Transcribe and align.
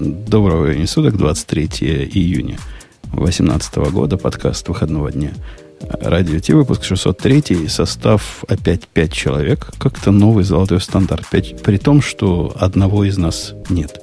Доброго 0.00 0.62
времени 0.62 0.84
суток, 0.84 1.16
23 1.16 1.64
июня 2.12 2.56
2018 3.14 3.76
года, 3.90 4.16
подкаст 4.16 4.68
выходного 4.68 5.10
дня. 5.10 5.32
Радио 5.80 6.38
Ти, 6.38 6.52
выпуск 6.52 6.84
603, 6.84 7.66
состав 7.66 8.44
опять 8.46 8.86
5 8.86 9.12
человек. 9.12 9.70
Как-то 9.76 10.12
новый 10.12 10.44
золотой 10.44 10.80
стандарт. 10.80 11.26
5, 11.28 11.62
при 11.64 11.78
том, 11.78 12.00
что 12.00 12.54
одного 12.60 13.04
из 13.04 13.18
нас 13.18 13.54
нет. 13.70 14.00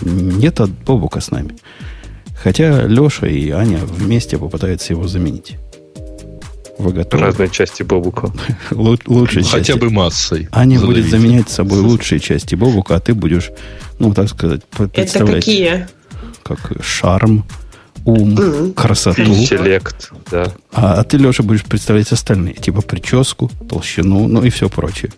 Нет 0.00 0.60
от 0.60 0.70
Бобука 0.70 1.20
с 1.20 1.30
нами. 1.30 1.54
Хотя 2.42 2.86
Леша 2.86 3.26
и 3.26 3.50
Аня 3.50 3.80
вместе 3.84 4.38
попытаются 4.38 4.94
его 4.94 5.06
заменить. 5.06 5.56
Вы 6.78 6.92
готовы? 6.92 7.24
Разные 7.24 7.48
части 7.48 7.82
Бобука. 7.82 8.30
Лучшие 8.70 9.44
Хотя 9.44 9.64
части. 9.64 9.78
бы 9.78 9.90
массой. 9.90 10.48
Аня 10.52 10.78
задавить. 10.78 11.04
будет 11.04 11.10
заменять 11.10 11.48
собой 11.48 11.80
лучшие 11.80 12.20
части 12.20 12.54
Бобука, 12.54 12.96
а 12.96 13.00
ты 13.00 13.14
будешь, 13.14 13.50
ну, 13.98 14.12
так 14.12 14.28
сказать, 14.28 14.64
представлять... 14.64 15.14
Это 15.14 15.32
какие? 15.34 15.88
Как 16.42 16.72
шарм, 16.80 17.44
ум, 18.04 18.34
mm-hmm. 18.34 18.74
красоту. 18.74 19.22
Интеллект, 19.22 20.12
да. 20.30 20.52
А, 20.72 21.00
а 21.00 21.04
ты, 21.04 21.16
Леша, 21.16 21.42
будешь 21.42 21.64
представлять 21.64 22.12
остальные. 22.12 22.54
Типа 22.54 22.82
прическу, 22.82 23.50
толщину, 23.68 24.28
ну 24.28 24.42
и 24.42 24.50
все 24.50 24.68
прочее. 24.68 25.12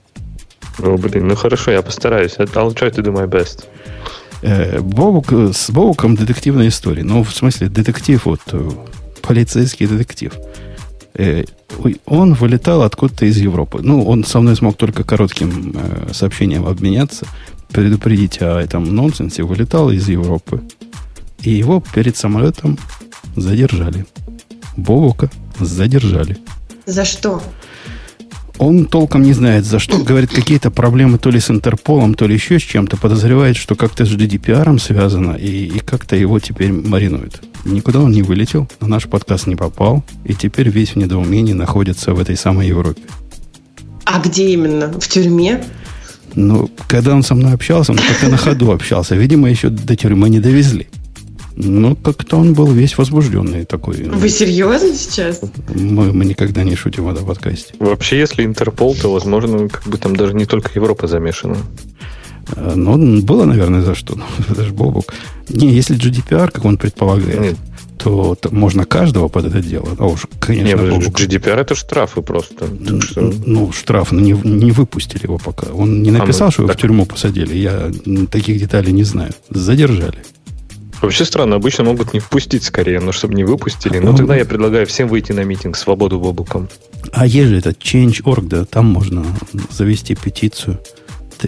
Ну, 0.79 0.97
блин, 0.97 1.29
ну 1.29 1.35
хорошо, 1.35 1.73
я 1.73 1.83
постараюсь. 1.83 2.37
I'll 2.39 2.73
try 2.73 2.91
to 2.91 3.03
do 3.03 3.13
my 3.13 3.29
best. 3.29 3.65
Э, 4.43 4.81
Бобук, 4.81 5.33
с 5.33 5.71
Бобуком 5.71 6.15
детективная 6.15 6.69
история. 6.69 7.03
Ну, 7.03 7.25
в 7.25 7.35
смысле, 7.35 7.69
детектив, 7.69 8.25
вот, 8.25 8.41
э, 8.53 8.71
полицейский 9.23 9.87
детектив. 9.87 10.33
Э, 11.19 11.45
он 12.07 12.35
вылетал 12.35 12.83
откуда-то 12.83 13.27
из 13.27 13.37
Европы. 13.39 13.81
Ну, 13.83 14.05
он 14.05 14.25
со 14.25 14.41
мной 14.41 14.57
смог 14.57 14.77
только 14.77 15.03
коротким 15.03 15.75
э, 15.77 16.13
сообщением 16.13 16.65
обменяться, 16.67 17.27
предупредить 17.71 18.41
о 18.41 18.59
этом 18.59 18.95
нонсенсе. 18.95 19.43
Вылетал 19.43 19.91
из 19.91 20.09
Европы. 20.09 20.63
И 21.43 21.51
его 21.51 21.83
перед 21.95 22.17
самолетом 22.17 22.79
задержали. 23.37 24.07
Бобука 24.77 25.29
задержали. 25.59 26.39
За 26.87 27.05
что? 27.05 27.43
Он 28.59 28.87
толком 28.87 29.23
не 29.23 29.33
знает, 29.33 29.65
за 29.65 29.79
что. 29.79 29.99
Говорит, 29.99 30.31
какие-то 30.31 30.71
проблемы 30.71 31.19
то 31.19 31.31
ли 31.31 31.39
с 31.39 31.51
Интерполом, 31.51 32.15
то 32.15 32.27
ли 32.27 32.35
еще 32.35 32.59
с 32.59 32.63
чем-то. 32.63 32.97
Подозревает, 32.97 33.57
что 33.57 33.77
как-то 33.77 34.05
с 34.05 34.11
GDPR 34.11 34.79
связано, 34.81 35.33
и, 35.33 35.67
и 35.67 35.79
как-то 35.79 36.17
его 36.17 36.41
теперь 36.41 36.73
маринуют. 36.73 37.41
Никуда 37.65 38.01
он 38.01 38.11
не 38.11 38.23
вылетел, 38.23 38.69
на 38.81 38.89
наш 38.89 39.07
подкаст 39.07 39.47
не 39.47 39.57
попал, 39.57 40.05
и 40.25 40.35
теперь 40.35 40.69
весь 40.69 40.91
в 40.91 40.97
недоумении 40.97 41.53
находится 41.53 42.15
в 42.15 42.21
этой 42.21 42.37
самой 42.37 42.69
Европе. 42.69 43.03
А 44.05 44.21
где 44.21 44.51
именно? 44.51 44.89
В 44.89 45.07
тюрьме? 45.07 45.63
Ну, 46.35 46.71
когда 46.89 47.15
он 47.15 47.23
со 47.23 47.35
мной 47.35 47.53
общался, 47.53 47.93
он 47.93 47.99
как-то 47.99 48.29
на 48.29 48.37
ходу 48.37 48.73
общался. 48.73 49.15
Видимо, 49.15 49.49
еще 49.49 49.69
до 49.69 49.97
тюрьмы 49.97 50.31
не 50.31 50.41
довезли. 50.41 50.89
Ну, 51.61 51.97
как-то 51.97 52.37
он 52.37 52.55
был 52.55 52.71
весь 52.71 52.97
возбужденный 52.97 53.65
такой. 53.65 54.05
Вы 54.05 54.29
серьезно 54.29 54.95
сейчас? 54.95 55.41
Мы, 55.75 56.13
мы 56.13 56.25
никогда 56.25 56.63
не 56.63 56.77
шутим 56.77 57.07
в 57.07 57.11
этом 57.11 57.27
подкасте. 57.27 57.75
Вообще, 57.81 58.21
если 58.21 58.45
Интерпол, 58.45 58.95
то, 58.95 59.13
возможно, 59.13 59.69
как 59.69 59.83
бы 59.89 59.99
там 59.99 60.15
даже 60.15 60.35
не 60.35 60.47
только 60.47 60.71
Европа 60.77 61.09
замешана. 61.09 61.57
А, 62.55 62.75
ну, 62.77 63.23
было, 63.23 63.45
наверное, 63.45 63.83
за 63.83 63.97
что. 63.97 64.17
Это 64.49 64.65
же 64.65 64.73
Бобок. 64.73 65.13
Не, 65.49 65.73
если 65.73 65.99
GDPR, 65.99 66.53
как 66.53 66.65
он 66.65 66.77
предполагает, 66.77 67.41
Нет. 67.41 67.57
то, 67.99 68.37
то 68.37 68.55
можно 68.55 68.85
каждого 68.85 69.27
под 69.27 69.47
это 69.47 69.61
дело. 69.61 69.89
А 69.99 70.07
уж, 70.07 70.27
конечно, 70.39 70.65
Не, 70.65 70.77
Бобок. 70.77 71.21
GDPR 71.21 71.57
это 71.57 71.75
штрафы 71.75 72.23
просто. 72.23 72.69
Что... 73.01 73.33
Ну, 73.45 73.73
штраф, 73.73 74.13
но 74.13 74.21
не, 74.21 74.33
не 74.33 74.71
выпустили 74.71 75.25
его 75.25 75.39
пока. 75.39 75.73
Он 75.73 76.05
не 76.05 76.13
написал, 76.13 76.47
а, 76.47 76.49
ну, 76.49 76.53
что 76.53 76.63
его 76.63 76.69
так... 76.69 76.79
в 76.79 76.81
тюрьму 76.81 77.05
посадили. 77.05 77.57
Я 77.57 77.91
таких 78.31 78.61
деталей 78.61 78.93
не 78.93 79.03
знаю. 79.03 79.33
Задержали. 79.51 80.19
Вообще 81.01 81.25
странно, 81.25 81.57
обычно 81.57 81.85
могут 81.85 82.13
не 82.13 82.21
впустить 82.21 82.65
скорее, 82.65 83.01
но 83.01 83.13
чтобы 83.13 83.35
не 83.35 83.45
выпустили. 83.45 83.99
Но 83.99 84.13
ну, 84.13 84.17
тогда 84.17 84.37
я 84.37 84.45
предлагаю 84.45 84.87
всем 84.87 85.09
выйти 85.09 85.33
на 85.33 85.45
митинг 85.45 85.77
«Свободу 85.77 86.19
Бобуком». 86.19 86.69
А 87.13 87.27
есть 87.27 87.49
же 87.49 87.59
этот 87.59 87.79
Change.org, 87.79 88.49
да, 88.49 88.65
там 88.65 88.87
можно 88.87 89.25
завести 89.71 90.15
петицию, 90.15 90.81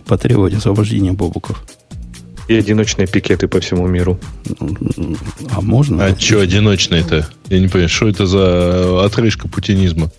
потребовать 0.06 0.54
освобождения 0.54 1.12
Бобуков. 1.12 1.64
И 2.47 2.54
одиночные 2.54 3.06
пикеты 3.06 3.47
по 3.47 3.60
всему 3.60 3.86
миру. 3.86 4.19
А 5.52 5.60
можно? 5.60 6.04
А 6.04 6.19
что 6.19 6.41
одиночные-то? 6.41 7.28
Я 7.48 7.60
не 7.60 7.69
понимаю, 7.69 7.88
что 7.88 8.08
это 8.08 8.26
за 8.26 9.04
отрыжка 9.04 9.46
путинизма? 9.46 10.10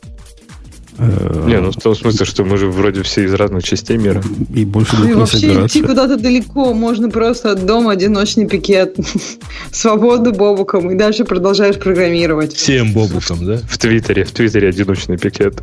Э, 1.01 1.45
не, 1.47 1.59
ну 1.59 1.71
в 1.71 1.75
том 1.77 1.95
смысле, 1.95 2.25
что 2.25 2.43
мы 2.43 2.57
же 2.57 2.67
вроде 2.67 3.01
все 3.01 3.25
из 3.25 3.33
разных 3.33 3.63
частей 3.63 3.97
мира. 3.97 4.23
И 4.53 4.65
больше 4.65 4.97
не 4.97 5.13
Вообще 5.13 5.65
идти 5.65 5.81
куда-то 5.81 6.17
далеко, 6.17 6.73
можно 6.75 7.09
просто 7.09 7.51
от 7.51 7.65
дома 7.65 7.91
одиночный 7.91 8.47
пикет. 8.47 8.97
Свободу 9.71 10.31
бобуком, 10.31 10.91
и 10.91 10.95
дальше 10.95 11.25
продолжаешь 11.25 11.79
программировать. 11.79 12.53
Всем 12.53 12.93
бобуком, 12.93 13.43
да? 13.45 13.57
В 13.69 13.77
Твиттере, 13.79 14.25
в 14.25 14.31
Твиттере 14.31 14.69
одиночный 14.69 15.17
пикет. 15.17 15.61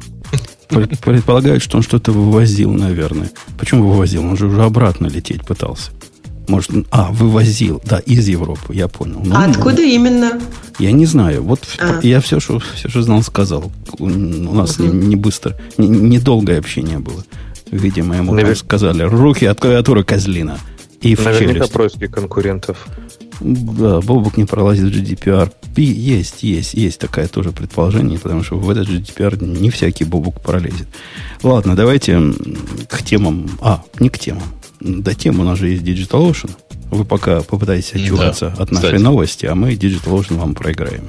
Предполагают, 0.69 1.63
что 1.63 1.77
он 1.77 1.83
что-то 1.83 2.11
вывозил, 2.11 2.73
наверное. 2.73 3.31
Почему 3.59 3.89
вывозил? 3.89 4.25
Он 4.25 4.37
же 4.37 4.47
уже 4.47 4.63
обратно 4.63 5.07
лететь 5.07 5.47
пытался. 5.47 5.93
Может, 6.49 6.71
а, 6.91 7.13
вывозил, 7.13 7.81
да, 7.85 7.99
из 7.99 8.27
Европы, 8.27 8.75
я 8.75 8.89
понял. 8.89 9.21
Ну, 9.23 9.35
а 9.35 9.45
откуда 9.45 9.83
ну, 9.83 9.89
именно? 9.89 10.41
Я 10.79 10.93
не 10.93 11.05
знаю. 11.05 11.43
Вот 11.43 11.61
а. 11.79 12.01
я 12.03 12.21
все, 12.21 12.41
что, 12.41 12.59
все, 12.75 12.89
что 12.89 13.03
знал, 13.03 13.23
сказал. 13.23 13.71
У, 13.99 14.09
нас 14.09 14.79
угу. 14.79 14.89
не, 14.89 15.09
не 15.09 15.17
быстро, 15.17 15.57
недолгое 15.77 16.57
не 16.57 16.61
общение 16.61 16.99
было. 16.99 17.23
Видимо, 17.71 18.17
ему 18.17 18.33
Навер... 18.33 18.57
сказали, 18.57 19.03
руки 19.03 19.45
от 19.45 19.61
клавиатуры 19.61 20.05
козлина. 20.05 20.59
И 21.03 21.15
в 21.15 21.25
Наверняка 21.25 21.69
челюсть. 21.69 22.11
конкурентов. 22.11 22.89
Да, 23.41 24.01
Бобок 24.01 24.37
не 24.37 24.47
пролазит 24.47 24.93
в 24.93 24.97
GDPR. 24.97 25.53
И 25.77 25.83
есть, 25.83 26.43
есть, 26.43 26.75
есть 26.75 26.99
такое 26.99 27.29
тоже 27.29 27.53
предположение, 27.53 28.19
потому 28.19 28.43
что 28.43 28.57
в 28.57 28.69
этот 28.71 28.89
GDPR 28.89 29.45
не 29.45 29.71
всякий 29.71 30.05
Бобок 30.05 30.41
пролезет. 30.41 30.89
Ладно, 31.43 31.77
давайте 31.77 32.19
к 32.89 33.03
темам. 33.05 33.49
А, 33.61 33.85
не 34.01 34.09
к 34.09 34.19
темам 34.19 34.43
до 34.81 35.15
темы 35.15 35.41
у 35.41 35.45
нас 35.45 35.59
же 35.59 35.69
есть 35.69 35.83
DigitalOcean. 35.83 36.51
Вы 36.91 37.05
пока 37.05 37.43
попытаетесь 37.43 37.95
отчуваться 37.95 38.55
да, 38.57 38.63
от 38.63 38.71
нашей 38.71 38.87
кстати. 38.87 39.03
новости, 39.03 39.47
а 39.47 39.55
мы 39.55 39.75
DigitalOcean 39.75 40.37
вам 40.37 40.55
проиграем. 40.55 41.09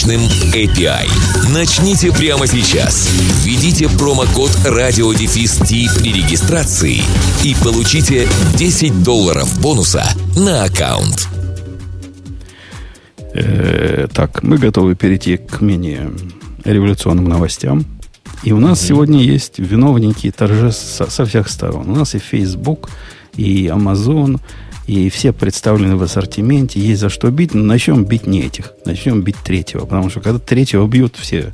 мощным 0.00 0.20
API. 0.54 1.08
Начните 1.52 2.10
прямо 2.12 2.46
сейчас. 2.46 3.10
Введите 3.44 3.86
промокод 3.98 4.50
радиодефис 4.64 5.58
при 5.58 6.12
регистрации 6.12 7.02
и 7.44 7.54
получите 7.62 8.26
10 8.56 9.02
долларов 9.02 9.60
бонуса 9.60 10.04
на 10.36 10.64
аккаунт. 10.64 11.28
Э, 13.34 14.06
так, 14.12 14.42
мы 14.42 14.56
готовы 14.56 14.94
перейти 14.94 15.36
к 15.36 15.60
менее 15.60 16.10
революционным 16.64 17.28
новостям. 17.28 17.84
И 18.42 18.52
у 18.52 18.58
нас 18.58 18.80
mm-hmm. 18.80 18.88
сегодня 18.88 19.22
есть 19.22 19.58
виновники 19.58 20.30
торжеств 20.30 20.94
со, 20.94 21.10
со 21.10 21.26
всех 21.26 21.50
сторон. 21.50 21.90
У 21.90 21.94
нас 21.94 22.14
и 22.14 22.18
Facebook, 22.18 22.88
и 23.36 23.66
Amazon, 23.66 24.40
и 24.86 25.08
все 25.10 25.32
представлены 25.32 25.96
в 25.96 26.02
ассортименте, 26.02 26.80
есть 26.80 27.00
за 27.00 27.08
что 27.08 27.30
бить, 27.30 27.54
но 27.54 27.62
начнем 27.62 28.04
бить 28.04 28.26
не 28.26 28.42
этих, 28.42 28.72
начнем 28.84 29.22
бить 29.22 29.36
третьего, 29.36 29.84
потому 29.84 30.10
что 30.10 30.20
когда 30.20 30.38
третьего 30.38 30.86
бьют, 30.86 31.16
все... 31.16 31.52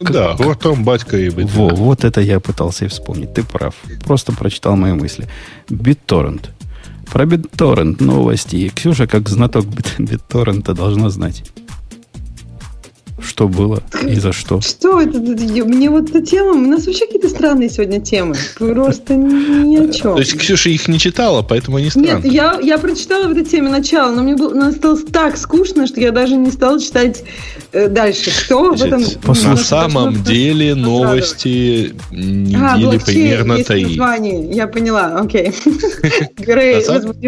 Да, 0.00 0.36
как, 0.36 0.46
вот 0.46 0.60
там 0.60 0.84
батька 0.84 1.16
и 1.16 1.28
быть. 1.28 1.50
Во, 1.50 1.68
вот 1.68 2.04
это 2.04 2.20
я 2.20 2.38
пытался 2.38 2.84
и 2.84 2.88
вспомнить. 2.88 3.34
Ты 3.34 3.42
прав. 3.42 3.74
Просто 4.04 4.32
прочитал 4.32 4.76
мои 4.76 4.92
мысли. 4.92 5.26
BitTorrent. 5.68 6.50
Про 7.10 7.24
BitTorrent 7.24 8.02
новости. 8.02 8.68
Ксюша, 8.68 9.08
как 9.08 9.28
знаток 9.28 9.64
BitTorrent, 9.64 10.72
должна 10.74 11.10
знать. 11.10 11.42
Что 13.20 13.48
было 13.48 13.82
и 14.06 14.14
за 14.16 14.32
что? 14.32 14.60
Что 14.60 15.00
это? 15.00 15.18
Мне 15.18 15.90
вот 15.90 16.10
эта 16.10 16.24
тема... 16.24 16.52
У 16.52 16.56
нас 16.56 16.86
вообще 16.86 17.06
какие-то 17.06 17.28
странные 17.28 17.68
сегодня 17.68 18.00
темы. 18.00 18.36
Просто 18.58 19.14
ни 19.16 19.76
о 19.76 19.92
чем. 19.92 20.14
То 20.14 20.20
есть 20.20 20.36
Ксюша 20.38 20.70
их 20.70 20.86
не 20.88 20.98
читала, 20.98 21.42
поэтому 21.42 21.78
они 21.78 21.90
странные. 21.90 22.14
Нет, 22.14 22.24
я, 22.32 22.58
я 22.62 22.78
прочитала 22.78 23.26
в 23.26 23.32
этой 23.32 23.44
теме 23.44 23.70
начало, 23.70 24.14
но 24.14 24.22
мне 24.22 24.36
было, 24.36 24.54
но 24.54 24.70
стало 24.72 24.98
так 24.98 25.36
скучно, 25.36 25.86
что 25.86 26.00
я 26.00 26.12
даже 26.12 26.36
не 26.36 26.50
стала 26.50 26.80
читать 26.80 27.24
э, 27.72 27.88
дальше. 27.88 28.30
Что 28.30 28.72
в 28.72 28.82
этом... 28.82 29.00
Значит, 29.00 29.44
на 29.44 29.56
самом 29.56 30.22
деле 30.22 30.74
новости 30.74 31.94
А, 32.10 32.14
недели 32.14 32.84
блокчейн, 32.84 33.00
примерно 33.04 33.58
название. 33.58 34.50
Я 34.52 34.66
поняла, 34.68 35.18
окей. 35.20 35.52
Грей 36.36 36.84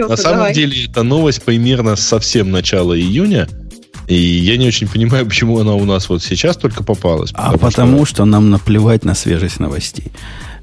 На, 0.08 0.16
самом 0.16 0.52
деле, 0.52 0.84
эта 0.86 1.02
новость 1.02 1.42
примерно 1.42 1.96
совсем 1.96 2.50
начала 2.50 2.98
июня. 2.98 3.48
И 4.10 4.16
я 4.16 4.56
не 4.56 4.66
очень 4.66 4.88
понимаю, 4.88 5.24
почему 5.28 5.58
она 5.58 5.74
у 5.74 5.84
нас 5.84 6.08
вот 6.08 6.22
сейчас 6.22 6.56
только 6.56 6.82
попалась. 6.82 7.30
А 7.34 7.56
потому 7.56 8.04
что 8.04 8.24
нам 8.24 8.50
наплевать 8.50 9.04
на 9.04 9.14
свежесть 9.14 9.60
новостей. 9.60 10.12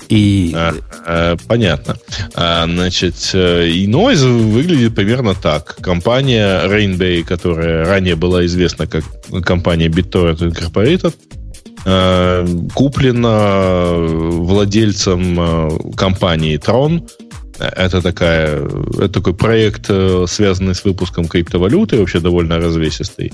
И 0.09 0.53
А, 0.55 0.73
а, 1.05 1.37
понятно. 1.47 1.97
А, 2.33 2.65
значит, 2.65 3.31
э, 3.33 3.67
и 3.67 3.87
новость 3.87 4.23
выглядит 4.23 4.95
примерно 4.95 5.35
так. 5.35 5.75
Компания 5.81 6.65
Rainbay, 6.65 7.23
которая 7.23 7.85
ранее 7.85 8.15
была 8.15 8.45
известна 8.45 8.87
как 8.87 9.03
компания 9.43 9.87
BitTorrent 9.87 10.39
Incorporated, 10.39 11.13
э, 11.85 12.47
куплена 12.73 13.95
владельцем 13.95 15.39
э, 15.39 15.69
компании 15.97 16.57
Tron. 16.57 17.09
Это, 17.59 18.01
такая, 18.01 18.65
это 18.97 19.09
такой 19.09 19.33
проект, 19.33 19.85
э, 19.89 20.25
связанный 20.27 20.75
с 20.75 20.83
выпуском 20.83 21.27
криптовалюты, 21.27 21.97
вообще 21.97 22.19
довольно 22.19 22.57
развесистый. 22.57 23.31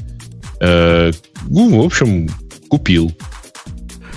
Э, 0.62 1.12
Ну, 1.50 1.82
в 1.82 1.86
общем, 1.86 2.30
купил. 2.70 3.12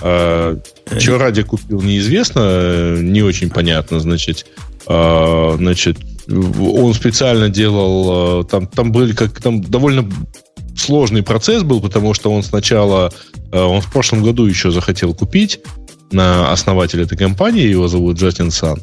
А, 0.03 0.59
Чего 0.99 1.19
ради 1.19 1.43
купил, 1.43 1.81
неизвестно, 1.83 2.41
э, 2.43 2.99
не 3.03 3.23
очень 3.23 3.51
понятно, 3.51 3.99
значит, 4.01 4.47
а, 4.87 5.57
значит, 5.57 5.99
он 6.29 6.95
специально 6.95 7.49
делал, 7.49 8.43
э, 8.43 8.45
там, 8.45 8.67
там 8.67 8.93
были 8.93 9.13
как 9.13 9.41
там 9.41 9.63
довольно 9.63 10.09
сложный 10.77 11.23
процесс 11.23 11.63
был, 11.63 11.81
потому 11.81 12.15
что 12.15 12.31
он 12.31 12.43
сначала, 12.43 13.13
э, 13.53 13.61
он 13.61 13.81
в 13.81 13.91
прошлом 13.91 14.23
году 14.23 14.47
еще 14.47 14.71
захотел 14.71 15.15
купить 15.15 15.61
на 16.13 16.53
основателя 16.53 17.05
этой 17.05 17.19
компании, 17.19 17.67
его 17.67 17.89
зовут 17.89 18.19
Джастин 18.19 18.51
Сан. 18.51 18.79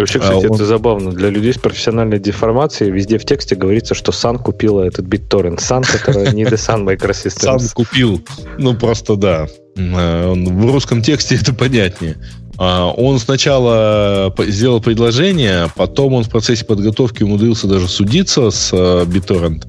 Вообще, 0.00 0.18
А 0.18 0.22
кстати, 0.22 0.46
он- 0.46 0.54
это 0.54 0.64
забавно. 0.64 1.12
Для 1.12 1.30
людей 1.30 1.52
с 1.52 1.58
профессиональной 1.58 2.18
деформацией 2.18 2.90
везде 2.90 3.18
в 3.18 3.24
тексте 3.24 3.54
говорится, 3.54 3.94
что 3.94 4.12
Сан 4.12 4.38
купила 4.38 4.82
этот 4.82 5.06
BitTorrent. 5.06 5.60
Сан, 5.60 5.82
который 5.84 6.32
не 6.34 6.44
The 6.44 6.52
Sun 6.54 6.56
Сан 6.58 6.88
Microsystems. 6.88 7.72
купил, 7.74 8.22
ну 8.58 8.74
просто 8.74 9.16
да. 9.16 9.46
Э, 9.76 10.26
он- 10.26 10.44
В 10.60 10.72
русском 10.72 11.02
тексте 11.02 11.34
это 11.40 11.52
понятнее. 11.54 12.16
А, 12.62 12.88
Он 12.88 13.18
сначала 13.18 14.30
по- 14.36 14.44
сделал 14.46 14.80
предложение, 14.82 15.68
потом 15.76 16.12
он 16.14 16.24
в 16.24 16.28
процессе 16.30 16.64
подготовки 16.64 17.22
умудрился 17.22 17.66
даже 17.66 17.88
судиться 17.88 18.50
с 18.50 18.70
э, 18.72 19.04
BitTorrent, 19.06 19.62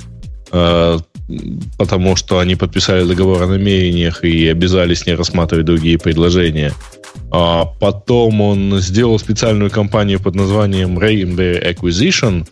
э, 0.51 0.98
потому 1.78 2.18
что 2.18 2.39
они 2.39 2.56
подписали 2.56 3.06
договор 3.06 3.44
о 3.44 3.48
намерениях 3.48 4.25
и 4.25 4.48
обязались 4.50 5.06
не 5.06 5.13
рассматривать 5.13 5.66
другие 5.66 5.98
предложения. 5.98 6.74
А 7.31 7.66
Потом 7.66 8.42
он 8.42 8.80
сделал 8.80 9.18
специальную 9.19 9.72
кампанию 9.72 10.19
под 10.19 10.36
названием 10.36 11.00
Rainbow 11.00 11.63
Acquisition, 11.74 12.48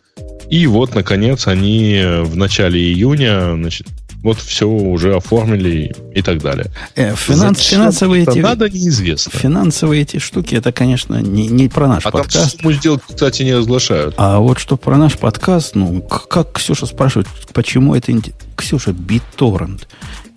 и 0.49 0.65
вот, 0.67 0.95
наконец, 0.95 1.47
они 1.47 2.01
в 2.23 2.35
начале 2.35 2.81
июня, 2.81 3.53
значит, 3.55 3.87
вот 4.23 4.37
все 4.39 4.67
уже 4.67 5.15
оформили 5.15 5.95
и 6.13 6.21
так 6.21 6.41
далее. 6.41 6.71
э, 6.95 7.13
финанс- 7.15 7.61
финансовые 7.61 8.23
эти, 8.23 8.39
надо, 8.39 8.69
неизвестно. 8.69 9.31
финансовые 9.37 10.01
эти 10.01 10.17
штуки, 10.19 10.55
это, 10.55 10.71
конечно, 10.73 11.21
не, 11.21 11.47
не 11.47 11.69
про 11.69 11.87
наш 11.87 12.05
А 12.05 12.11
там 12.11 12.21
подкаст. 12.23 12.59
сумму 12.59 12.73
сделать, 12.73 13.01
кстати, 13.07 13.43
не 13.43 13.53
разглашают. 13.53 14.15
А 14.17 14.39
вот 14.39 14.59
что 14.59 14.75
про 14.75 14.97
наш 14.97 15.17
подкаст, 15.17 15.75
ну, 15.75 16.01
как 16.01 16.53
Ксюша 16.53 16.85
спрашивает, 16.85 17.27
почему 17.53 17.95
это... 17.95 18.11
Ксюша, 18.57 18.91
BitTorrent, 18.91 19.83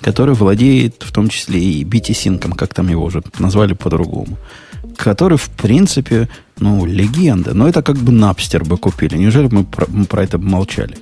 который 0.03 0.35
владеет 0.35 1.03
в 1.03 1.13
том 1.13 1.29
числе 1.29 1.61
и 1.61 1.85
BTSync, 1.85 2.55
как 2.57 2.75
там 2.75 2.89
его 2.89 3.05
уже 3.05 3.23
назвали 3.39 3.73
по-другому, 3.75 4.37
который, 4.97 5.39
в 5.39 5.49
принципе, 5.51 6.29
ну, 6.59 6.85
легенда. 6.87 7.55
Но 7.55 7.69
это 7.69 7.83
как 7.83 7.97
бы 7.97 8.13
Напстер 8.13 8.65
бы 8.65 8.77
купили. 8.77 9.17
Неужели 9.17 9.49
мы 9.51 9.65
про, 9.65 9.87
мы 9.89 10.05
про 10.05 10.23
это 10.25 10.39
молчали? 10.39 10.97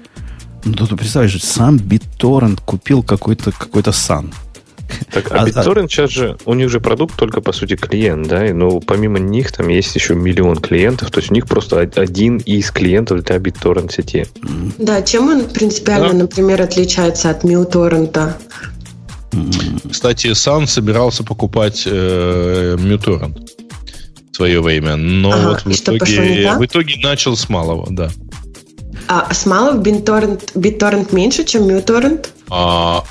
Ну, 0.64 0.74
тут, 0.74 0.90
представляешь, 0.90 1.42
сам 1.42 1.76
BitTorrent 1.76 2.60
купил 2.64 3.02
какой-то 3.02 3.50
какой 3.52 3.82
сан. 3.92 4.32
Так, 5.12 5.30
А- 5.30 5.42
а 5.42 5.48
BitTorrent 5.48 5.88
сейчас 5.88 6.10
же, 6.10 6.36
у 6.46 6.54
них 6.54 6.68
же 6.68 6.80
продукт 6.80 7.16
только, 7.16 7.40
по 7.40 7.52
сути, 7.52 7.76
клиент, 7.76 8.26
да, 8.28 8.46
и, 8.48 8.52
ну, 8.52 8.80
помимо 8.80 9.18
них 9.20 9.52
там 9.52 9.68
есть 9.68 9.94
еще 9.94 10.14
миллион 10.16 10.56
клиентов, 10.56 11.10
то 11.12 11.20
есть 11.20 11.30
у 11.30 11.34
них 11.34 11.46
просто 11.46 11.76
од- 11.80 11.96
один 11.98 12.38
из 12.38 12.70
клиентов 12.72 13.22
для 13.22 13.36
BitTorrent 13.36 13.92
сети. 13.92 14.26
Да, 14.78 15.00
чем 15.02 15.28
он 15.28 15.44
принципиально, 15.44 16.08
Да. 16.12 16.14
например, 16.18 16.60
отличается 16.60 17.30
от 17.30 17.44
Мьюторрента? 17.44 18.36
Кстати, 19.90 20.32
Сан 20.34 20.66
собирался 20.66 21.24
покупать 21.24 21.84
э, 21.86 22.76
MuTorrent 22.78 23.48
в 24.32 24.36
свое 24.36 24.60
время, 24.60 24.96
но 24.96 25.32
Ага, 25.32 25.48
вот 25.48 25.62
в 25.64 25.72
итоге, 25.72 26.52
в 26.56 26.64
итоге 26.64 26.94
начал 27.02 27.36
с 27.36 27.48
малого, 27.48 27.86
да. 27.90 28.10
А 29.08 29.32
с 29.32 29.46
малых 29.46 29.82
BitTorrent, 29.84 30.52
BitTorrent 30.54 31.14
меньше, 31.14 31.44
чем 31.44 31.66
Мьюторрент? 31.66 32.30
А, 32.48 33.04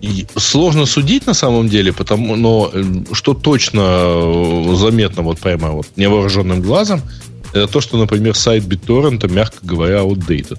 и 0.00 0.26
сложно 0.36 0.86
судить 0.86 1.26
на 1.26 1.34
самом 1.34 1.68
деле, 1.68 1.92
потому, 1.92 2.36
но 2.36 2.70
э, 2.72 2.82
что 3.12 3.34
точно 3.34 3.80
э, 3.84 4.74
заметно 4.76 5.22
вот 5.22 5.38
прямо 5.38 5.70
вот 5.70 5.86
невооруженным 5.96 6.62
глазом, 6.62 7.02
это 7.52 7.66
то, 7.68 7.80
что, 7.80 7.96
например, 7.96 8.34
сайт 8.34 8.64
BitTorrent, 8.64 9.30
мягко 9.30 9.58
говоря, 9.62 9.98
outdated. 10.00 10.58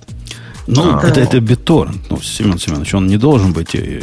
Ну, 0.68 0.98
А. 0.98 1.08
это, 1.08 1.20
это 1.22 1.38
BitTorrent. 1.38 2.00
Ну, 2.10 2.22
Семен 2.22 2.60
Семенович, 2.60 2.94
он 2.94 3.08
не 3.08 3.18
должен 3.18 3.52
быть 3.54 3.74
э, 3.74 4.02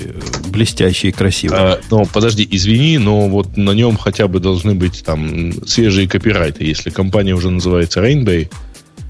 блестящий 0.49 1.09
и 1.09 1.13
красивый. 1.13 1.57
А, 1.59 1.81
но 1.91 2.05
подожди, 2.05 2.47
извини, 2.51 2.99
но 2.99 3.29
вот 3.29 3.57
на 3.57 3.71
нем 3.73 3.97
хотя 3.97 4.27
бы 4.29 4.41
должны 4.41 4.75
быть 4.75 5.03
там 5.05 5.53
свежие 5.67 6.09
копирайты. 6.09 6.65
Если 6.65 6.91
компания 6.91 7.35
уже 7.35 7.51
называется 7.51 8.01
Rainbow, 8.01 8.49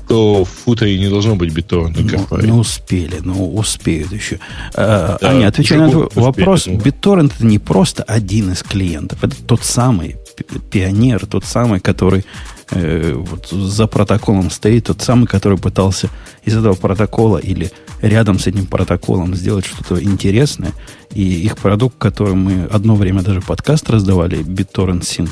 то 0.08 0.44
в 0.44 0.48
футере 0.48 0.98
не 0.98 1.08
должно 1.08 1.36
быть 1.36 1.52
BitTorrent 1.52 1.94
Ну, 2.30 2.40
не 2.42 2.52
успели, 2.52 3.16
ну 3.22 3.54
успеют 3.54 4.12
еще. 4.12 4.38
А, 4.74 5.18
Да, 5.20 5.30
Аня, 5.30 5.48
отвечая 5.48 5.80
на 5.80 5.90
твой 5.90 6.06
успели, 6.06 6.24
вопрос, 6.24 6.66
ну. 6.66 6.74
BitTorrent 6.78 7.32
это 7.36 7.44
не 7.46 7.58
просто 7.58 8.04
один 8.04 8.52
из 8.52 8.62
клиентов, 8.62 9.22
это 9.22 9.36
тот 9.46 9.64
самый 9.64 10.16
пи- 10.36 10.58
пионер, 10.70 11.26
тот 11.26 11.44
самый, 11.44 11.80
который 11.80 12.24
э, 12.70 13.14
вот 13.14 13.48
за 13.48 13.86
протоколом 13.86 14.50
стоит, 14.50 14.84
тот 14.86 15.00
самый, 15.02 15.26
который 15.26 15.58
пытался 15.58 16.08
из 16.44 16.56
этого 16.56 16.74
протокола 16.74 17.38
или 17.38 17.70
рядом 18.02 18.38
с 18.38 18.46
этим 18.46 18.66
протоколом 18.66 19.34
сделать 19.34 19.66
что-то 19.66 20.02
интересное. 20.02 20.72
И 21.14 21.22
их 21.22 21.56
продукт, 21.56 21.96
который 21.98 22.34
мы 22.34 22.64
одно 22.70 22.94
время 22.94 23.22
даже 23.22 23.40
подкаст 23.40 23.90
раздавали, 23.90 24.38
BitTorrent 24.38 25.00
Sync, 25.00 25.30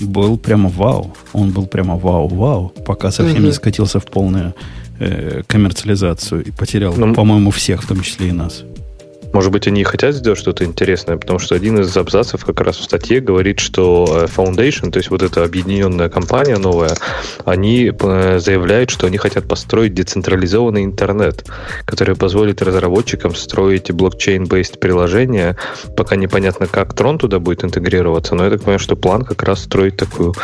был 0.00 0.36
прямо 0.38 0.68
вау. 0.68 1.14
Он 1.32 1.50
был 1.50 1.66
прямо 1.66 1.96
вау-вау, 1.96 2.72
пока 2.86 3.10
совсем 3.12 3.36
Мгм. 3.36 3.46
не 3.46 3.52
скатился 3.52 4.00
в 4.00 4.04
полную 4.06 4.54
э, 4.98 5.42
коммерциализацию 5.46 6.44
и 6.44 6.50
потерял, 6.50 6.94
Ну, 6.96 7.14
по-моему, 7.14 7.50
всех, 7.50 7.82
в 7.82 7.86
том 7.88 8.00
числе 8.02 8.28
и 8.28 8.32
нас. 8.32 8.62
Может 9.32 9.50
быть, 9.52 9.66
они 9.66 9.80
и 9.80 9.84
хотят 9.84 10.14
сделать 10.14 10.38
что-то 10.38 10.64
интересное, 10.64 11.16
потому 11.16 11.38
что 11.38 11.54
один 11.54 11.80
из 11.80 11.96
абзацев 11.96 12.44
как 12.44 12.60
раз 12.60 12.76
в 12.76 12.84
статье 12.84 13.20
говорит, 13.20 13.60
что 13.60 14.06
э, 14.08 14.26
Foundation, 14.26 14.90
то 14.90 14.98
есть 14.98 15.10
вот 15.10 15.22
эта 15.22 15.42
объединенная 15.44 16.08
компания 16.08 16.58
новая, 16.58 16.94
они 17.44 17.90
э, 17.98 18.38
заявляют, 18.38 18.90
что 18.90 19.06
они 19.06 19.16
хотят 19.18 19.48
построить 19.48 19.94
децентрализованный 19.94 20.84
интернет, 20.84 21.46
который 21.84 22.14
позволит 22.16 22.62
разработчикам 22.62 23.34
строить 23.34 23.90
блокчейн-бейст 23.90 24.78
приложения. 24.78 25.56
Пока 25.96 26.16
непонятно, 26.16 26.66
как 26.66 26.92
Tron 26.94 27.18
туда 27.18 27.38
будет 27.38 27.64
интегрироваться, 27.64 28.34
но 28.34 28.44
я 28.44 28.50
так 28.50 28.60
понимаю, 28.60 28.78
что 28.78 28.96
план 28.96 29.24
как 29.24 29.42
раз 29.42 29.62
строить 29.64 29.96
такую 29.96 30.34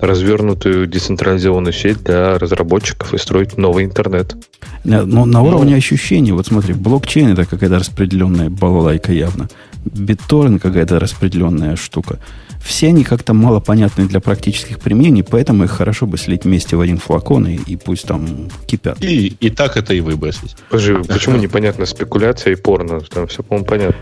развернутую 0.00 0.86
децентрализованную 0.86 1.72
сеть 1.72 2.02
для 2.04 2.38
разработчиков 2.38 3.14
и 3.14 3.18
строить 3.18 3.56
новый 3.56 3.84
интернет. 3.84 4.36
На- 4.84 5.06
Но 5.06 5.24
на 5.24 5.40
уровне 5.42 5.76
ощущений, 5.76 6.32
вот 6.32 6.46
смотри, 6.46 6.74
блокчейн 6.74 7.28
это 7.28 7.46
какая-то 7.46 7.78
распределенная 7.78 8.33
балалайка 8.48 9.12
явно. 9.12 9.48
BitTorrent 9.84 10.58
какая-то 10.60 10.98
распределенная 10.98 11.76
штука. 11.76 12.18
Все 12.64 12.88
они 12.88 13.04
как-то 13.04 13.34
мало 13.34 13.60
понятны 13.60 14.06
для 14.08 14.20
практических 14.20 14.78
применений, 14.80 15.22
поэтому 15.22 15.64
их 15.64 15.70
хорошо 15.70 16.06
бы 16.06 16.16
слить 16.16 16.44
вместе 16.44 16.76
в 16.76 16.80
один 16.80 16.96
флакон 16.98 17.46
и, 17.46 17.56
и 17.56 17.76
пусть 17.76 18.06
там 18.06 18.48
кипят. 18.66 19.02
И, 19.04 19.26
и 19.38 19.50
так 19.50 19.76
это 19.76 19.92
и 19.92 20.00
выбросить. 20.00 20.56
Подожди, 20.70 20.94
почему 21.08 21.36
непонятно 21.36 21.84
спекуляция 21.84 22.54
и 22.54 22.56
порно? 22.56 23.00
Там 23.00 23.26
все, 23.26 23.42
по-моему, 23.42 23.66
понятно. 23.66 24.00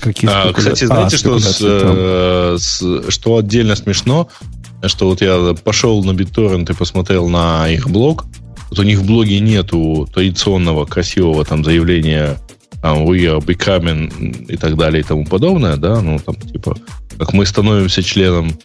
Какие 0.00 0.28
А, 0.28 0.48
спекуля- 0.48 0.54
кстати, 0.54 0.84
А, 0.84 0.86
знаете, 0.88 1.16
что, 1.16 1.38
с, 1.38 1.58
э, 1.62 2.56
с- 2.58 3.10
что 3.12 3.36
отдельно 3.38 3.76
смешно? 3.76 4.28
Что 4.82 5.06
вот 5.08 5.22
я 5.22 5.54
пошел 5.62 6.02
на 6.02 6.10
BitTorrent 6.10 6.72
и 6.72 6.74
посмотрел 6.74 7.28
на 7.28 7.68
их 7.68 7.88
блог. 7.88 8.24
Вот 8.70 8.80
у 8.80 8.82
них 8.82 8.98
в 8.98 9.06
блоге 9.06 9.38
нету 9.38 10.08
традиционного 10.12 10.84
красивого 10.84 11.44
там 11.44 11.62
заявления 11.64 12.38
we 12.92 13.26
are 13.26 13.40
becoming 13.40 14.46
и 14.48 14.56
так 14.56 14.76
далее 14.76 15.00
и 15.00 15.04
тому 15.04 15.24
подобное, 15.24 15.76
да, 15.76 16.00
ну, 16.00 16.18
там, 16.18 16.36
типа, 16.36 16.76
как 17.18 17.32
мы 17.32 17.46
становимся 17.46 18.02
членом 18.02 18.58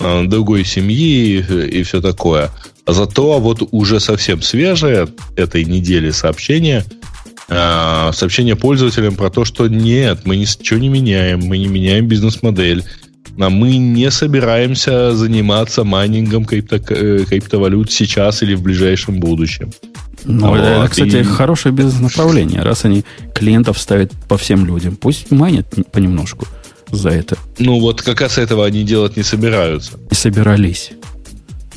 э, 0.00 0.24
другой 0.24 0.64
семьи 0.64 1.38
и, 1.38 1.80
и 1.80 1.82
все 1.82 2.00
такое. 2.00 2.50
А 2.86 2.92
зато 2.92 3.38
вот 3.38 3.68
уже 3.72 4.00
совсем 4.00 4.40
свежее 4.40 5.08
этой 5.36 5.64
недели 5.64 6.10
сообщение, 6.10 6.84
э, 7.48 8.10
сообщение 8.14 8.56
пользователям 8.56 9.14
про 9.14 9.28
то, 9.28 9.44
что 9.44 9.68
нет, 9.68 10.20
мы 10.24 10.36
ничего 10.36 10.78
не 10.78 10.88
меняем, 10.88 11.40
мы 11.40 11.58
не 11.58 11.66
меняем 11.66 12.06
бизнес-модель, 12.06 12.84
а 13.38 13.50
мы 13.50 13.76
не 13.76 14.10
собираемся 14.10 15.14
заниматься 15.14 15.84
майнингом 15.84 16.44
крипто, 16.44 16.76
э, 16.76 17.24
криптовалют 17.28 17.90
сейчас 17.92 18.42
или 18.42 18.54
в 18.54 18.62
ближайшем 18.62 19.20
будущем. 19.20 19.70
Ну, 20.24 20.48
Вот, 20.48 20.58
это, 20.58 20.88
кстати, 20.90 21.16
и- 21.16 21.22
хорошее 21.22 21.74
бизнес-направление. 21.74 22.62
Раз 22.62 22.84
они 22.84 23.04
клиентов 23.34 23.78
ставят 23.78 24.10
по 24.28 24.36
всем 24.36 24.66
людям, 24.66 24.96
пусть 24.96 25.30
майнят 25.30 25.66
понемножку 25.92 26.46
за 26.90 27.10
это. 27.10 27.36
Ну, 27.58 27.78
вот 27.80 28.02
как 28.02 28.20
раз 28.20 28.38
этого 28.38 28.66
они 28.66 28.82
делать 28.84 29.16
не 29.16 29.22
собираются. 29.22 29.92
И 30.10 30.14
собирались. 30.14 30.90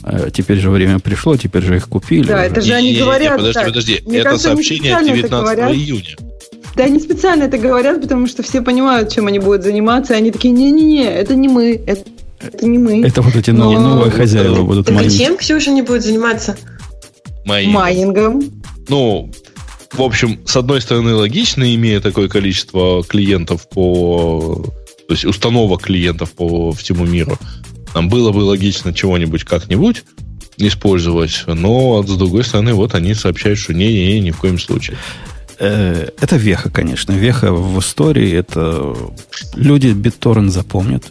А 0.02 0.30
теперь 0.32 0.60
же 0.60 0.70
время 0.70 1.00
пришло, 1.00 1.36
теперь 1.38 1.62
же 1.64 1.76
их 1.76 1.88
купили. 1.90 2.28
Да, 2.28 2.44
это 2.46 2.62
же 2.62 2.74
они 2.74 2.88
Не-не-не, 2.88 3.04
говорят 3.04 3.38
Подожди, 3.38 3.54
так. 3.54 3.66
подожди. 3.68 4.02
Мне 4.06 4.18
это 4.20 4.24
кажется, 4.30 4.48
сообщение 4.50 4.96
специально 4.96 5.10
это 5.10 5.16
19 5.28 5.44
говорят. 5.58 5.72
июня. 5.76 6.16
Да 6.76 6.84
они 6.84 7.00
специально 7.00 7.44
это 7.44 7.58
говорят, 7.58 8.02
потому 8.02 8.28
что 8.28 8.44
все 8.44 8.62
понимают, 8.62 9.12
чем 9.12 9.28
они 9.28 9.40
будут 9.40 9.64
заниматься, 9.64 10.14
и 10.14 10.18
они 10.18 10.32
такие, 10.32 10.54
не-не-не, 10.54 11.04
это 11.04 11.36
не 11.36 11.48
мы, 11.48 11.82
это, 11.86 12.04
это 12.42 12.66
не 12.66 12.78
мы. 12.78 13.02
Это 13.06 13.22
вот 13.22 13.36
эти 13.36 13.52
Но- 13.52 13.72
новые, 13.72 14.12
хозяева 14.12 14.64
будут 14.64 14.86
Так 14.86 14.96
а 14.96 15.00
майнить. 15.00 15.18
чем 15.18 15.38
Ксюша 15.38 15.72
не 15.72 15.82
будет 15.82 16.04
заниматься? 16.04 16.58
Мои. 17.46 17.68
Майнингом. 17.68 18.42
Ну, 18.88 19.32
в 19.94 20.02
общем, 20.02 20.40
с 20.46 20.56
одной 20.56 20.82
стороны, 20.82 21.14
логично, 21.16 21.74
имея 21.76 22.00
такое 22.00 22.30
количество 22.30 23.04
клиентов 23.04 23.68
по... 23.70 24.64
То 25.08 25.14
есть 25.14 25.26
установок 25.26 25.82
клиентов 25.82 26.32
по 26.34 26.72
всему 26.72 27.06
миру. 27.06 27.38
Нам 27.96 28.10
было 28.10 28.32
бы 28.32 28.40
логично 28.40 28.94
чего-нибудь 28.94 29.44
как-нибудь 29.44 30.04
использовать, 30.58 31.44
но 31.48 32.04
с 32.04 32.16
другой 32.18 32.44
стороны, 32.44 32.74
вот 32.74 32.94
они 32.94 33.14
сообщают, 33.14 33.58
что 33.58 33.74
не-не-не, 33.74 34.20
ни 34.20 34.32
в 34.32 34.38
коем 34.38 34.60
случае. 34.60 34.98
Э, 35.60 36.08
Это 36.22 36.38
веха, 36.38 36.70
конечно. 36.70 37.12
Веха 37.14 37.52
в 37.52 37.80
истории. 37.80 38.32
Это 38.34 38.96
люди 39.56 39.88
BitTorrent 39.88 40.50
запомнят. 40.50 41.04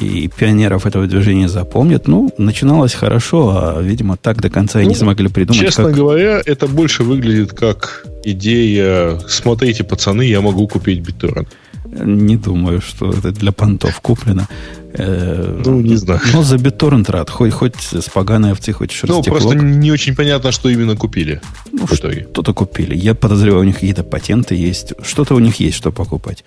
И 0.00 0.28
пионеров 0.36 0.86
этого 0.86 1.06
движения 1.06 1.48
запомнят. 1.48 2.08
Ну, 2.08 2.30
начиналось 2.36 2.94
хорошо, 2.94 3.52
а, 3.56 3.80
видимо, 3.80 4.16
так 4.16 4.40
до 4.40 4.50
конца 4.50 4.80
и 4.80 4.86
не 4.86 4.88
Ну, 4.88 4.94
смогли 4.96 5.28
придумать, 5.28 5.60
Честно 5.62 5.84
как... 5.84 5.94
говоря, 5.94 6.42
это 6.44 6.66
больше 6.66 7.04
выглядит 7.04 7.52
как 7.52 8.04
идея 8.24 9.20
«Смотрите, 9.28 9.84
пацаны, 9.84 10.22
я 10.22 10.40
могу 10.40 10.66
купить 10.66 11.00
BitTorrent». 11.00 11.46
Не 11.84 12.36
думаю, 12.36 12.80
что 12.80 13.10
это 13.10 13.30
для 13.32 13.52
понтов 13.52 14.00
куплено. 14.00 14.48
Э, 14.94 15.62
Ну, 15.66 15.80
не 15.80 15.96
знаю. 15.96 16.20
Но 16.32 16.42
за 16.42 16.56
BitTorrent 16.56 17.10
рад. 17.10 17.30
Хоть, 17.30 17.52
хоть 17.52 17.74
с 17.92 18.08
поганой 18.08 18.52
овцы, 18.52 18.72
хоть 18.72 18.90
Ну, 18.90 18.94
шерстяклок. 19.16 19.42
просто 19.42 19.54
не 19.58 19.92
очень 19.92 20.14
понятно, 20.14 20.50
что 20.52 20.68
именно 20.68 20.96
купили 20.96 21.40
Ну, 21.72 21.86
в 21.86 21.92
итоге. 21.92 22.26
Что-то 22.32 22.54
купили. 22.54 22.96
Я 22.96 23.14
подозреваю, 23.14 23.62
у 23.62 23.66
них 23.66 23.74
какие-то 23.74 24.02
патенты 24.04 24.54
есть. 24.54 24.94
Что-то 25.02 25.34
у 25.34 25.40
них 25.40 25.56
есть, 25.60 25.76
что 25.76 25.92
покупать. 25.92 26.44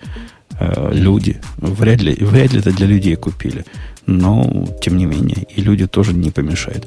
Э, 0.58 0.90
Люди. 0.92 1.40
Вряд 1.58 2.02
ли, 2.02 2.14
вряд 2.20 2.52
ли 2.52 2.58
это 2.60 2.72
для 2.72 2.86
людей 2.86 3.16
купили. 3.16 3.64
Но, 4.06 4.66
тем 4.82 4.96
не 4.96 5.06
менее, 5.06 5.46
и 5.56 5.60
люди 5.60 5.86
тоже 5.86 6.14
не 6.14 6.30
помешают. 6.30 6.86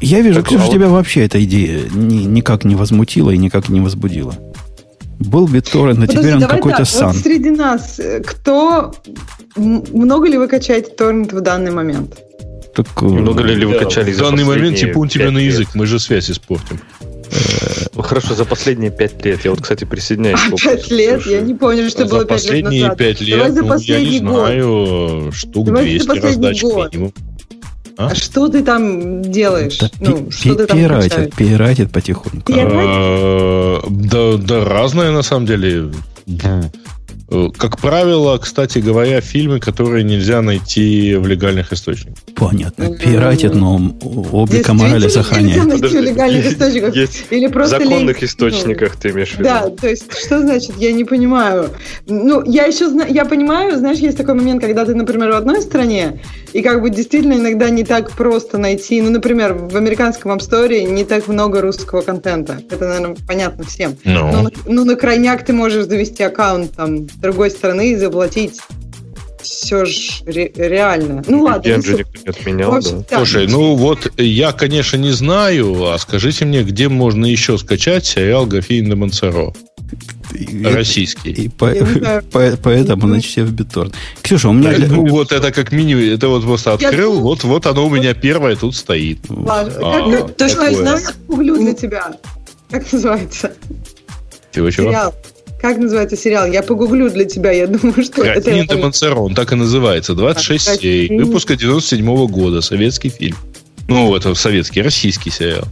Я 0.00 0.20
вижу, 0.20 0.36
Так, 0.40 0.46
Ксюша, 0.46 0.62
а 0.62 0.66
вот- 0.66 0.74
тебя 0.74 0.88
вообще 0.88 1.24
эта 1.24 1.42
идея 1.44 1.80
ни- 1.94 2.24
никак 2.24 2.64
не 2.64 2.74
возмутила 2.76 3.30
и 3.30 3.38
никак 3.38 3.68
не 3.68 3.80
возбудила. 3.80 4.34
Был 5.26 5.46
BitTorrent, 5.46 6.02
а 6.02 6.06
теперь 6.06 6.34
он 6.34 6.42
какой-то 6.42 6.78
так, 6.78 6.86
сан. 6.86 7.12
Вот 7.12 7.16
среди 7.22 7.50
нас, 7.50 7.98
э, 7.98 8.20
кто... 8.20 8.92
Много 9.56 10.28
ли 10.28 10.38
вы 10.38 10.48
качаете 10.48 10.90
торрент 10.90 11.32
в 11.32 11.40
данный 11.40 11.70
момент? 11.70 12.16
Так, 12.74 12.86
э, 13.02 13.04
Много 13.04 13.42
ли 13.42 13.66
вы 13.66 13.78
качали 13.78 14.10
В 14.12 14.16
за 14.16 14.24
данный 14.24 14.44
момент 14.44 14.72
последние 14.72 14.88
типун 14.94 15.08
тебе 15.08 15.30
на 15.30 15.38
лет? 15.38 15.52
язык, 15.52 15.68
мы 15.74 15.86
же 15.86 15.98
связь 15.98 16.30
испортим. 16.30 16.80
Ну, 17.94 18.02
Хорошо, 18.02 18.34
за 18.34 18.44
последние 18.44 18.90
пять 18.90 19.24
лет. 19.24 19.44
Я 19.44 19.50
вот, 19.50 19.60
кстати, 19.62 19.84
присоединяюсь. 19.84 20.40
вопросу 20.44 20.64
Пять 20.64 20.90
лет? 20.90 21.20
Ксюши. 21.20 21.34
Я 21.36 21.40
не 21.42 21.54
помню, 21.54 21.88
что 21.90 22.06
за 22.06 22.14
было 22.14 22.24
пять 22.24 22.44
лет 22.44 22.50
последние 22.64 22.82
назад. 22.84 22.98
пять 22.98 23.20
лет, 23.20 23.38
Давай 23.38 23.52
за 23.52 23.62
ну, 23.62 23.76
я 23.78 24.00
не 24.00 24.20
год. 24.20 24.28
знаю, 24.36 25.32
штук 25.32 25.66
Давай 25.66 25.82
за 25.84 25.90
200 25.90 26.06
последний 26.06 26.28
раздач 26.28 26.62
год. 26.62 26.92
минимум. 26.94 27.12
А 28.10 28.14
что 28.14 28.48
ты 28.48 28.62
там 28.62 29.22
делаешь? 29.22 29.78
да 29.78 29.90
ну, 30.00 30.16
пи- 30.24 30.30
что 30.30 30.54
ты 30.54 30.62
пи- 30.62 30.66
там 30.68 30.78
пиратит, 30.78 31.34
пиратит 31.34 31.90
потихоньку. 31.92 32.52
Э, 32.52 33.80
Да, 33.88 34.36
да, 34.36 34.64
разное 34.64 35.10
на 35.12 35.22
самом 35.22 35.46
деле. 35.46 35.90
Э, 37.34 37.48
Как 37.56 37.78
правило, 37.78 38.36
кстати 38.36 38.78
говоря, 38.78 39.22
фильмы, 39.22 39.58
которые 39.58 40.04
нельзя 40.04 40.42
найти 40.42 41.14
в 41.14 41.26
легальных 41.26 41.72
источниках. 41.72 42.18
Понятно. 42.36 42.94
Пиратит, 42.94 43.54
но 43.54 43.80
облика 44.32 44.74
морали 44.74 45.04
нельзя 45.04 45.22
сохраняет. 45.22 45.64
найти 45.64 45.70
в 45.70 45.80
Подожди, 45.80 46.10
легальных 46.10 46.46
источниках. 46.52 46.94
Есть 46.94 47.24
Или 47.30 47.46
в 47.46 47.52
просто 47.52 47.78
законных 47.78 48.20
лень- 48.20 48.26
источниках, 48.26 48.96
ты 48.96 49.10
имеешь 49.10 49.30
в 49.30 49.38
виду? 49.38 49.44
Да, 49.44 49.70
то 49.70 49.88
есть, 49.88 50.04
что 50.26 50.40
значит, 50.40 50.72
я 50.78 50.92
не 50.92 51.04
понимаю. 51.04 51.70
Ну, 52.06 52.42
я 52.44 52.64
еще 52.66 52.90
я 53.08 53.24
понимаю, 53.24 53.78
знаешь, 53.78 53.98
есть 53.98 54.18
такой 54.18 54.34
момент, 54.34 54.60
когда 54.60 54.84
ты, 54.84 54.94
например, 54.94 55.30
в 55.32 55.36
одной 55.36 55.62
стране, 55.62 56.20
и 56.52 56.62
как 56.62 56.82
бы 56.82 56.90
действительно 56.90 57.34
иногда 57.34 57.70
не 57.70 57.84
так 57.84 58.10
просто 58.12 58.58
найти, 58.58 59.00
ну, 59.02 59.10
например, 59.10 59.54
в 59.54 59.76
американском 59.76 60.32
App 60.32 60.38
Store 60.40 60.82
не 60.90 61.04
так 61.04 61.28
много 61.28 61.60
русского 61.60 62.02
контента. 62.02 62.60
Это, 62.70 62.86
наверное, 62.88 63.16
понятно 63.26 63.64
всем. 63.64 63.96
Ну. 64.04 64.30
Ну, 64.32 64.42
на- 64.42 64.50
ну, 64.66 64.84
на 64.84 64.96
крайняк 64.96 65.44
ты 65.44 65.52
можешь 65.52 65.86
завести 65.86 66.22
аккаунт 66.22 66.72
там 66.72 67.06
другой 67.20 67.50
страны 67.50 67.92
и 67.92 67.96
заплатить. 67.96 68.60
Все 69.40 69.84
же 69.84 70.10
ре- 70.24 70.52
реально. 70.54 71.22
Ну 71.26 71.42
ладно. 71.42 71.68
Не 71.76 71.82
же 71.82 71.94
никто 71.98 72.12
не 72.24 72.28
отменял, 72.30 72.74
общем, 72.76 73.04
да. 73.10 73.16
Слушай, 73.16 73.48
ну 73.48 73.74
вот 73.74 74.12
я, 74.16 74.52
конечно, 74.52 74.96
не 74.98 75.10
знаю, 75.10 75.90
а 75.92 75.98
скажите 75.98 76.44
мне, 76.44 76.62
где 76.62 76.88
можно 76.88 77.26
еще 77.26 77.58
скачать 77.58 78.06
сериал 78.06 78.46
Гафин 78.46 78.84
де 78.88 78.94
Монсоро? 78.94 79.52
И- 80.34 80.64
Российский. 80.64 81.30
И 81.30 81.48
по- 81.48 81.72
не 81.72 81.98
знаю. 82.00 82.22
по- 82.32 82.56
поэтому, 82.62 83.08
значит, 83.08 83.30
все 83.30 83.44
в 83.44 83.52
BitTorrent. 83.52 83.94
Ксюша, 84.22 84.48
у 84.48 84.52
меня... 84.52 84.72
для- 84.72 84.88
Ну, 84.88 85.06
вот 85.06 85.32
это 85.32 85.52
как 85.52 85.72
минимум, 85.72 86.04
это 86.04 86.28
вот 86.28 86.42
просто 86.44 86.72
открыл, 86.74 87.20
вот, 87.20 87.44
вот 87.44 87.66
оно 87.66 87.86
у 87.86 87.90
меня 87.90 88.14
первое 88.14 88.56
тут 88.56 88.74
стоит. 88.76 89.18
Ладно. 89.28 89.72
А, 89.82 90.10
Как- 90.10 90.26
как- 90.26 90.36
то, 90.36 90.48
что 90.48 90.62
я 90.66 90.98
погуглю 91.26 91.56
для 91.56 91.74
тебя. 91.74 92.12
Как 92.70 92.90
называется? 92.92 93.52
Чего-чего? 94.54 94.88
Сериал. 94.88 95.14
Как 95.60 95.78
называется 95.78 96.16
сериал? 96.16 96.46
Я 96.46 96.62
погуглю 96.62 97.08
для 97.10 97.24
тебя, 97.24 97.52
я 97.52 97.66
думаю, 97.68 98.02
что 98.02 98.24
это... 98.24 98.40
Графиня 98.40 98.66
де 98.66 98.76
Монсоро, 98.76 99.20
он 99.20 99.34
так 99.34 99.52
и 99.52 99.54
называется. 99.54 100.14
26 100.14 100.68
А, 100.68 100.76
серий. 100.76 101.18
Выпуска 101.22 101.54
97 101.56 102.26
года. 102.26 102.60
Советский 102.62 103.10
фильм. 103.10 103.36
Ну, 103.88 104.14
это 104.16 104.34
советский, 104.34 104.82
российский 104.82 105.30
сериал. 105.30 105.64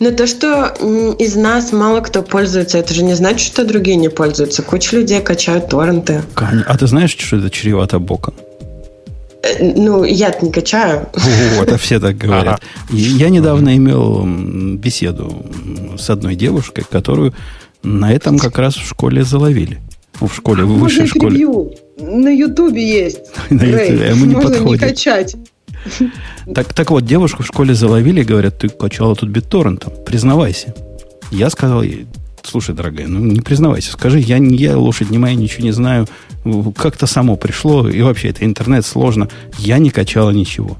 Но 0.00 0.10
то, 0.10 0.26
что 0.26 0.66
из 1.18 1.36
нас 1.36 1.72
мало 1.72 2.00
кто 2.00 2.22
пользуется, 2.22 2.78
это 2.78 2.92
же 2.94 3.04
не 3.04 3.14
значит, 3.14 3.46
что 3.46 3.64
другие 3.64 3.96
не 3.96 4.08
пользуются. 4.08 4.62
Куча 4.62 4.96
людей 4.96 5.20
качают 5.20 5.68
торренты. 5.68 6.22
А 6.34 6.76
ты 6.76 6.86
знаешь, 6.86 7.16
что 7.16 7.36
это 7.36 7.50
чревато 7.50 7.98
боком? 7.98 8.34
Э, 9.42 9.72
Ну, 9.76 10.04
я 10.04 10.34
не 10.42 10.50
качаю. 10.50 11.06
Вот, 11.58 11.70
а 11.72 11.76
все 11.78 12.00
так 12.00 12.16
говорят. 12.24 12.60
И 12.90 12.96
Я 12.96 13.28
недавно 13.28 13.76
имел 13.76 14.24
беседу 14.76 15.44
с 15.98 16.10
одной 16.10 16.34
девушкой, 16.34 16.84
которую 16.90 17.32
на 17.82 18.12
этом 18.12 18.38
как 18.38 18.58
раз 18.58 18.74
в 18.76 18.86
школе 18.86 19.22
заловили. 19.22 19.78
В 20.20 20.32
школе, 20.32 20.64
в 20.64 20.78
высшей 20.78 21.06
школе. 21.06 21.28
превью. 21.30 21.72
На 21.98 22.28
Ютубе 22.30 22.82
есть. 23.04 23.20
На. 23.50 23.62
Ютубе, 23.62 24.08
ему 24.10 24.24
не 24.26 24.34
Можно 24.34 24.48
не 24.48 24.54
подходит. 24.58 24.80
качать. 24.80 25.36
Так, 26.54 26.72
так 26.72 26.90
вот, 26.90 27.04
девушку 27.04 27.42
в 27.42 27.46
школе 27.46 27.74
заловили 27.74 28.20
и 28.20 28.24
говорят, 28.24 28.58
ты 28.58 28.68
качала 28.68 29.14
тут 29.14 29.28
битторрентом, 29.30 29.92
признавайся. 30.04 30.74
Я 31.30 31.50
сказал 31.50 31.82
ей, 31.82 32.06
слушай, 32.42 32.74
дорогая, 32.74 33.08
ну 33.08 33.20
не 33.20 33.40
признавайся, 33.40 33.92
скажи, 33.92 34.18
я, 34.20 34.38
не 34.38 34.56
я 34.56 34.76
лошадь 34.76 35.10
не 35.10 35.18
моя, 35.18 35.34
ничего 35.34 35.64
не 35.64 35.72
знаю, 35.72 36.06
как-то 36.76 37.06
само 37.06 37.36
пришло, 37.36 37.88
и 37.88 38.02
вообще 38.02 38.28
это 38.28 38.44
интернет 38.44 38.84
сложно, 38.84 39.28
я 39.58 39.78
не 39.78 39.90
качала 39.90 40.30
ничего. 40.30 40.76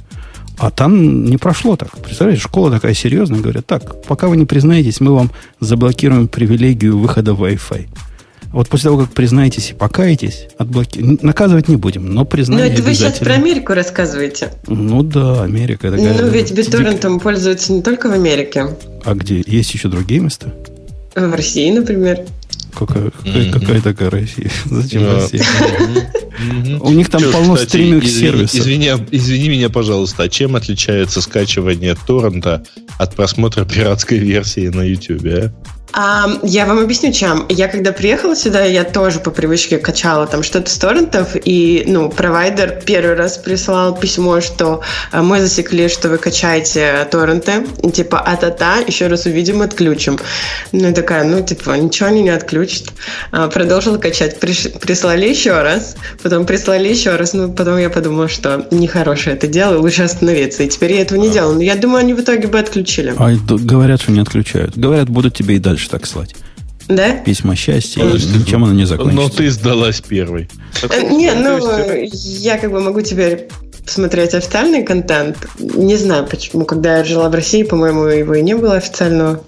А 0.56 0.70
там 0.70 1.24
не 1.24 1.36
прошло 1.36 1.74
так. 1.74 1.98
Представляете, 1.98 2.42
школа 2.42 2.70
такая 2.70 2.94
серьезная, 2.94 3.40
говорят, 3.40 3.66
так, 3.66 4.02
пока 4.04 4.28
вы 4.28 4.36
не 4.36 4.46
признаетесь, 4.46 5.00
мы 5.00 5.12
вам 5.12 5.30
заблокируем 5.58 6.28
привилегию 6.28 6.96
выхода 6.96 7.34
в 7.34 7.42
Wi-Fi. 7.42 7.88
Вот 8.54 8.68
после 8.68 8.90
того, 8.90 9.02
как 9.02 9.12
признаетесь 9.12 9.72
и 9.72 9.74
покаетесь, 9.74 10.46
отблоки... 10.58 11.00
наказывать 11.22 11.66
не 11.66 11.74
будем, 11.74 12.06
но 12.06 12.20
Но 12.20 12.24
признание 12.24 12.72
это 12.72 12.82
вы 12.84 12.94
сейчас 12.94 13.18
про. 13.18 13.32
Америку 13.34 13.74
рассказываете. 13.74 14.52
Ну 14.68 15.02
да, 15.02 15.42
Америка 15.42 15.90
такая. 15.90 16.16
Ну, 16.16 16.28
ведь 16.28 16.52
битторрентом 16.52 17.18
пользуются 17.18 17.72
не 17.72 17.82
только 17.82 18.08
в 18.08 18.12
Америке. 18.12 18.68
А 19.04 19.14
где? 19.14 19.42
Есть 19.44 19.74
еще 19.74 19.88
другие 19.88 20.20
места? 20.20 20.54
В 21.16 21.34
России, 21.34 21.68
например. 21.72 22.20
Какая, 22.78 23.10
какая, 23.10 23.52
какая 23.52 23.80
такая 23.80 24.10
Россия? 24.10 24.50
Зачем 24.66 25.02
Да. 25.02 25.14
Россия? 25.14 25.44
Мгм. 26.38 26.82
У 26.82 26.90
них 26.92 27.10
там 27.10 27.22
Чё, 27.22 27.32
полно 27.32 27.54
кстати, 27.54 27.70
стриминг-сервисов. 27.70 28.60
Извини, 28.60 28.86
извини, 28.86 29.06
извини 29.10 29.48
меня, 29.48 29.68
пожалуйста, 29.68 30.24
а 30.24 30.28
чем 30.28 30.54
отличается 30.54 31.20
скачивание 31.20 31.96
торрента 32.06 32.62
от 32.98 33.16
просмотра 33.16 33.64
пиратской 33.64 34.18
версии 34.18 34.68
на 34.68 34.82
YouTube, 34.82 35.26
а? 35.26 35.52
А, 35.96 36.26
я 36.42 36.66
вам 36.66 36.80
объясню, 36.80 37.12
чем. 37.12 37.46
Я 37.48 37.68
когда 37.68 37.92
приехала 37.92 38.34
сюда, 38.34 38.64
я 38.64 38.82
тоже 38.82 39.20
по 39.20 39.30
привычке 39.30 39.78
качала 39.78 40.26
там 40.26 40.42
что-то 40.42 40.68
с 40.68 40.76
торрентов, 40.76 41.36
и, 41.44 41.84
ну, 41.86 42.10
провайдер 42.10 42.82
первый 42.84 43.14
раз 43.14 43.38
прислал 43.38 43.94
письмо, 43.94 44.40
что 44.40 44.82
а, 45.12 45.22
мы 45.22 45.40
засекли, 45.40 45.88
что 45.88 46.08
вы 46.08 46.18
качаете 46.18 47.06
торренты, 47.12 47.64
и, 47.82 47.92
типа, 47.92 48.18
а-та-та, 48.18 48.78
еще 48.78 49.06
раз 49.06 49.26
увидим, 49.26 49.62
отключим. 49.62 50.18
Ну, 50.72 50.88
я 50.88 50.92
такая, 50.92 51.22
ну, 51.22 51.44
типа, 51.44 51.70
ничего 51.76 52.08
они 52.08 52.22
не 52.22 52.30
отключат. 52.30 52.88
А, 53.30 53.46
продолжила 53.46 53.96
качать. 53.96 54.40
Приш, 54.40 54.66
прислали 54.80 55.28
еще 55.28 55.62
раз, 55.62 55.94
потом 56.24 56.44
прислали 56.44 56.88
еще 56.88 57.14
раз, 57.14 57.34
ну, 57.34 57.52
потом 57.52 57.78
я 57.78 57.88
подумала, 57.88 58.28
что 58.28 58.66
нехорошее 58.72 59.36
это 59.36 59.46
дело, 59.46 59.78
лучше 59.78 60.02
остановиться. 60.02 60.64
И 60.64 60.68
теперь 60.68 60.94
я 60.94 61.02
этого 61.02 61.20
не 61.20 61.30
делала. 61.30 61.52
Но 61.54 61.62
я 61.62 61.76
думаю, 61.76 62.00
они 62.00 62.14
в 62.14 62.20
итоге 62.20 62.48
бы 62.48 62.58
отключили. 62.58 63.14
А 63.16 63.30
говорят, 63.48 64.02
что 64.02 64.10
не 64.10 64.20
отключают. 64.20 64.76
Говорят, 64.76 65.08
будут 65.08 65.36
тебе 65.36 65.54
и 65.54 65.58
дальше 65.60 65.83
так 65.88 66.06
слать. 66.06 66.34
Да? 66.88 67.12
Письма 67.16 67.56
счастья, 67.56 68.02
и 68.02 68.38
ничем 68.38 68.64
оно 68.64 68.74
не 68.74 68.84
закончится. 68.84 69.22
Но 69.22 69.28
ты 69.28 69.50
сдалась 69.50 70.00
первой. 70.00 70.50
Э, 70.82 71.00
Не, 71.10 71.32
ну, 71.32 71.58
я 72.12 72.58
как 72.58 72.70
бы 72.70 72.80
могу 72.80 73.00
теперь 73.00 73.48
смотреть 73.86 74.34
официальный 74.34 74.82
контент. 74.82 75.36
Не 75.58 75.96
знаю, 75.96 76.26
почему. 76.26 76.64
Когда 76.64 76.98
я 76.98 77.04
жила 77.04 77.28
в 77.28 77.34
России, 77.34 77.62
по-моему, 77.62 78.04
его 78.04 78.34
и 78.34 78.42
не 78.42 78.54
было 78.54 78.74
официального. 78.74 79.42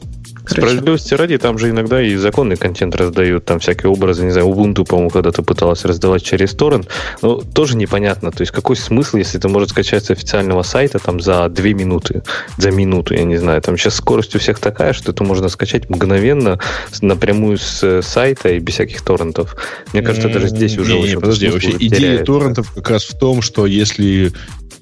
Короче. 0.47 0.69
Справедливости 0.69 1.15
ради, 1.15 1.39
там 1.39 1.59
же 1.59 1.71
иногда 1.71 2.01
и 2.01 2.15
законный 2.15 2.57
контент 2.57 2.95
раздают, 2.95 3.45
там 3.45 3.59
всякие 3.59 3.91
образы, 3.91 4.25
не 4.25 4.31
знаю, 4.31 4.47
Ubuntu, 4.47 4.87
по-моему, 4.87 5.11
когда-то 5.11 5.43
пыталась 5.43 5.85
раздавать 5.85 6.23
через 6.23 6.55
торрент, 6.55 6.89
но 7.21 7.41
тоже 7.41 7.77
непонятно, 7.77 8.31
то 8.31 8.43
есть 8.43 8.53
какой 8.53 8.77
смысл, 8.77 9.17
если 9.17 9.41
это 9.41 9.49
может 9.49 9.71
скачать 9.71 10.05
с 10.05 10.11
официального 10.13 10.63
сайта 10.63 11.01
там 11.01 11.19
за 11.19 11.49
две 11.49 11.75
минуты, 11.75 12.23
за 12.59 12.71
минуту, 12.71 13.15
я 13.15 13.25
не 13.25 13.37
знаю, 13.39 13.61
там 13.61 13.77
сейчас 13.77 13.97
скорость 13.97 14.37
у 14.37 14.39
всех 14.39 14.61
такая, 14.61 14.93
что 14.93 15.11
это 15.11 15.25
можно 15.25 15.49
скачать 15.49 15.91
мгновенно 15.91 16.61
напрямую 17.03 17.59
с 17.59 17.83
э, 17.83 18.01
сайта 18.03 18.51
и 18.51 18.61
без 18.61 18.75
всяких 18.75 19.03
торрентов. 19.03 19.57
Мне 19.93 20.03
кажется, 20.03 20.29
даже 20.29 20.47
здесь 20.49 20.79
уже 20.79 20.93
Не, 20.93 20.99
не, 20.99 21.05
очень 21.07 21.21
подожди, 21.21 21.49
вообще 21.49 21.73
идея 21.73 22.25
торрентов 22.25 22.71
как 22.73 22.89
раз 22.91 23.03
в 23.03 23.19
том, 23.19 23.43
что 23.43 23.67
если 23.67 24.33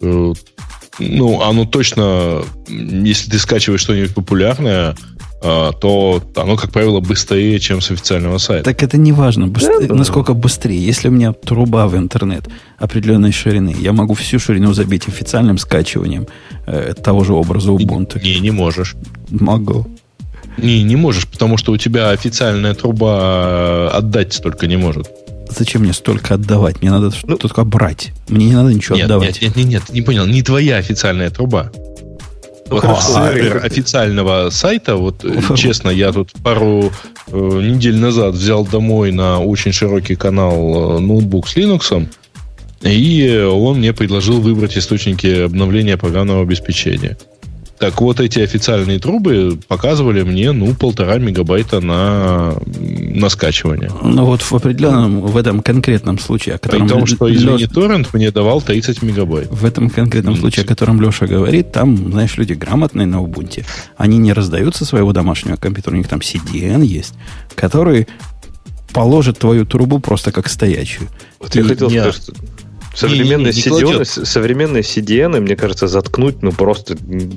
э, 0.03 0.33
ну, 0.99 1.43
оно 1.43 1.65
точно, 1.65 2.45
если 2.69 3.31
ты 3.31 3.39
скачиваешь 3.39 3.81
что-нибудь 3.81 4.15
популярное, 4.15 4.95
то 5.45 6.23
оно, 6.37 6.57
как 6.57 6.71
правило, 6.73 7.01
быстрее, 7.01 7.59
чем 7.61 7.81
с 7.83 7.91
официального 7.91 8.39
сайта. 8.39 8.65
Так 8.65 8.83
это 8.83 8.97
не 8.97 9.13
важно, 9.13 9.47
быстр- 9.47 9.93
насколько 9.93 10.33
быстрее. 10.33 10.83
Если 10.85 11.09
у 11.09 11.11
меня 11.11 11.33
труба 11.33 11.87
в 11.87 11.97
интернет 11.97 12.49
определенной 12.79 13.31
ширины, 13.33 13.75
я 13.79 13.93
могу 13.93 14.15
всю 14.15 14.39
ширину 14.39 14.73
забить 14.73 15.07
официальным 15.07 15.59
скачиванием 15.59 16.27
э, 16.67 16.95
того 16.95 17.25
же 17.25 17.35
образа 17.35 17.71
Ubuntu. 17.73 18.23
Не, 18.23 18.41
не 18.41 18.51
можешь. 18.51 18.97
Могу. 19.31 19.87
Не, 20.57 20.83
не 20.83 20.97
можешь, 20.97 21.27
потому 21.27 21.59
что 21.59 21.73
у 21.73 21.77
тебя 21.77 22.11
официальная 22.11 22.75
труба 22.75 23.43
э, 23.47 23.89
отдать 23.93 24.33
столько 24.33 24.67
не 24.67 24.77
может. 24.77 25.11
Зачем 25.51 25.83
мне 25.83 25.93
столько 25.93 26.35
отдавать? 26.35 26.81
Мне 26.81 26.91
надо 26.91 27.11
что-то 27.11 27.37
только 27.37 27.65
брать. 27.65 28.13
Мне 28.29 28.47
не 28.47 28.55
надо 28.55 28.73
ничего 28.73 28.97
Нет, 28.97 29.05
отдавать. 29.05 29.43
нет, 29.43 29.43
нет, 29.43 29.57
нет, 29.57 29.67
нет, 29.67 29.83
не 29.93 30.01
понял, 30.03 30.27
не 30.27 30.43
твоя 30.43 30.77
официальная 30.79 31.29
труба. 31.31 31.71
Ну, 32.67 32.77
Вот, 32.77 32.81
хорошо, 32.81 33.19
например, 33.19 33.53
как- 33.55 33.65
официального 33.65 34.51
сайта, 34.51 34.97
вот 34.97 35.25
э, 35.25 35.41
честно, 35.57 35.91
я 35.91 36.13
тут 36.13 36.33
пару 36.43 36.91
э, 37.29 37.37
недель 37.63 37.97
назад 37.97 38.35
взял 38.35 38.65
домой 38.65 39.13
на 39.13 39.39
очень 39.41 39.73
широкий 39.73 40.17
канал 40.17 40.97
э, 40.97 41.01
ноутбук 41.01 41.47
с 41.49 41.57
Linux, 41.57 42.09
и 42.83 43.49
он 43.53 43.79
мне 43.79 43.93
предложил 43.93 44.41
выбрать 44.41 44.77
источники 44.79 45.45
обновления 45.45 45.97
программного 45.97 46.43
обеспечения. 46.43 47.17
Так 47.79 48.01
вот, 48.01 48.21
эти 48.21 48.39
официальные 48.39 49.01
трубы 49.01 49.59
показывали 49.69 50.23
мне, 50.23 50.53
ну, 50.53 50.75
полтора 50.75 51.19
мегабайта 51.19 51.81
на, 51.81 52.55
на 52.67 53.29
скачивание. 53.29 53.91
Но 54.03 54.25
вот 54.27 54.43
в 54.43 54.53
определенном, 54.55 55.21
в 55.23 55.37
этом 55.37 55.61
конкретном 55.61 56.19
случае, 56.21 56.55
о 56.55 56.59
При 56.59 56.71
котором 56.71 56.89
том, 56.89 57.07
что, 57.07 57.33
извини, 57.35 57.67
торрент 57.67 58.15
мне 58.15 58.31
давал 58.31 58.63
30 58.63 59.03
мегабайт. 59.03 59.49
в 59.51 59.65
этом 59.65 59.91
конкретном 59.91 60.37
случае, 60.37 60.65
о 60.65 60.69
котором 60.69 61.01
Леша 61.01 61.27
говорит, 61.27 61.73
там, 61.73 62.13
знаешь, 62.13 62.37
люди 62.39 62.53
грамотные 62.53 63.07
на 63.07 63.17
Ubuntu. 63.17 63.65
Они 63.97 64.19
не 64.19 64.33
раздают 64.33 64.77
со 64.77 64.85
своего 64.85 65.13
домашнего 65.13 65.57
компьютера, 65.57 65.95
у 65.95 65.99
них 65.99 66.09
там 66.09 66.21
CDN 66.21 66.85
есть, 66.85 67.15
который 67.57 68.07
положит 68.93 69.39
твою 69.39 69.67
трубу 69.67 69.99
просто 69.99 70.31
как 70.31 70.49
стоячую. 70.49 71.09
Вот 71.41 71.55
я 71.57 71.63
И- 71.63 71.65
хотел 71.65 71.91
сказать, 71.91 72.15
что 72.15 72.33
современные, 72.95 73.53
не, 73.53 73.59
не 73.59 73.63
CDN, 73.63 74.05
современные 74.05 74.83
CDN, 74.83 75.41
мне 75.41 75.57
кажется, 75.57 75.87
заткнуть, 75.89 76.43
ну, 76.43 76.53
просто, 76.53 76.97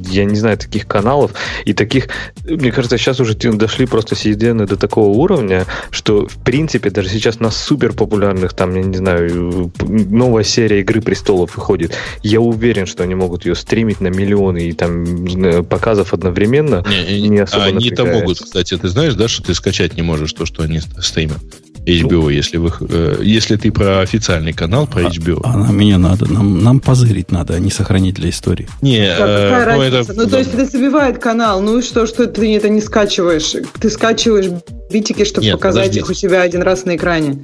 я 0.09 0.25
не 0.25 0.35
знаю, 0.35 0.57
таких 0.57 0.87
каналов 0.87 1.31
и 1.65 1.73
таких... 1.73 2.09
Мне 2.45 2.71
кажется, 2.71 2.97
сейчас 2.97 3.19
уже 3.19 3.35
дошли 3.35 3.85
просто 3.85 4.15
CDN 4.15 4.65
до 4.65 4.77
такого 4.77 5.09
уровня, 5.09 5.65
что, 5.91 6.27
в 6.27 6.37
принципе, 6.43 6.89
даже 6.89 7.09
сейчас 7.09 7.39
на 7.39 7.51
супер 7.51 7.93
популярных, 7.93 8.53
там, 8.53 8.75
я 8.75 8.83
не 8.83 8.98
знаю, 8.98 9.72
новая 9.81 10.43
серия 10.43 10.81
Игры 10.81 11.01
Престолов 11.01 11.55
выходит. 11.55 11.93
Я 12.24 12.39
уверен, 12.41 12.85
что 12.85 13.03
они 13.03 13.15
могут 13.15 13.46
ее 13.46 13.55
стримить 13.55 14.01
на 14.01 14.07
миллионы 14.07 14.70
и 14.70 14.74
там 14.74 15.65
показов 15.65 16.13
одновременно. 16.13 16.83
Не, 16.87 17.29
не 17.29 17.39
особо 17.39 17.65
Они-то 17.65 18.03
напрягаясь. 18.03 18.22
могут, 18.22 18.39
кстати, 18.39 18.77
ты 18.77 18.87
знаешь, 18.87 19.15
да, 19.15 19.27
что 19.27 19.43
ты 19.43 19.53
скачать 19.53 19.96
не 19.96 20.01
можешь 20.01 20.33
то, 20.33 20.46
что 20.46 20.63
они 20.63 20.79
стримят. 20.79 21.39
HBO, 21.87 22.33
если, 22.33 22.57
вы, 22.57 22.72
э, 22.81 23.20
если 23.24 23.55
ты 23.55 23.72
про 23.72 24.01
официальный 24.01 24.51
канал, 24.51 24.87
про 24.87 25.03
HBO. 25.03 25.41
А 25.48 25.57
нам 25.57 25.77
меня 25.77 25.98
надо, 25.98 26.31
нам, 26.31 26.64
нам 26.64 26.79
позырить 26.79 27.31
надо, 27.31 27.55
а 27.55 27.60
не 27.60 27.72
сохранить 27.72 28.16
для 28.16 28.29
истории. 28.29 28.68
Не, 28.81 29.07
Да, 29.18 29.25
э, 29.27 29.50
какая 29.50 29.75
ну, 29.77 29.81
разница? 29.81 30.12
это... 30.12 30.22
Ну, 30.22 30.29
то 30.29 30.38
есть 30.38 30.53
это 30.53 30.66
забивает 30.66 31.20
канал. 31.20 31.62
Ну 31.62 31.79
и 31.79 31.81
что, 31.81 32.05
что 32.05 32.27
ты 32.27 32.55
это 32.55 32.70
не 32.70 32.81
скачиваешь? 32.81 33.55
Ты 33.79 33.90
скачиваешь 33.90 34.48
битики, 34.92 35.24
чтобы 35.24 35.46
Нет, 35.46 35.55
показать 35.55 35.88
подождите. 35.88 36.00
их 36.00 36.10
у 36.10 36.14
себя 36.14 36.42
один 36.42 36.62
раз 36.62 36.86
на 36.86 36.96
экране. 36.96 37.42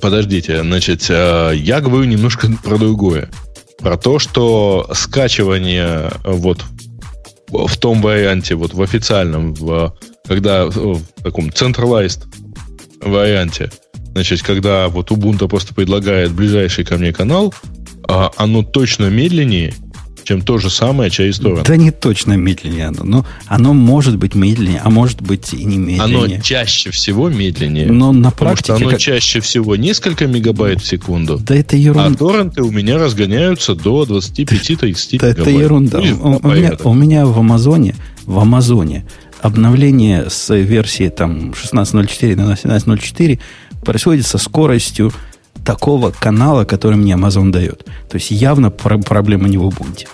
Подождите, 0.00 0.62
значит, 0.62 1.06
э, 1.08 1.52
я 1.54 1.80
говорю 1.80 2.04
немножко 2.04 2.48
про 2.62 2.78
другое. 2.78 3.30
Про 3.78 3.96
то, 3.96 4.18
что 4.18 4.88
скачивание 4.94 6.10
э, 6.24 6.32
вот 6.32 6.64
в 7.48 7.76
том 7.76 8.00
варианте, 8.00 8.54
вот 8.54 8.74
в 8.74 8.82
официальном, 8.82 9.54
в, 9.54 9.94
когда 10.26 10.62
э, 10.64 10.68
в 10.68 11.02
таком 11.22 11.48
centralized 11.48 12.22
варианте, 13.00 13.70
значит, 14.12 14.42
когда 14.42 14.88
вот 14.88 15.10
Ubuntu 15.10 15.48
просто 15.48 15.74
предлагает 15.74 16.32
ближайший 16.32 16.84
ко 16.84 16.96
мне 16.98 17.12
канал, 17.12 17.54
а 18.08 18.30
оно 18.36 18.62
точно 18.62 19.06
медленнее, 19.10 19.74
чем 20.24 20.42
то 20.42 20.58
же 20.58 20.68
самое 20.68 21.10
через 21.10 21.38
торрент. 21.38 21.66
Да 21.66 21.76
не 21.76 21.90
точно 21.90 22.34
медленнее 22.34 22.86
оно, 22.88 23.04
но 23.04 23.26
оно 23.46 23.72
может 23.72 24.16
быть 24.18 24.34
медленнее, 24.34 24.80
а 24.84 24.90
может 24.90 25.22
быть 25.22 25.52
и 25.54 25.64
не 25.64 25.98
Оно 25.98 26.22
медленнее. 26.22 26.42
чаще 26.42 26.90
всего 26.90 27.28
медленнее. 27.30 27.86
Но 27.90 28.12
на 28.12 28.30
Потому 28.30 28.56
что 28.56 28.64
практике... 28.66 28.84
оно 28.84 28.90
как- 28.90 29.00
чаще 29.00 29.40
всего 29.40 29.76
несколько 29.76 30.26
мегабайт 30.26 30.80
в 30.82 30.86
секунду. 30.86 31.38
Да 31.38 31.54
это 31.54 31.74
А 31.76 31.78
ерунда. 31.78 32.18
торренты 32.18 32.62
у 32.62 32.70
меня 32.70 32.98
разгоняются 32.98 33.74
до 33.74 34.04
25-30 34.04 35.18
Да 35.18 35.28
это 35.28 35.40
гигабайт. 35.40 35.58
ерунда. 35.60 36.00
Ну, 36.00 36.40
У, 36.42 36.46
у 36.48 36.50
меня, 36.52 36.72
у 36.84 36.94
меня 36.94 37.26
в 37.26 37.38
Амазоне, 37.38 37.94
в 38.26 38.38
Амазоне 38.38 39.06
обновление 39.40 40.28
с 40.28 40.54
версии 40.54 41.08
там 41.08 41.52
16.04 41.52 42.36
на 42.36 42.52
17.04 42.52 43.38
происходит 43.84 44.26
со 44.26 44.38
скоростью 44.38 45.12
такого 45.64 46.10
канала, 46.10 46.64
который 46.64 46.96
мне 46.96 47.12
Amazon 47.14 47.50
дает. 47.50 47.84
То 48.08 48.16
есть 48.16 48.30
явно 48.30 48.70
про- 48.70 48.98
проблема 48.98 49.48
не 49.48 49.58
в 49.58 49.62
Ubuntu. 49.66 50.06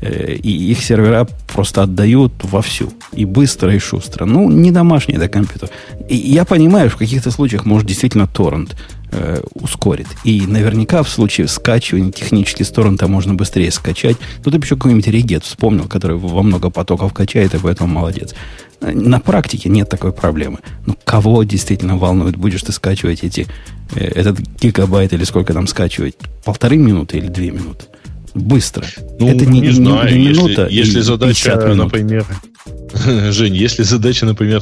Э, 0.00 0.34
И 0.34 0.70
их 0.72 0.82
сервера 0.84 1.26
просто 1.52 1.82
отдают 1.82 2.32
вовсю. 2.42 2.92
И 3.12 3.24
быстро, 3.24 3.74
и 3.74 3.78
шустро. 3.78 4.26
Ну, 4.26 4.50
не 4.50 4.70
домашний 4.70 5.14
это 5.14 5.28
компьютер. 5.28 5.70
И 6.10 6.16
я 6.16 6.44
понимаю, 6.44 6.90
в 6.90 6.96
каких-то 6.96 7.30
случаях, 7.30 7.64
может, 7.66 7.88
действительно 7.88 8.26
торрент 8.26 8.76
э, 9.16 9.40
ускорит. 9.54 10.06
И 10.24 10.42
наверняка 10.46 11.02
в 11.02 11.08
случае 11.08 11.48
скачивания 11.48 12.12
технически 12.12 12.62
с 12.62 12.70
торрента 12.70 13.08
можно 13.08 13.34
быстрее 13.34 13.70
скачать. 13.72 14.16
Тут 14.44 14.54
еще 14.54 14.76
какой-нибудь 14.76 15.08
регет 15.08 15.42
вспомнил, 15.44 15.88
который 15.88 16.16
во 16.16 16.42
много 16.42 16.70
потоков 16.70 17.12
качает, 17.12 17.54
и 17.54 17.58
поэтому 17.58 17.92
молодец. 17.92 18.34
Э, 18.80 18.92
На 18.92 19.18
практике 19.18 19.68
нет 19.68 19.88
такой 19.88 20.12
проблемы. 20.12 20.58
Ну, 20.86 20.96
кого 21.04 21.42
действительно 21.42 21.96
волнует? 21.96 22.36
Будешь 22.36 22.62
ты 22.62 22.70
скачивать 22.72 23.24
эти, 23.24 23.46
э, 23.94 24.04
этот 24.04 24.38
гигабайт 24.60 25.12
или 25.12 25.24
сколько 25.24 25.52
там 25.52 25.66
скачивать? 25.66 26.14
Полторы 26.44 26.76
минуты 26.76 27.18
или 27.18 27.26
две 27.28 27.50
минуты? 27.50 27.86
Быстро. 28.34 28.84
Ну, 29.18 29.28
это 29.28 29.46
не, 29.46 29.60
не 29.60 29.70
знаю, 29.70 30.14
не 30.14 30.24
если- 30.26 30.42
минута 30.42 30.66
если, 30.70 31.00
задача, 31.00 31.52
50 31.52 31.64
минут. 31.70 31.84
например, 31.86 32.26
Жень, 33.32 33.54
если 33.56 33.82
задача, 33.82 34.26
например, 34.26 34.60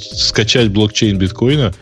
скачать 0.00 0.70
блокчейн 0.70 1.18
биткоина, 1.18 1.74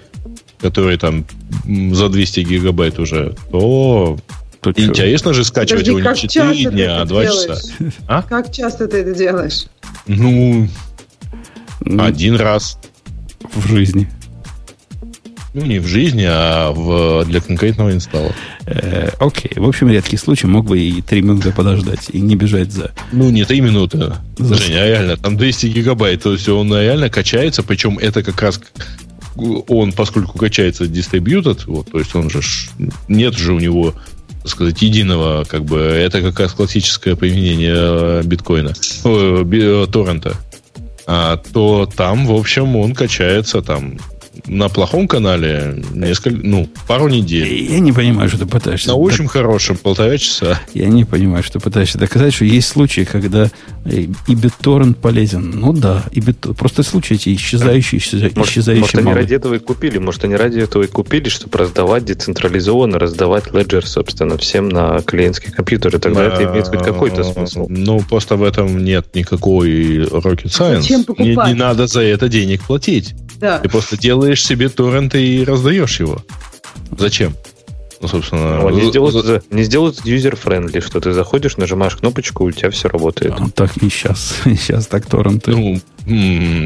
который 0.63 0.97
там 0.97 1.25
за 1.67 2.09
200 2.09 2.41
гигабайт 2.41 2.99
уже, 2.99 3.35
то 3.51 4.73
чё? 4.73 4.73
интересно 4.85 5.35
же 5.35 5.45
скачивать 5.45 5.85
Подожди, 5.85 5.91
его 5.91 5.99
не 5.99 6.05
как 6.05 6.17
4 6.17 6.29
часто 6.33 6.71
ты 6.71 6.77
дня, 6.77 6.95
а 6.95 6.99
это 7.01 7.09
2 7.09 7.23
делаешь? 7.25 7.61
часа. 7.61 7.93
А? 8.07 8.23
Как 8.23 8.53
часто 8.53 8.87
ты 8.89 8.99
это 8.99 9.15
делаешь? 9.15 9.67
Ну, 10.07 10.69
Ну, 11.81 12.05
один 12.05 12.37
раз. 12.37 12.79
в 13.55 13.67
жизни. 13.69 14.09
Ну, 15.55 15.67
не 15.67 15.81
в 15.81 15.87
жизни, 15.87 16.25
а 16.27 16.71
в, 16.73 17.27
для 17.27 17.41
конкретного 17.43 17.93
инсталла. 17.93 18.33
Э, 18.65 19.11
окей. 19.19 19.53
В 19.57 19.69
общем, 19.69 19.91
редкий 19.91 20.17
случай. 20.17 20.47
Мог 20.47 20.65
бы 20.67 20.79
и 20.79 21.03
3 21.03 21.21
минуты 21.21 21.53
подождать 21.53 22.09
и 22.11 22.21
не 22.23 22.37
бежать 22.37 22.73
за... 22.73 22.93
Ну, 23.13 23.29
не 23.29 23.45
3 23.45 23.61
минуты. 23.61 24.15
За... 24.39 24.55
Женя, 24.55 24.87
реально, 24.87 25.17
там 25.19 25.37
200 25.37 25.67
гигабайт. 25.67 26.23
То 26.23 26.33
есть 26.33 26.49
он 26.49 26.73
реально 26.73 27.11
качается, 27.11 27.63
причем 27.63 27.99
это 27.99 28.23
как 28.23 28.41
раз 28.41 28.61
он, 29.37 29.93
поскольку 29.93 30.39
качается 30.39 30.85
distributed, 30.85 31.63
вот, 31.67 31.91
то 31.91 31.99
есть 31.99 32.15
он 32.15 32.31
же 32.31 32.41
нет 33.09 33.35
же 33.35 33.53
у 33.53 33.59
него 33.59 33.95
так 34.43 34.51
сказать, 34.51 34.83
единого, 34.83 35.45
как 35.45 35.65
бы, 35.65 35.79
это 35.79 36.21
как 36.21 36.41
раз 36.41 36.53
классическое 36.53 37.15
применение 37.15 37.75
э, 37.77 38.23
биткоина, 38.25 38.73
би, 39.45 39.61
э, 39.63 39.87
торрента, 39.87 40.37
а, 41.07 41.37
то 41.37 41.89
там, 41.97 42.27
в 42.27 42.33
общем, 42.33 42.75
он 42.75 42.93
качается 42.93 43.63
там 43.63 43.99
на 44.47 44.69
плохом 44.69 45.09
канале 45.09 45.83
несколько, 45.95 46.37
ну, 46.43 46.69
пару 46.89 47.09
недель. 47.09 47.71
Я 47.71 47.81
не 47.81 47.93
понимаю, 47.93 48.29
что 48.29 48.39
ты 48.39 48.47
пытаешься. 48.47 48.89
На 48.89 48.95
очень 48.95 49.29
хорошем 49.29 49.77
полтора 49.77 50.19
часа. 50.19 50.61
Я 50.75 50.87
не 50.87 51.05
понимаю, 51.05 51.43
что 51.43 51.55
ты 51.55 51.61
пытаешься 51.61 51.99
доказать, 51.99 52.35
что 52.35 52.45
есть 52.45 52.69
случаи, 52.69 53.03
когда 53.03 53.51
и 53.87 54.09
BitTorrent 54.29 54.95
полезен. 54.95 55.51
Ну 55.51 55.73
да, 55.73 56.05
и 56.13 56.21
BitTorrent. 56.21 56.55
Просто 56.55 56.83
случаи 56.83 57.15
эти 57.15 57.35
исчезающие, 57.35 57.99
исчезающие. 57.99 58.37
Может, 58.37 58.53
исчезающие 58.53 58.83
может 58.83 58.99
они 58.99 59.15
ради 59.15 59.35
этого 59.35 59.55
и 59.55 59.59
купили. 59.59 59.99
Может, 59.99 60.25
они 60.25 60.37
ради 60.37 60.61
этого 60.61 60.83
и 60.83 60.87
купили, 60.87 61.29
чтобы 61.29 61.59
раздавать 61.59 62.05
децентрализованно, 62.05 62.99
раздавать 62.99 63.47
Ledger, 63.49 63.85
собственно, 63.87 64.37
всем 64.39 64.69
на 64.69 65.01
клиентские 65.03 65.53
компьютеры. 65.53 65.99
Тогда 65.99 66.25
это 66.25 66.45
имеет 66.45 66.69
хоть 66.69 66.83
какой-то 66.83 67.25
смысл. 67.25 67.67
Ну, 67.69 68.01
просто 68.09 68.37
в 68.37 68.43
этом 68.43 68.83
нет 68.83 69.15
никакой 69.15 70.05
rocket 70.05 70.47
science. 70.47 70.83
Зачем 70.83 71.05
покупать? 71.05 71.27
Не, 71.27 71.53
не 71.53 71.55
надо 71.55 71.87
за 71.87 72.03
это 72.03 72.29
денег 72.29 72.63
платить. 72.63 73.15
Да. 73.37 73.59
Ты 73.59 73.69
просто 73.69 73.99
делаешь 73.99 74.32
себе 74.41 74.69
торрент 74.69 75.15
и 75.15 75.45
раздаешь 75.45 76.01
его. 76.01 76.23
Зачем? 76.97 77.35
Ну, 78.01 78.09
собственно... 78.09 78.61
Ну, 78.63 78.71
не, 78.71 78.89
сделают, 78.89 79.53
не 79.53 79.63
сделают 79.63 80.05
user-friendly, 80.05 80.81
что 80.81 81.01
ты 81.01 81.13
заходишь, 81.13 81.57
нажимаешь 81.57 81.95
кнопочку, 81.95 82.45
у 82.45 82.51
тебя 82.51 82.71
все 82.71 82.89
работает. 82.89 83.35
А, 83.39 83.49
так 83.51 83.77
и 83.77 83.89
сейчас. 83.89 84.41
сейчас 84.45 84.89
так 84.89 85.07
торренты. 85.07 85.53
Ну, 85.53 85.81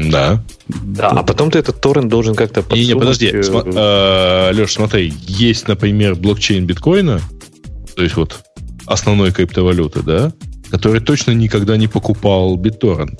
да. 0.09 0.43
Да, 0.67 1.09
а 1.09 1.23
потом 1.23 1.51
ты 1.51 1.59
этот 1.59 1.79
торрент 1.79 2.09
должен 2.09 2.33
как-то 2.33 2.63
подсунуть. 2.63 2.87
Не, 2.87 2.93
не, 2.93 2.99
подожди. 2.99 3.27
Э, 3.27 3.41
Сма- 3.41 3.71
э, 3.71 4.53
Леш, 4.53 4.73
смотри, 4.73 5.13
есть, 5.27 5.67
например, 5.67 6.15
блокчейн 6.15 6.65
биткоина, 6.65 7.21
то 7.95 8.01
есть 8.01 8.15
вот 8.15 8.39
основной 8.87 9.31
криптовалюты, 9.31 10.01
да, 10.01 10.33
который 10.71 11.01
точно 11.01 11.31
никогда 11.31 11.77
не 11.77 11.87
покупал 11.87 12.57
BitTorrent 12.57 13.19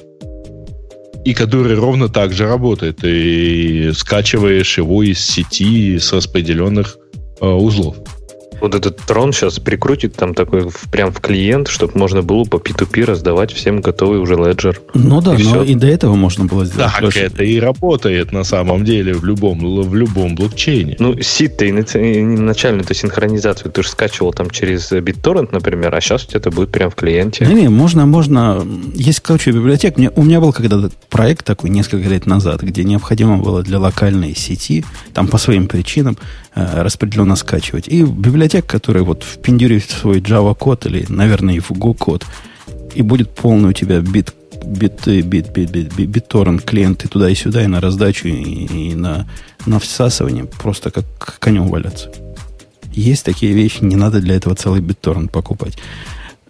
и 1.26 1.34
который 1.34 1.76
ровно 1.76 2.10
так 2.10 2.34
же 2.34 2.48
работает. 2.48 3.04
И 3.04 3.92
скачиваешь 3.94 4.78
его 4.78 5.04
из 5.04 5.20
сети 5.20 5.98
с 6.00 6.14
распределенных 6.14 6.98
э, 7.40 7.48
узлов. 7.48 7.98
Вот 8.62 8.76
этот 8.76 8.98
трон 8.98 9.34
сейчас 9.34 9.60
прикрутит 9.60 10.16
там 10.16 10.34
такой 10.34 10.70
в, 10.70 10.90
прям 10.92 11.12
в 11.12 11.20
клиент, 11.20 11.68
чтобы 11.68 11.98
можно 11.98 12.22
было 12.22 12.44
по 12.44 12.58
P2P 12.58 13.06
раздавать 13.06 13.52
всем 13.52 13.82
готовый 13.82 14.20
уже 14.20 14.36
леджер. 14.36 14.82
Ну 14.94 15.22
да, 15.22 15.36
и 15.36 15.44
но 15.44 15.50
все. 15.50 15.64
и 15.64 15.76
до 15.76 15.88
этого 15.88 16.16
можно 16.16 16.46
было 16.46 16.66
сделать. 16.66 16.92
Так 16.92 17.02
Леша. 17.02 17.20
это 17.22 17.44
и 17.44 17.60
работает 17.60 18.32
на 18.32 18.44
самом 18.44 18.84
деле 18.84 19.14
в 19.14 19.24
любом, 19.24 19.60
в 19.60 19.96
любом 19.96 20.36
блокчейне. 20.36 20.96
Ну, 21.00 21.20
сид-то 21.22 21.66
и 21.66 21.72
начальную-то 21.72 22.94
синхронизацию 22.94 23.72
ты 23.72 23.84
же 23.84 23.90
скачивал 23.90 24.34
там 24.34 24.50
через 24.50 24.92
BitTorrent, 24.92 25.50
например, 25.52 25.94
а 25.96 26.02
сейчас 26.02 26.24
у 26.26 26.28
тебя 26.28 26.40
это 26.40 26.52
будет 26.52 26.72
прям 26.72 26.90
в 26.90 26.96
клиенте. 26.96 27.46
Не, 27.46 27.54
не, 27.54 27.70
можно, 27.70 28.06
можно. 28.06 28.66
Есть, 28.94 29.20
короче, 29.22 29.52
библиотека. 29.52 30.00
Мне, 30.00 30.12
у 30.16 30.24
меня 30.24 30.40
был 30.40 30.54
когда-то 30.54 30.92
проект 31.10 31.46
такой 31.46 31.70
несколько 31.70 32.08
лет 32.10 32.26
назад, 32.26 32.62
где 32.62 32.84
необходимо 32.84 33.38
было 33.38 33.64
для 33.64 33.80
локальной 33.80 34.36
сети, 34.36 34.86
там 35.14 35.28
по 35.28 35.38
своим 35.38 35.68
причинам, 35.68 36.18
распределенно 36.58 37.36
скачивать. 37.36 37.88
И 37.88 38.04
библиотека, 38.04 38.66
которую 38.66 39.04
вот 39.04 39.24
впендюрит 39.24 39.90
свой 39.90 40.20
Java 40.20 40.56
код 40.56 40.86
или, 40.86 41.06
наверное, 41.10 41.56
и 41.56 41.60
в 41.60 41.72
Go 41.72 41.96
код, 41.96 42.26
и 42.96 43.02
будет 43.02 43.30
полный 43.30 43.70
у 43.70 43.74
тебя 43.74 44.00
бит, 44.00 44.34
бит, 44.66 45.08
бит, 45.08 45.52
бит, 45.52 45.72
бит, 45.72 45.94
бит, 45.96 46.10
BitTorrent 46.10 46.64
клиент 46.64 47.08
туда 47.08 47.30
и 47.30 47.36
сюда, 47.36 47.64
и 47.64 47.68
на 47.68 47.80
раздачу, 47.80 48.28
и, 48.28 48.92
и 48.92 48.96
на, 48.96 49.28
на 49.66 49.80
всасывание, 49.80 50.46
просто 50.46 50.92
как 50.92 51.38
конем 51.40 51.68
валяться. 51.68 52.12
Есть 52.92 53.26
такие 53.26 53.54
вещи, 53.54 53.84
не 53.84 53.96
надо 53.96 54.20
для 54.20 54.36
этого 54.36 54.56
целый 54.56 54.82
BitTorrent 54.82 55.30
покупать. 55.30 55.78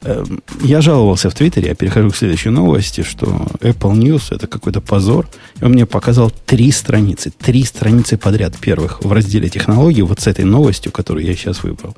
Эм, 0.04 0.44
я 0.62 0.82
жаловался 0.82 1.30
в 1.30 1.34
Твиттере, 1.34 1.70
я 1.70 1.76
перехожу 1.76 2.12
к 2.12 2.16
следующей 2.16 2.50
новости, 2.50 3.02
что 3.02 3.26
Apple 3.60 3.94
News 3.94 4.36
это 4.36 4.48
какой-то 4.48 4.82
позор. 4.82 5.28
И 5.60 5.66
он 5.66 5.72
мне 5.72 5.86
показал 5.86 6.32
три 6.46 6.72
страницы, 6.72 7.32
три 7.32 7.64
страницы 7.64 8.18
подряд 8.18 8.58
первых 8.58 9.04
в 9.04 9.12
разделе 9.12 9.50
технологий, 9.50 10.04
вот 10.04 10.20
с 10.20 10.28
этой 10.28 10.46
новостью, 10.46 10.92
которую 10.92 11.26
я 11.26 11.34
сейчас 11.34 11.64
выбрал, 11.64 11.96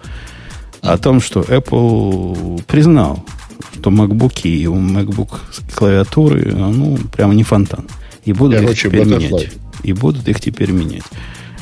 о 0.82 0.98
том, 0.98 1.20
что 1.20 1.42
Apple 1.42 2.64
признал, 2.64 3.26
что 3.74 3.90
MacBook 3.90 4.42
и 4.44 4.66
у 4.68 4.76
MacBook 4.76 5.38
клавиатуры, 5.76 6.54
ну, 6.54 6.98
прямо 7.16 7.34
не 7.34 7.44
фонтан. 7.44 7.88
И 8.26 8.34
будут 8.34 8.62
Короче, 8.62 8.88
их 8.88 8.94
теперь 8.94 9.06
менять. 9.06 9.52
И 9.84 9.94
будут 9.94 10.28
их 10.28 10.40
теперь 10.40 10.72
менять. 10.72 11.04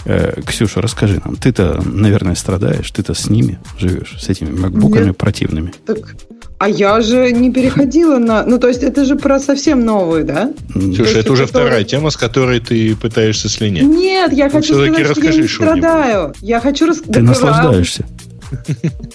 Э, 0.09 0.39
Ксюша, 0.45 0.81
расскажи 0.81 1.21
нам, 1.25 1.35
ты-то, 1.35 1.81
наверное, 1.83 2.35
страдаешь, 2.35 2.89
ты-то 2.91 3.13
с 3.13 3.29
ними 3.29 3.59
живешь, 3.77 4.15
с 4.17 4.29
этими 4.29 4.57
макбуками 4.57 5.07
Нет, 5.07 5.17
противными. 5.17 5.73
Так, 5.85 6.15
а 6.59 6.69
я 6.69 7.01
же 7.01 7.33
не 7.33 7.51
переходила 7.51 8.17
на... 8.17 8.43
Ну, 8.43 8.57
то 8.57 8.69
есть 8.69 8.83
это 8.83 9.03
же 9.03 9.17
про 9.17 9.37
совсем 9.41 9.83
новые, 9.83 10.23
да? 10.23 10.53
Слушай, 10.71 11.19
это 11.19 11.33
уже 11.33 11.45
который... 11.45 11.65
вторая 11.65 11.83
тема, 11.83 12.09
с 12.09 12.15
которой 12.15 12.61
ты 12.61 12.95
пытаешься 12.95 13.49
слинять. 13.49 13.83
Нет, 13.83 14.31
я 14.31 14.45
ну, 14.45 14.51
хочу 14.51 14.75
сказать, 14.75 15.07
что 15.07 15.21
я 15.21 15.33
не 15.33 15.47
страдаю. 15.47 16.33
Я 16.41 16.61
хочу... 16.61 16.87
Рас... 16.87 16.99
Ты 16.99 17.21
наслаждаешься. 17.21 18.05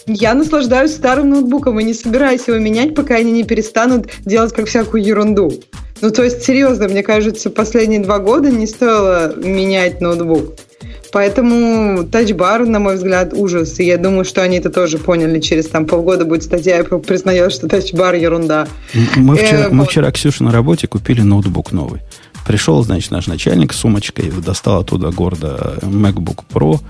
Я 0.07 0.35
наслаждаюсь 0.35 0.93
старым 0.93 1.31
ноутбуком 1.31 1.81
и 1.81 1.85
не 1.85 1.95
собираюсь 1.95 2.47
его 2.47 2.59
менять, 2.59 2.95
пока 2.95 3.15
они 3.15 3.33
не 3.33 3.45
перестанут 3.45 4.11
делать 4.27 4.53
как 4.53 4.67
всякую 4.67 5.03
ерунду. 5.03 5.55
Ну, 6.03 6.11
то 6.11 6.23
есть, 6.23 6.43
серьезно, 6.43 6.87
мне 6.87 7.03
кажется, 7.03 7.49
последние 7.49 8.01
два 8.01 8.19
года 8.19 8.51
не 8.51 8.67
стоило 8.67 9.35
менять 9.37 10.03
ноутбук. 10.03 10.55
Поэтому 11.13 12.05
тачбар, 12.05 12.65
на 12.65 12.79
мой 12.79 12.97
взгляд, 12.97 13.35
ужас. 13.35 13.79
И 13.79 13.85
я 13.85 13.99
думаю, 13.99 14.25
что 14.25 14.43
они 14.43 14.57
это 14.57 14.71
тоже 14.71 14.97
поняли. 14.97 15.41
Через 15.41 15.69
там 15.69 15.87
полгода 15.87 16.25
будет 16.25 16.43
статья, 16.43 16.81
и 16.81 16.99
признает, 16.99 17.53
что 17.53 17.69
тачбар 17.69 18.15
ерунда. 18.15 18.67
Мы 19.17 19.37
вчера, 19.37 19.67
э, 19.67 19.69
мы 19.69 19.81
вот. 19.81 19.91
вчера 19.91 20.11
Ксюша 20.11 20.43
на 20.43 20.51
работе 20.51 20.87
купили 20.87 21.21
ноутбук 21.21 21.73
новый. 21.73 22.01
Пришел, 22.47 22.83
значит, 22.83 23.11
наш 23.11 23.27
начальник 23.27 23.75
с 23.75 23.77
сумочкой, 23.77 24.33
достал 24.45 24.81
оттуда 24.81 25.11
гордо 25.11 25.79
MacBook 25.83 26.41
Pro, 26.53 26.81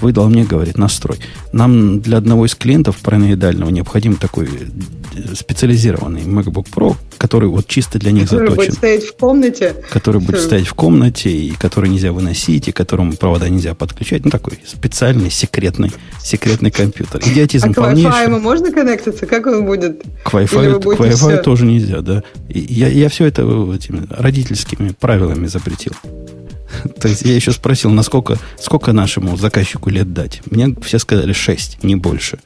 выдал 0.00 0.28
мне, 0.28 0.44
говорит, 0.44 0.78
настрой. 0.78 1.18
Нам 1.52 2.00
для 2.00 2.18
одного 2.18 2.46
из 2.46 2.54
клиентов 2.54 2.96
параноидального 2.98 3.70
необходим 3.70 4.16
такой 4.16 4.46
э, 4.46 5.34
специализированный 5.34 6.22
MacBook 6.22 6.66
Pro, 6.74 6.96
который 7.18 7.48
вот 7.48 7.66
чисто 7.66 7.98
для 7.98 8.12
них 8.12 8.24
который 8.24 8.50
заточен. 8.50 8.56
Который 8.56 8.66
будет 8.66 8.78
стоять 8.78 9.04
в 9.04 9.16
комнате. 9.16 9.74
Который 9.90 10.20
будет 10.20 10.40
стоять 10.40 10.66
в 10.66 10.74
комнате, 10.74 11.30
и 11.30 11.50
который 11.52 11.90
нельзя 11.90 12.12
выносить, 12.12 12.68
и 12.68 12.72
которому 12.72 13.12
провода 13.14 13.48
нельзя 13.48 13.74
подключать. 13.74 14.24
Ну, 14.24 14.30
такой 14.30 14.58
специальный, 14.66 15.30
секретный, 15.30 15.92
секретный 16.22 16.70
компьютер. 16.70 17.22
Идиотизм 17.24 17.70
а 17.70 17.74
к 17.74 17.78
Wi-Fi 17.78 18.24
ему 18.24 18.40
можно 18.40 18.72
коннектиться? 18.72 19.26
Как 19.26 19.46
он 19.46 19.66
будет? 19.66 20.02
К 20.24 20.34
Wi-Fi, 20.34 20.80
к 20.80 21.00
Wi-Fi 21.00 21.42
тоже 21.42 21.64
нельзя, 21.64 22.00
да. 22.00 22.22
И 22.48 22.58
я, 22.58 22.88
я 22.88 23.08
все 23.08 23.26
это 23.26 23.42
этими 23.74 24.06
родительскими 24.10 24.94
правилами 24.98 25.46
запретил. 25.46 25.92
То 27.00 27.08
есть 27.08 27.22
я 27.22 27.34
еще 27.34 27.52
спросил, 27.52 27.90
насколько, 27.90 28.38
сколько 28.58 28.92
нашему 28.92 29.36
заказчику 29.36 29.90
лет 29.90 30.12
дать. 30.12 30.42
Мне 30.50 30.74
все 30.82 30.98
сказали 30.98 31.32
6, 31.32 31.82
не 31.82 31.96
больше. 31.96 32.38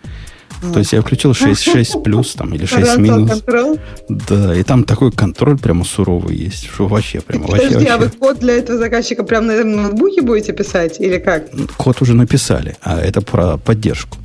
То 0.60 0.78
есть 0.78 0.92
я 0.92 1.00
включил 1.00 1.32
6, 1.32 1.62
6 1.62 2.02
плюс 2.02 2.34
там, 2.34 2.54
или 2.54 2.66
6 2.66 2.98
минус. 2.98 3.30
Контроль? 3.30 3.78
Да, 4.08 4.54
и 4.54 4.62
там 4.62 4.84
такой 4.84 5.10
контроль 5.10 5.58
прямо 5.58 5.84
суровый 5.84 6.36
есть, 6.36 6.66
что 6.66 6.86
вообще 6.86 7.20
прямо 7.20 7.46
Подожди, 7.46 7.74
вообще, 7.74 7.88
а 7.88 7.98
вы 7.98 8.10
код 8.10 8.40
для 8.40 8.58
этого 8.58 8.78
заказчика 8.78 9.24
прямо 9.24 9.46
на 9.46 9.52
этом 9.52 9.74
ноутбуке 9.74 10.20
будете 10.20 10.52
писать 10.52 11.00
или 11.00 11.18
как? 11.18 11.46
Код 11.76 12.02
уже 12.02 12.14
написали, 12.14 12.76
а 12.82 13.00
это 13.00 13.22
про 13.22 13.56
поддержку. 13.56 14.18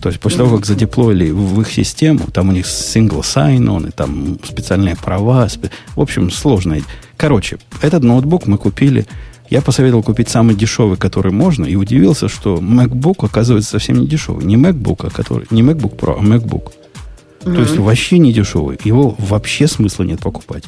То 0.00 0.10
есть 0.10 0.20
после 0.20 0.38
того, 0.38 0.56
как 0.56 0.66
задеплоили 0.66 1.30
в 1.30 1.60
их 1.60 1.72
систему, 1.72 2.28
там 2.32 2.50
у 2.50 2.52
них 2.52 2.66
single 2.66 3.22
sign-on, 3.22 3.88
и 3.88 3.90
там 3.90 4.38
специальные 4.44 4.94
права. 4.94 5.48
В 5.96 6.00
общем, 6.00 6.30
сложно. 6.30 6.78
Короче, 7.16 7.58
этот 7.82 8.04
ноутбук 8.04 8.46
мы 8.46 8.56
купили. 8.56 9.06
Я 9.50 9.62
посоветовал 9.62 10.02
купить 10.02 10.28
самый 10.28 10.56
дешевый, 10.56 10.96
который 10.96 11.32
можно, 11.32 11.64
и 11.64 11.76
удивился, 11.76 12.28
что 12.28 12.56
MacBook 12.56 13.24
оказывается 13.24 13.70
совсем 13.70 13.98
не 14.00 14.06
дешевый. 14.06 14.44
Не 14.44 14.56
MacBook, 14.56 15.06
а 15.06 15.10
который, 15.10 15.46
не 15.50 15.62
MacBook 15.62 15.96
Pro, 15.96 16.16
а 16.18 16.22
MacBook. 16.22 16.72
Mm-hmm. 17.42 17.54
То 17.54 17.60
есть 17.60 17.76
вообще 17.76 18.18
не 18.18 18.32
дешевый. 18.32 18.78
Его 18.82 19.14
вообще 19.18 19.68
смысла 19.68 20.02
нет 20.02 20.20
покупать. 20.20 20.64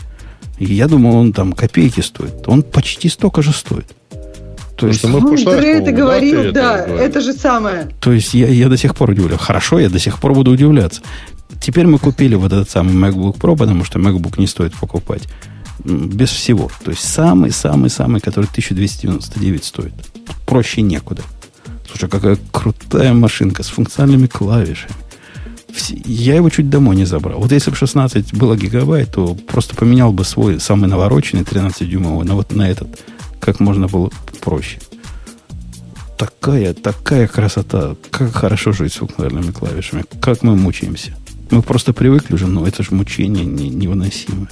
И 0.58 0.66
я 0.66 0.86
думал, 0.88 1.16
он 1.16 1.32
там 1.32 1.52
копейки 1.52 2.00
стоит. 2.00 2.46
Он 2.46 2.62
почти 2.62 3.08
столько 3.08 3.42
же 3.42 3.52
стоит. 3.52 3.86
То 4.76 4.86
есть, 4.86 5.02
мы 5.02 5.20
ну, 5.20 5.36
Дрей 5.36 5.80
это 5.80 5.90
говорил, 5.90 6.52
да, 6.52 6.78
это, 6.78 6.92
это 6.92 7.20
же 7.20 7.32
самое. 7.32 7.88
То 8.00 8.12
есть 8.12 8.32
я, 8.32 8.46
я 8.46 8.68
до 8.68 8.76
сих 8.76 8.94
пор 8.94 9.10
удивляюсь. 9.10 9.40
Хорошо, 9.40 9.80
я 9.80 9.88
до 9.88 9.98
сих 9.98 10.20
пор 10.20 10.34
буду 10.34 10.52
удивляться. 10.52 11.02
Теперь 11.60 11.88
мы 11.88 11.98
купили 11.98 12.36
вот 12.36 12.52
этот 12.52 12.70
самый 12.70 12.94
MacBook 12.94 13.38
Pro, 13.38 13.56
потому 13.56 13.84
что 13.84 13.98
MacBook 13.98 14.38
не 14.38 14.46
стоит 14.46 14.74
покупать 14.74 15.22
без 15.84 16.30
всего. 16.30 16.70
То 16.84 16.90
есть 16.90 17.04
самый-самый-самый, 17.04 18.20
который 18.20 18.46
1299 18.46 19.64
стоит. 19.64 19.94
Проще 20.46 20.82
некуда. 20.82 21.22
Слушай, 21.88 22.08
какая 22.08 22.38
крутая 22.52 23.14
машинка 23.14 23.62
с 23.62 23.68
функциональными 23.68 24.26
клавишами. 24.26 24.92
Я 26.04 26.34
его 26.34 26.50
чуть 26.50 26.70
домой 26.70 26.96
не 26.96 27.04
забрал. 27.04 27.40
Вот 27.40 27.52
если 27.52 27.70
бы 27.70 27.76
16 27.76 28.34
было 28.34 28.56
гигабайт, 28.56 29.12
то 29.12 29.34
просто 29.34 29.76
поменял 29.76 30.12
бы 30.12 30.24
свой 30.24 30.60
самый 30.60 30.88
навороченный 30.88 31.44
13-дюймовый 31.44 32.26
на 32.26 32.34
вот 32.34 32.54
на 32.54 32.68
этот, 32.68 33.00
как 33.38 33.60
можно 33.60 33.86
было 33.86 34.10
проще. 34.40 34.80
Такая, 36.16 36.74
такая 36.74 37.28
красота. 37.28 37.96
Как 38.10 38.32
хорошо 38.32 38.72
жить 38.72 38.92
с 38.92 38.96
функциональными 38.96 39.52
клавишами. 39.52 40.04
Как 40.20 40.42
мы 40.42 40.56
мучаемся. 40.56 41.14
Мы 41.50 41.62
просто 41.62 41.92
привыкли 41.92 42.34
уже, 42.34 42.46
но 42.46 42.66
это 42.66 42.82
же 42.82 42.92
мучение 42.92 43.44
не, 43.44 43.68
невыносимое. 43.68 44.48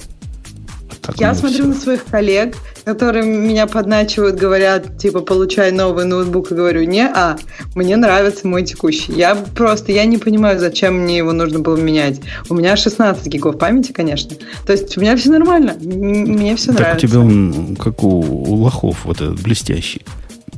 Так 1.01 1.19
я 1.19 1.33
смотрю 1.33 1.59
все. 1.59 1.67
на 1.67 1.73
своих 1.75 2.05
коллег, 2.05 2.55
которые 2.83 3.25
меня 3.25 3.67
подначивают, 3.67 4.35
говорят, 4.35 4.97
типа, 4.97 5.21
получай 5.21 5.71
новый 5.71 6.05
ноутбук, 6.05 6.51
и 6.51 6.55
говорю, 6.55 6.83
не, 6.83 7.05
а, 7.05 7.37
мне 7.75 7.95
нравится 7.95 8.47
мой 8.47 8.63
текущий. 8.63 9.13
Я 9.13 9.35
просто, 9.35 9.91
я 9.91 10.05
не 10.05 10.17
понимаю, 10.17 10.59
зачем 10.59 10.95
мне 10.95 11.17
его 11.17 11.31
нужно 11.31 11.59
было 11.59 11.77
менять. 11.77 12.19
У 12.49 12.55
меня 12.55 12.75
16 12.75 13.27
гигов 13.27 13.57
памяти, 13.57 13.91
конечно. 13.91 14.35
То 14.65 14.73
есть 14.73 14.97
у 14.97 15.01
меня 15.01 15.15
все 15.17 15.29
нормально, 15.29 15.75
мне 15.79 16.55
все 16.55 16.67
так 16.67 16.79
нравится. 16.79 17.05
у 17.05 17.09
тебя 17.09 17.19
он, 17.19 17.77
как 17.77 18.03
у, 18.03 18.19
у 18.19 18.55
лохов, 18.55 19.05
вот 19.05 19.21
этот 19.21 19.41
блестящий, 19.41 20.01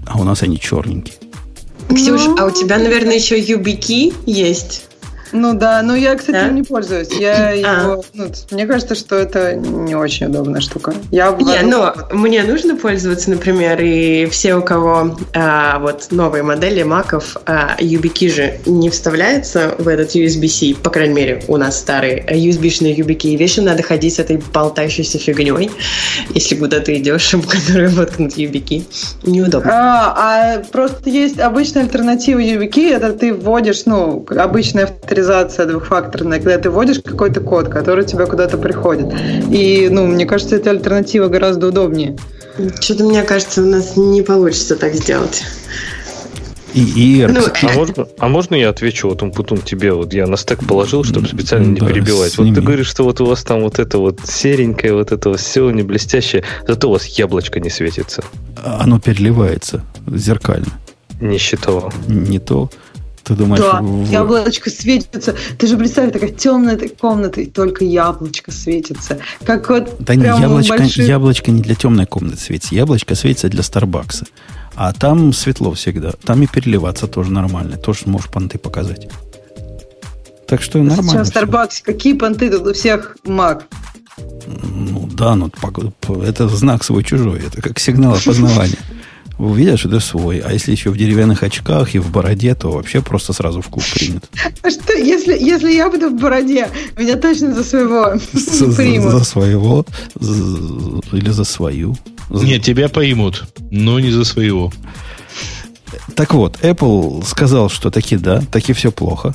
а 0.05 0.19
у 0.19 0.23
нас 0.23 0.43
они 0.43 0.59
черненькие. 0.59 1.15
Ксюш, 1.89 2.25
ну... 2.25 2.35
а 2.39 2.45
у 2.45 2.51
тебя, 2.51 2.77
наверное, 2.77 3.15
еще 3.15 3.39
YubiKey 3.39 4.13
есть? 4.25 4.88
Ну 5.31 5.53
да, 5.53 5.81
но 5.81 5.95
я, 5.95 6.15
кстати, 6.15 6.35
да? 6.35 6.47
им 6.47 6.55
не 6.55 6.63
пользуюсь. 6.63 7.09
Я 7.11 7.49
а. 7.49 7.53
его, 7.53 8.03
ну, 8.13 8.27
мне 8.51 8.65
кажется, 8.65 8.95
что 8.95 9.15
это 9.15 9.55
не 9.55 9.95
очень 9.95 10.27
удобная 10.27 10.61
штука. 10.61 10.93
Я 11.11 11.31
не, 11.31 11.61
но 11.61 11.95
мне 12.11 12.43
нужно 12.43 12.75
пользоваться, 12.75 13.29
например, 13.29 13.79
и 13.81 14.25
все, 14.27 14.55
у 14.55 14.61
кого 14.61 15.17
а, 15.33 15.79
вот 15.79 16.07
новые 16.11 16.43
модели 16.43 16.83
маков, 16.83 17.37
а, 17.45 17.75
YubiKey 17.79 18.33
же 18.33 18.59
не 18.65 18.89
вставляется 18.89 19.75
в 19.77 19.87
этот 19.87 20.15
USB-C, 20.15 20.75
по 20.81 20.89
крайней 20.89 21.13
мере, 21.13 21.43
у 21.47 21.57
нас 21.57 21.79
старые 21.79 22.25
USB-шные 22.25 22.95
YubiKey, 22.95 23.29
и 23.29 23.37
вечно 23.37 23.63
надо 23.63 23.83
ходить 23.83 24.15
с 24.15 24.19
этой 24.19 24.41
болтающейся 24.53 25.19
фигней, 25.19 25.69
если 26.33 26.55
куда 26.55 26.79
ты 26.79 26.97
идешь, 26.97 27.33
в 27.33 27.47
которой 27.47 27.89
воткнут 27.89 28.37
YubiKey. 28.37 28.83
Неудобно. 29.23 29.71
А, 29.71 30.15
а 30.17 30.59
просто 30.71 31.09
есть 31.09 31.39
обычная 31.39 31.83
альтернатива 31.83 32.39
YubiKey, 32.39 32.95
это 32.95 33.13
ты 33.13 33.33
вводишь, 33.33 33.83
ну, 33.85 34.25
обычная 34.29 34.85
авторизация 34.85 35.18
авторизация 35.19 35.65
двухфакторная, 35.65 36.39
когда 36.39 36.57
ты 36.57 36.69
вводишь 36.69 36.99
какой-то 37.03 37.41
код, 37.41 37.67
который 37.69 38.03
у 38.03 38.07
тебя 38.07 38.25
куда-то 38.25 38.57
приходит. 38.57 39.13
И, 39.51 39.89
ну, 39.91 40.07
мне 40.07 40.25
кажется, 40.25 40.55
эта 40.55 40.71
альтернатива 40.71 41.27
гораздо 41.27 41.67
удобнее. 41.67 42.17
Что-то, 42.79 43.03
мне 43.03 43.23
кажется, 43.23 43.61
у 43.61 43.65
нас 43.65 43.97
не 43.97 44.21
получится 44.21 44.75
так 44.75 44.93
сделать. 44.93 45.43
И, 46.73 46.83
и 46.83 47.25
ну, 47.25 47.41
а, 47.63 47.73
можно, 47.73 48.07
а 48.19 48.27
можно 48.27 48.53
я 48.53 48.69
отвечу 48.69 49.09
вот 49.09 49.19
Путун 49.33 49.57
тебе? 49.57 49.91
Вот 49.91 50.13
я 50.13 50.27
на 50.27 50.37
стек 50.37 50.59
положил, 50.67 51.03
чтобы 51.03 51.27
специально 51.27 51.65
не 51.65 51.79
да, 51.79 51.87
перебивать. 51.87 52.37
Вот 52.37 52.53
ты 52.53 52.61
говоришь, 52.61 52.87
что 52.87 53.03
вот 53.03 53.19
у 53.21 53.25
вас 53.25 53.43
там 53.43 53.61
вот 53.61 53.79
это 53.79 53.97
вот 53.97 54.19
серенькое, 54.23 54.93
вот 54.93 55.11
это 55.11 55.29
вот 55.29 55.39
все 55.39 55.69
не 55.71 55.81
блестящее, 55.81 56.43
зато 56.67 56.87
у 56.87 56.91
вас 56.91 57.05
яблочко 57.07 57.59
не 57.59 57.71
светится. 57.71 58.23
Оно 58.63 58.99
переливается 58.99 59.81
зеркально. 60.07 60.79
Не 61.19 61.39
считал. 61.39 61.91
Не 62.07 62.37
то. 62.37 62.69
Ты 63.29 63.35
думаешь, 63.35 63.61
да, 63.61 63.79
в... 63.79 64.09
яблочко 64.09 64.71
светится. 64.71 65.35
Ты 65.59 65.67
же 65.67 65.77
представь, 65.77 66.11
такая 66.11 66.31
темная 66.31 66.79
комната, 66.99 67.41
и 67.41 67.45
только 67.45 67.85
яблочко 67.85 68.51
светится. 68.51 69.19
Как 69.43 69.69
вот 69.69 69.97
да 69.99 70.15
не, 70.15 70.23
яблочко, 70.23 70.77
больших... 70.79 71.07
яблочко 71.07 71.51
не 71.51 71.61
для 71.61 71.75
темной 71.75 72.07
комнаты 72.07 72.37
светится. 72.37 72.73
Яблочко 72.73 73.13
светится 73.13 73.47
для 73.47 73.61
Старбакса. 73.61 74.25
А 74.73 74.93
там 74.93 75.31
светло 75.31 75.73
всегда. 75.73 76.13
Там 76.25 76.41
и 76.41 76.47
переливаться 76.47 77.05
тоже 77.05 77.31
нормально. 77.31 77.77
Тоже 77.77 78.07
можешь 78.07 78.31
понты 78.31 78.57
показать. 78.57 79.07
Так 80.47 80.63
что 80.63 80.79
нормально. 80.79 81.11
Сейчас 81.11 81.27
в 81.27 81.29
Старбаксе 81.29 81.83
какие 81.83 82.13
понты 82.13 82.49
тут 82.49 82.65
у 82.65 82.73
всех 82.73 83.15
маг? 83.25 83.67
Ну 84.17 85.07
да, 85.13 85.35
ну 85.35 85.51
это 86.23 86.47
знак 86.47 86.83
свой 86.83 87.03
чужой. 87.03 87.43
Это 87.45 87.61
как 87.61 87.77
сигнал 87.77 88.15
опознавания 88.15 88.79
увидят, 89.39 89.79
что 89.79 89.87
это 89.87 89.99
свой. 89.99 90.39
А 90.39 90.51
если 90.51 90.71
еще 90.71 90.91
в 90.91 90.97
деревянных 90.97 91.43
очках 91.43 91.95
и 91.95 91.99
в 91.99 92.11
бороде, 92.11 92.53
то 92.55 92.71
вообще 92.71 93.01
просто 93.01 93.33
сразу 93.33 93.61
в 93.61 93.69
клуб 93.69 93.83
принят. 93.93 94.29
А 94.61 94.69
что, 94.69 94.93
если, 94.93 95.37
если 95.39 95.71
я 95.71 95.89
буду 95.89 96.09
в 96.09 96.19
бороде, 96.19 96.67
меня 96.97 97.15
точно 97.15 97.53
за 97.55 97.63
своего 97.63 98.19
примут? 98.75 99.11
За 99.11 99.23
своего 99.23 99.85
или 100.19 101.29
за 101.29 101.43
свою? 101.45 101.95
Нет, 102.29 102.63
тебя 102.63 102.89
поймут, 102.89 103.45
но 103.71 103.99
не 103.99 104.11
за 104.11 104.23
своего. 104.25 104.71
Так 106.13 106.33
вот, 106.33 106.57
Apple 106.61 107.25
сказал, 107.25 107.69
что 107.69 107.89
таки 107.89 108.17
да, 108.17 108.43
таки 108.51 108.73
все 108.73 108.91
плохо 108.91 109.33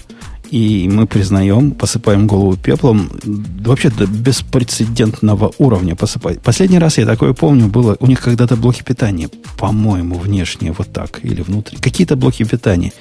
и 0.55 0.89
мы 0.89 1.09
признаем, 1.09 1.73
посыпаем 1.73 2.29
голову 2.29 2.57
пеплом, 2.57 3.11
вообще 3.25 3.91
до 3.91 4.07
беспрецедентного 4.07 5.53
уровня 5.59 5.97
посыпать. 5.97 6.41
Последний 6.43 6.79
раз, 6.79 6.97
я 6.97 7.07
такое 7.07 7.33
помню, 7.33 7.67
было 7.67 7.97
у 7.99 8.07
них 8.07 8.21
когда-то 8.21 8.55
блоки 8.55 8.85
питания, 8.85 9.29
по-моему, 9.59 10.17
внешние 10.17 10.71
вот 10.71 10.93
так, 10.93 11.19
или 11.25 11.43
внутри. 11.43 11.79
Какие-то 11.79 12.15
блоки 12.15 12.45
питания 12.45 12.93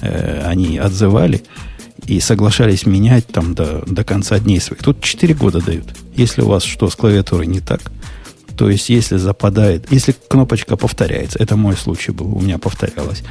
э, 0.00 0.42
они 0.46 0.78
отзывали 0.78 1.42
и 2.06 2.18
соглашались 2.18 2.86
менять 2.86 3.26
там 3.26 3.54
до, 3.54 3.84
до 3.86 4.04
конца 4.04 4.38
дней 4.38 4.58
своих. 4.58 4.82
Тут 4.82 5.02
4 5.02 5.34
года 5.34 5.60
дают. 5.60 5.94
Если 6.16 6.40
у 6.40 6.48
вас 6.48 6.62
что 6.62 6.88
с 6.88 6.96
клавиатурой 6.96 7.46
не 7.46 7.60
так, 7.60 7.92
то 8.56 8.70
есть 8.70 8.88
если 8.88 9.18
западает, 9.18 9.92
если 9.92 10.14
кнопочка 10.28 10.78
повторяется, 10.78 11.38
это 11.38 11.56
мой 11.56 11.76
случай 11.76 12.10
был, 12.10 12.34
у 12.34 12.40
меня 12.40 12.56
повторялось, 12.56 13.22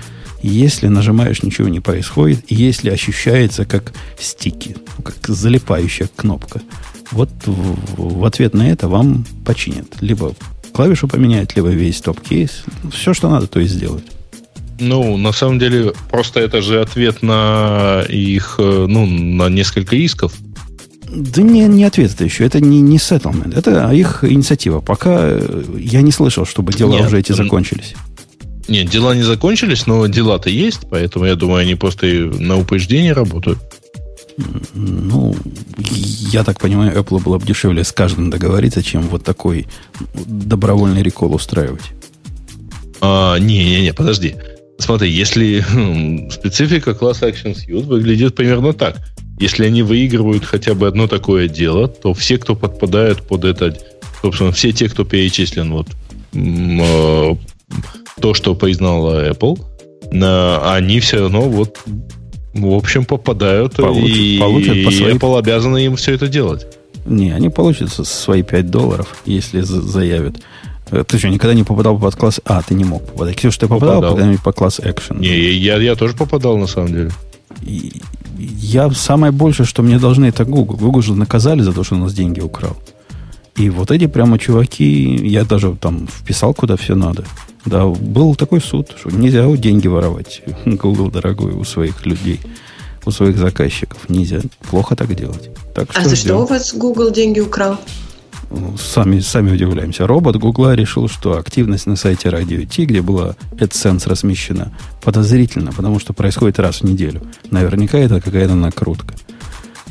если 0.41 0.87
нажимаешь, 0.87 1.43
ничего 1.43 1.67
не 1.67 1.79
происходит, 1.79 2.45
если 2.49 2.89
ощущается 2.89 3.65
как 3.65 3.93
стики, 4.19 4.75
как 5.03 5.27
залипающая 5.27 6.09
кнопка. 6.15 6.61
Вот 7.11 7.29
в, 7.45 8.25
ответ 8.25 8.53
на 8.53 8.69
это 8.69 8.87
вам 8.87 9.25
починят. 9.45 9.87
Либо 10.01 10.33
клавишу 10.71 11.07
поменяют, 11.07 11.55
либо 11.55 11.69
весь 11.69 12.01
топ-кейс. 12.01 12.63
Все, 12.91 13.13
что 13.13 13.29
надо, 13.29 13.47
то 13.47 13.59
и 13.59 13.67
сделают. 13.67 14.05
Ну, 14.79 15.17
на 15.17 15.31
самом 15.31 15.59
деле, 15.59 15.93
просто 16.09 16.39
это 16.39 16.61
же 16.61 16.81
ответ 16.81 17.21
на 17.21 18.03
их, 18.09 18.55
э, 18.57 18.85
ну, 18.89 19.05
на 19.05 19.47
несколько 19.47 19.95
исков. 19.95 20.33
Да 21.07 21.41
не, 21.41 21.67
не 21.67 21.83
ответ 21.83 22.13
это 22.13 22.23
еще. 22.23 22.45
Это 22.45 22.59
не, 22.59 22.81
не 22.81 22.97
settlement. 22.97 23.55
Это 23.55 23.91
их 23.91 24.23
инициатива. 24.23 24.79
Пока 24.79 25.19
э, 25.21 25.63
я 25.77 26.01
не 26.01 26.11
слышал, 26.11 26.45
чтобы 26.45 26.73
дела 26.73 26.93
Нет, 26.93 27.07
уже 27.07 27.19
эти 27.19 27.33
закончились. 27.33 27.93
Нет, 28.67 28.89
дела 28.89 29.15
не 29.15 29.23
закончились, 29.23 29.87
но 29.87 30.05
дела-то 30.07 30.49
есть, 30.49 30.81
поэтому 30.89 31.25
я 31.25 31.35
думаю, 31.35 31.61
они 31.61 31.75
просто 31.75 32.07
и 32.07 32.19
на 32.19 32.57
упреждение 32.57 33.13
работают. 33.13 33.59
Ну, 34.73 35.35
я 36.31 36.43
так 36.43 36.59
понимаю, 36.59 36.95
Apple 36.97 37.21
было 37.21 37.37
бы 37.37 37.45
дешевле 37.45 37.83
с 37.83 37.91
каждым 37.91 38.29
договориться, 38.29 38.81
чем 38.81 39.01
вот 39.03 39.23
такой 39.23 39.67
добровольный 40.25 41.03
рекол 41.03 41.33
устраивать. 41.33 41.91
А, 43.01 43.37
не-не-не, 43.37 43.93
подожди. 43.93 44.35
Смотри, 44.77 45.11
если 45.11 45.61
хм, 45.67 46.29
специфика 46.31 46.93
класса 46.93 47.29
Action 47.29 47.55
Suite 47.55 47.83
выглядит 47.83 48.35
примерно 48.35 48.73
так. 48.73 48.97
Если 49.39 49.65
они 49.65 49.81
выигрывают 49.81 50.45
хотя 50.45 50.73
бы 50.73 50.87
одно 50.87 51.07
такое 51.07 51.47
дело, 51.47 51.87
то 51.87 52.13
все, 52.13 52.37
кто 52.37 52.55
подпадают 52.55 53.23
под 53.23 53.43
это, 53.43 53.75
собственно, 54.21 54.51
все 54.51 54.71
те, 54.71 54.87
кто 54.87 55.03
перечислен 55.03 55.71
вот 55.71 55.87
а, 56.33 57.37
то, 58.19 58.33
что 58.33 58.55
признала 58.55 59.29
Apple, 59.29 59.59
они 60.11 60.99
все 60.99 61.21
равно 61.21 61.41
вот 61.41 61.79
в 62.53 62.73
общем 62.73 63.05
попадают 63.05 63.75
получат, 63.75 64.17
и, 64.17 64.39
получат 64.39 64.83
по 64.83 64.91
своей... 64.91 65.15
Apple 65.15 65.39
обязана 65.39 65.77
им 65.77 65.95
все 65.95 66.13
это 66.13 66.27
делать. 66.27 66.67
Не, 67.05 67.31
они 67.31 67.49
получат 67.49 67.91
свои 67.91 68.43
5 68.43 68.69
долларов, 68.69 69.15
если 69.25 69.61
заявят. 69.61 70.37
Э, 70.91 71.03
ты 71.07 71.17
что, 71.17 71.29
никогда 71.29 71.53
не 71.53 71.63
попадал 71.63 71.97
под 71.97 72.15
класс 72.15 72.41
А? 72.45 72.61
Ты 72.61 72.75
не 72.75 72.83
мог 72.83 73.05
попадать. 73.05 73.37
Ксюша, 73.37 73.61
ты 73.61 73.67
попадал, 73.67 73.95
попадал. 73.95 74.15
когда-нибудь 74.15 74.43
по 74.43 74.51
класс 74.51 74.79
Action? 74.79 75.19
Не, 75.19 75.29
я, 75.29 75.77
я 75.77 75.95
тоже 75.95 76.13
попадал, 76.13 76.57
на 76.57 76.67
самом 76.67 76.89
деле. 76.89 77.11
И 77.61 78.01
я 78.37 78.89
самое 78.91 79.31
большее, 79.31 79.65
что 79.65 79.81
мне 79.81 79.97
должны, 79.97 80.25
это 80.25 80.45
Google. 80.45 80.77
Google 80.77 81.01
же 81.01 81.15
наказали 81.15 81.61
за 81.61 81.73
то, 81.73 81.83
что 81.83 81.95
у 81.95 81.99
нас 81.99 82.13
деньги 82.13 82.39
украл. 82.39 82.77
И 83.55 83.69
вот 83.69 83.91
эти 83.91 84.07
прямо 84.07 84.39
чуваки, 84.39 85.15
я 85.27 85.43
даже 85.43 85.75
там 85.75 86.07
вписал, 86.07 86.53
куда 86.53 86.77
все 86.77 86.95
надо. 86.95 87.25
Да, 87.65 87.85
был 87.85 88.35
такой 88.35 88.61
суд, 88.61 88.95
что 88.97 89.11
нельзя 89.11 89.45
деньги 89.55 89.87
воровать, 89.87 90.41
Google 90.65 91.11
дорогой, 91.11 91.53
у 91.53 91.63
своих 91.63 92.05
людей, 92.05 92.39
у 93.05 93.11
своих 93.11 93.37
заказчиков. 93.37 94.09
Нельзя. 94.09 94.39
Плохо 94.69 94.95
так 94.95 95.13
делать. 95.15 95.49
Так, 95.75 95.89
а 95.93 96.07
за 96.07 96.15
что 96.15 96.37
у 96.37 96.45
вас 96.45 96.73
Google 96.73 97.11
деньги 97.11 97.39
украл? 97.39 97.77
Сами, 98.77 99.19
сами 99.19 99.51
удивляемся. 99.51 100.07
Робот 100.07 100.35
Гугла 100.35 100.75
решил, 100.75 101.07
что 101.07 101.37
активность 101.37 101.85
на 101.85 101.95
сайте 101.95 102.29
Радио 102.29 102.65
Ти, 102.65 102.85
где 102.85 103.01
была 103.01 103.35
AdSense 103.53 104.09
размещена, 104.09 104.73
подозрительно, 105.01 105.71
потому 105.71 105.99
что 105.99 106.11
происходит 106.13 106.59
раз 106.59 106.81
в 106.81 106.83
неделю. 106.83 107.21
Наверняка 107.49 107.97
это 107.97 108.19
какая-то 108.19 108.55
накрутка. 108.55 109.15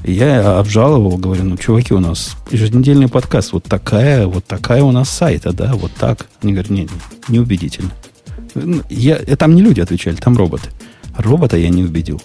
Я 0.05 0.59
обжаловал, 0.59 1.19
говорю, 1.19 1.45
ну, 1.45 1.57
чуваки, 1.57 1.93
у 1.93 2.01
нас 2.01 2.37
еженедельный 2.51 3.09
подкаст, 3.09 3.53
вот 3.53 3.65
такая, 3.65 4.27
вот 4.27 4.45
такая 4.45 4.83
у 4.83 4.93
нас 4.93 5.11
сайта, 5.11 5.53
да, 5.53 5.75
вот 5.75 5.93
так. 5.93 6.27
Они 6.43 6.53
говорят, 6.53 6.71
нет, 6.71 6.91
не, 7.29 7.37
неубедительно. 7.37 7.93
Ну, 8.55 8.83
Я, 8.89 9.17
э, 9.17 9.37
там 9.37 9.55
не 9.55 9.63
люди 9.63 9.81
отвечали, 9.81 10.17
там 10.17 10.37
роботы. 10.37 10.71
Робота 11.17 11.57
я 11.57 11.69
не 11.69 11.85
убедил. 11.85 12.21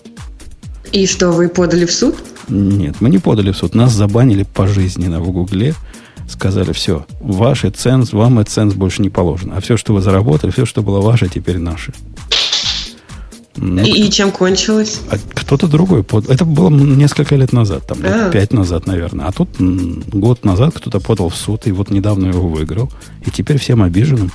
И 0.92 1.06
что, 1.08 1.32
вы 1.32 1.50
подали 1.50 1.86
в 1.86 1.92
суд? 1.92 2.16
Нет, 2.48 3.02
мы 3.02 3.10
не 3.10 3.18
подали 3.18 3.52
в 3.52 3.58
суд. 3.58 3.76
Нас 3.76 3.92
забанили 3.92 4.44
пожизненно 4.44 5.20
в 5.20 5.30
Гугле. 5.32 5.74
Сказали, 6.28 6.72
все, 6.72 7.06
ваши 7.20 7.70
ценз, 7.70 8.14
вам 8.14 8.44
ценз 8.46 8.74
больше 8.74 9.02
не 9.02 9.10
положено. 9.10 9.56
А 9.58 9.62
все, 9.62 9.78
что 9.78 9.94
вы 9.94 10.02
заработали, 10.02 10.52
все, 10.52 10.66
что 10.66 10.82
было 10.82 11.02
ваше, 11.02 11.28
теперь 11.28 11.60
наше. 11.60 11.94
Ну, 13.58 13.82
и, 13.84 13.90
и 14.08 14.12
чем 14.12 14.32
кончилось? 14.32 15.00
а 15.10 15.16
кто-то 15.34 15.68
другой 15.68 16.04
подал. 16.04 16.32
Это 16.34 16.44
было 16.46 16.70
несколько 16.70 17.36
лет 17.36 17.54
назад, 17.54 17.88
там, 17.88 18.04
лет 18.04 18.12
А. 18.14 18.30
пять 18.30 18.52
назад, 18.52 18.86
наверное. 18.86 19.26
А 19.28 19.32
тут 19.32 19.50
год 19.60 20.44
назад 20.44 20.74
кто-то 20.76 21.00
подал 21.00 21.30
в 21.30 21.36
суд, 21.36 21.66
и 21.68 21.72
вот 21.72 21.90
недавно 21.90 22.28
его 22.28 22.48
выиграл. 22.50 22.92
И 23.26 23.32
теперь 23.32 23.58
всем 23.58 23.82
обиженным 23.82 24.32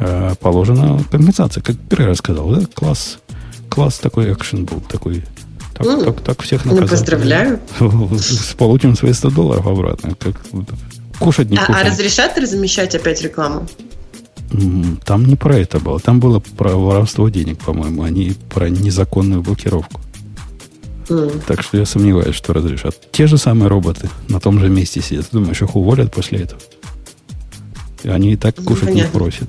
э, 0.00 0.34
положена 0.40 1.02
компенсация. 1.10 1.62
Как 1.62 1.76
первый 1.88 2.08
раз 2.08 2.18
сказал, 2.18 2.48
да? 2.50 2.62
Класс, 2.74 3.18
класс 3.70 3.98
такой 3.98 4.32
экшен 4.32 4.64
был, 4.66 4.80
такой. 4.80 5.24
Так, 5.74 5.86
Ну, 5.86 6.04
так, 6.04 6.20
так 6.20 6.42
всех 6.42 6.66
Ну, 6.66 6.74
наказать. 6.74 6.90
поздравляю. 6.98 7.58
Получим 8.58 8.94
свои 8.96 9.14
100 9.14 9.30
долларов 9.30 9.66
обратно. 9.66 10.14
Как, 10.18 10.34
кушать 11.18 11.48
не 11.50 11.56
А, 11.56 11.62
а 11.62 11.66
кушать. 11.66 11.86
разрешат 11.86 12.38
размещать 12.38 12.94
опять 12.94 13.22
рекламу? 13.22 13.66
Там 15.04 15.24
не 15.24 15.36
про 15.36 15.56
это 15.56 15.78
было. 15.80 15.98
Там 15.98 16.20
было 16.20 16.40
про 16.40 16.70
воровство 16.76 17.28
денег, 17.28 17.58
по-моему, 17.58 18.02
а 18.02 18.10
не 18.10 18.34
про 18.50 18.68
незаконную 18.68 19.42
блокировку. 19.42 20.00
М. 21.08 21.30
Так 21.46 21.62
что 21.62 21.78
я 21.78 21.86
сомневаюсь, 21.86 22.34
что 22.34 22.52
разрешат. 22.52 22.94
Те 23.12 23.26
же 23.26 23.38
самые 23.38 23.68
роботы 23.68 24.08
на 24.28 24.40
том 24.40 24.60
же 24.60 24.68
месте 24.68 25.00
сидят. 25.00 25.28
Ты 25.28 25.38
думаешь, 25.38 25.62
их 25.62 25.74
уволят 25.74 26.12
после 26.12 26.40
этого? 26.40 26.60
Они 28.04 28.32
и 28.32 28.36
так 28.36 28.56
кушать 28.56 28.88
понятно. 28.88 29.02
не 29.02 29.10
просят. 29.12 29.48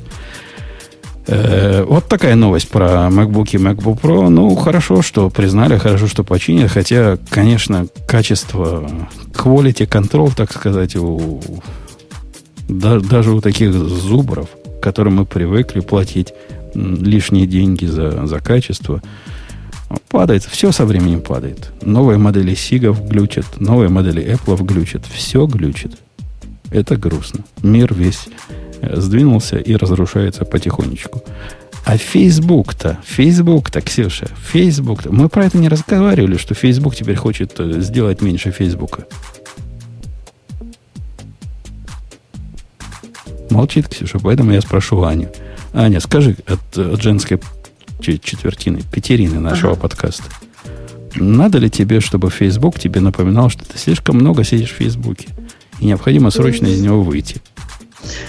Э, 1.25 1.83
вот 1.83 2.07
такая 2.07 2.35
новость 2.35 2.69
про 2.69 3.07
MacBook 3.09 3.49
и 3.53 3.57
MacBook 3.57 4.01
Pro. 4.01 4.29
Ну, 4.29 4.55
хорошо, 4.55 5.01
что 5.01 5.29
признали, 5.29 5.77
хорошо, 5.77 6.07
что 6.07 6.23
починили. 6.23 6.67
Хотя, 6.67 7.17
конечно, 7.29 7.87
качество, 8.07 8.89
quality 9.33 9.87
control, 9.87 10.33
так 10.35 10.51
сказать, 10.51 10.95
у, 10.95 11.41
да- 12.67 12.99
даже 12.99 13.31
у 13.31 13.41
таких 13.41 13.73
зубров, 13.73 14.49
которым 14.83 15.15
мы 15.15 15.25
привыкли 15.25 15.79
платить 15.79 16.33
лишние 16.75 17.47
деньги 17.47 17.85
за, 17.85 18.27
за 18.27 18.39
качество, 18.39 19.01
падает. 20.09 20.43
Все 20.43 20.71
со 20.71 20.85
временем 20.85 21.21
падает. 21.21 21.71
Новые 21.81 22.17
модели 22.17 22.53
Сигов 22.53 23.07
глючат, 23.07 23.45
новые 23.59 23.89
модели 23.89 24.23
Apple 24.23 24.61
глючат. 24.63 25.05
Все 25.05 25.45
глючит. 25.45 25.93
Это 26.71 26.97
грустно. 26.97 27.45
Мир 27.61 27.93
весь 27.93 28.27
э, 28.81 28.99
сдвинулся 28.99 29.57
и 29.57 29.75
разрушается 29.75 30.43
потихонечку. 30.43 31.23
А 31.85 31.97
Facebook-то, 31.97 32.97
Facebook-то, 33.05 33.81
Ксюша, 33.81 34.27
Facebook-то, 34.51 35.13
мы 35.13 35.29
про 35.29 35.45
это 35.45 35.57
не 35.57 35.69
разговаривали, 35.69 36.37
что 36.37 36.55
Facebook 36.55 36.95
теперь 36.95 37.15
хочет 37.15 37.59
э, 37.59 37.81
сделать 37.81 38.21
меньше 38.21 38.51
Фейсбука. 38.51 39.05
Молчит 43.53 43.87
Ксюша, 43.87 44.19
поэтому 44.19 44.51
я 44.51 44.61
спрошу 44.61 45.03
Аню. 45.03 45.29
Аня, 45.73 45.99
скажи 45.99 46.35
от, 46.47 46.77
от 46.77 47.01
женской 47.01 47.39
четвертины, 48.01 48.81
пятерины 48.91 49.39
нашего 49.39 49.73
Ага. 49.73 49.81
подкаста. 49.81 50.23
Надо 51.15 51.59
ли 51.59 51.69
тебе, 51.69 51.99
чтобы 51.99 52.29
Facebook 52.31 52.79
тебе 52.79 52.99
напоминал, 52.99 53.49
что 53.49 53.63
ты 53.65 53.77
слишком 53.77 54.15
много 54.17 54.43
сидишь 54.43 54.71
в 54.71 54.75
Фейсбуке? 54.77 55.27
И 55.79 55.85
необходимо 55.85 56.31
срочно 56.31 56.65
из 56.67 56.81
него 56.81 57.01
выйти. 57.03 57.41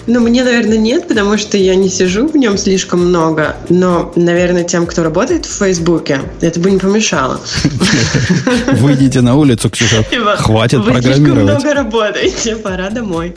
Ну, 0.06 0.20
мне, 0.20 0.44
наверное, 0.44 0.76
нет, 0.76 1.08
потому 1.08 1.36
что 1.38 1.56
я 1.56 1.74
не 1.74 1.88
сижу 1.88 2.28
в 2.28 2.36
нем 2.36 2.56
слишком 2.58 3.00
много. 3.08 3.56
Но, 3.68 4.12
наверное, 4.14 4.62
тем, 4.64 4.86
кто 4.86 5.02
работает 5.02 5.46
в 5.46 5.58
Фейсбуке, 5.58 6.20
это 6.40 6.60
бы 6.60 6.70
не 6.70 6.78
помешало. 6.78 7.40
Выйдите 8.72 9.20
на 9.20 9.34
улицу, 9.34 9.70
Ксюша, 9.70 10.04
хватит 10.36 10.78
Вы 10.80 10.92
слишком 10.92 11.02
программировать. 11.02 11.44
много 11.54 11.74
работаете, 11.74 12.56
пора 12.56 12.90
домой. 12.90 13.34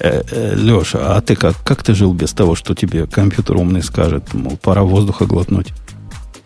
Леша, 0.00 1.16
а 1.16 1.20
ты 1.20 1.36
как? 1.36 1.56
Как 1.62 1.82
ты 1.82 1.94
жил 1.94 2.12
без 2.12 2.32
того, 2.32 2.54
что 2.54 2.74
тебе 2.74 3.06
компьютер 3.06 3.56
умный 3.56 3.82
скажет, 3.82 4.34
мол, 4.34 4.58
пора 4.60 4.82
воздуха 4.82 5.26
глотнуть? 5.26 5.72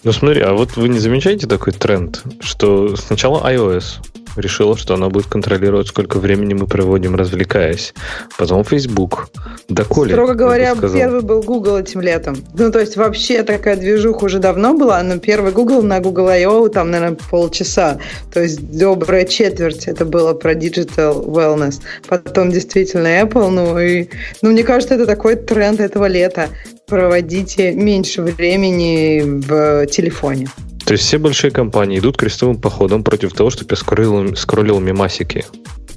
Ну 0.04 0.12
смотри, 0.12 0.42
а 0.42 0.52
вот 0.52 0.76
вы 0.76 0.88
не 0.88 0.98
замечаете 0.98 1.46
такой 1.46 1.72
тренд, 1.72 2.22
что 2.40 2.96
сначала 2.96 3.50
iOS 3.50 4.00
решила, 4.40 4.76
что 4.76 4.94
она 4.94 5.08
будет 5.08 5.26
контролировать, 5.26 5.88
сколько 5.88 6.18
времени 6.18 6.54
мы 6.54 6.66
проводим, 6.66 7.14
развлекаясь. 7.14 7.94
Потом 8.36 8.64
Facebook. 8.64 9.28
Доколе? 9.68 10.12
Строго 10.12 10.34
говоря, 10.34 10.74
первый 10.74 11.20
был 11.20 11.42
Google 11.42 11.78
этим 11.78 12.00
летом. 12.00 12.36
Ну, 12.54 12.70
то 12.70 12.78
есть 12.80 12.96
вообще 12.96 13.42
такая 13.42 13.76
движуха 13.76 14.24
уже 14.24 14.38
давно 14.38 14.74
была, 14.74 15.02
но 15.02 15.18
первый 15.18 15.52
Google 15.52 15.82
на 15.82 16.00
Google 16.00 16.28
I.O. 16.28 16.68
там, 16.68 16.90
наверное, 16.90 17.18
полчаса. 17.30 17.98
То 18.32 18.42
есть 18.42 18.78
добрая 18.78 19.24
четверть 19.24 19.86
это 19.86 20.04
было 20.04 20.34
про 20.34 20.54
Digital 20.54 21.26
Wellness. 21.26 21.80
Потом 22.08 22.50
действительно 22.50 23.20
Apple, 23.20 23.48
ну 23.48 23.78
и... 23.78 24.08
Ну, 24.42 24.50
мне 24.52 24.62
кажется, 24.62 24.94
это 24.94 25.06
такой 25.06 25.36
тренд 25.36 25.80
этого 25.80 26.06
лета. 26.06 26.48
Проводите 26.86 27.72
меньше 27.72 28.22
времени 28.22 29.22
в 29.22 29.86
телефоне. 29.86 30.48
То 30.88 30.92
есть 30.94 31.04
все 31.04 31.18
большие 31.18 31.50
компании 31.50 31.98
идут 31.98 32.16
крестовым 32.16 32.58
походом 32.58 33.04
против 33.04 33.34
того, 33.34 33.50
чтобы 33.50 33.72
я 33.72 33.76
скроллил, 33.76 34.34
скроллил 34.36 34.80
мемасики. 34.80 35.44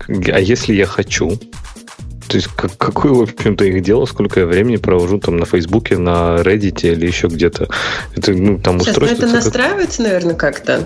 А 0.09 0.39
если 0.39 0.73
я 0.73 0.85
хочу? 0.85 1.39
То 2.27 2.35
есть 2.37 2.47
как, 2.55 2.77
какое, 2.77 3.13
в 3.13 3.21
общем-то, 3.21 3.63
их 3.65 3.81
дело, 3.83 4.05
сколько 4.05 4.41
я 4.41 4.45
времени 4.45 4.75
провожу 4.75 5.17
там 5.19 5.37
на 5.37 5.45
Фейсбуке, 5.45 5.97
на 5.97 6.35
Reddit 6.41 6.81
или 6.91 7.07
еще 7.07 7.27
где-то. 7.27 7.69
Это, 8.15 8.33
ну, 8.33 8.57
там 8.59 8.79
Сейчас, 8.81 8.97
ну, 8.97 9.03
устройство... 9.05 9.15
это 9.25 9.25
как- 9.33 9.43
настраивается, 9.45 10.01
наверное, 10.01 10.35
как-то? 10.35 10.83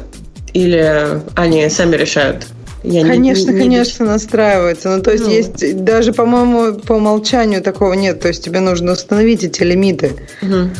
Или 0.53 1.21
они 1.35 1.67
сами 1.69 1.95
решают? 1.95 2.45
Я 2.83 3.01
не- 3.01 3.09
Конечно, 3.09 3.49
не- 3.49 3.55
не 3.57 3.61
конечно, 3.63 4.05
настраивается. 4.05 4.95
Ну, 4.95 5.01
то 5.01 5.11
есть 5.11 5.25
Ну. 5.25 5.31
есть 5.31 5.83
даже, 5.83 6.13
по-моему, 6.13 6.75
по 6.79 6.93
умолчанию 6.93 7.63
такого 7.63 7.93
нет. 7.93 8.19
То 8.21 8.27
есть 8.27 8.43
тебе 8.43 8.59
нужно 8.59 8.91
установить 8.91 9.43
эти 9.43 9.63
лимиты. 9.63 10.13
Мгм. 10.43 10.71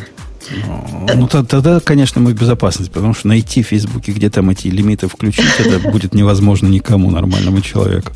Ну, 1.16 1.28
то- 1.28 1.44
тогда, 1.44 1.80
конечно, 1.80 2.22
мы 2.22 2.32
в 2.32 2.40
безопасности, 2.40 2.92
потому 2.92 3.14
что 3.14 3.28
найти 3.28 3.64
в 3.64 3.68
Фейсбуке, 3.68 4.12
где 4.12 4.30
там 4.30 4.50
эти 4.50 4.68
лимиты 4.68 5.08
включить, 5.08 5.46
это 5.60 5.80
будет 5.90 6.14
невозможно 6.14 6.68
никому, 6.68 7.12
нормальному 7.12 7.62
человеку. 7.62 8.12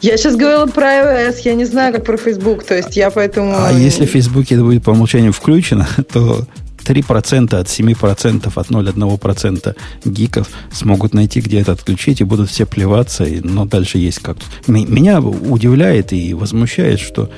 Я 0.00 0.16
сейчас 0.16 0.36
говорила 0.36 0.66
про 0.66 0.86
iOS, 0.86 1.42
я 1.44 1.54
не 1.54 1.66
знаю, 1.66 1.92
как 1.92 2.04
про 2.06 2.16
Facebook, 2.16 2.64
то 2.64 2.74
есть 2.74 2.96
я 2.96 3.10
поэтому... 3.10 3.54
А 3.54 3.70
если 3.70 4.06
в 4.06 4.10
Фейсбуке 4.10 4.54
это 4.54 4.64
будет 4.64 4.82
по 4.82 4.90
умолчанию 4.90 5.32
включено, 5.32 5.86
то 6.12 6.46
3% 6.84 7.54
от 7.54 7.66
7% 7.66 8.52
от 8.54 8.70
0,1% 8.70 9.76
гиков 10.06 10.48
смогут 10.72 11.12
найти, 11.12 11.40
где 11.40 11.60
это 11.60 11.72
отключить, 11.72 12.22
и 12.22 12.24
будут 12.24 12.48
все 12.48 12.64
плеваться, 12.64 13.24
и, 13.24 13.40
но 13.40 13.66
дальше 13.66 13.98
есть 13.98 14.20
как 14.20 14.38
Меня 14.66 15.20
удивляет 15.20 16.12
и 16.14 16.32
возмущает, 16.32 16.98
что 16.98 17.30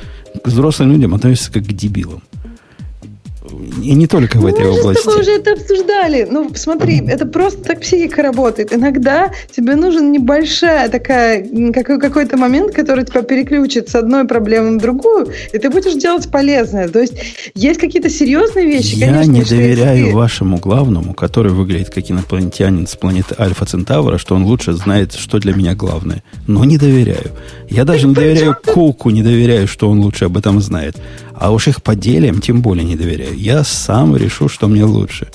к 0.43 0.47
взрослым 0.47 0.93
людям 0.93 1.15
относятся 1.15 1.53
как 1.53 1.65
к 1.65 1.73
дебилам. 1.73 2.23
И 3.83 3.95
не 3.95 4.07
только 4.07 4.39
в 4.39 4.47
этой 4.47 4.65
Мы 4.65 4.73
же 4.73 4.77
с 4.77 4.81
области. 4.81 5.05
тобой 5.05 5.21
уже 5.21 5.31
это 5.33 5.53
обсуждали. 5.53 6.27
Ну, 6.31 6.51
смотри, 6.55 7.03
это 7.07 7.27
просто 7.27 7.63
так 7.63 7.81
психика 7.81 8.23
работает. 8.23 8.73
Иногда 8.73 9.31
тебе 9.55 9.75
нужен 9.77 10.13
небольшая 10.13 10.89
такая, 10.89 11.45
какой- 11.73 12.01
какой-то 12.01 12.37
момент, 12.37 12.73
который 12.75 13.05
тебя 13.05 13.23
переключит 13.23 13.89
с 13.89 13.95
одной 13.95 14.27
проблемы 14.27 14.71
на 14.71 14.79
другую, 14.79 15.29
и 15.53 15.59
ты 15.59 15.71
будешь 15.71 15.95
делать 15.95 16.31
полезное. 16.31 16.89
То 16.89 17.01
есть 17.01 17.15
есть 17.55 17.81
какие-то 17.81 18.09
серьезные 18.11 18.67
вещи, 18.67 18.95
Я 18.97 19.09
конечно. 19.09 19.31
не 19.33 19.43
доверяю 19.43 20.07
ты- 20.09 20.15
вашему 20.15 20.59
главному, 20.59 21.15
который 21.15 21.53
выглядит 21.53 21.91
как 21.91 22.11
инопланетянин 22.11 22.87
с 22.87 22.97
планеты 22.97 23.35
Альфа 23.39 23.65
Центавра, 23.67 24.19
что 24.19 24.35
он 24.35 24.45
лучше 24.45 24.73
знает, 24.73 25.13
что 25.15 25.39
для 25.39 25.55
меня 25.55 25.75
главное. 25.75 26.23
Но 26.47 26.65
не 26.65 26.79
доверяю. 26.79 27.31
Я 27.71 27.85
даже 27.85 28.07
не 28.07 28.15
доверяю 28.15 28.57
Куку, 28.65 29.11
не 29.11 29.23
доверяю, 29.23 29.67
что 29.69 29.89
он 29.91 30.01
лучше 30.01 30.27
об 30.27 30.37
этом 30.37 30.61
знает. 30.61 30.97
А 31.35 31.53
уж 31.53 31.69
их 31.69 31.83
поделиям 31.83 32.41
тем 32.41 32.63
более 32.63 32.85
не 32.85 32.97
доверяю. 32.97 33.37
Я 33.37 33.65
сам 33.65 34.17
решу, 34.17 34.49
что 34.49 34.69
мне 34.69 34.85
лучше. 34.85 35.29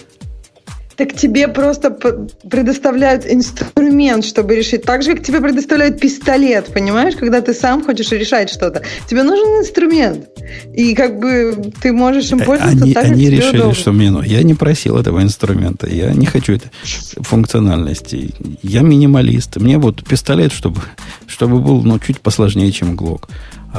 Так 0.95 1.13
тебе 1.13 1.47
просто 1.47 1.91
предоставляют 1.91 3.23
инструмент, 3.27 4.25
чтобы 4.25 4.55
решить. 4.55 4.81
Так 4.81 5.03
же, 5.03 5.13
как 5.13 5.23
тебе 5.23 5.39
предоставляют 5.41 5.99
пистолет, 5.99 6.73
понимаешь? 6.73 7.13
Когда 7.15 7.39
ты 7.41 7.53
сам 7.53 7.83
хочешь 7.83 8.11
решать 8.11 8.49
что-то. 8.49 8.81
Тебе 9.07 9.21
нужен 9.21 9.59
инструмент. 9.59 10.25
И 10.73 10.95
как 10.95 11.19
бы 11.19 11.71
ты 11.83 11.93
можешь 11.93 12.31
им 12.31 12.39
пользоваться 12.39 12.79
Э, 12.79 12.81
Они, 12.81 12.93
так, 12.93 13.03
как 13.03 13.11
они 13.11 13.29
решили, 13.29 13.57
удобно. 13.57 13.75
что 13.75 13.91
мне 13.91 14.09
нужно. 14.09 14.27
Я 14.27 14.41
не 14.41 14.55
просил 14.55 14.97
этого 14.97 15.21
инструмента. 15.21 15.87
Я 15.87 16.13
не 16.13 16.25
хочу 16.25 16.53
этой 16.53 16.71
функциональности. 17.17 18.31
Я 18.63 18.81
минималист. 18.81 19.57
Мне 19.57 19.77
вот 19.77 20.03
пистолет, 20.03 20.51
чтобы, 20.51 20.81
чтобы 21.27 21.59
был 21.59 21.83
ну, 21.83 21.99
чуть 21.99 22.21
посложнее, 22.21 22.71
чем 22.71 22.95
Глок. 22.95 23.29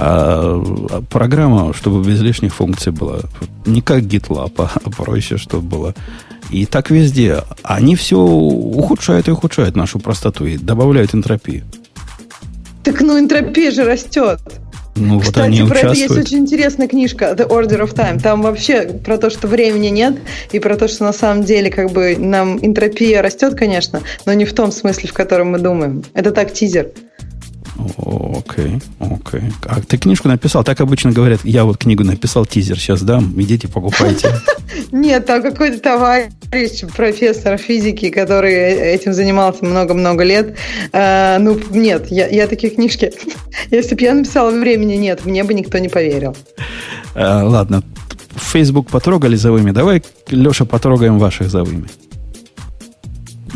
А 0.00 0.62
а 0.90 1.02
программа, 1.02 1.72
чтобы 1.74 2.04
без 2.04 2.20
лишних 2.20 2.54
функций 2.54 2.92
была. 2.92 3.20
Не 3.66 3.82
как 3.82 4.02
GitLab, 4.02 4.52
а 4.56 4.90
проще, 4.90 5.36
чтобы 5.36 5.68
было. 5.68 5.94
И 6.50 6.66
так 6.66 6.90
везде. 6.90 7.42
Они 7.62 7.96
все 7.96 8.18
ухудшают 8.18 9.28
и 9.28 9.32
ухудшают 9.32 9.76
нашу 9.76 9.98
простоту 9.98 10.46
и 10.46 10.56
добавляют 10.56 11.14
энтропию. 11.14 11.64
Так 12.84 13.00
ну 13.00 13.18
энтропия 13.18 13.70
же 13.70 13.84
растет. 13.84 14.40
Ну, 14.94 15.20
Кстати, 15.20 15.38
вот 15.38 15.44
они 15.44 15.62
про 15.62 15.78
это 15.78 15.88
есть 15.88 16.00
участвуют. 16.00 16.26
очень 16.26 16.38
интересная 16.38 16.88
книжка 16.88 17.32
The 17.36 17.48
Order 17.48 17.82
of 17.82 17.94
Time. 17.94 18.20
Там 18.20 18.42
вообще 18.42 18.82
про 18.82 19.18
то, 19.18 19.30
что 19.30 19.46
времени 19.46 19.88
нет, 19.88 20.16
и 20.50 20.58
про 20.58 20.76
то, 20.76 20.88
что 20.88 21.04
на 21.04 21.12
самом 21.12 21.44
деле 21.44 21.70
как 21.70 21.90
бы 21.92 22.16
нам 22.18 22.58
энтропия 22.64 23.22
растет, 23.22 23.54
конечно, 23.54 24.00
но 24.26 24.32
не 24.32 24.44
в 24.44 24.52
том 24.54 24.72
смысле, 24.72 25.08
в 25.08 25.12
котором 25.12 25.52
мы 25.52 25.58
думаем. 25.58 26.02
Это 26.14 26.32
так 26.32 26.52
тизер. 26.52 26.88
Окей, 27.78 28.80
окей. 28.98 29.42
А 29.66 29.80
ты 29.80 29.98
книжку 29.98 30.28
написал? 30.28 30.64
Так 30.64 30.80
обычно 30.80 31.12
говорят, 31.12 31.40
я 31.44 31.64
вот 31.64 31.78
книгу 31.78 32.02
написал, 32.02 32.44
тизер 32.44 32.78
сейчас 32.78 33.02
дам, 33.02 33.32
идите 33.40 33.68
покупайте. 33.68 34.30
Нет, 34.92 35.26
там 35.26 35.42
какой-то 35.42 35.78
товарищ, 35.78 36.82
профессор 36.96 37.56
физики, 37.56 38.10
который 38.10 38.54
этим 38.54 39.12
занимался 39.12 39.64
много-много 39.64 40.24
лет. 40.24 40.56
Э, 40.92 41.38
ну, 41.38 41.58
нет, 41.70 42.10
я, 42.10 42.28
я 42.28 42.46
такие 42.46 42.72
книжки... 42.72 43.12
Если 43.70 43.94
бы 43.94 44.02
я 44.02 44.14
написала 44.14 44.50
времени 44.50 44.94
нет, 44.94 45.24
мне 45.24 45.44
бы 45.44 45.54
никто 45.54 45.78
не 45.78 45.88
поверил. 45.88 46.36
А, 47.14 47.44
Ладно, 47.44 47.82
Facebook 48.34 48.88
потрогали 48.88 49.36
завыми. 49.36 49.70
Давай, 49.70 50.02
Леша, 50.28 50.64
потрогаем 50.64 51.18
ваших 51.18 51.50
завыми. 51.50 51.88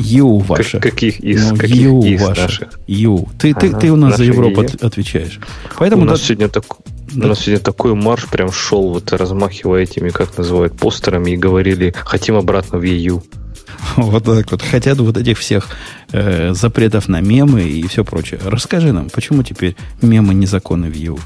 Ю 0.03 0.39
ваше. 0.39 0.79
Как- 0.81 0.93
каких 0.93 1.21
из? 1.21 1.51
Ну, 1.51 1.57
каких 1.57 1.77
Ю 1.77 2.03
из 2.03 2.23
ваше. 2.23 2.41
наших? 2.43 2.69
Ю. 2.87 3.29
Ты, 3.39 3.55
ты, 3.55 3.69
Ага, 3.69 3.79
ты 3.81 3.91
у 3.93 3.97
нас 3.97 4.17
за 4.17 4.25
Европу 4.25 4.61
от- 4.63 4.83
отвечаешь. 4.83 5.39
Поэтому 5.79 6.03
у 6.03 6.05
нас 6.05 6.21
да- 6.21 6.27
сегодня 6.27 6.49
так, 6.49 6.65
Да. 7.13 7.27
у 7.27 7.29
нас 7.29 7.41
сегодня 7.41 7.61
такой 7.65 7.95
марш 7.95 8.27
прям 8.29 8.51
шел, 8.53 8.89
вот 8.93 9.13
размахивая 9.13 9.83
этими, 9.83 10.11
как 10.11 10.37
называют, 10.39 10.73
постерами 10.75 11.31
и 11.33 11.37
говорили, 11.37 11.95
хотим 12.05 12.37
обратно 12.37 12.79
в 12.79 12.83
EU. 12.83 13.23
Вот 13.97 14.25
так 14.25 14.51
вот. 14.53 14.63
Хотят 14.63 14.99
вот 14.99 15.17
этих 15.17 15.39
всех 15.39 15.69
э, 16.13 16.53
запретов 16.55 17.09
на 17.09 17.21
мемы 17.21 17.63
и 17.63 17.87
все 17.89 18.05
прочее. 18.05 18.39
Расскажи 18.45 18.93
нам, 18.93 19.09
почему 19.11 19.43
теперь 19.43 19.77
мемы 20.03 20.35
незаконны 20.35 20.89
в 20.91 20.95
ЕУ? 20.95 21.19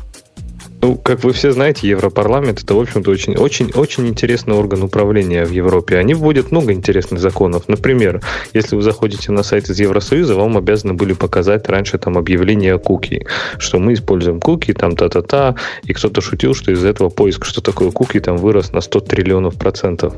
Ну, 0.86 0.94
как 0.94 1.24
вы 1.24 1.32
все 1.32 1.50
знаете, 1.50 1.88
Европарламент 1.88 2.62
это, 2.62 2.76
в 2.76 2.78
общем-то, 2.78 3.10
очень, 3.10 3.34
очень, 3.34 3.72
очень 3.72 4.06
интересный 4.06 4.54
орган 4.54 4.84
управления 4.84 5.44
в 5.44 5.50
Европе. 5.50 5.98
Они 5.98 6.14
вводят 6.14 6.52
много 6.52 6.72
интересных 6.72 7.18
законов. 7.18 7.64
Например, 7.66 8.22
если 8.54 8.76
вы 8.76 8.82
заходите 8.82 9.32
на 9.32 9.42
сайт 9.42 9.68
из 9.68 9.80
Евросоюза, 9.80 10.36
вам 10.36 10.56
обязаны 10.56 10.94
были 10.94 11.12
показать 11.12 11.68
раньше 11.68 11.98
там 11.98 12.16
объявление 12.16 12.74
о 12.74 12.78
куки, 12.78 13.26
что 13.58 13.80
мы 13.80 13.94
используем 13.94 14.38
куки, 14.38 14.72
там 14.74 14.94
та-та-та, 14.94 15.56
и 15.82 15.92
кто-то 15.92 16.20
шутил, 16.20 16.54
что 16.54 16.70
из-за 16.70 16.86
этого 16.86 17.08
поиск, 17.08 17.46
что 17.46 17.60
такое 17.60 17.90
куки, 17.90 18.20
там 18.20 18.36
вырос 18.36 18.70
на 18.70 18.80
100 18.80 19.00
триллионов 19.00 19.56
процентов. 19.56 20.14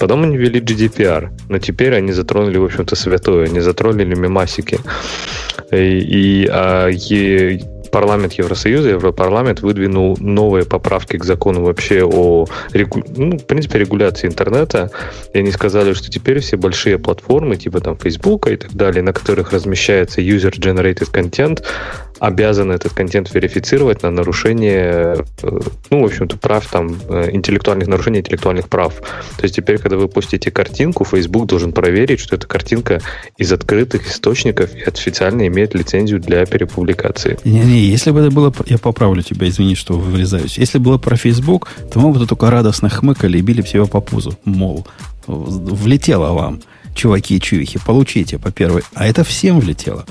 Потом 0.00 0.24
они 0.24 0.36
ввели 0.36 0.60
GDPR, 0.60 1.28
но 1.48 1.58
теперь 1.58 1.94
они 1.94 2.10
затронули, 2.10 2.58
в 2.58 2.64
общем-то, 2.64 2.96
святое, 2.96 3.44
они 3.44 3.60
затронули 3.60 4.16
мемасики. 4.16 4.80
И, 5.70 5.76
и, 5.76 6.48
а, 6.50 6.88
е- 6.88 7.60
парламент 7.90 8.34
Евросоюза, 8.34 8.90
Европарламент 8.90 9.60
выдвинул 9.60 10.16
новые 10.20 10.64
поправки 10.64 11.16
к 11.16 11.24
закону 11.24 11.62
вообще 11.62 12.04
о, 12.04 12.46
ну, 13.16 13.38
в 13.38 13.46
принципе, 13.46 13.78
регуляции 13.78 14.26
интернета. 14.26 14.90
И 15.34 15.38
они 15.38 15.50
сказали, 15.50 15.92
что 15.92 16.10
теперь 16.10 16.40
все 16.40 16.56
большие 16.56 16.98
платформы, 16.98 17.56
типа 17.56 17.80
там 17.80 17.96
Facebook 17.96 18.48
и 18.48 18.56
так 18.56 18.72
далее, 18.72 19.02
на 19.02 19.12
которых 19.12 19.52
размещается 19.52 20.20
user-generated 20.20 21.10
content, 21.12 21.64
обязаны 22.18 22.72
этот 22.72 22.92
контент 22.92 23.32
верифицировать 23.32 24.02
на 24.02 24.10
нарушение, 24.10 25.24
э, 25.42 25.60
ну, 25.90 26.02
в 26.02 26.04
общем-то, 26.06 26.36
прав 26.36 26.66
там, 26.66 26.96
э, 27.08 27.30
интеллектуальных 27.32 27.88
нарушений 27.88 28.18
интеллектуальных 28.20 28.68
прав. 28.68 28.94
То 29.36 29.42
есть 29.42 29.54
теперь, 29.54 29.78
когда 29.78 29.96
вы 29.96 30.08
постите 30.08 30.50
картинку, 30.50 31.04
Facebook 31.04 31.46
должен 31.46 31.72
проверить, 31.72 32.20
что 32.20 32.36
эта 32.36 32.46
картинка 32.46 33.00
из 33.36 33.52
открытых 33.52 34.08
источников 34.08 34.74
и 34.74 34.82
официально 34.82 35.46
имеет 35.46 35.74
лицензию 35.74 36.20
для 36.20 36.44
перепубликации. 36.44 37.38
Не-не, 37.44 37.77
если 37.80 38.10
бы 38.10 38.20
это 38.20 38.30
было... 38.30 38.52
Я 38.66 38.78
поправлю 38.78 39.22
тебя, 39.22 39.48
извини, 39.48 39.74
что 39.74 39.98
вырезаюсь. 39.98 40.58
Если 40.58 40.78
было 40.78 40.98
про 40.98 41.16
Facebook, 41.16 41.68
то 41.92 42.00
мы 42.00 42.12
бы 42.12 42.26
только 42.26 42.50
радостно 42.50 42.88
хмыкали 42.88 43.38
и 43.38 43.42
били 43.42 43.62
себя 43.62 43.86
по 43.86 44.00
пузу. 44.00 44.38
Мол, 44.44 44.86
влетело 45.26 46.32
вам, 46.32 46.60
чуваки 46.94 47.36
и 47.36 47.40
чувихи, 47.40 47.78
получите 47.84 48.38
по 48.38 48.50
первой. 48.50 48.82
А 48.94 49.06
это 49.06 49.24
всем 49.24 49.60
влетело. 49.60 50.04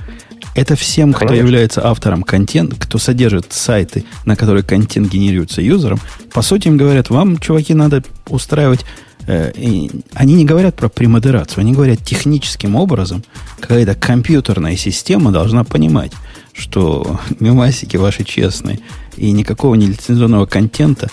Это 0.55 0.76
всем, 0.76 1.13
кто 1.13 1.34
является 1.34 1.86
автором 1.86 2.24
контента, 2.24 2.76
кто 2.76 2.97
содержит 2.97 3.53
сайты, 3.53 4.05
на 4.26 4.36
которые 4.36 4.63
контент 4.63 5.07
генерируется 5.11 5.61
юзером, 5.61 5.99
по 6.34 6.41
сути 6.41 6.68
им 6.68 6.78
говорят, 6.78 7.11
вам, 7.11 7.38
чуваки, 7.38 7.76
надо 7.76 8.03
устраивать... 8.28 8.84
э, 9.28 9.51
и 9.55 9.91
они 10.15 10.34
не 10.34 10.45
говорят 10.45 10.76
про 10.76 10.89
премодерацию, 10.89 11.61
они 11.61 11.74
говорят 11.74 12.03
техническим 12.03 12.76
образом, 12.76 13.24
какая-то 13.59 13.93
компьютерная 13.93 14.76
система 14.78 15.32
должна 15.32 15.63
понимать, 15.63 16.11
что 16.57 17.19
мемасики 17.39 17.97
ваши 17.97 18.23
честные, 18.23 18.79
и 19.15 19.31
никакого 19.31 19.75
нелицензионного 19.75 20.45
контента, 20.45 21.09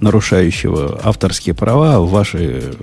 нарушающего 0.00 1.00
авторские 1.02 1.54
права, 1.54 2.00
ваши 2.00 2.74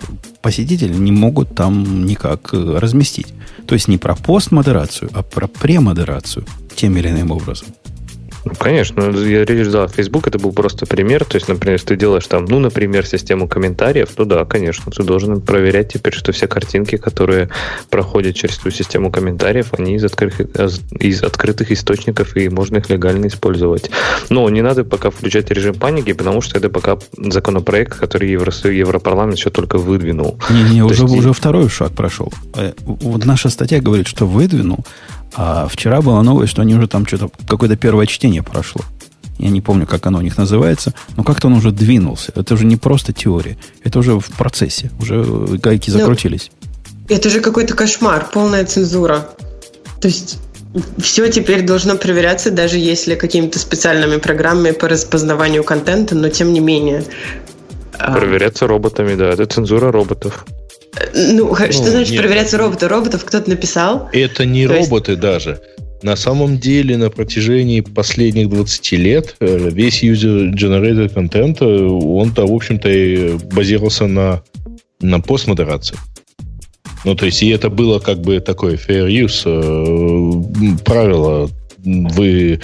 посетители 0.42 0.94
не 0.94 1.12
могут 1.12 1.56
там 1.56 2.06
никак 2.06 2.54
э, 2.54 2.78
разместить. 2.78 3.28
То 3.68 3.74
есть 3.74 3.88
не 3.88 3.98
про 3.98 4.16
постмодерацию, 4.16 5.10
а 5.14 5.24
про 5.24 5.48
премодерацию 5.48 6.46
тем 6.76 6.98
или 6.98 7.10
иным 7.10 7.32
образом. 7.32 7.68
Ну, 8.46 8.52
конечно, 8.58 9.02
я 9.10 9.44
речь 9.44 9.68
да, 9.68 9.88
Facebook 9.88 10.28
это 10.28 10.38
был 10.38 10.52
просто 10.52 10.86
пример. 10.86 11.26
То 11.26 11.36
есть, 11.36 11.48
например, 11.48 11.74
если 11.74 11.88
ты 11.88 11.96
делаешь 11.96 12.28
там, 12.28 12.46
ну, 12.46 12.60
например, 12.60 13.06
систему 13.06 13.48
комментариев, 13.48 14.10
то 14.16 14.24
да, 14.24 14.46
конечно, 14.46 14.92
ты 14.92 15.04
должен 15.04 15.42
проверять 15.42 15.94
теперь, 15.94 16.14
что 16.14 16.32
все 16.32 16.48
картинки, 16.48 16.98
которые 16.98 17.50
проходят 17.90 18.36
через 18.36 18.58
твою 18.58 18.74
систему 18.76 19.12
комментариев, 19.12 19.74
они 19.78 19.96
из 19.96 20.04
открытых, 20.04 20.48
из 21.00 21.24
открытых 21.24 21.72
источников, 21.72 22.38
и 22.38 22.50
можно 22.50 22.78
их 22.78 22.90
легально 22.90 23.28
использовать. 23.28 23.90
Но 24.30 24.48
не 24.50 24.62
надо 24.62 24.84
пока 24.84 25.10
включать 25.10 25.50
режим 25.50 25.74
паники, 25.74 26.14
потому 26.14 26.42
что 26.42 26.60
это 26.60 26.70
пока 26.70 27.00
законопроект, 27.18 27.98
который 27.98 28.30
Евросоюз, 28.30 28.78
Европарламент 28.78 29.38
еще 29.38 29.50
только 29.50 29.80
выдвинул. 29.80 30.40
Не-не, 30.52 30.84
уже, 30.84 31.02
есть 31.04 31.16
уже 31.16 31.34
второй 31.34 31.68
шаг 31.70 31.94
прошел. 31.94 32.32
Э, 32.56 32.74
Вот 32.86 33.26
наша 33.26 33.50
статья 33.50 33.82
говорит, 33.82 34.08
что 34.08 34.28
выдвинул, 34.28 34.86
а 35.36 35.68
вчера 35.68 36.02
была 36.02 36.22
новость, 36.24 36.52
что 36.52 36.62
они 36.62 36.76
уже 36.76 36.88
там 36.88 37.06
что-то, 37.06 37.30
какое-то 37.48 37.76
первое 37.76 38.06
чтение 38.06 38.44
прошло. 38.44 38.82
Я 39.38 39.50
не 39.50 39.62
помню, 39.62 39.86
как 39.86 40.06
оно 40.06 40.20
у 40.20 40.22
них 40.22 40.38
называется, 40.38 40.94
но 41.18 41.24
как-то 41.24 41.48
он 41.48 41.54
уже 41.54 41.72
двинулся. 41.72 42.32
Это 42.36 42.54
уже 42.54 42.66
не 42.66 42.78
просто 42.78 43.12
теория, 43.12 43.58
это 43.84 44.00
уже 44.00 44.18
в 44.18 44.28
процессе, 44.38 44.92
уже 45.00 45.24
гайки 45.24 45.92
Ну, 45.92 46.00
закрутились. 46.00 46.52
Это 47.10 47.30
же 47.30 47.42
какой-то 47.42 47.76
кошмар, 47.76 48.30
полная 48.34 48.66
цензура. 48.66 49.30
То 50.00 50.08
есть 50.08 50.40
все 50.98 51.30
теперь 51.30 51.64
должно 51.64 51.96
проверяться, 51.98 52.52
даже 52.52 52.78
если 52.78 53.16
какими-то 53.16 53.60
специальными 53.60 54.18
программами 54.18 54.72
по 54.72 54.88
распознаванию 54.88 55.64
контента, 55.64 56.16
но 56.16 56.30
тем 56.30 56.54
не 56.54 56.60
менее. 56.62 57.04
А, 57.98 58.14
Проверяться 58.14 58.68
роботами, 58.68 59.16
да, 59.16 59.30
это 59.30 59.46
цензура 59.46 59.92
роботов. 59.92 60.46
Ну, 61.14 61.54
х- 61.54 61.72
что 61.72 61.84
Ну, 61.84 61.90
значит 61.92 62.12
нет. 62.14 62.22
проверяться 62.22 62.58
роботы? 62.58 62.88
Роботов 62.88 63.24
кто-то 63.26 63.50
написал. 63.50 64.10
Это 64.14 64.46
не 64.46 64.68
То 64.68 64.76
есть- 64.76 64.90
роботы 64.90 65.16
даже. 65.16 65.60
На 66.02 66.16
самом 66.16 66.60
деле, 66.60 66.98
на 66.98 67.10
протяжении 67.10 67.82
последних 67.82 68.50
20 68.50 68.96
лет 68.98 69.36
э, 69.40 69.70
весь 69.72 70.04
user-generated 70.04 71.10
контент, 71.14 71.62
он-то, 71.62 72.46
в 72.46 72.54
общем-то, 72.54 72.90
и 72.90 73.34
базировался 73.54 74.06
на, 74.08 74.44
на 75.02 75.20
постмодерации. 75.20 75.98
Ну, 77.06 77.16
то 77.16 77.26
есть, 77.26 77.42
и 77.44 77.50
это 77.50 77.70
было 77.70 78.00
как 78.00 78.20
бы 78.22 78.40
такое 78.40 78.76
fair 78.78 79.08
use 79.10 79.44
э, 79.46 80.78
правило. 80.84 81.50
Вы, 81.84 82.60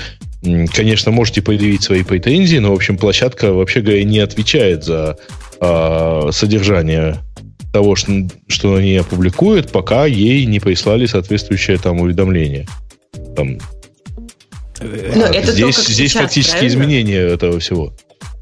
конечно, 0.73 1.11
можете 1.11 1.41
предъявить 1.41 1.83
свои 1.83 2.03
претензии, 2.03 2.57
но, 2.57 2.71
в 2.71 2.75
общем, 2.75 2.97
площадка, 2.97 3.53
вообще 3.53 3.81
говоря, 3.81 4.03
не 4.03 4.19
отвечает 4.19 4.83
за 4.83 5.17
а, 5.59 6.29
содержание 6.31 7.19
того, 7.71 7.95
что, 7.95 8.11
что 8.47 8.75
они 8.75 8.97
опубликуют, 8.97 9.71
пока 9.71 10.05
ей 10.05 10.45
не 10.45 10.59
прислали 10.59 11.05
соответствующее 11.05 11.77
там 11.77 12.01
уведомление. 12.01 12.67
Там, 13.35 13.57
Ну, 14.79 15.25
это 15.25 15.51
здесь 15.51 15.75
только 15.75 15.91
здесь 15.91 16.11
сейчас, 16.11 16.23
фактически 16.23 16.51
правильно? 16.53 16.73
изменение 16.73 17.27
этого 17.33 17.59
всего. 17.59 17.93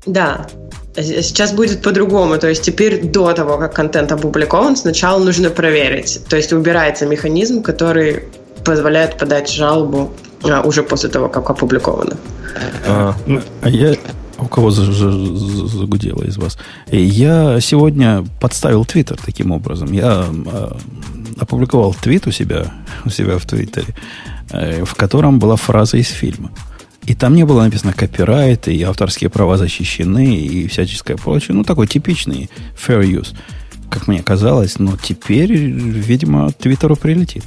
Да. 0.06 0.48
А 0.96 1.02
Сейчас 1.02 1.54
будет 1.54 1.82
по-другому. 1.82 2.38
То 2.38 2.48
есть 2.48 2.64
теперь 2.64 3.02
до 3.02 3.32
того, 3.34 3.58
как 3.58 3.74
контент 3.74 4.12
опубликован, 4.12 4.76
сначала 4.76 5.24
нужно 5.24 5.50
проверить. 5.50 6.22
То 6.28 6.36
есть 6.36 6.52
убирается 6.54 7.06
механизм, 7.06 7.62
который 7.62 8.24
позволяет 8.66 9.18
подать 9.18 9.50
жалобу 9.50 10.12
а, 10.44 10.62
уже 10.62 10.84
после 10.84 11.10
того, 11.10 11.30
как 11.30 11.50
опубликовано. 11.50 12.18
А, 12.88 13.16
а 13.62 13.70
я... 13.70 13.96
Кого 14.50 14.72
за- 14.72 14.92
за- 14.92 15.12
за- 15.12 15.68
загудело 15.68 16.24
из 16.24 16.38
вас? 16.38 16.58
Я 16.92 17.60
сегодня 17.62 18.26
подставил 18.40 18.86
Твиттер 18.86 19.18
таким 19.24 19.52
образом. 19.52 19.92
Я 19.92 20.26
э, 20.30 20.72
опубликовал 21.40 21.94
твит 21.94 22.28
у 22.28 22.32
себя, 22.32 22.74
у 23.06 23.10
себя 23.10 23.38
в 23.38 23.46
Твиттере, 23.46 23.96
э, 24.52 24.84
в 24.84 24.96
котором 24.96 25.40
была 25.40 25.56
фраза 25.56 25.98
из 25.98 26.08
фильма. 26.10 26.52
И 27.06 27.16
там 27.16 27.36
не 27.36 27.44
было 27.46 27.64
написано 27.64 27.94
копирайт, 27.94 28.68
и 28.68 28.84
авторские 28.84 29.30
права 29.30 29.58
защищены, 29.58 30.36
и 30.36 30.68
всяческое 30.68 31.18
прочее. 31.18 31.56
Ну, 31.56 31.64
такой 31.64 31.88
типичный 31.88 32.50
fair 32.76 33.04
use, 33.04 33.36
как 33.90 34.08
мне 34.08 34.22
казалось. 34.22 34.80
Но 34.80 34.98
теперь, 34.98 35.54
видимо, 35.54 36.52
Твиттеру 36.52 36.96
прилетит. 36.96 37.44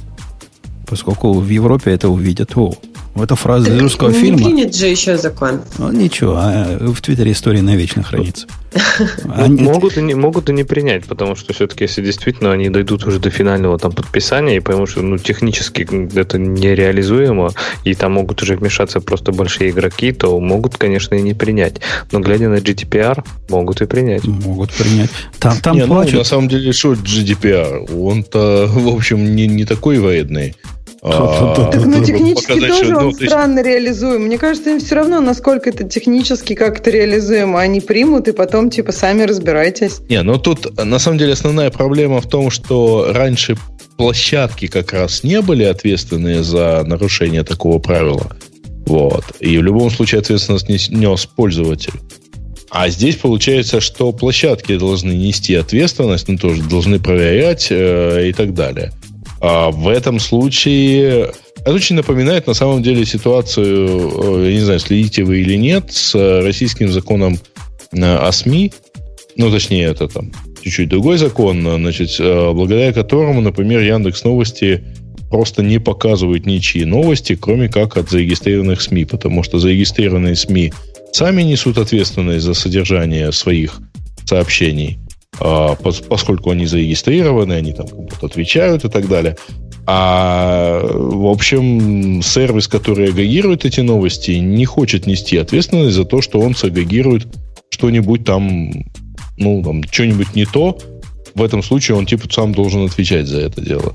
Поскольку 0.87 1.33
в 1.33 1.49
Европе 1.49 1.91
это 1.91 2.09
увидят, 2.09 2.57
о, 2.57 2.73
Это 3.15 3.35
фраза 3.35 3.71
из 3.71 3.79
русского 3.79 4.09
не 4.09 4.19
фильма. 4.19 4.37
принят 4.49 4.75
же 4.75 4.87
еще 4.87 5.17
закон. 5.17 5.61
Ну, 5.77 5.91
ничего, 5.91 6.33
а 6.35 6.77
в 6.79 6.99
Твиттере 7.01 7.31
история 7.31 7.61
навечно 7.61 8.01
хранится. 8.01 8.47
Они- 9.35 9.61
Могут 9.61 9.97
и, 9.97 10.01
не, 10.01 10.15
могут 10.15 10.49
и 10.49 10.53
не 10.53 10.63
принять, 10.63 11.05
потому 11.05 11.35
что 11.35 11.53
все-таки, 11.53 11.83
если 11.83 12.01
действительно 12.03 12.51
они 12.51 12.69
дойдут 12.69 13.05
уже 13.05 13.19
до 13.19 13.29
финального 13.29 13.77
там 13.77 13.91
подписания 13.91 14.57
и 14.57 14.59
поймут, 14.59 14.89
что 14.89 15.03
ну, 15.03 15.19
технически 15.19 15.87
это 16.17 16.39
нереализуемо, 16.39 17.51
и 17.83 17.93
там 17.93 18.13
могут 18.13 18.41
уже 18.41 18.55
вмешаться 18.55 18.99
просто 18.99 19.31
большие 19.31 19.69
игроки, 19.69 20.11
то 20.11 20.39
могут, 20.39 20.77
конечно, 20.77 21.13
и 21.13 21.21
не 21.21 21.35
принять. 21.35 21.81
Но 22.11 22.19
глядя 22.19 22.49
на 22.49 22.55
GDPR, 22.55 23.23
могут 23.49 23.81
и 23.81 23.85
принять. 23.85 24.23
Могут 24.25 24.71
принять. 24.73 25.11
Там, 25.39 25.57
там 25.59 25.75
Не, 25.75 25.81
ну, 25.85 25.93
плачут. 25.93 26.15
на 26.15 26.23
самом 26.23 26.47
деле, 26.49 26.73
что 26.73 26.93
GDPR? 26.93 27.95
Он-то, 27.95 28.65
в 28.67 28.87
общем, 28.87 29.35
не, 29.35 29.45
не 29.45 29.65
такой 29.65 29.99
вредный. 29.99 30.55
Так, 31.73 31.85
ну, 31.85 32.03
технически 32.03 32.59
тоже 32.59 32.93
ну, 32.93 32.97
он 32.99 33.07
есть, 33.09 33.25
странно 33.25 33.61
реализуем. 33.61 34.23
Мне 34.23 34.37
кажется, 34.37 34.69
им 34.71 34.79
все 34.79 34.95
равно, 34.95 35.19
насколько 35.19 35.69
это 35.69 35.83
технически 35.83 36.55
как-то 36.55 36.91
реализуемо. 36.91 37.59
Они 37.59 37.81
примут 37.81 38.29
и 38.29 38.31
потом, 38.31 38.69
типа, 38.69 38.93
сами 38.93 39.23
разбирайтесь. 39.23 39.99
Не, 40.07 40.21
ну 40.23 40.37
тут 40.37 40.77
на 40.81 40.99
самом 40.99 41.17
деле 41.17 41.33
основная 41.33 41.71
проблема 41.71 42.21
в 42.21 42.29
том, 42.29 42.49
что 42.49 43.11
раньше 43.11 43.57
площадки 43.97 44.67
как 44.67 44.93
раз 44.93 45.23
не 45.23 45.41
были 45.41 45.63
ответственны 45.63 46.41
за 46.41 46.83
нарушение 46.85 47.43
такого 47.43 47.79
правила. 47.79 48.31
Вот. 48.85 49.25
И 49.41 49.57
в 49.57 49.63
любом 49.63 49.89
случае 49.89 50.19
ответственность 50.19 50.69
нес, 50.69 50.89
нес 50.89 51.25
пользователь. 51.25 51.93
А 52.69 52.89
здесь 52.89 53.17
получается, 53.17 53.81
что 53.81 54.11
площадки 54.13 54.77
должны 54.77 55.11
нести 55.11 55.53
ответственность, 55.53 56.27
ну, 56.27 56.37
тоже 56.37 56.63
должны 56.63 56.99
проверять 56.99 57.67
э, 57.69 58.29
и 58.29 58.33
так 58.33 58.53
далее. 58.53 58.93
А 59.45 59.71
в 59.71 59.89
этом 59.89 60.19
случае 60.19 61.33
это 61.59 61.73
очень 61.73 61.97
напоминает 61.97 62.47
на 62.47 62.53
самом 62.53 62.81
деле 62.81 63.05
ситуацию, 63.05 64.39
э, 64.39 64.47
я 64.47 64.53
не 64.53 64.61
знаю, 64.61 64.79
следите 64.79 65.25
вы 65.25 65.41
или 65.41 65.55
нет, 65.57 65.91
с 65.91 66.15
российским 66.41 66.89
законом 66.89 67.37
э, 67.91 68.15
о 68.15 68.31
СМИ, 68.31 68.71
ну, 69.35 69.51
точнее, 69.51 69.87
это 69.87 70.07
там 70.07 70.31
чуть-чуть 70.63 70.87
другой 70.87 71.17
закон, 71.17 71.67
э, 71.67 71.75
значит, 71.75 72.15
э, 72.19 72.51
благодаря 72.53 72.93
которому, 72.93 73.41
например, 73.41 73.81
Яндекс 73.81 74.23
Новости 74.23 74.81
просто 75.29 75.61
не 75.61 75.77
показывают 75.77 76.45
ничьи 76.45 76.85
новости, 76.85 77.35
кроме 77.35 77.67
как 77.67 77.97
от 77.97 78.09
зарегистрированных 78.09 78.81
СМИ, 78.81 79.03
потому 79.03 79.43
что 79.43 79.59
зарегистрированные 79.59 80.37
СМИ 80.37 80.71
сами 81.11 81.41
несут 81.41 81.77
ответственность 81.77 82.45
за 82.45 82.53
содержание 82.53 83.33
своих 83.33 83.81
сообщений, 84.23 84.99
поскольку 85.39 86.51
они 86.51 86.65
зарегистрированы, 86.65 87.53
они 87.53 87.73
там 87.73 87.87
кому-то 87.87 88.25
отвечают 88.25 88.85
и 88.85 88.89
так 88.89 89.07
далее. 89.07 89.35
А, 89.85 90.81
в 90.81 91.25
общем, 91.27 92.21
сервис, 92.21 92.67
который 92.67 93.09
агрегирует 93.09 93.65
эти 93.65 93.81
новости, 93.81 94.31
не 94.31 94.65
хочет 94.65 95.07
нести 95.07 95.37
ответственность 95.37 95.95
за 95.95 96.05
то, 96.05 96.21
что 96.21 96.39
он 96.39 96.55
сагрегирует 96.55 97.27
что-нибудь 97.69 98.23
там, 98.23 98.71
ну, 99.37 99.61
там, 99.63 99.83
что-нибудь 99.83 100.35
не 100.35 100.45
то. 100.45 100.77
В 101.35 101.43
этом 101.43 101.63
случае 101.63 101.97
он, 101.97 102.05
типа, 102.05 102.31
сам 102.31 102.53
должен 102.53 102.85
отвечать 102.85 103.27
за 103.27 103.41
это 103.41 103.59
дело. 103.59 103.93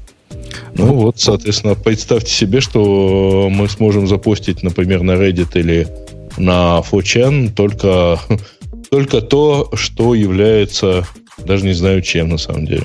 Ну 0.74 0.92
вот, 0.94 1.18
соответственно, 1.18 1.74
представьте 1.74 2.32
себе, 2.32 2.60
что 2.60 3.48
мы 3.50 3.68
сможем 3.68 4.06
запостить, 4.06 4.62
например, 4.62 5.02
на 5.02 5.12
Reddit 5.12 5.58
или 5.58 5.88
на 6.36 6.80
4chan 6.80 7.52
только, 7.54 8.20
только 8.90 9.20
то, 9.20 9.70
что 9.74 10.14
является, 10.14 11.06
даже 11.46 11.64
не 11.64 11.72
знаю 11.74 12.02
чем 12.02 12.28
на 12.28 12.38
самом 12.38 12.66
деле. 12.66 12.84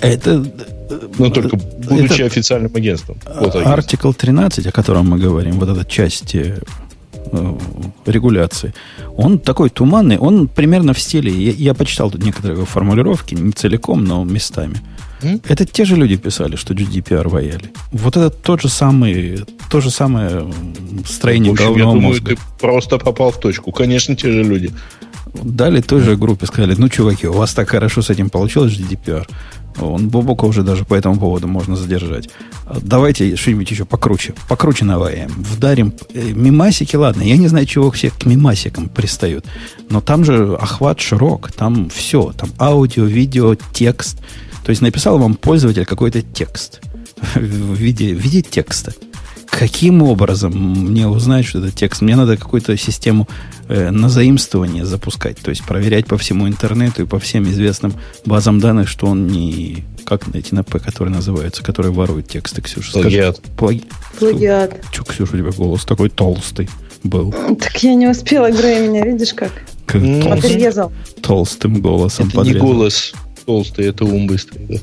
Это 0.00 0.44
Ну, 1.18 1.30
только 1.30 1.56
будучи 1.56 2.14
это- 2.22 2.24
официальным 2.26 2.72
агентством. 2.74 3.16
Вот 3.26 3.50
агентство. 3.54 3.72
Артикл 3.72 4.12
13, 4.12 4.66
о 4.66 4.72
котором 4.72 5.10
мы 5.10 5.18
говорим, 5.18 5.58
вот 5.60 5.68
эта 5.68 5.84
часть 5.84 6.34
э, 6.34 6.58
э, 7.32 7.54
регуляции, 8.06 8.74
он 9.16 9.38
такой 9.38 9.70
туманный, 9.70 10.18
он 10.18 10.48
примерно 10.48 10.92
в 10.94 10.98
стиле, 10.98 11.30
я, 11.32 11.52
я 11.52 11.74
почитал 11.74 12.10
тут 12.10 12.24
некоторые 12.24 12.56
его 12.56 12.66
формулировки, 12.66 13.34
не 13.34 13.52
целиком, 13.52 14.04
но 14.04 14.24
местами. 14.24 14.76
М? 15.22 15.40
Это 15.48 15.66
те 15.66 15.84
же 15.84 15.96
люди 15.96 16.16
писали, 16.16 16.56
что 16.56 16.72
GDPR 16.74 17.28
вояли. 17.28 17.70
Вот 17.92 18.16
это 18.16 18.30
тот 18.30 18.62
же 18.62 18.68
самый, 18.70 19.40
то 19.70 19.80
же 19.82 19.90
самое 19.90 20.50
строение 21.06 21.50
В 21.50 21.54
общем, 21.54 21.64
я 21.66 21.70
головного 21.72 21.94
думаю, 21.94 22.08
мозга. 22.14 22.34
ты 22.36 22.38
просто 22.58 22.98
попал 22.98 23.30
в 23.30 23.38
точку. 23.38 23.70
Конечно, 23.70 24.16
те 24.16 24.32
же 24.32 24.42
люди. 24.42 24.70
Дали 25.34 25.80
той 25.80 26.00
же 26.00 26.16
группе, 26.16 26.46
сказали, 26.46 26.74
ну, 26.76 26.88
чуваки, 26.88 27.28
у 27.28 27.32
вас 27.32 27.54
так 27.54 27.70
хорошо 27.70 28.02
с 28.02 28.10
этим 28.10 28.30
получилось, 28.30 28.72
GDPR. 28.72 29.26
Он 29.78 30.08
Бобока 30.08 30.44
уже 30.44 30.62
даже 30.62 30.84
по 30.84 30.94
этому 30.94 31.18
поводу 31.18 31.46
можно 31.46 31.76
задержать. 31.76 32.28
Давайте 32.82 33.36
что-нибудь 33.36 33.70
еще 33.70 33.84
покруче. 33.84 34.34
Покруче 34.48 34.84
наваем. 34.84 35.30
Вдарим. 35.30 35.92
Э, 36.12 36.32
Мимасики, 36.32 36.96
ладно, 36.96 37.22
я 37.22 37.36
не 37.36 37.48
знаю, 37.48 37.66
чего 37.66 37.90
все 37.90 38.10
к 38.10 38.26
мимасикам 38.26 38.88
пристают. 38.88 39.46
Но 39.88 40.00
там 40.00 40.24
же 40.24 40.56
охват 40.56 41.00
широк. 41.00 41.52
Там 41.52 41.88
все. 41.88 42.32
Там 42.36 42.50
аудио, 42.58 43.04
видео, 43.04 43.54
текст. 43.72 44.18
То 44.64 44.70
есть 44.70 44.82
написал 44.82 45.18
вам 45.18 45.34
пользователь 45.34 45.86
какой-то 45.86 46.20
текст 46.22 46.80
в 47.34 47.74
виде, 47.74 48.14
в 48.14 48.18
виде 48.18 48.42
текста. 48.42 48.92
Каким 49.60 50.02
образом 50.02 50.52
мне 50.54 51.06
узнать, 51.06 51.44
что 51.44 51.58
это 51.58 51.70
текст? 51.70 52.00
Мне 52.00 52.16
надо 52.16 52.38
какую-то 52.38 52.74
систему 52.78 53.28
э, 53.68 53.90
на 53.90 54.08
заимствование 54.08 54.86
запускать, 54.86 55.36
то 55.36 55.50
есть 55.50 55.64
проверять 55.64 56.06
по 56.06 56.16
всему 56.16 56.48
интернету 56.48 57.02
и 57.02 57.04
по 57.04 57.18
всем 57.18 57.44
известным 57.44 57.92
базам 58.24 58.58
данных, 58.58 58.88
что 58.88 59.06
он 59.06 59.26
не 59.26 59.84
как 60.06 60.34
эти 60.34 60.54
на 60.54 60.64
П, 60.64 60.78
которые 60.78 61.14
называются, 61.14 61.62
которые 61.62 61.92
воруют 61.92 62.26
тексты, 62.26 62.62
Ксюша. 62.62 62.88
скажи. 62.90 63.02
Плагиат. 63.02 63.40
Плаги... 63.58 63.82
Плагиат. 64.18 64.80
Че, 64.92 65.04
Ксюша, 65.04 65.34
у 65.34 65.38
тебя 65.38 65.50
голос 65.50 65.84
такой 65.84 66.08
толстый 66.08 66.70
был. 67.04 67.30
Так 67.60 67.82
я 67.82 67.94
не 67.94 68.08
успела, 68.08 68.50
Грей, 68.50 68.88
меня 68.88 69.04
видишь 69.04 69.34
как? 69.34 69.52
Как 69.84 70.00
толст- 70.00 70.42
Подрезал. 70.42 70.92
толстым 71.20 71.82
голосом 71.82 72.28
Это 72.32 72.40
не 72.44 72.54
голос 72.54 73.12
толстый, 73.44 73.88
это 73.88 74.06
ум 74.06 74.26
быстрый. 74.26 74.64
да. 74.66 74.76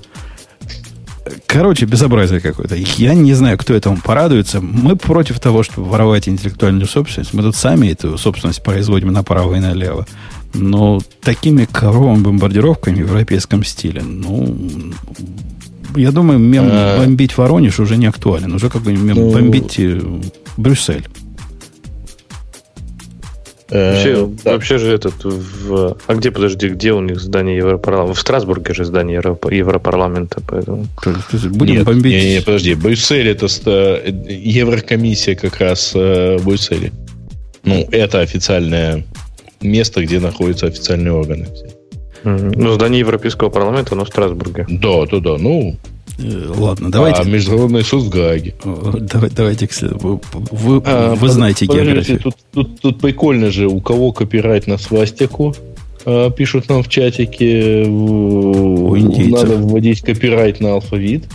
Короче, 1.45 1.86
безобразие 1.86 2.39
какое-то. 2.39 2.75
Я 2.75 3.13
не 3.13 3.34
знаю, 3.34 3.57
кто 3.57 3.73
этому 3.73 3.97
порадуется. 4.03 4.61
Мы 4.61 4.95
против 4.95 5.39
того, 5.39 5.63
чтобы 5.63 5.88
воровать 5.89 6.28
интеллектуальную 6.28 6.88
собственность. 6.88 7.34
Мы 7.34 7.43
тут 7.43 7.55
сами 7.55 7.88
эту 7.88 8.17
собственность 8.17 8.63
производим 8.63 9.11
направо 9.13 9.55
и 9.55 9.59
налево. 9.59 10.05
Но 10.53 11.01
такими 11.21 11.65
коровыми 11.65 12.23
бомбардировками 12.23 12.95
в 13.03 13.07
европейском 13.07 13.63
стиле, 13.63 14.01
ну, 14.01 14.57
я 15.95 16.11
думаю, 16.11 16.39
мем 16.39 16.67
А. 16.69 16.99
бомбить 16.99 17.38
Воронеж 17.38 17.80
уже 17.80 17.97
не 17.97 18.05
актуален. 18.07 18.53
Уже 18.53 18.69
как 18.69 18.82
бы 18.82 18.93
мем 18.93 19.17
Ну. 19.17 19.32
бомбить 19.32 19.75
э, 19.80 20.01
Э, 23.70 23.91
Вообще, 23.91 24.30
да. 24.43 24.51
вообще 24.53 24.78
же 24.78 24.93
этот 24.93 25.24
в... 25.26 25.97
А 26.07 26.15
где, 26.15 26.32
подожди, 26.32 26.70
где 26.70 26.93
у 26.93 27.01
них 27.01 27.20
здание 27.20 27.57
Европарламента? 27.57 28.13
В 28.18 28.20
Страсбурге 28.22 28.74
же 28.74 28.86
здание 28.86 29.18
Европа- 29.20 29.53
Европарламента, 29.53 30.41
поэтому... 30.47 30.88
Будем 31.51 31.76
Нет, 31.76 31.86
бомбить. 31.86 32.13
Не, 32.24 32.36
не, 32.36 32.41
подожди. 32.41 32.76
Брюссель 32.76 33.28
это 33.28 33.47
ста- 33.49 33.99
Еврокомиссия 34.05 35.36
как 35.36 35.59
раз 35.59 35.91
э, 35.95 36.38
в 36.38 36.45
Брюсселе. 36.45 36.91
Ну, 37.63 37.86
это 37.91 38.22
официальное 38.22 39.03
место, 39.61 40.01
где 40.01 40.20
находятся 40.20 40.68
официальные 40.68 41.11
органы. 41.11 41.47
все. 41.53 41.68
Ну, 42.24 42.72
здание 42.74 42.99
Европейского 42.99 43.49
парламента, 43.49 43.95
оно 43.95 44.05
в 44.05 44.07
Страсбурге. 44.07 44.65
Да, 44.70 45.05
да, 45.11 45.20
да. 45.20 45.38
Ну, 45.38 45.76
Э, 45.76 45.97
Ладно, 46.20 46.91
давайте. 46.91 47.22
а 47.22 47.26
международный 47.26 47.84
суд 47.84 48.03
в 48.03 48.09
Гааге. 48.09 48.55
Э, 48.63 48.93
давай- 48.99 49.30
давайте 49.30 49.70
Вы, 49.82 50.20
вы- 50.34 50.82
А, 50.86 51.15
вы 51.15 51.30
знаете 51.30 51.65
географию. 51.65 52.20
Тут, 52.20 52.36
тут, 52.51 52.82
тут 52.82 52.99
прикольно 52.99 53.51
же, 53.51 53.68
у 53.68 53.80
кого 53.80 54.11
копирайт 54.11 54.68
на 54.68 54.78
свастику, 54.78 55.53
э, 56.05 56.32
пишут 56.36 56.70
нам 56.70 56.82
в 56.82 56.89
чатике, 56.89 57.84
У 57.88 58.97
индейцев. 58.97 59.43
надо 59.43 59.57
вводить 59.57 60.01
копирайт 60.01 60.59
на 60.59 60.74
алфавит. 60.74 61.26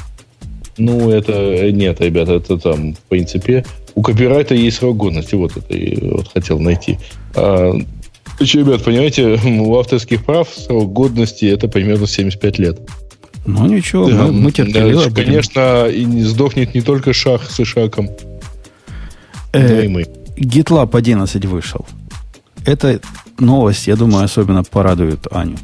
Ну, 0.78 1.10
это 1.10 1.32
э, 1.32 1.70
нет, 1.70 2.00
ребята, 2.00 2.34
это 2.34 2.58
там, 2.58 2.94
в 2.94 3.00
принципе, 3.08 3.64
у 3.94 4.02
копирайта 4.02 4.54
есть 4.54 4.78
срок 4.78 4.96
годности. 4.96 5.34
Вот 5.34 5.56
это 5.56 5.76
я 5.76 5.96
вот 6.14 6.28
хотел 6.32 6.58
найти. 6.58 6.98
А, 7.36 7.72
ребят, 8.40 8.82
понимаете, 8.82 9.38
у 9.60 9.76
авторских 9.78 10.24
прав 10.24 10.48
срок 10.48 10.92
годности 10.92 11.44
это 11.44 11.68
примерно 11.68 12.06
75 12.06 12.58
лет. 12.58 12.80
Ну 13.44 13.66
ничего, 13.66 14.08
Да, 14.08 14.24
мы, 14.26 14.32
мы 14.32 14.50
да, 14.50 14.56
терпеливо 14.64 15.08
будем. 15.08 15.14
Конечно, 15.14 15.86
и 15.88 16.04
не 16.04 16.22
сдохнет 16.22 16.74
не 16.74 16.80
только 16.80 17.12
шах 17.12 17.50
с 17.50 17.58
ишаком, 17.60 18.06
но 19.52 19.60
Э, 19.60 19.84
и 19.84 19.88
мы. 19.88 20.06
GitLab 20.36 20.96
11 20.96 21.44
вышел. 21.46 21.84
Эта 22.64 23.00
новость, 23.38 23.86
я 23.88 23.96
думаю, 23.96 24.24
особенно 24.24 24.62
порадует 24.64 25.26
Аню. 25.30 25.58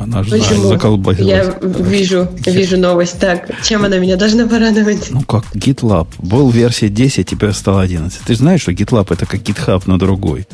Она 0.00 0.22
же 0.24 0.30
Почему? 0.30 0.68
заколбасилась. 0.68 1.30
Я 1.30 1.54
вижу, 1.62 2.28
вижу 2.44 2.76
новость. 2.76 3.18
Так, 3.20 3.48
чем 3.62 3.84
она 3.84 3.98
меня 3.98 4.16
должна 4.16 4.46
порадовать? 4.46 5.08
Ну 5.10 5.22
как, 5.22 5.44
GitLab. 5.54 6.08
Был 6.18 6.50
версия 6.50 6.88
10, 6.88 7.26
теперь 7.28 7.52
стала 7.52 7.82
11. 7.82 8.20
Ты 8.26 8.32
же 8.34 8.38
знаешь, 8.40 8.62
что 8.62 8.72
GitLab 8.72 9.12
это 9.12 9.24
как 9.24 9.40
GitHub, 9.40 9.82
но 9.86 9.96
другой. 9.96 10.46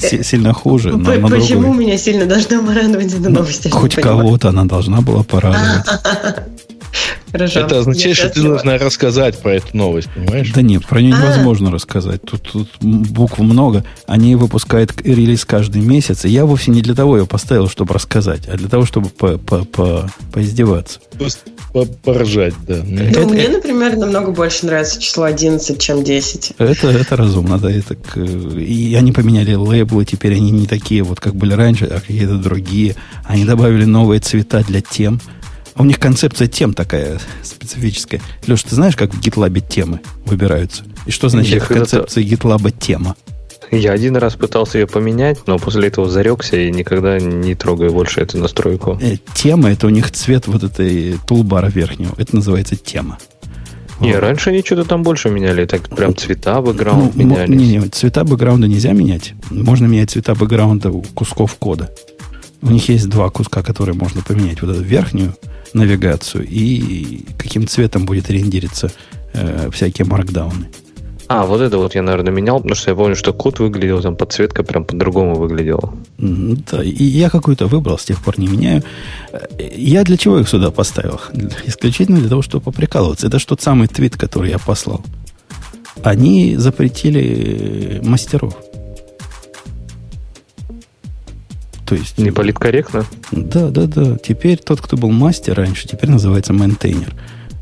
Си- 0.00 0.22
Сильно 0.22 0.52
хуже, 0.52 0.90
но 0.96 1.12
на 1.14 1.28
Почему 1.28 1.74
меня 1.74 1.96
сильно 1.98 2.26
должна 2.26 2.62
порадовать 2.62 3.12
эта 3.14 3.28
новость? 3.30 3.64
я 3.64 3.70
не 3.70 3.76
Хоть 3.76 3.94
кого-то 3.96 4.48
она 4.50 4.64
должна 4.64 5.00
была 5.00 5.22
порадовать. 5.22 5.86
Хорошо. 7.32 7.60
Это 7.60 7.78
означает, 7.78 8.16
что 8.16 8.28
ты 8.30 8.42
должна 8.42 8.76
рассказать 8.78 9.38
про 9.38 9.54
эту 9.54 9.76
новость, 9.76 10.08
понимаешь? 10.14 10.50
Да 10.52 10.62
нет, 10.62 10.84
про 10.86 11.00
нее 11.00 11.14
А. 11.14 11.18
невозможно 11.22 11.70
рассказать. 11.70 12.22
Тут, 12.22 12.42
тут 12.50 12.68
букв 12.80 13.38
много. 13.38 13.84
Они 14.06 14.34
выпускают 14.34 14.92
релиз 15.04 15.44
каждый 15.44 15.80
месяц. 15.82 16.24
И 16.24 16.28
я 16.28 16.44
вовсе 16.44 16.72
не 16.72 16.82
для 16.82 16.94
того 16.94 17.16
ее 17.18 17.26
поставил, 17.26 17.68
чтобы 17.68 17.94
рассказать, 17.94 18.48
а 18.48 18.56
для 18.56 18.68
того, 18.68 18.84
чтобы 18.84 19.10
по- 19.10 19.38
по- 19.38 19.64
по- 19.64 20.10
поиздеваться. 20.32 20.98
Поржать, 22.02 22.54
да. 22.66 22.80
Ну, 22.84 22.98
Это- 23.00 23.20
мне, 23.28 23.48
например, 23.48 23.96
намного 23.96 24.32
больше 24.32 24.66
нравится 24.66 25.00
число 25.00 25.24
11, 25.24 25.78
чем 25.78 26.02
10. 26.02 26.52
Это, 26.58 26.88
это 26.88 27.16
разумно, 27.16 27.58
да. 27.58 27.70
Это, 27.70 27.94
и 28.58 28.94
они 28.98 29.12
поменяли 29.12 29.54
лейблы, 29.54 30.04
теперь 30.04 30.34
они 30.34 30.50
не 30.50 30.66
такие, 30.66 31.04
вот 31.04 31.20
как 31.20 31.36
были 31.36 31.52
раньше, 31.52 31.84
а 31.84 32.00
какие-то 32.00 32.38
другие. 32.38 32.96
Они 33.24 33.44
добавили 33.44 33.84
новые 33.84 34.18
цвета 34.20 34.64
для 34.66 34.80
тем. 34.80 35.20
А 35.80 35.82
у 35.82 35.86
них 35.86 35.98
концепция 35.98 36.46
тем 36.46 36.74
такая 36.74 37.18
специфическая. 37.42 38.20
Леш, 38.46 38.62
ты 38.64 38.74
знаешь, 38.74 38.96
как 38.96 39.14
в 39.14 39.18
GitLab 39.18 39.66
темы 39.66 40.00
выбираются? 40.26 40.82
И 41.06 41.10
что 41.10 41.30
значит 41.30 41.54
Я 41.54 41.60
в 41.60 41.68
когда-то- 41.68 41.90
концепции 42.00 42.22
GitLab 42.22 42.70
тема? 42.78 43.16
Я 43.70 43.92
один 43.92 44.18
раз 44.18 44.34
пытался 44.34 44.76
ее 44.76 44.86
поменять, 44.86 45.38
но 45.46 45.58
после 45.58 45.88
этого 45.88 46.10
зарекся 46.10 46.58
и 46.58 46.70
никогда 46.70 47.18
не 47.18 47.54
трогаю 47.54 47.94
больше 47.94 48.20
эту 48.20 48.36
настройку. 48.36 48.98
Э, 49.00 49.16
Тема 49.32 49.70
это 49.70 49.86
у 49.86 49.90
них 49.90 50.10
цвет 50.10 50.48
вот 50.48 50.64
этой 50.64 51.16
тулбара 51.26 51.68
верхнего. 51.68 52.12
Это 52.18 52.36
называется 52.36 52.76
тема. 52.76 53.16
Не, 54.00 54.12
Вот. 54.12 54.20
раньше 54.20 54.50
они 54.50 54.60
что-то 54.62 54.84
там 54.84 55.02
больше 55.02 55.30
меняли, 55.30 55.64
так 55.64 55.88
прям 55.88 56.14
цвета, 56.14 56.56
Ну, 56.56 56.62
бэкграунд 56.62 57.16
мо- 57.16 57.22
менялись. 57.24 57.48
не, 57.58 57.76
не, 57.78 57.88
цвета 57.88 58.24
бэкграунда 58.24 58.68
нельзя 58.68 58.92
менять. 58.92 59.32
Можно 59.48 59.86
менять 59.86 60.10
цвета 60.10 60.34
бэкграунда 60.34 60.90
у 60.90 61.00
кусков 61.14 61.54
кода. 61.54 61.90
У 62.60 62.70
них 62.70 62.86
есть 62.90 63.08
два 63.08 63.30
куска, 63.30 63.62
которые 63.62 63.94
можно 63.94 64.20
поменять. 64.20 64.60
Вот 64.60 64.72
эту 64.72 64.82
верхнюю 64.82 65.34
навигацию 65.74 66.46
и 66.48 67.24
каким 67.38 67.66
цветом 67.66 68.06
будет 68.06 68.30
рендериться 68.30 68.90
э, 69.32 69.70
всякие 69.72 70.06
маркдауны. 70.06 70.68
А, 71.32 71.46
вот 71.46 71.60
это 71.60 71.78
вот 71.78 71.94
я, 71.94 72.02
наверное, 72.02 72.32
менял, 72.32 72.56
потому 72.56 72.74
что 72.74 72.90
я 72.90 72.96
помню, 72.96 73.14
что 73.14 73.32
код 73.32 73.60
выглядел, 73.60 74.02
там 74.02 74.16
подсветка 74.16 74.64
прям 74.64 74.84
по-другому 74.84 75.36
выглядела. 75.36 75.94
Да, 76.18 76.82
и 76.82 77.04
я 77.04 77.30
какую-то 77.30 77.68
выбрал, 77.68 77.98
с 77.98 78.04
тех 78.04 78.20
пор 78.20 78.40
не 78.40 78.48
меняю. 78.48 78.82
Э, 79.32 79.38
Я 79.76 80.02
для 80.02 80.16
чего 80.16 80.40
их 80.40 80.48
сюда 80.48 80.72
поставил? 80.72 81.20
Исключительно 81.66 82.18
для 82.18 82.28
того, 82.28 82.42
чтобы 82.42 82.64
поприкалываться. 82.64 83.28
Это 83.28 83.38
ж 83.38 83.44
тот 83.44 83.62
самый 83.62 83.86
твит, 83.86 84.16
который 84.16 84.50
я 84.50 84.58
послал. 84.58 85.04
Они 86.02 86.56
запретили 86.56 88.00
э, 88.00 88.02
мастеров. 88.02 88.56
То 91.90 91.96
есть... 91.96 92.18
Не 92.18 92.30
политкорректно? 92.30 93.04
Да, 93.32 93.68
да, 93.68 93.88
да. 93.88 94.16
Теперь 94.16 94.58
тот, 94.58 94.80
кто 94.80 94.96
был 94.96 95.10
мастер 95.10 95.56
раньше, 95.56 95.88
теперь 95.88 96.08
называется 96.08 96.52
мейнтейнер. 96.52 97.12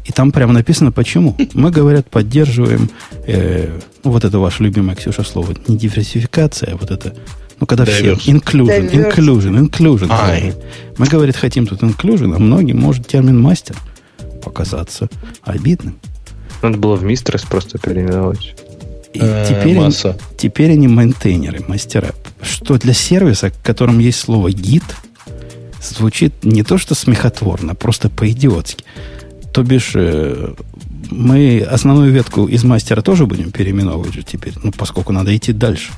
И 0.04 0.12
там 0.12 0.32
прямо 0.32 0.52
написано, 0.52 0.92
почему. 0.92 1.34
Мы, 1.54 1.70
говорят, 1.70 2.10
поддерживаем 2.10 2.90
э, 3.26 3.80
вот 4.02 4.26
это 4.26 4.38
ваше 4.38 4.64
любимое, 4.64 4.96
Ксюша, 4.96 5.22
слово, 5.22 5.54
не 5.66 5.78
диверсификация, 5.78 6.74
а 6.74 6.76
вот 6.76 6.90
это, 6.90 7.14
ну, 7.58 7.66
когда 7.66 7.86
все, 7.86 8.12
inclusion, 8.12 8.92
inclusion, 8.92 9.66
inclusion. 9.66 10.08
Ай. 10.10 10.52
Мы, 10.98 11.06
говорит, 11.06 11.34
хотим 11.34 11.66
тут 11.66 11.82
inclusion, 11.82 12.36
а 12.36 12.38
многим 12.38 12.78
может 12.78 13.06
термин 13.06 13.40
мастер 13.40 13.76
показаться 14.44 15.08
обидным. 15.42 15.98
Надо 16.60 16.76
было 16.76 16.96
в 16.96 17.02
Мистрес 17.02 17.44
просто 17.44 17.78
переименовать. 17.78 18.56
И 19.18 19.20
Э, 19.22 19.46
теперь, 19.48 19.76
они, 19.76 19.84
масса. 19.86 20.16
теперь 20.36 20.72
они 20.72 20.88
мейнтейнеры, 20.88 21.64
мастера. 21.66 22.10
Что 22.40 22.78
для 22.78 22.92
сервиса, 22.94 23.50
в 23.50 23.62
котором 23.62 23.98
есть 23.98 24.20
слово 24.20 24.50
гид, 24.52 24.84
звучит 25.82 26.32
не 26.44 26.62
то 26.62 26.78
что 26.78 26.94
смехотворно, 26.94 27.74
просто 27.74 28.08
по-идиотски. 28.10 28.84
То 29.52 29.62
бишь, 29.62 29.92
э, 29.94 30.54
мы 31.10 31.60
основную 31.60 32.12
ветку 32.12 32.46
из 32.46 32.64
мастера 32.64 33.02
тоже 33.02 33.26
будем 33.26 33.50
переименовывать 33.50 34.14
же 34.14 34.22
теперь, 34.22 34.54
ну, 34.62 34.70
поскольку 34.72 35.12
надо 35.12 35.36
идти 35.36 35.52
дальше. 35.52 35.92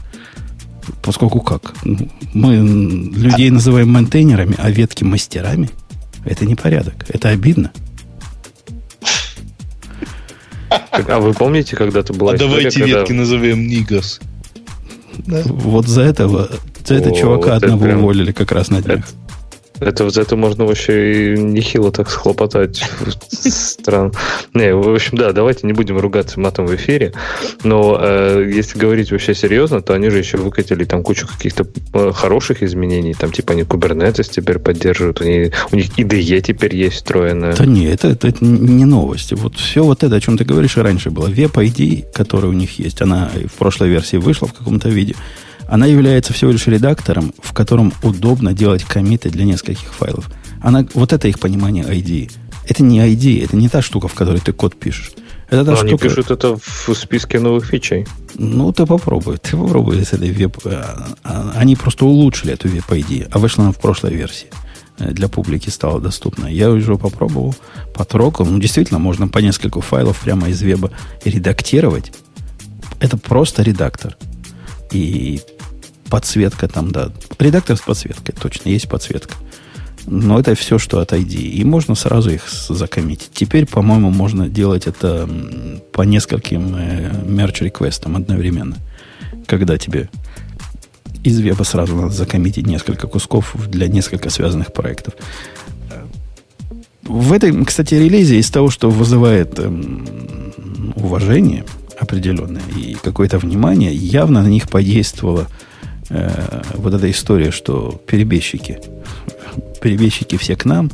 Поскольку 1.02 1.40
как? 1.40 1.74
Ну, 1.84 2.08
Мы 2.32 2.56
людей 2.56 3.50
называем 3.50 3.90
мейнтейнерами, 3.90 4.54
а 4.58 4.70
ветки 4.70 5.04
мастерами. 5.04 5.68
Это 6.24 6.46
непорядок. 6.46 6.94
Это 7.08 7.28
обидно. 7.28 7.70
А 10.70 11.18
вы 11.20 11.32
помните, 11.32 11.76
когда-то 11.76 12.12
была 12.12 12.32
А 12.32 12.36
история, 12.36 12.50
давайте 12.50 12.80
когда- 12.80 12.98
ветки 13.00 13.12
назовем 13.12 13.66
Нигас. 13.66 14.20
Вот 15.26 15.86
за 15.86 16.02
этого, 16.02 16.50
за 16.84 16.94
этого 16.94 17.14
О, 17.14 17.18
чувака 17.18 17.54
вот 17.54 17.56
это 17.56 17.66
одного 17.66 17.82
прям- 17.84 17.98
уволили 18.00 18.32
как 18.32 18.52
раз 18.52 18.70
на 18.70 18.80
днях. 18.80 18.98
Это 18.98 19.06
за 19.81 20.20
это 20.20 20.37
можно 20.37 20.64
вообще 20.64 21.35
и 21.35 21.39
нехило 21.39 21.91
так 21.91 22.11
схлопотать. 22.11 22.83
Странно. 23.31 24.12
Не, 24.55 24.74
в 24.74 24.95
общем, 24.95 25.16
да, 25.16 25.33
давайте 25.33 25.66
не 25.66 25.72
будем 25.72 25.99
ругаться 25.99 26.39
матом 26.39 26.66
в 26.66 26.74
эфире. 26.74 27.12
Но 27.64 27.99
э, 28.01 28.51
если 28.53 28.78
говорить 28.78 29.11
вообще 29.11 29.35
серьезно, 29.35 29.81
то 29.81 29.95
они 29.95 30.11
же 30.11 30.18
еще 30.18 30.37
выкатили 30.37 30.85
там 30.85 31.03
кучу 31.03 31.26
каких-то 31.26 31.66
э, 31.95 32.12
хороших 32.12 32.62
изменений. 32.62 33.14
Там 33.14 33.33
типа 33.33 33.53
они 33.53 33.62
Kubernetes 33.62 34.31
теперь 34.31 34.59
поддерживают. 34.59 35.20
Они, 35.20 35.51
у 35.72 35.76
них 35.76 35.99
IDE 35.99 36.41
теперь 36.41 36.76
есть 36.76 36.97
встроенная. 36.97 37.55
Да 37.57 37.64
не, 37.64 37.87
это, 37.87 38.09
это 38.09 38.33
не 38.41 38.85
новости. 38.85 39.35
Вот 39.35 39.57
все 39.57 39.83
вот 39.83 40.03
это, 40.03 40.16
о 40.16 40.20
чем 40.20 40.37
ты 40.37 40.45
говоришь, 40.45 40.76
и 40.76 40.81
раньше 40.81 41.11
было. 41.11 41.28
Web 41.28 41.53
ID, 41.53 42.12
которая 42.12 42.51
у 42.51 42.55
них 42.55 42.78
есть, 42.78 43.01
она 43.01 43.31
в 43.47 43.59
прошлой 43.59 43.89
версии 43.89 44.16
вышла 44.16 44.49
в 44.49 44.53
каком-то 44.53 44.89
виде. 44.89 45.14
Она 45.70 45.86
является 45.86 46.32
всего 46.32 46.50
лишь 46.50 46.66
редактором, 46.66 47.32
в 47.40 47.52
котором 47.52 47.92
удобно 48.02 48.52
делать 48.52 48.82
комиты 48.84 49.30
для 49.30 49.44
нескольких 49.44 49.94
файлов. 49.94 50.28
Она, 50.60 50.84
вот 50.94 51.12
это 51.12 51.28
их 51.28 51.38
понимание 51.38 51.84
ID. 51.84 52.32
Это 52.66 52.82
не 52.82 52.98
ID, 52.98 53.44
это 53.44 53.56
не 53.56 53.68
та 53.68 53.80
штука, 53.80 54.08
в 54.08 54.14
которой 54.14 54.40
ты 54.40 54.52
код 54.52 54.74
пишешь. 54.74 55.12
Это 55.48 55.64
та 55.64 55.72
Но 55.72 55.80
они 55.80 55.90
штука... 55.90 56.08
пишут 56.08 56.30
это 56.32 56.56
в 56.56 56.94
списке 56.94 57.38
новых 57.38 57.66
фичей. 57.66 58.06
Ну, 58.34 58.72
ты 58.72 58.84
попробуй. 58.84 59.38
Ты 59.38 59.56
попробуй 59.56 60.04
с 60.04 60.12
этой 60.12 60.30
веб... 60.30 60.58
а, 60.64 61.06
а, 61.22 61.52
Они 61.54 61.76
просто 61.76 62.04
улучшили 62.04 62.52
эту 62.52 62.68
веб 62.68 62.90
ID, 62.90 63.28
а 63.30 63.38
вышла 63.38 63.64
она 63.64 63.72
в 63.72 63.78
прошлой 63.78 64.14
версии. 64.14 64.48
Э, 64.98 65.12
Для 65.12 65.28
публики 65.28 65.70
стала 65.70 66.00
доступна. 66.00 66.46
Я 66.46 66.70
уже 66.70 66.96
попробовал, 66.96 67.54
потрогал. 67.94 68.44
Ну, 68.46 68.58
действительно, 68.58 68.98
можно 68.98 69.28
по 69.28 69.38
нескольку 69.38 69.80
файлов 69.80 70.18
прямо 70.20 70.48
из 70.48 70.60
веба 70.62 70.90
редактировать. 71.24 72.12
Это 72.98 73.16
просто 73.16 73.62
редактор. 73.62 74.16
И 74.92 75.40
подсветка 76.11 76.68
там, 76.68 76.90
да. 76.90 77.11
Редактор 77.38 77.76
с 77.76 77.80
подсветкой, 77.80 78.34
точно, 78.38 78.68
есть 78.68 78.88
подсветка. 78.88 79.36
Но 80.06 80.38
это 80.38 80.54
все, 80.54 80.78
что 80.78 81.00
от 81.00 81.12
ID. 81.12 81.34
И 81.34 81.64
можно 81.64 81.94
сразу 81.94 82.30
их 82.30 82.42
закоммитить. 82.48 83.30
Теперь, 83.32 83.66
по-моему, 83.66 84.11
можно 84.11 84.48
делать 84.48 84.86
это 84.86 85.28
по 85.92 86.02
нескольким 86.02 86.74
э, 86.76 87.12
мерч-реквестам 87.26 88.16
одновременно. 88.16 88.76
Когда 89.46 89.78
тебе 89.78 90.08
из 91.22 91.38
веба 91.38 91.64
сразу 91.64 91.96
надо 91.96 92.11
закоммитить 92.11 92.66
несколько 92.66 93.06
кусков 93.06 93.54
для 93.68 93.88
несколько 93.88 94.30
связанных 94.30 94.72
проектов. 94.72 95.14
В 97.02 97.32
этой, 97.32 97.64
кстати, 97.64 97.94
релизе 97.94 98.38
из 98.38 98.50
того, 98.50 98.70
что 98.70 98.88
вызывает 98.88 99.58
эм, 99.58 100.06
уважение 100.94 101.64
определенное 101.98 102.62
и 102.76 102.94
какое-то 102.94 103.38
внимание, 103.38 103.92
явно 103.92 104.42
на 104.42 104.48
них 104.48 104.68
подействовала 104.68 105.48
э, 106.11 106.62
вот 106.74 106.94
эта 106.94 107.11
история, 107.11 107.50
что 107.50 108.00
перебежчики, 108.06 108.78
перебежчики 109.80 110.36
все 110.36 110.56
к 110.56 110.64
нам, 110.64 110.90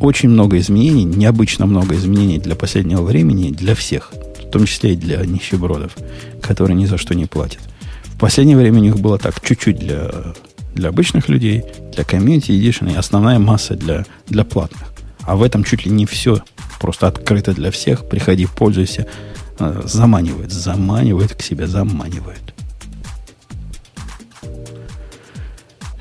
очень 0.00 0.28
много 0.28 0.58
изменений, 0.58 1.04
необычно 1.04 1.66
много 1.66 1.94
изменений 1.94 2.38
для 2.38 2.56
последнего 2.56 3.02
времени, 3.02 3.50
для 3.50 3.74
всех, 3.74 4.12
в 4.12 4.50
том 4.50 4.66
числе 4.66 4.94
и 4.94 4.96
для 4.96 5.24
нищебродов, 5.24 5.96
которые 6.42 6.76
ни 6.76 6.86
за 6.86 6.98
что 6.98 7.14
не 7.14 7.26
платят. 7.26 7.60
В 8.04 8.18
последнее 8.18 8.56
время 8.56 8.80
у 8.80 8.82
них 8.82 8.98
было 8.98 9.18
так, 9.18 9.40
чуть-чуть 9.40 9.78
для, 9.78 10.10
для 10.74 10.88
обычных 10.88 11.28
людей, 11.28 11.64
для 11.94 12.04
комьюнити 12.04 12.52
edition 12.52 12.92
и 12.92 12.96
основная 12.96 13.38
масса 13.38 13.74
для, 13.74 14.04
для 14.26 14.44
платных. 14.44 14.92
А 15.22 15.36
в 15.36 15.42
этом 15.42 15.64
чуть 15.64 15.86
ли 15.86 15.92
не 15.92 16.06
все 16.06 16.42
просто 16.80 17.06
открыто 17.06 17.52
для 17.52 17.70
всех. 17.70 18.08
Приходи, 18.08 18.46
пользуйся. 18.46 19.06
Э, 19.58 19.82
Заманивает, 19.84 20.52
заманивает 20.52 21.34
к 21.34 21.42
себе, 21.42 21.66
заманивает. 21.66 22.53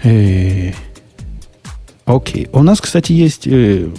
Э, 0.03 0.73
Окей. 2.05 2.49
У 2.51 2.61
нас, 2.63 2.81
кстати, 2.81 3.13
есть... 3.13 3.47
э, 3.47 3.89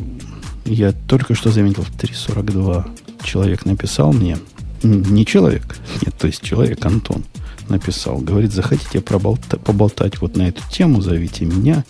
Я 0.67 0.93
только 0.93 1.35
что 1.35 1.51
заметил, 1.51 1.85
342 1.99 2.87
человек 3.23 3.65
написал 3.65 4.13
мне. 4.13 4.39
Не 4.83 5.25
человек. 5.25 5.77
Нет, 6.05 6.15
то 6.19 6.27
есть 6.27 6.43
человек 6.43 6.85
Антон 6.85 7.25
написал. 7.69 8.19
Говорит, 8.19 8.53
захотите 8.53 9.01
поболтать 9.01 10.21
вот 10.21 10.37
на 10.37 10.49
эту 10.49 10.63
тему, 10.71 11.01
зовите 11.01 11.47
меня. 11.47 11.85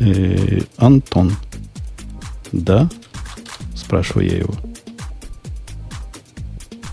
Э, 0.00 0.60
Антон. 0.76 1.36
Да? 2.50 2.90
Спрашиваю 3.76 4.28
я 4.28 4.38
его. 4.38 4.54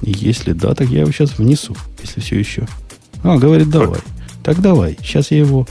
Если 0.02 0.52
да, 0.54 0.76
так 0.76 0.90
я 0.90 1.02
его 1.02 1.12
сейчас 1.12 1.38
внесу, 1.40 1.76
если 2.02 2.20
все 2.20 2.38
еще. 2.38 2.68
А, 3.24 3.38
говорит, 3.38 3.70
давай. 3.70 4.02
Так 4.44 4.60
давай. 4.62 4.98
Сейчас 5.02 5.32
я 5.32 5.38
его 5.40 5.66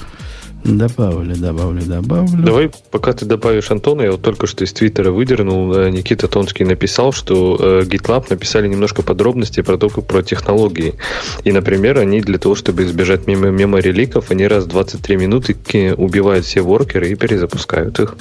Добавлю, 0.64 1.34
добавлю, 1.36 1.82
добавлю. 1.82 2.44
Давай, 2.44 2.70
пока 2.90 3.12
ты 3.12 3.26
добавишь 3.26 3.70
Антона, 3.70 4.02
я 4.02 4.12
вот 4.12 4.22
только 4.22 4.46
что 4.46 4.62
из 4.64 4.72
Твиттера 4.72 5.10
выдернул, 5.10 5.74
э, 5.74 5.90
Никита 5.90 6.28
Тонский 6.28 6.64
написал, 6.64 7.12
что 7.12 7.56
э, 7.60 7.82
GitLab 7.82 8.26
написали 8.30 8.68
немножко 8.68 9.02
подробностей 9.02 9.64
про 9.64 9.76
только 9.76 10.02
про 10.02 10.22
технологии. 10.22 10.94
И, 11.42 11.50
например, 11.50 11.98
они 11.98 12.20
для 12.20 12.38
того, 12.38 12.54
чтобы 12.54 12.84
избежать 12.84 13.26
мимо 13.26 13.48
мемори 13.48 13.90
ликов, 13.90 14.30
они 14.30 14.46
раз 14.46 14.64
в 14.64 14.68
23 14.68 15.16
минуты 15.16 15.56
убивают 15.96 16.44
все 16.44 16.60
воркеры 16.60 17.10
и 17.10 17.16
перезапускают 17.16 17.98
их. 17.98 18.16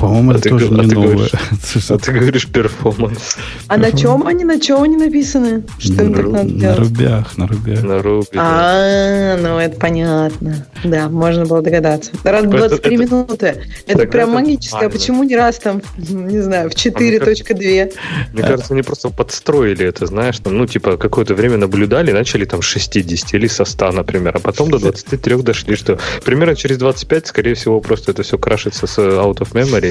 По-моему, 0.00 0.30
А 0.30 0.34
это 0.34 0.42
ты 0.44 0.48
тоже 0.50 0.66
а 0.66 0.82
не 0.82 0.88
ты 0.88 0.94
новое. 0.94 1.10
говоришь- 1.14 1.32
А 1.90 1.98
ты 1.98 2.12
говоришь 2.12 2.46
перформанс 2.46 3.36
А 3.68 3.76
на 3.76 3.92
чем 3.92 4.26
они, 4.26 4.44
на 4.44 4.58
чем 4.58 4.82
они 4.82 4.96
написаны? 4.96 5.62
Что 5.78 6.02
им 6.04 6.14
так 6.14 6.24
На 6.26 6.30
надо 6.32 6.44
на 6.54 6.60
делать? 6.60 6.78
рубях, 6.78 7.38
на 7.38 7.46
рубях. 7.46 7.82
на 7.82 8.02
да. 8.02 8.20
А, 8.36 9.36
ну 9.36 9.58
это 9.58 9.78
понятно. 9.78 10.66
Да, 10.84 11.08
можно 11.08 11.44
было 11.44 11.60
догадаться. 11.62 12.10
Раз 12.24 12.44
в 12.44 12.48
Это- 12.48 12.56
23 12.58 12.94
это- 12.96 13.04
минуты. 13.04 13.46
Это 13.86 13.98
Тогда 13.98 14.06
прям 14.06 14.30
магическое. 14.30 14.86
А 14.86 14.90
почему 14.90 15.22
не 15.24 15.36
раз 15.36 15.58
там, 15.58 15.82
не 15.98 16.40
знаю, 16.40 16.70
в 16.70 16.74
мне 16.74 17.18
кажется- 17.18 17.44
4.2? 17.44 17.92
Мне 18.32 18.42
кажется, 18.42 18.72
они 18.74 18.82
просто 18.82 19.10
подстроили 19.10 19.84
это, 19.86 20.06
знаешь, 20.06 20.38
там, 20.38 20.56
ну, 20.56 20.66
типа, 20.66 20.96
какое-то 20.96 21.34
время 21.34 21.56
наблюдали, 21.58 22.12
начали 22.12 22.44
там 22.46 22.62
с 22.62 22.64
60 22.64 23.34
или 23.34 23.46
со 23.48 23.64
100, 23.64 23.92
например, 23.92 24.36
а 24.36 24.40
потом 24.40 24.70
до 24.70 24.78
23 24.78 25.42
дошли, 25.42 25.76
что 25.76 25.98
примерно 26.24 26.56
через 26.56 26.78
25, 26.78 27.26
скорее 27.26 27.54
всего, 27.54 27.80
просто 27.80 28.12
это 28.12 28.22
все 28.22 28.38
крашится 28.38 28.86
с 28.86 28.98
out 28.98 29.38
of 29.38 29.52
memory. 29.52 29.89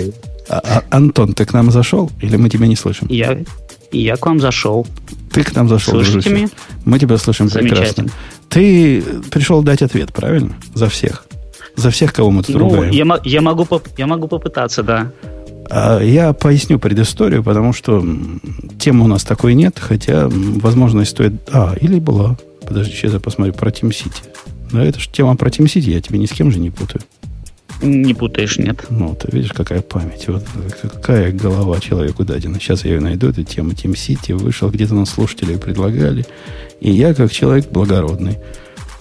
А- 0.49 0.61
а- 0.63 0.83
Антон, 0.89 1.33
ты 1.33 1.45
к 1.45 1.53
нам 1.53 1.71
зашел? 1.71 2.09
Или 2.21 2.37
мы 2.37 2.49
тебя 2.49 2.67
не 2.67 2.75
слышим? 2.75 3.07
Я, 3.09 3.39
я 3.91 4.15
к 4.15 4.25
вам 4.25 4.39
зашел. 4.39 4.87
Ты 5.31 5.43
к 5.43 5.53
нам 5.55 5.69
зашел, 5.69 5.93
Слышите 5.93 6.13
дружище. 6.13 6.35
меня? 6.35 6.47
Мы 6.85 6.97
тебя 6.99 7.17
слышим 7.17 7.49
прекрасно. 7.49 8.05
Ты 8.49 9.01
пришел 9.29 9.61
дать 9.61 9.81
ответ, 9.83 10.11
правильно? 10.11 10.53
За 10.73 10.89
всех. 10.89 11.25
За 11.75 11.91
всех, 11.91 12.13
кого 12.13 12.31
мы 12.31 12.43
тут 12.43 12.55
Ну, 12.55 12.61
ругаем. 12.61 12.91
я, 12.91 13.19
я, 13.23 13.41
могу, 13.41 13.67
я 13.97 14.07
могу 14.07 14.27
попытаться, 14.27 14.81
да. 14.83 15.11
А 15.69 15.99
Я 16.01 16.33
поясню 16.33 16.79
предысторию, 16.79 17.43
потому 17.43 17.73
что 17.73 18.03
темы 18.79 19.05
у 19.05 19.07
нас 19.07 19.23
такой 19.23 19.53
нет, 19.53 19.77
хотя, 19.79 20.23
м, 20.23 20.57
возможно, 20.59 21.01
и 21.01 21.05
стоит... 21.05 21.33
А, 21.51 21.75
или 21.79 21.99
была. 21.99 22.37
Подожди, 22.67 22.91
сейчас 22.93 23.13
я 23.13 23.19
посмотрю 23.19 23.53
про 23.53 23.69
Team 23.69 23.89
City. 23.91 24.23
Но 24.71 24.83
это 24.83 24.99
же 24.99 25.09
тема 25.11 25.35
про 25.35 25.49
Team 25.49 25.65
City, 25.65 25.91
я 25.91 26.01
тебе 26.01 26.17
ни 26.17 26.25
с 26.25 26.31
кем 26.31 26.51
же 26.51 26.59
не 26.59 26.71
путаю. 26.71 27.01
Не 27.81 28.13
путаешь, 28.13 28.57
нет. 28.57 28.85
Ну, 28.89 29.15
ты 29.15 29.29
видишь, 29.31 29.53
какая 29.53 29.81
память. 29.81 30.27
Вот 30.27 30.43
какая 30.81 31.31
голова 31.31 31.79
человеку 31.79 32.25
дадена. 32.25 32.59
Сейчас 32.59 32.83
я 32.83 32.95
ее 32.95 32.99
найду, 32.99 33.29
эту 33.29 33.43
тему 33.43 33.71
Team 33.71 33.93
City. 33.93 34.35
Вышел, 34.35 34.69
где-то 34.69 34.95
нас 34.95 35.11
слушатели 35.11 35.55
предлагали. 35.55 36.25
И 36.81 36.91
я, 36.91 37.13
как 37.13 37.31
человек 37.31 37.69
благородный, 37.69 38.37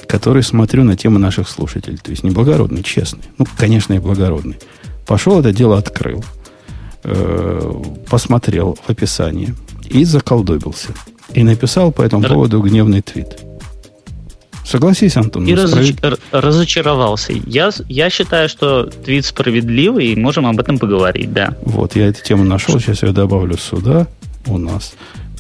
который 0.07 0.43
смотрю 0.43 0.85
на 0.85 0.97
темы 0.97 1.19
наших 1.19 1.49
слушателей. 1.49 1.99
То 1.99 2.11
есть 2.11 2.23
не 2.23 2.31
благородный, 2.31 2.83
честный. 2.83 3.25
Ну, 3.37 3.47
конечно, 3.57 3.95
и 3.95 3.99
благородный. 3.99 4.59
Пошел 5.07 5.41
это 5.41 5.53
дело 5.53 5.77
открыл. 5.79 6.25
Э, 7.03 7.83
посмотрел 8.09 8.79
в 8.87 8.91
описании. 8.91 9.55
И 9.89 10.05
заколдобился. 10.05 10.91
И 11.35 11.43
написал 11.43 11.91
по 11.93 12.03
этому 12.03 12.23
поводу 12.23 12.61
гневный 12.61 13.03
твит. 13.03 13.48
Согласись, 14.69 15.17
Антон. 15.17 15.47
И 15.47 15.55
разоч- 15.55 15.97
справед- 15.97 16.21
разочаровался. 16.31 17.33
Я, 17.47 17.71
я 17.89 18.11
считаю, 18.11 18.51
что 18.51 18.85
твит 18.85 19.25
справедливый, 19.25 20.09
и 20.09 20.17
можем 20.17 20.45
об 20.45 20.61
этом 20.61 20.79
поговорить, 20.79 21.33
да. 21.33 21.57
Вот, 21.65 21.97
я 21.97 22.09
эту 22.09 22.23
тему 22.23 22.45
нашел, 22.45 22.79
сейчас 22.79 23.03
я 23.03 23.13
добавлю 23.13 23.57
сюда. 23.57 24.07
У 24.47 24.59
нас 24.59 24.93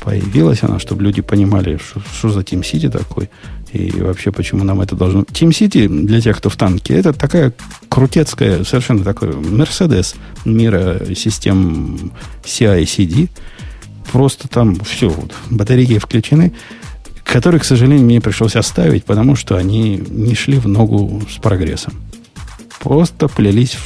появилась 0.02 0.62
она, 0.62 0.78
чтобы 0.78 1.02
люди 1.02 1.20
понимали, 1.20 1.76
что, 1.76 2.00
что 2.16 2.30
за 2.30 2.40
Team 2.40 2.62
City 2.62 2.88
такой. 2.88 3.28
И 3.70 3.90
вообще, 4.00 4.32
почему 4.32 4.64
нам 4.64 4.80
это 4.80 4.96
должно... 4.96 5.24
Team 5.24 5.50
City, 5.50 5.88
для 5.88 6.22
тех, 6.22 6.38
кто 6.38 6.48
в 6.48 6.56
танке, 6.56 6.94
это 6.94 7.12
такая 7.12 7.52
крутецкая, 7.90 8.64
совершенно 8.64 9.04
такой 9.04 9.34
Мерседес 9.34 10.14
мира 10.46 11.02
систем 11.14 12.12
CI 12.44 12.84
CD. 12.84 13.28
Просто 14.10 14.48
там 14.48 14.80
все, 14.80 15.10
вот, 15.10 15.34
батарейки 15.50 15.98
включены, 15.98 16.54
которые, 17.28 17.60
к 17.60 17.64
сожалению, 17.64 18.06
мне 18.06 18.20
пришлось 18.20 18.56
оставить, 18.56 19.04
потому 19.04 19.36
что 19.36 19.56
они 19.56 20.02
не 20.08 20.34
шли 20.34 20.58
в 20.58 20.66
ногу 20.66 21.22
с 21.30 21.36
прогрессом. 21.36 21.92
Просто 22.80 23.28
плелись 23.28 23.76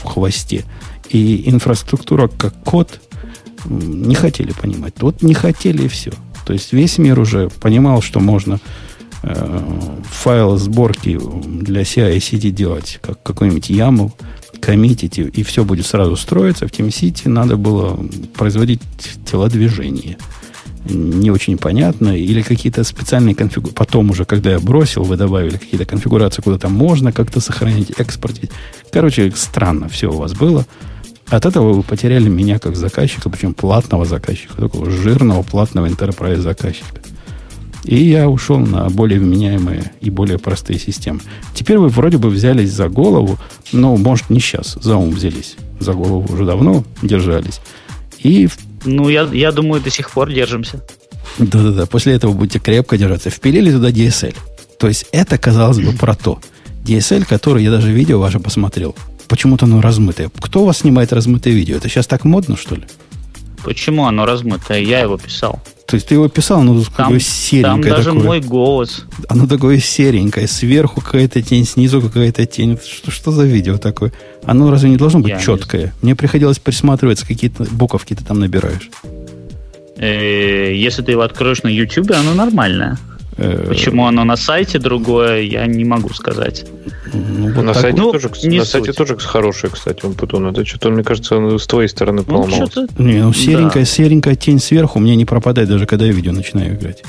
в 0.00 0.04
хвосте. 0.04 0.64
И 1.10 1.48
инфраструктура 1.48 2.28
как 2.28 2.54
код 2.64 3.00
не 3.66 4.14
хотели 4.14 4.52
понимать. 4.52 4.94
Вот 5.00 5.22
не 5.22 5.34
хотели 5.34 5.84
и 5.84 5.88
все. 5.88 6.12
То 6.46 6.54
есть 6.54 6.72
весь 6.72 6.96
мир 6.96 7.18
уже 7.20 7.50
понимал, 7.60 8.00
что 8.00 8.18
можно 8.18 8.60
э, 9.22 9.60
файл 10.04 10.56
сборки 10.56 11.20
для 11.44 11.82
CI 11.82 12.16
и 12.16 12.18
CD 12.18 12.50
делать, 12.50 12.98
как 13.02 13.22
какой-нибудь 13.22 13.70
YAML, 13.70 14.12
коммитить, 14.60 15.18
и 15.18 15.42
все 15.42 15.64
будет 15.64 15.84
сразу 15.84 16.16
строиться. 16.16 16.66
В 16.66 16.70
TeamCity 16.70 17.28
надо 17.28 17.56
было 17.56 17.98
производить 18.36 18.80
телодвижение. 19.30 20.16
Не 20.88 21.30
очень 21.30 21.58
понятно. 21.58 22.16
Или 22.16 22.42
какие-то 22.42 22.84
специальные 22.84 23.34
конфигурации. 23.34 23.74
Потом 23.76 24.10
уже, 24.10 24.24
когда 24.24 24.52
я 24.52 24.58
бросил, 24.58 25.02
вы 25.02 25.16
добавили 25.16 25.56
какие-то 25.56 25.86
конфигурации, 25.86 26.42
куда 26.42 26.58
там 26.58 26.72
можно 26.72 27.12
как-то 27.12 27.40
сохранить, 27.40 27.92
экспортить. 27.98 28.50
Короче, 28.92 29.32
странно 29.34 29.88
все 29.88 30.08
у 30.08 30.16
вас 30.16 30.34
было. 30.34 30.66
От 31.28 31.44
этого 31.44 31.72
вы 31.72 31.82
потеряли 31.82 32.28
меня 32.28 32.58
как 32.58 32.76
заказчика, 32.76 33.28
причем 33.28 33.52
платного 33.52 34.04
заказчика, 34.04 34.54
такого 34.54 34.90
жирного 34.90 35.42
платного 35.42 35.86
enterprise 35.86 36.40
заказчика. 36.40 37.00
И 37.82 37.96
я 37.96 38.28
ушел 38.28 38.58
на 38.58 38.88
более 38.90 39.20
вменяемые 39.20 39.92
и 40.00 40.10
более 40.10 40.38
простые 40.38 40.78
системы. 40.78 41.20
Теперь 41.54 41.78
вы 41.78 41.88
вроде 41.88 42.18
бы 42.18 42.30
взялись 42.30 42.72
за 42.72 42.88
голову, 42.88 43.38
но, 43.72 43.96
может, 43.96 44.30
не 44.30 44.40
сейчас, 44.40 44.76
за 44.80 44.96
ум 44.96 45.10
взялись. 45.10 45.56
За 45.78 45.94
голову 45.94 46.32
уже 46.32 46.44
давно 46.44 46.84
держались. 47.02 47.60
И, 48.18 48.48
Ну, 48.86 49.08
я, 49.08 49.22
я 49.32 49.52
думаю, 49.52 49.82
до 49.82 49.90
сих 49.90 50.10
пор 50.10 50.32
держимся. 50.32 50.80
да-да-да, 51.38 51.86
после 51.86 52.14
этого 52.14 52.32
будете 52.32 52.58
крепко 52.58 52.96
держаться. 52.96 53.30
Впилили 53.30 53.70
туда 53.70 53.90
DSL. 53.90 54.34
То 54.78 54.88
есть 54.88 55.06
это, 55.12 55.38
казалось 55.38 55.80
бы, 55.80 55.92
про 55.92 56.14
то. 56.14 56.38
DSL, 56.84 57.24
который 57.26 57.64
я 57.64 57.70
даже 57.70 57.92
видео 57.92 58.20
ваше 58.20 58.38
посмотрел. 58.38 58.94
Почему-то 59.28 59.66
оно 59.66 59.80
размытое. 59.80 60.30
Кто 60.40 60.62
у 60.62 60.66
вас 60.66 60.78
снимает 60.78 61.12
размытое 61.12 61.52
видео? 61.52 61.76
Это 61.76 61.88
сейчас 61.88 62.06
так 62.06 62.24
модно, 62.24 62.56
что 62.56 62.76
ли? 62.76 62.84
Почему 63.64 64.06
оно 64.06 64.24
размытое? 64.24 64.80
Я 64.80 65.00
его 65.00 65.18
писал. 65.18 65.60
То 65.86 65.94
есть 65.94 66.08
ты 66.08 66.14
его 66.14 66.28
писал, 66.28 66.62
но 66.62 66.74
Там, 66.74 66.84
какое 66.84 67.06
там 67.10 67.20
серенькое 67.20 67.94
даже 67.94 68.10
такое. 68.10 68.24
мой 68.24 68.40
голос. 68.40 69.04
Оно 69.28 69.46
такое 69.46 69.78
серенькое. 69.78 70.48
Сверху 70.48 71.00
какая-то 71.00 71.40
тень, 71.42 71.64
снизу 71.64 72.02
какая-то 72.02 72.44
тень. 72.44 72.76
Что, 72.84 73.10
что 73.12 73.30
за 73.30 73.44
видео 73.44 73.78
такое? 73.78 74.12
Оно 74.44 74.70
разве 74.70 74.90
не 74.90 74.96
должно 74.96 75.20
быть 75.20 75.30
Я 75.30 75.38
четкое? 75.40 75.94
Мне 76.02 76.16
приходилось 76.16 76.58
присматриваться, 76.58 77.24
какие-то 77.26 77.64
буковки 77.70 78.14
ты 78.14 78.24
там 78.24 78.40
набираешь. 78.40 78.90
Э, 79.96 80.74
если 80.74 81.02
ты 81.02 81.12
его 81.12 81.22
откроешь 81.22 81.62
на 81.62 81.68
YouTube, 81.68 82.10
оно 82.10 82.34
нормальное. 82.34 82.98
Э, 83.38 83.66
Почему 83.68 84.06
оно 84.06 84.24
на 84.24 84.36
сайте 84.36 84.78
другое, 84.78 85.42
я 85.42 85.66
не 85.66 85.84
могу 85.84 86.08
сказать. 86.14 86.64
ну, 87.12 87.52
вот 87.52 87.64
на 87.64 87.72
так 87.74 87.82
сайте, 87.82 88.00
Ну, 88.00 88.12
тоже, 88.12 88.30
не 88.44 88.58
на 88.58 88.64
сайте 88.64 88.92
суть. 88.92 88.96
тоже 88.96 89.16
хороший, 89.18 89.68
кстати, 89.70 90.06
он 90.06 90.14
Путун. 90.14 90.46
Это 90.46 90.64
что-то, 90.64 90.88
мне 90.90 91.04
кажется, 91.04 91.36
он 91.36 91.58
с 91.58 91.66
твоей 91.66 91.88
стороны 91.88 92.18
Ну, 92.18 92.24
поломался. 92.24 92.66
что-то- 92.66 93.02
Не, 93.02 93.22
ну 93.22 93.32
серенькая, 93.34 93.82
Да. 93.84 93.90
серенькая 93.90 94.34
тень 94.36 94.58
сверху 94.58 94.98
мне 95.00 95.16
не 95.16 95.26
пропадает, 95.26 95.68
даже 95.68 95.84
когда 95.86 96.06
я 96.06 96.12
видео 96.12 96.32
начинаю 96.32 96.74
играть. 96.76 97.02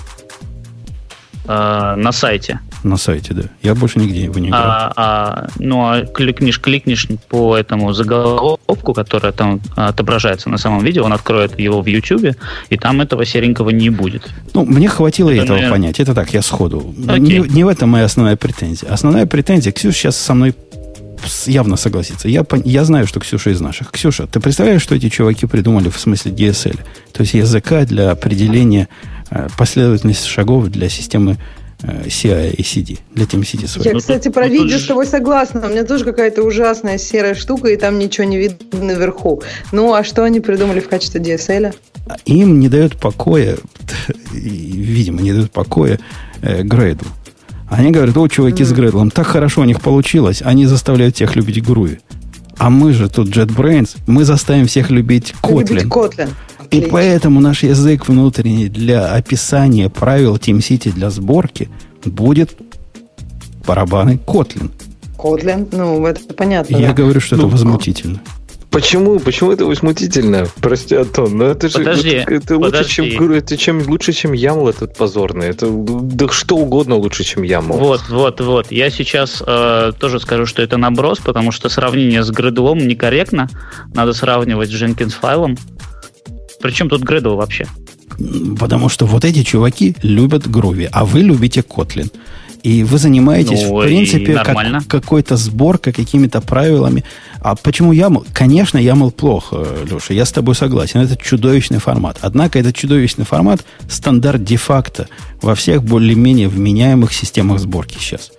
э, 1.50 1.96
на 1.96 2.12
сайте. 2.12 2.60
На 2.88 2.96
сайте, 2.98 3.34
да. 3.34 3.44
Я 3.62 3.76
больше 3.76 4.00
нигде 4.00 4.24
его 4.24 4.40
не 4.40 4.48
играл. 4.48 4.62
А, 4.64 4.94
а, 4.96 5.48
ну, 5.60 5.82
а 5.82 6.06
кликнешь, 6.06 6.62
кликнешь 6.62 7.08
по 7.28 7.58
этому 7.58 7.92
заголовку, 7.92 8.94
которая 8.94 9.34
там 9.34 9.60
отображается 9.76 10.50
на 10.50 10.58
самом 10.58 10.84
видео, 10.86 11.04
он 11.04 11.12
откроет 11.12 11.60
его 11.60 11.82
в 11.82 11.86
YouTube, 11.86 12.38
и 12.70 12.78
там 12.78 13.02
этого 13.02 13.26
серенького 13.26 13.72
не 13.72 13.90
будет. 13.90 14.30
Ну, 14.54 14.64
мне 14.64 14.88
хватило 14.88 15.30
Это, 15.30 15.44
этого 15.44 15.56
наверное- 15.58 15.72
понять. 15.78 16.00
Это 16.00 16.14
так, 16.16 16.34
я 16.34 16.42
сходу. 16.42 16.96
Окей. 17.08 17.20
Не, 17.20 17.40
не 17.50 17.64
в 17.66 17.68
этом 17.68 17.90
моя 17.90 18.06
основная 18.06 18.38
претензия. 18.38 18.90
Основная 18.90 19.26
претензия, 19.26 19.74
Ксюша 19.74 19.98
сейчас 19.98 20.16
со 20.18 20.34
мной 20.34 20.56
явно 21.46 21.76
согласится. 21.76 22.30
Я, 22.30 22.46
я 22.64 22.86
знаю, 22.86 23.06
что 23.06 23.20
Ксюша 23.20 23.50
из 23.50 23.60
наших. 23.60 23.92
Ксюша, 23.92 24.28
ты 24.28 24.40
представляешь, 24.40 24.82
что 24.82 24.96
эти 24.96 25.10
чуваки 25.10 25.46
придумали 25.46 25.90
в 25.90 26.00
смысле 26.00 26.32
DSL? 26.32 26.80
То 27.12 27.22
есть 27.24 27.34
языка 27.34 27.84
для 27.86 28.12
определения 28.12 28.88
э, 29.30 29.48
последовательности 29.58 30.28
шагов 30.30 30.68
для 30.70 30.88
системы 30.90 31.38
CI 31.82 32.56
и 32.56 32.62
CD, 32.64 33.00
для 33.14 33.26
TeamCity 33.26 33.68
своей. 33.68 33.88
Я, 33.90 33.94
Ну, 33.94 34.00
кстати, 34.00 34.30
про 34.30 34.46
ну, 34.48 34.52
видео 34.52 34.78
же- 34.78 34.80
с 34.80 34.88
тобой 34.88 35.06
согласна. 35.06 35.66
У 35.68 35.70
меня 35.70 35.84
тоже 35.84 36.06
какая-то 36.06 36.42
ужасная 36.44 36.98
серая 36.98 37.36
штука, 37.36 37.68
и 37.70 37.78
там 37.78 38.00
ничего 38.00 38.26
не 38.26 38.38
видно 38.38 38.84
наверху. 38.84 39.44
Ну, 39.72 39.94
а 39.94 40.04
что 40.04 40.24
они 40.24 40.40
придумали 40.40 40.80
в 40.80 40.90
качестве 40.90 41.22
DSL? 41.22 41.74
Им 42.26 42.60
не 42.60 42.68
дает 42.70 42.98
покоя, 42.98 43.58
видимо, 44.34 45.22
не 45.22 45.34
дает 45.34 45.52
покоя 45.52 46.00
э, 46.42 46.64
Грейдл. 46.64 47.06
Они 47.70 47.92
говорят, 47.92 48.16
о, 48.18 48.28
чуваки 48.28 48.64
с 48.64 48.72
Грейдлом, 48.72 49.12
так 49.12 49.28
хорошо 49.28 49.62
у 49.62 49.66
них 49.66 49.82
получилось, 49.82 50.42
они 50.44 50.66
заставляют 50.66 51.16
всех 51.16 51.36
любить 51.36 51.64
Груи. 51.64 52.00
А 52.58 52.70
мы 52.72 52.92
же 52.94 53.08
тут 53.10 53.28
JetBrains, 53.30 53.98
мы 54.08 54.24
заставим 54.26 54.66
всех 54.66 54.90
любить 54.90 55.36
Kotlin. 55.44 55.88
Котлин. 55.88 56.30
И 56.72 56.82
поэтому 56.82 57.40
наш 57.40 57.64
язык 57.64 58.08
внутренний 58.08 58.70
для 58.70 59.14
описания 59.14 59.90
правил 59.90 60.36
TeamCity 60.36 60.92
для 60.92 61.10
сборки 61.10 61.70
будет 62.06 62.58
барабаны 63.66 64.20
Kotlin. 64.26 64.72
Kotlin, 65.18 65.68
ну, 65.72 66.06
это 66.06 66.22
понятно. 66.34 66.76
И 66.76 66.80
да. 66.80 66.88
я 66.88 66.94
говорю, 66.94 67.20
что 67.20 67.36
это 67.36 67.48
возмутительно. 67.48 68.22
Почему? 68.70 69.20
Почему 69.20 69.52
это 69.52 69.66
возмутительно? 69.66 70.48
Прости, 70.62 70.96
Антон, 70.96 71.38
но 71.38 71.46
это 71.46 71.70
же 71.70 71.80
Подожди, 71.80 72.10
это, 72.10 72.34
это 72.36 72.58
лучше, 72.58 72.86
чем, 72.86 73.32
это 73.32 73.58
чем 73.58 73.82
лучше, 73.88 74.14
чем 74.14 74.34
Ямл 74.34 74.68
этот 74.70 74.96
позорный. 74.96 75.48
Это 75.48 75.68
да 75.68 76.28
что 76.30 76.58
угодно 76.58 76.96
лучше, 76.96 77.24
чем 77.24 77.44
Ямл. 77.44 77.78
Вот, 77.78 78.02
вот, 78.10 78.42
вот. 78.42 78.72
Я 78.72 78.90
сейчас 78.90 79.42
э, 79.46 79.94
тоже 80.00 80.20
скажу, 80.20 80.46
что 80.46 80.62
это 80.62 80.78
наброс, 80.78 81.20
потому 81.20 81.52
что 81.52 81.70
сравнение 81.70 82.24
с 82.24 82.32
Gradle 82.32 82.76
некорректно. 82.76 83.50
Надо 83.94 84.14
сравнивать 84.14 84.70
с 84.70 84.74
Jenkins 84.74 85.12
файлом. 85.12 85.58
Причем 86.62 86.90
тут 86.90 87.04
Gradle 87.04 87.36
вообще? 87.36 87.66
Потому 88.60 88.90
что 88.90 89.06
вот 89.06 89.26
эти 89.26 89.44
чуваки 89.44 89.96
любят 90.02 90.48
Groovy, 90.48 90.90
а 90.92 91.06
вы 91.06 91.22
любите 91.22 91.62
Kotlin. 91.62 92.12
И 92.64 92.84
вы 92.84 92.98
занимаетесь, 92.98 93.64
Ну, 93.64 93.78
в 93.80 93.84
принципе, 93.86 94.34
как- 94.34 94.88
какой-то 94.88 95.38
сборкой, 95.38 95.94
какими-то 95.94 96.42
правилами. 96.42 97.04
А 97.40 97.56
почему 97.56 97.94
YAML? 97.94 98.26
Конечно, 98.34 98.80
YAML 98.80 99.12
плохо, 99.12 99.66
Леша, 99.90 100.14
я 100.14 100.26
с 100.26 100.32
тобой 100.32 100.56
согласен. 100.56 101.00
Это 101.00 101.16
чудовищный 101.16 101.78
формат. 101.78 102.18
Однако 102.22 102.58
этот 102.60 102.76
чудовищный 102.76 103.26
формат 103.26 103.64
стандарт 103.88 104.44
де-факто 104.44 105.08
во 105.42 105.54
всех 105.54 105.84
более-менее 105.84 106.48
вменяемых 106.50 107.14
системах 107.14 107.60
сборки 107.60 107.98
сейчас. 108.00 108.32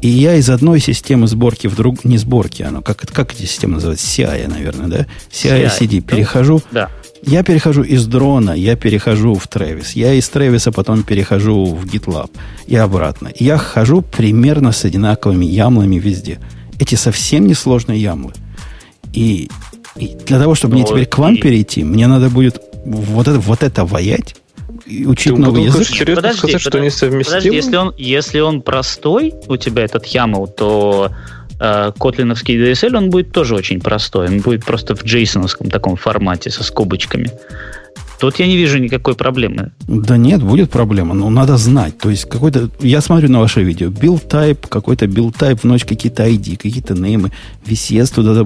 И 0.00 0.08
я 0.08 0.36
из 0.36 0.48
одной 0.48 0.78
системы 0.78 1.26
сборки 1.26 1.66
в 1.66 1.74
друг... 1.74 2.04
Не 2.04 2.18
сборки, 2.18 2.62
оно, 2.62 2.82
как, 2.82 2.98
как 3.12 3.34
эти 3.34 3.42
системы 3.42 3.74
называются? 3.74 4.06
CI, 4.06 4.48
наверное, 4.48 4.86
да? 4.86 5.06
CI, 5.32 5.64
да. 5.64 5.68
Перехожу 6.16 6.62
Да. 6.70 6.88
Я 7.22 7.42
перехожу 7.42 7.82
из 7.82 8.06
дрона, 8.06 8.52
я 8.52 8.76
перехожу 8.76 9.34
в 9.34 9.46
Travis. 9.48 9.88
Я 9.94 10.14
из 10.14 10.28
Travis 10.30 10.70
потом 10.72 11.02
перехожу 11.02 11.64
в 11.64 11.84
GitLab 11.86 12.30
и 12.66 12.76
обратно. 12.76 13.30
Я 13.38 13.56
хожу 13.58 14.02
примерно 14.02 14.72
с 14.72 14.84
одинаковыми 14.84 15.44
ямлами 15.44 15.96
везде. 15.96 16.38
Эти 16.78 16.94
совсем 16.94 17.46
несложные 17.46 18.00
ямлы. 18.00 18.32
И, 19.12 19.48
и 19.96 20.16
для 20.26 20.38
того, 20.38 20.54
чтобы 20.54 20.74
мне 20.74 20.82
Ну, 20.82 20.88
теперь 20.88 21.06
к 21.06 21.18
вам 21.18 21.34
и- 21.34 21.40
перейти, 21.40 21.82
мне 21.84 22.06
надо 22.06 22.28
будет 22.30 22.60
вот 22.84 23.26
это, 23.28 23.38
вот 23.40 23.62
это 23.62 23.84
воять 23.84 24.36
и 24.86 25.04
учить 25.06 25.34
Ты 25.34 25.40
новый 25.40 25.64
язык. 25.64 25.86
серьезно 25.88 26.32
сказать, 26.32 26.60
что 26.60 26.78
они 26.78 26.90
совместимы? 26.90 27.24
Подожди, 27.40 27.54
если 27.56 27.76
он, 27.76 27.94
если 27.98 28.40
он 28.40 28.62
простой, 28.62 29.34
у 29.48 29.56
тебя 29.56 29.84
этот 29.84 30.04
YAML, 30.06 30.46
то 30.56 31.10
котлиновский 31.58 32.56
DSL, 32.56 32.96
он 32.96 33.10
будет 33.10 33.32
тоже 33.32 33.54
очень 33.54 33.80
простой. 33.80 34.28
Он 34.28 34.40
будет 34.40 34.64
просто 34.64 34.94
в 34.94 35.04
джейсоновском 35.04 35.70
таком 35.70 35.96
формате 35.96 36.50
со 36.50 36.62
скобочками. 36.62 37.30
Тут 38.18 38.40
я 38.40 38.46
не 38.46 38.56
вижу 38.56 38.78
никакой 38.78 39.14
проблемы. 39.14 39.70
Да 39.86 40.16
нет, 40.16 40.42
будет 40.42 40.70
проблема, 40.70 41.14
но 41.14 41.30
надо 41.30 41.56
знать. 41.56 41.98
То 41.98 42.10
есть 42.10 42.24
какой-то... 42.24 42.68
Я 42.80 43.00
смотрю 43.00 43.30
на 43.30 43.38
ваше 43.38 43.62
видео. 43.62 43.88
Build 43.88 44.26
type, 44.28 44.66
какой-то 44.68 45.06
build 45.06 45.36
type, 45.38 45.60
в 45.62 45.86
какие-то 45.86 46.26
ID, 46.26 46.56
какие-то 46.56 46.94
неймы, 46.94 47.30
VCS 47.64 48.14
туда... 48.14 48.44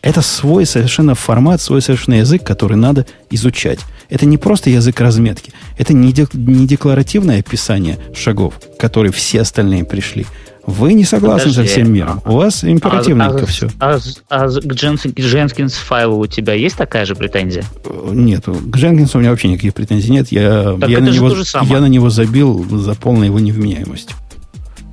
Это 0.00 0.22
свой 0.22 0.66
совершенно 0.66 1.14
формат, 1.14 1.60
свой 1.60 1.80
совершенно 1.80 2.16
язык, 2.16 2.42
который 2.42 2.76
надо 2.76 3.06
изучать. 3.30 3.78
Это 4.10 4.26
не 4.26 4.38
просто 4.38 4.70
язык 4.70 5.00
разметки. 5.00 5.52
Это 5.78 5.94
не, 5.94 6.12
дек- 6.12 6.34
не 6.34 6.66
декларативное 6.66 7.38
описание 7.38 7.98
шагов, 8.12 8.54
которые 8.76 9.12
все 9.12 9.42
остальные 9.42 9.84
пришли. 9.84 10.26
Вы 10.66 10.92
не 10.94 11.04
согласны 11.04 11.50
со 11.50 11.56
Подожди, 11.60 11.72
всем 11.72 11.92
миром. 11.92 12.22
У 12.24 12.36
вас 12.36 12.62
императивненько 12.62 13.42
а, 13.42 13.46
все. 13.46 13.68
А, 13.80 13.98
а 14.28 14.46
Дженс- 14.46 15.12
к 15.12 15.18
Jenkins 15.18 15.70
файлу 15.72 16.18
у 16.20 16.26
тебя 16.26 16.54
есть 16.54 16.76
такая 16.76 17.04
же 17.04 17.16
претензия? 17.16 17.64
Нет, 18.10 18.44
к 18.46 18.76
Дженкинсу 18.76 19.18
у 19.18 19.20
меня 19.20 19.30
вообще 19.30 19.48
никаких 19.48 19.74
претензий 19.74 20.10
нет. 20.12 20.30
Я, 20.30 20.76
Так 20.80 20.88
я, 20.88 21.00
на 21.00 21.08
него, 21.08 21.34
я 21.62 21.80
на 21.80 21.86
него 21.86 22.10
забил 22.10 22.64
за 22.78 22.94
полной 22.94 23.26
его 23.26 23.40
невменяемостью. 23.40 24.16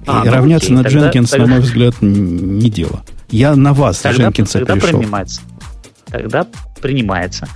А, 0.07 0.23
И 0.23 0.25
ну 0.27 0.31
равняться 0.33 0.67
окей, 0.67 0.77
на 0.77 0.83
тогда- 0.83 0.99
Дженкинс, 1.01 1.29
тогда- 1.29 1.45
на 1.45 1.51
мой 1.51 1.59
взгляд, 1.61 1.95
не 2.01 2.69
дело. 2.71 3.03
Я 3.29 3.55
на 3.55 3.73
вас, 3.73 3.99
Тогда, 3.99 4.23
Дженкинса, 4.23 4.59
тогда 4.59 4.73
пришел. 4.73 4.99
принимается. 4.99 5.41
Тогда 6.07 6.47
принимается. 6.81 7.47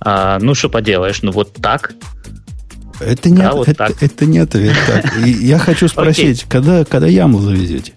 А, 0.00 0.38
ну, 0.38 0.54
что 0.54 0.68
поделаешь, 0.68 1.22
ну 1.22 1.32
вот 1.32 1.54
так. 1.54 1.94
Это 3.00 3.30
не, 3.30 3.36
Да, 3.38 3.50
от- 3.50 3.56
вот 3.56 3.68
это, 3.68 3.86
так. 3.86 4.02
это 4.02 4.26
не 4.26 4.38
ответ. 4.38 4.74
Так. 4.86 5.16
И 5.26 5.30
я 5.30 5.58
хочу 5.58 5.88
спросить, 5.88 6.44
когда, 6.48 6.84
когда 6.84 7.06
яму 7.06 7.40
завезете? 7.40 7.92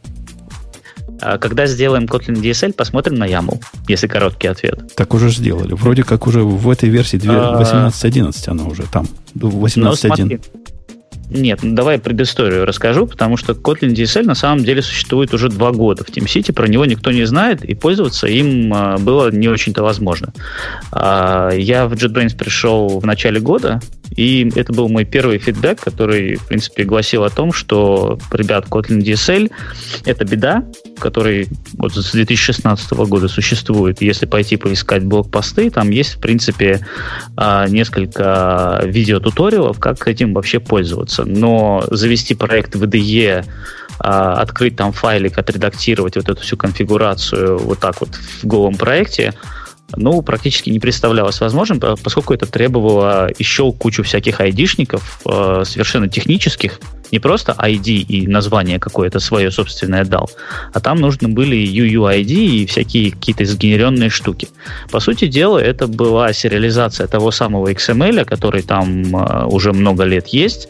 А, 1.22 1.38
когда 1.38 1.68
сделаем 1.68 2.06
Kotlin 2.06 2.42
DSL, 2.42 2.74
посмотрим 2.74 3.16
на 3.16 3.26
YAML, 3.28 3.62
если 3.88 4.08
короткий 4.08 4.48
ответ. 4.48 4.96
Так 4.96 5.14
уже 5.14 5.30
сделали. 5.30 5.74
Вроде 5.74 6.04
как 6.04 6.26
уже 6.26 6.42
в 6.42 6.68
этой 6.70 6.90
версии 6.90 7.18
две- 7.18 7.32
А. 7.34 7.60
18.11 7.62 8.50
она 8.50 8.66
уже 8.66 8.84
там. 8.92 9.08
Но 9.36 9.50
18.1. 9.50 9.96
смотри. 10.16 10.40
Нет, 11.34 11.60
ну 11.64 11.76
давай 11.76 11.98
предысторию 11.98 12.66
расскажу, 12.66 13.08
потому 13.08 13.38
что 13.38 13.54
Kotlin 13.54 13.94
DSL 13.94 14.24
на 14.24 14.36
самом 14.36 14.66
деле 14.66 14.82
существует 14.82 15.34
уже 15.34 15.48
два 15.48 15.72
года 15.72 16.04
в 16.04 16.10
TeamCity, 16.10 16.52
про 16.52 16.68
него 16.68 16.84
никто 16.86 17.12
не 17.12 17.24
знает, 17.26 17.64
и 17.64 17.74
пользоваться 17.74 18.28
им 18.28 18.74
а, 18.74 18.98
было 18.98 19.32
не 19.32 19.48
очень-то 19.48 19.82
возможно. 19.84 20.34
Я 20.94 21.88
в 21.88 21.94
JetBrains 21.94 22.36
пришел 22.36 23.00
в 23.00 23.06
начале 23.06 23.40
года, 23.40 23.80
и 24.12 24.52
это 24.56 24.74
был 24.74 24.90
мой 24.90 25.06
первый 25.06 25.38
фидбэк, 25.38 25.80
который, 25.80 26.36
в 26.36 26.48
принципе, 26.48 26.84
гласил 26.84 27.24
о 27.24 27.30
том, 27.30 27.54
что, 27.54 28.20
ребят, 28.32 28.66
Kotlin 28.70 29.00
DSL— 29.00 29.52
это 30.06 30.26
беда, 30.26 30.66
который 31.00 31.48
вот 31.74 31.94
с 31.94 32.12
2016 32.12 32.92
года 32.92 33.28
существует. 33.28 34.02
Если 34.02 34.26
пойти 34.26 34.58
поискать 34.58 35.04
блокпосты, 35.04 35.70
там 35.70 35.90
есть, 35.90 36.16
в 36.16 36.20
принципе, 36.20 36.86
а, 37.38 37.68
несколько 37.68 38.82
видеотуториалов, 38.84 39.80
как 39.80 40.08
этим 40.08 40.34
вообще 40.34 40.60
пользоваться. 40.60 41.24
Но 41.24 41.84
завести 41.90 42.36
проект 42.36 42.76
в 42.76 42.84
IDE, 42.84 43.46
а, 44.00 44.34
открыть 44.42 44.76
там 44.76 44.92
файлик, 44.92 45.38
отредактировать 45.38 46.18
вот 46.18 46.28
эту 46.28 46.42
всю 46.42 46.58
конфигурацию 46.58 47.58
вот 47.60 47.80
так 47.80 48.02
вот 48.02 48.10
в 48.16 48.46
голом 48.46 48.76
проекте, 48.76 49.34
ну, 49.96 50.22
практически 50.22 50.70
не 50.70 50.80
представлялось 50.80 51.40
возможным, 51.42 51.80
по- 51.80 51.96
поскольку 51.96 52.34
это 52.34 52.46
требовало 52.46 53.30
еще 53.40 53.72
кучу 53.72 54.04
всяких 54.04 54.40
айдишников, 54.40 55.22
э, 55.26 55.64
совершенно 55.66 56.08
технических, 56.08 56.80
не 57.12 57.20
просто 57.20 57.52
ID 57.52 58.06
и 58.08 58.28
название 58.28 58.80
какое-то 58.80 59.20
свое 59.20 59.52
собственное 59.52 60.06
дал, 60.06 60.30
а 60.74 60.80
там 60.80 61.00
нужны 61.00 61.28
были 61.28 61.58
UUID 61.58 62.32
и 62.32 62.66
всякие 62.66 63.12
какие-то 63.12 63.46
сгенеренные 63.46 64.10
штуки. 64.10 64.48
По 64.92 65.00
сути 65.00 65.28
дела, 65.28 65.60
это 65.60 65.88
была 65.88 66.34
сериализация 66.34 67.08
того 67.08 67.32
самого 67.32 67.72
XML, 67.72 68.26
который 68.26 68.62
там 68.62 69.16
э, 69.16 69.46
уже 69.46 69.74
много 69.74 70.04
лет 70.04 70.28
есть, 70.28 70.70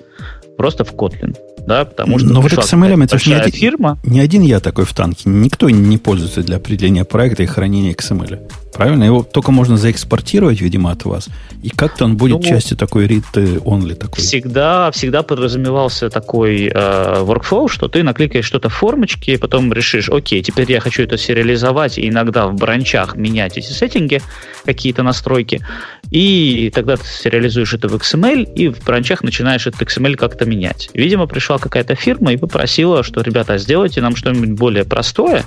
просто 0.57 0.83
в 0.83 0.93
Kotlin. 0.93 1.35
Да, 1.67 1.85
потому 1.85 2.17
что 2.17 2.27
Но 2.27 2.41
вот 2.41 2.51
XML 2.51 3.03
это 3.03 3.17
не 3.29 3.33
один- 3.35 3.51
фирма, 3.51 3.99
Не 4.03 4.19
один 4.19 4.41
я 4.41 4.59
такой 4.59 4.85
в 4.85 4.93
танке. 4.93 5.29
Никто 5.29 5.69
не 5.69 5.99
пользуется 5.99 6.41
для 6.41 6.55
определения 6.57 7.05
проекта 7.05 7.43
и 7.43 7.45
хранения 7.45 7.93
XML. 7.93 8.39
Правильно? 8.73 9.03
Его 9.03 9.21
только 9.21 9.51
можно 9.51 9.77
заэкспортировать, 9.77 10.59
видимо, 10.59 10.91
от 10.91 11.05
вас. 11.05 11.27
И 11.61 11.69
как-то 11.69 12.05
он 12.05 12.17
будет 12.17 12.37
Ну, 12.37 12.43
частью 12.43 12.77
такой 12.77 13.05
read-only 13.05 13.93
такой. 13.93 14.23
всегда, 14.23 14.89
всегда 14.91 15.21
подразумевался 15.21 16.09
такой 16.09 16.67
э, 16.67 16.71
workflow, 16.73 17.67
что 17.67 17.87
ты 17.89 18.01
накликаешь 18.01 18.45
что-то 18.45 18.69
в 18.69 18.73
формочке, 18.73 19.37
потом 19.37 19.71
решишь, 19.71 20.09
окей, 20.09 20.41
теперь 20.41 20.71
я 20.71 20.79
хочу 20.79 21.03
это 21.03 21.17
сериализовать, 21.17 21.99
и 21.99 22.07
иногда 22.09 22.47
в 22.47 22.55
бранчах 22.55 23.15
менять 23.15 23.57
эти 23.57 23.71
сеттинги, 23.71 24.21
какие-то 24.65 25.03
настройки, 25.03 25.63
и 26.11 26.69
тогда 26.75 26.97
ты 26.97 27.05
сериализуешь 27.05 27.73
это 27.73 27.87
в 27.87 27.95
XML, 27.95 28.53
и 28.53 28.67
в 28.67 28.83
бранчах 28.83 29.23
начинаешь 29.23 29.65
этот 29.65 29.81
XML 29.81 30.15
как-то 30.17 30.45
менять. 30.45 30.89
Видимо, 30.93 31.25
пришла 31.25 31.57
какая-то 31.57 31.95
фирма 31.95 32.33
и 32.33 32.37
попросила, 32.37 33.01
что, 33.01 33.21
ребята, 33.21 33.57
сделайте 33.57 34.01
нам 34.01 34.17
что-нибудь 34.17 34.51
более 34.51 34.83
простое, 34.83 35.45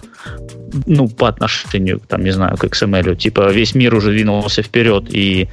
ну, 0.87 1.07
по 1.07 1.29
отношению, 1.29 2.01
там, 2.09 2.25
не 2.25 2.31
знаю, 2.31 2.57
к 2.57 2.65
XML, 2.65 3.15
типа 3.15 3.53
весь 3.53 3.75
мир 3.75 3.95
уже 3.95 4.11
двинулся 4.11 4.63
вперед, 4.63 5.05
и 5.11 5.49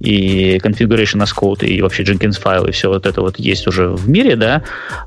и 0.00 0.58
configuration 0.58 1.22
as 1.22 1.30
code, 1.34 1.66
и 1.66 1.80
вообще 1.80 2.02
Jenkins 2.02 2.38
файл, 2.38 2.66
и 2.66 2.72
все 2.72 2.88
вот 2.88 3.06
это 3.06 3.20
вот 3.20 3.38
есть 3.38 3.66
уже 3.66 3.88
в 3.88 4.08
мире, 4.08 4.36
да. 4.36 4.62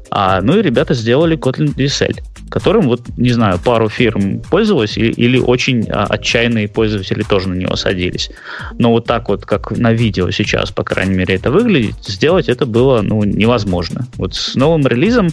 А, 0.10 0.42
ну 0.42 0.58
и 0.58 0.62
ребята 0.62 0.94
сделали 0.94 1.38
Kotlin 1.38 1.76
DSL, 1.76 2.20
которым 2.50 2.88
вот, 2.88 3.02
не 3.18 3.32
знаю, 3.32 3.60
пару 3.60 3.90
фирм 3.90 4.42
пользовалась 4.50 4.98
или, 4.98 5.12
или 5.12 5.38
очень 5.38 5.88
а, 5.90 6.06
отчаянные 6.06 6.68
пользователи 6.68 7.24
тоже 7.24 7.50
на 7.50 7.56
него 7.56 7.76
садились. 7.76 8.32
Но 8.78 8.92
вот 8.92 9.06
так 9.06 9.30
вот, 9.30 9.46
как 9.46 9.72
на 9.72 9.94
видео 9.94 10.32
сейчас, 10.32 10.72
по 10.72 10.84
крайней 10.84 11.16
мере, 11.16 11.36
это 11.36 11.52
выглядит, 11.52 11.96
сделать 12.06 12.50
это 12.50 12.66
было, 12.66 13.02
ну, 13.02 13.24
невозможно. 13.24 14.08
Вот 14.18 14.36
с 14.36 14.56
новым 14.56 14.88
релизом 14.88 15.30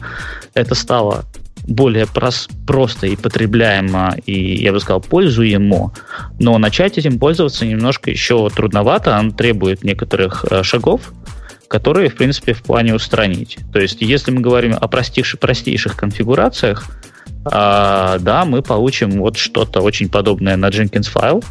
это 0.55 0.75
стало 0.75 1.25
более 1.67 2.05
прос- 2.05 2.49
просто 2.67 3.07
и 3.07 3.17
потребляемо, 3.17 4.17
и, 4.27 4.63
я 4.63 4.73
бы 4.73 4.81
сказал, 4.81 5.01
пользуемо. 5.01 5.93
Но 6.39 6.59
начать 6.59 6.99
этим 6.99 7.19
пользоваться 7.19 7.67
немножко 7.67 8.11
еще 8.11 8.49
трудновато, 8.51 9.19
он 9.19 9.33
требует 9.33 9.85
некоторых 9.85 10.45
э, 10.51 10.63
шагов, 10.63 11.13
которые, 11.69 12.09
в 12.09 12.17
принципе, 12.17 12.53
в 12.53 12.63
плане 12.63 12.95
устранить. 12.95 13.59
То 13.73 13.81
есть, 13.81 14.01
если 14.01 14.31
мы 14.31 14.41
говорим 14.41 14.75
о 14.81 14.87
простейших, 14.89 15.41
простейших 15.41 15.97
конфигурациях, 15.97 16.87
а, 17.45 18.19
да, 18.21 18.45
мы 18.45 18.63
получим 18.63 19.19
вот 19.21 19.37
что-то 19.37 19.81
очень 19.81 20.09
подобное 20.09 20.57
на 20.57 20.69
Jenkins 20.69 21.09
файл. 21.09 21.43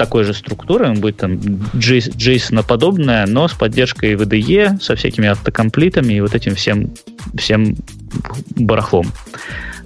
Такой 0.00 0.24
же 0.24 0.32
структуры, 0.32 0.88
он 0.88 0.98
будет 0.98 1.18
там 1.18 1.34
JSON 1.74 2.64
подобное, 2.66 3.26
но 3.26 3.48
с 3.48 3.52
поддержкой 3.52 4.14
VDE, 4.14 4.80
со 4.80 4.96
всякими 4.96 5.28
автокомплитами 5.28 6.14
и 6.14 6.20
вот 6.22 6.34
этим 6.34 6.54
всем, 6.54 6.94
всем 7.36 7.76
барахлом. 8.56 9.12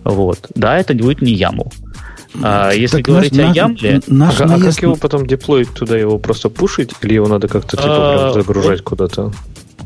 Вот. 0.05 0.47
Да, 0.55 0.79
это 0.79 0.95
будет 0.95 1.21
не 1.21 1.35
YAML. 1.35 1.69
А 2.45 2.71
если 2.71 2.99
так 2.99 3.07
говорить 3.07 3.35
наш, 3.35 3.51
о 3.51 3.55
Ямле... 3.55 4.01
Наш 4.07 4.41
а, 4.41 4.45
а 4.45 4.61
как 4.61 4.83
его 4.83 4.95
потом 4.95 5.27
деплоить 5.27 5.75
туда? 5.75 5.99
Его 5.99 6.19
просто 6.19 6.49
пушить? 6.49 6.93
Или 7.03 7.15
его 7.15 7.27
надо 7.27 7.49
как-то 7.49 7.77
типа, 7.77 8.29
а, 8.29 8.33
загружать 8.33 8.79
вот, 8.79 8.83
куда-то? 8.83 9.33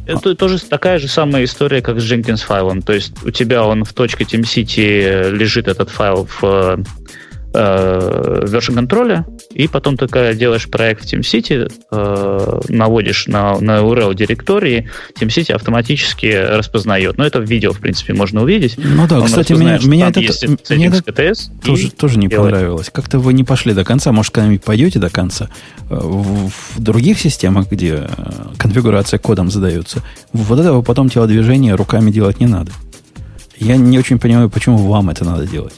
Это 0.06 0.34
тоже 0.34 0.58
такая 0.60 0.98
же 0.98 1.08
самая 1.08 1.44
история, 1.44 1.80
как 1.80 2.00
с 2.00 2.04
Jenkins 2.04 2.44
файлом. 2.44 2.82
То 2.82 2.92
есть 2.92 3.14
у 3.24 3.30
тебя 3.30 3.64
он 3.64 3.84
в 3.84 3.94
точке 3.94 4.24
TeamCity 4.24 5.30
лежит 5.30 5.68
этот 5.68 5.88
файл 5.88 6.28
в 6.38 6.84
э, 7.54 8.44
version 8.44 8.74
контроля, 8.74 9.26
и 9.54 9.66
потом 9.66 9.96
ты 9.96 10.34
делаешь 10.34 10.68
проект 10.68 11.04
в 11.04 11.12
TeamCity, 11.12 11.72
э, 11.90 12.60
наводишь 12.68 13.26
на, 13.26 13.58
на 13.60 13.78
URL 13.78 14.14
директории, 14.14 14.88
TeamCity 15.18 15.52
автоматически 15.52 16.26
распознает. 16.26 17.16
Но 17.16 17.24
это 17.24 17.40
в 17.40 17.44
видео, 17.44 17.72
в 17.72 17.80
принципе, 17.80 18.14
можно 18.14 18.42
увидеть. 18.42 18.76
Ну 18.76 19.06
да, 19.06 19.20
Он 19.20 19.26
кстати, 19.26 19.52
меня, 19.52 19.78
меня 19.82 20.08
это, 20.08 20.20
мне 20.74 20.86
это 20.86 21.02
КТС 21.02 21.50
тоже, 21.64 21.90
тоже 21.90 22.18
не 22.18 22.28
делает. 22.28 22.52
понравилось. 22.52 22.90
Как-то 22.92 23.18
вы 23.18 23.32
не 23.32 23.44
пошли 23.44 23.72
до 23.72 23.84
конца, 23.84 24.12
может, 24.12 24.32
когда-нибудь 24.32 24.62
пойдете 24.62 24.98
до 24.98 25.10
конца. 25.10 25.48
Э, 25.88 25.98
в, 25.98 26.50
в 26.50 26.80
других 26.80 27.18
системах, 27.18 27.70
где 27.70 28.06
э, 28.06 28.08
конфигурация 28.58 29.18
кодом 29.18 29.50
задается, 29.50 30.02
вот 30.32 30.60
этого 30.60 30.82
потом 30.82 31.08
телодвижение 31.08 31.74
руками 31.74 32.10
делать 32.10 32.40
не 32.40 32.46
надо. 32.46 32.72
Я 33.58 33.76
не 33.76 33.98
очень 33.98 34.18
понимаю, 34.18 34.50
почему 34.50 34.76
вам 34.76 35.10
это 35.10 35.24
надо 35.24 35.46
делать 35.46 35.74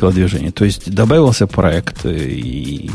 телодвижения. 0.00 0.50
То 0.50 0.64
есть 0.64 0.92
добавился 0.92 1.46
проект, 1.46 2.06
и 2.06 2.90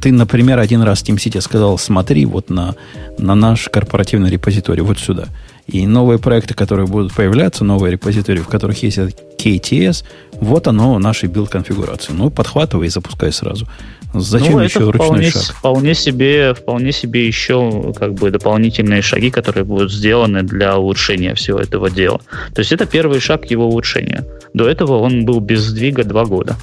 ты, 0.00 0.12
например, 0.12 0.58
один 0.58 0.82
раз 0.82 1.02
TeamCity 1.02 1.40
сказал, 1.40 1.78
смотри 1.78 2.26
вот 2.26 2.50
на, 2.50 2.74
на 3.18 3.34
наш 3.34 3.68
корпоративный 3.68 4.30
репозиторий, 4.30 4.82
вот 4.82 4.98
сюда. 4.98 5.28
И 5.66 5.86
новые 5.86 6.18
проекты, 6.18 6.54
которые 6.54 6.86
будут 6.86 7.12
появляться, 7.14 7.64
новые 7.64 7.92
репозитории, 7.92 8.40
в 8.40 8.48
которых 8.48 8.82
есть 8.82 8.98
KTS, 8.98 10.04
вот 10.40 10.66
оно, 10.66 10.98
нашей 10.98 11.28
билд-конфигурации. 11.28 12.12
Ну, 12.12 12.30
подхватывай 12.30 12.86
и 12.86 12.90
запускай 12.90 13.32
сразу. 13.32 13.66
Зачем 14.12 14.54
ну, 14.54 14.60
еще 14.60 14.80
ручной 14.80 15.06
вполне, 15.06 15.30
шаг? 15.30 15.42
Вполне 15.42 15.94
себе, 15.94 16.54
вполне 16.54 16.92
себе 16.92 17.26
еще 17.26 17.92
как 17.96 18.14
бы 18.14 18.30
дополнительные 18.30 19.02
шаги, 19.02 19.30
которые 19.30 19.64
будут 19.64 19.92
сделаны 19.92 20.42
для 20.42 20.76
улучшения 20.76 21.34
всего 21.34 21.60
этого 21.60 21.90
дела. 21.90 22.20
То 22.54 22.60
есть 22.60 22.72
это 22.72 22.86
первый 22.86 23.20
шаг 23.20 23.50
его 23.50 23.68
улучшения. 23.68 24.24
До 24.52 24.68
этого 24.68 24.98
он 24.98 25.24
был 25.24 25.40
без 25.40 25.60
сдвига 25.60 26.02
два 26.04 26.24
года. 26.24 26.56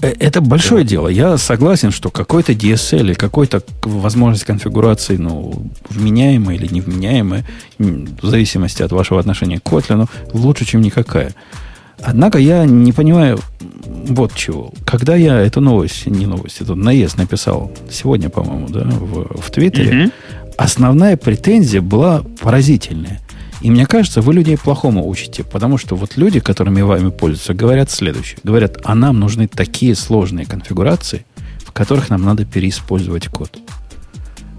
Э, 0.00 0.12
это 0.18 0.40
большое 0.40 0.84
дело. 0.84 1.08
Я 1.08 1.38
согласен, 1.38 1.90
что 1.90 2.10
какой-то 2.10 2.52
DSL 2.52 3.00
или 3.00 3.14
какой-то 3.14 3.62
возможность 3.82 4.44
конфигурации, 4.44 5.16
ну, 5.16 5.66
вменяемая 5.88 6.56
или 6.56 6.72
невменяемая, 6.72 7.44
в 7.78 8.26
зависимости 8.26 8.82
от 8.82 8.92
вашего 8.92 9.18
отношения 9.18 9.58
к 9.58 9.64
Kotlin, 9.64 10.08
лучше, 10.32 10.64
чем 10.64 10.82
никакая. 10.82 11.34
Однако 12.00 12.38
я 12.38 12.64
не 12.64 12.92
понимаю 12.92 13.38
вот 14.04 14.34
чего. 14.34 14.72
Когда 14.84 15.16
я 15.16 15.38
эту 15.38 15.60
новость, 15.60 16.06
не 16.06 16.26
новость, 16.26 16.60
эту 16.60 16.74
наезд 16.74 17.16
написал 17.16 17.72
сегодня, 17.90 18.28
по-моему, 18.28 18.68
да, 18.68 18.84
в, 18.84 19.40
в 19.40 19.50
Твиттере, 19.50 19.90
mm 19.90 20.12
основная 20.58 21.16
претензия 21.16 21.80
была 21.80 22.22
поразительная. 22.40 23.20
И 23.62 23.70
мне 23.70 23.86
кажется, 23.86 24.20
вы 24.20 24.34
людей 24.34 24.58
плохому 24.58 25.08
учите, 25.08 25.44
потому 25.44 25.78
что 25.78 25.96
вот 25.96 26.16
люди, 26.16 26.40
которыми 26.40 26.82
вами 26.82 27.10
пользуются, 27.10 27.54
говорят 27.54 27.90
следующее. 27.90 28.38
Говорят, 28.42 28.78
а 28.84 28.94
нам 28.94 29.18
нужны 29.20 29.48
такие 29.48 29.94
сложные 29.94 30.46
конфигурации, 30.46 31.24
в 31.64 31.72
которых 31.72 32.10
нам 32.10 32.22
надо 32.22 32.44
переиспользовать 32.44 33.28
код. 33.28 33.58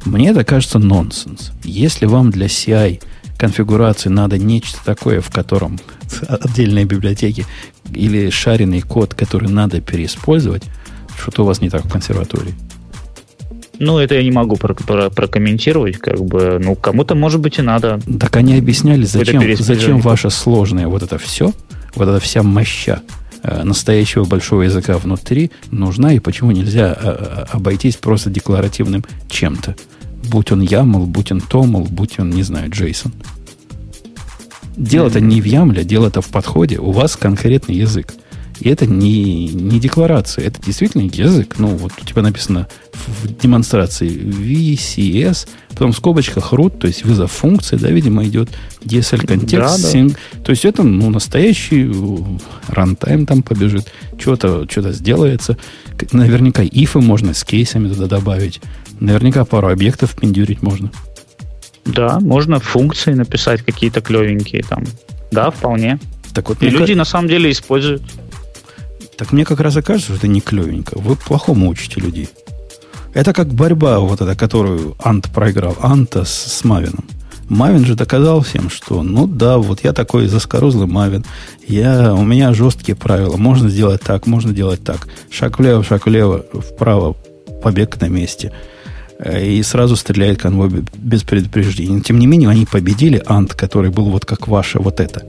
Мне 0.06 0.30
это 0.30 0.44
кажется 0.44 0.80
нонсенс. 0.80 1.52
Если 1.64 2.06
вам 2.06 2.32
для 2.32 2.48
CI 2.48 3.02
конфигурации 3.38 4.10
надо 4.10 4.38
нечто 4.38 4.78
такое, 4.84 5.22
в 5.22 5.30
котором 5.30 5.80
отдельные 6.28 6.86
библиотеки 6.86 7.46
или 7.94 8.30
шаренный 8.30 8.82
код, 8.82 9.14
который 9.14 9.50
надо 9.50 9.82
переиспользовать, 9.82 10.64
что-то 11.20 11.44
у 11.44 11.46
вас 11.46 11.62
не 11.62 11.70
так 11.70 11.86
в 11.86 11.92
консерватории. 11.92 12.54
Ну, 13.80 13.98
это 13.98 14.16
я 14.16 14.24
не 14.24 14.32
могу 14.32 14.56
про- 14.56 14.76
про- 14.76 15.10
прокомментировать, 15.10 15.98
как 15.98 16.20
бы, 16.24 16.60
ну, 16.64 16.76
кому-то, 16.76 17.16
может 17.16 17.42
быть, 17.42 17.58
и 17.60 17.62
надо. 17.62 18.00
Так 18.20 18.36
они 18.36 18.56
объясняли, 18.58 19.04
зачем, 19.04 19.42
зачем 19.64 20.00
ваше 20.00 20.30
сложное 20.30 20.88
вот 20.88 21.02
это 21.04 21.18
все, 21.18 21.52
вот 21.96 22.08
эта 22.08 22.20
вся 22.20 22.44
моща 22.44 23.02
э, 23.42 23.64
настоящего 23.64 24.26
большого 24.26 24.62
языка 24.62 24.98
внутри 24.98 25.52
нужна, 25.72 26.14
и 26.14 26.20
почему 26.20 26.52
нельзя 26.52 26.96
э, 26.98 27.18
э, 27.20 27.46
обойтись 27.52 27.98
просто 27.98 28.30
декларативным 28.30 29.04
чем-то. 29.30 29.76
Будь 30.30 30.52
он 30.52 30.62
YAML, 30.62 31.06
будь 31.06 31.32
он 31.32 31.40
TOML, 31.40 31.90
будь 31.90 32.20
он, 32.20 32.30
не 32.30 32.44
знаю, 32.44 32.70
JSON. 32.70 33.12
Дело-то 34.76 35.20
не 35.20 35.42
в 35.42 35.46
ямле, 35.46 35.84
дело-то 35.84 36.22
в 36.22 36.28
подходе. 36.28 36.80
У 36.80 36.92
вас 36.92 37.16
конкретный 37.16 37.76
язык. 37.76 38.14
И 38.60 38.70
это 38.70 38.86
не, 38.86 39.48
не 39.48 39.80
декларация, 39.80 40.46
это 40.46 40.62
действительно 40.62 41.02
язык. 41.02 41.56
Ну, 41.58 41.68
вот 41.68 41.92
у 42.02 42.06
тебя 42.06 42.22
написано 42.22 42.68
в 42.94 43.28
демонстрации 43.42 44.08
VCS, 44.08 45.48
потом 45.70 45.92
в 45.92 45.98
скобочках 45.98 46.54
root, 46.54 46.78
то 46.78 46.88
есть 46.88 47.04
вызов 47.04 47.32
функции, 47.32 47.76
да, 47.76 47.90
видимо, 47.90 48.24
идет 48.26 48.50
DSL 48.86 49.26
контекст, 49.26 49.82
да, 49.82 49.90
sync. 49.90 50.10
Да. 50.34 50.40
То 50.44 50.52
есть 50.52 50.66
это, 50.66 50.84
ну, 50.84 51.10
настоящий 51.10 51.92
рантайм 52.68 53.26
там 53.26 53.44
побежит, 53.44 53.92
что-то 54.18 54.68
что 54.70 54.92
сделается. 54.94 55.58
Наверняка 56.12 56.64
ифы 56.64 57.00
можно 57.00 57.34
с 57.34 57.44
кейсами 57.44 57.90
туда 57.90 58.08
добавить. 58.08 58.62
Наверняка 59.00 59.46
пару 59.46 59.70
объектов 59.70 60.16
пиндюрить 60.16 60.62
можно. 60.62 60.92
Да, 61.86 62.20
можно 62.20 62.60
функции 62.60 63.14
написать 63.14 63.62
какие-то 63.62 64.02
клевенькие 64.02 64.64
там. 64.64 64.84
Да, 65.32 65.52
вполне. 65.52 66.00
Так 66.34 66.50
вот, 66.50 66.62
и 66.62 66.70
люди 66.70 66.94
к... 66.94 66.98
на 66.98 67.06
самом 67.06 67.28
деле 67.28 67.52
используют. 67.52 68.04
Так 69.18 69.32
мне 69.32 69.46
как 69.46 69.60
раз 69.60 69.78
и 69.78 69.82
кажется, 69.82 70.12
что 70.12 70.18
это 70.18 70.28
не 70.28 70.42
клевенько. 70.42 70.98
Вы 70.98 71.16
плохому 71.16 71.70
учите 71.70 72.00
людей. 72.00 72.30
Это 73.14 73.34
как 73.34 73.54
борьба 73.54 74.00
вот 74.00 74.22
эта, 74.22 74.36
которую 74.36 74.96
Ант 75.00 75.30
проиграл. 75.32 75.78
Анта 75.82 76.26
с, 76.26 76.32
с 76.32 76.64
Мавином. 76.64 77.06
Мавин 77.50 77.86
же 77.86 77.96
доказал 77.96 78.42
всем, 78.42 78.70
что 78.70 79.04
ну 79.04 79.28
да, 79.28 79.58
вот 79.58 79.84
я 79.84 79.94
такой 79.94 80.28
заскорузлый 80.28 80.88
Мавин. 80.88 81.26
Я, 81.68 82.14
у 82.14 82.24
меня 82.24 82.54
жесткие 82.54 82.96
правила. 82.96 83.38
Можно 83.38 83.70
сделать 83.70 84.02
так, 84.02 84.26
можно 84.26 84.54
делать 84.54 84.84
так. 84.84 85.08
Шаг 85.30 85.60
влево, 85.60 85.84
шаг 85.84 86.06
влево, 86.06 86.46
вправо, 86.54 87.16
побег 87.62 88.00
на 88.02 88.08
месте. 88.08 88.52
Э, 89.24 89.44
и 89.46 89.64
сразу 89.64 89.96
стреляет 89.96 90.42
конвой 90.42 90.70
без 90.96 91.24
предупреждения. 91.24 92.02
Тем 92.02 92.20
не 92.20 92.28
менее, 92.28 92.50
они 92.50 92.66
победили 92.66 93.22
Ант, 93.26 93.54
который 93.54 93.90
был 93.90 94.10
вот 94.10 94.26
как 94.26 94.48
ваше 94.48 94.80
вот 94.80 95.00
это. 95.00 95.24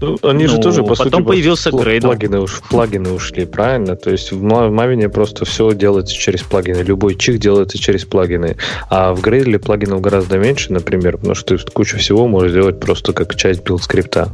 Ну, 0.00 0.16
они 0.22 0.44
ну, 0.44 0.50
же 0.50 0.58
тоже, 0.58 0.82
по 0.82 0.94
потом 0.94 1.12
сути, 1.12 1.22
появился 1.22 1.70
Gradle. 1.70 2.02
Плагины, 2.02 2.40
уш, 2.40 2.62
плагины 2.70 3.10
ушли, 3.10 3.44
правильно? 3.44 3.96
То 3.96 4.10
есть 4.10 4.32
в 4.32 4.42
Maven 4.42 5.06
просто 5.10 5.44
все 5.44 5.74
делается 5.74 6.14
через 6.14 6.40
плагины. 6.40 6.78
Любой 6.78 7.16
чих 7.16 7.38
делается 7.38 7.76
через 7.76 8.06
плагины. 8.06 8.56
А 8.88 9.12
в 9.12 9.20
Gradle 9.20 9.58
плагинов 9.58 10.00
гораздо 10.00 10.38
меньше, 10.38 10.72
например, 10.72 11.18
потому 11.18 11.34
что 11.34 11.58
ты 11.58 11.70
кучу 11.70 11.98
всего 11.98 12.26
можешь 12.26 12.52
сделать 12.52 12.80
просто 12.80 13.12
как 13.12 13.36
часть 13.36 13.62
build 13.62 13.86
script'а. 13.86 14.30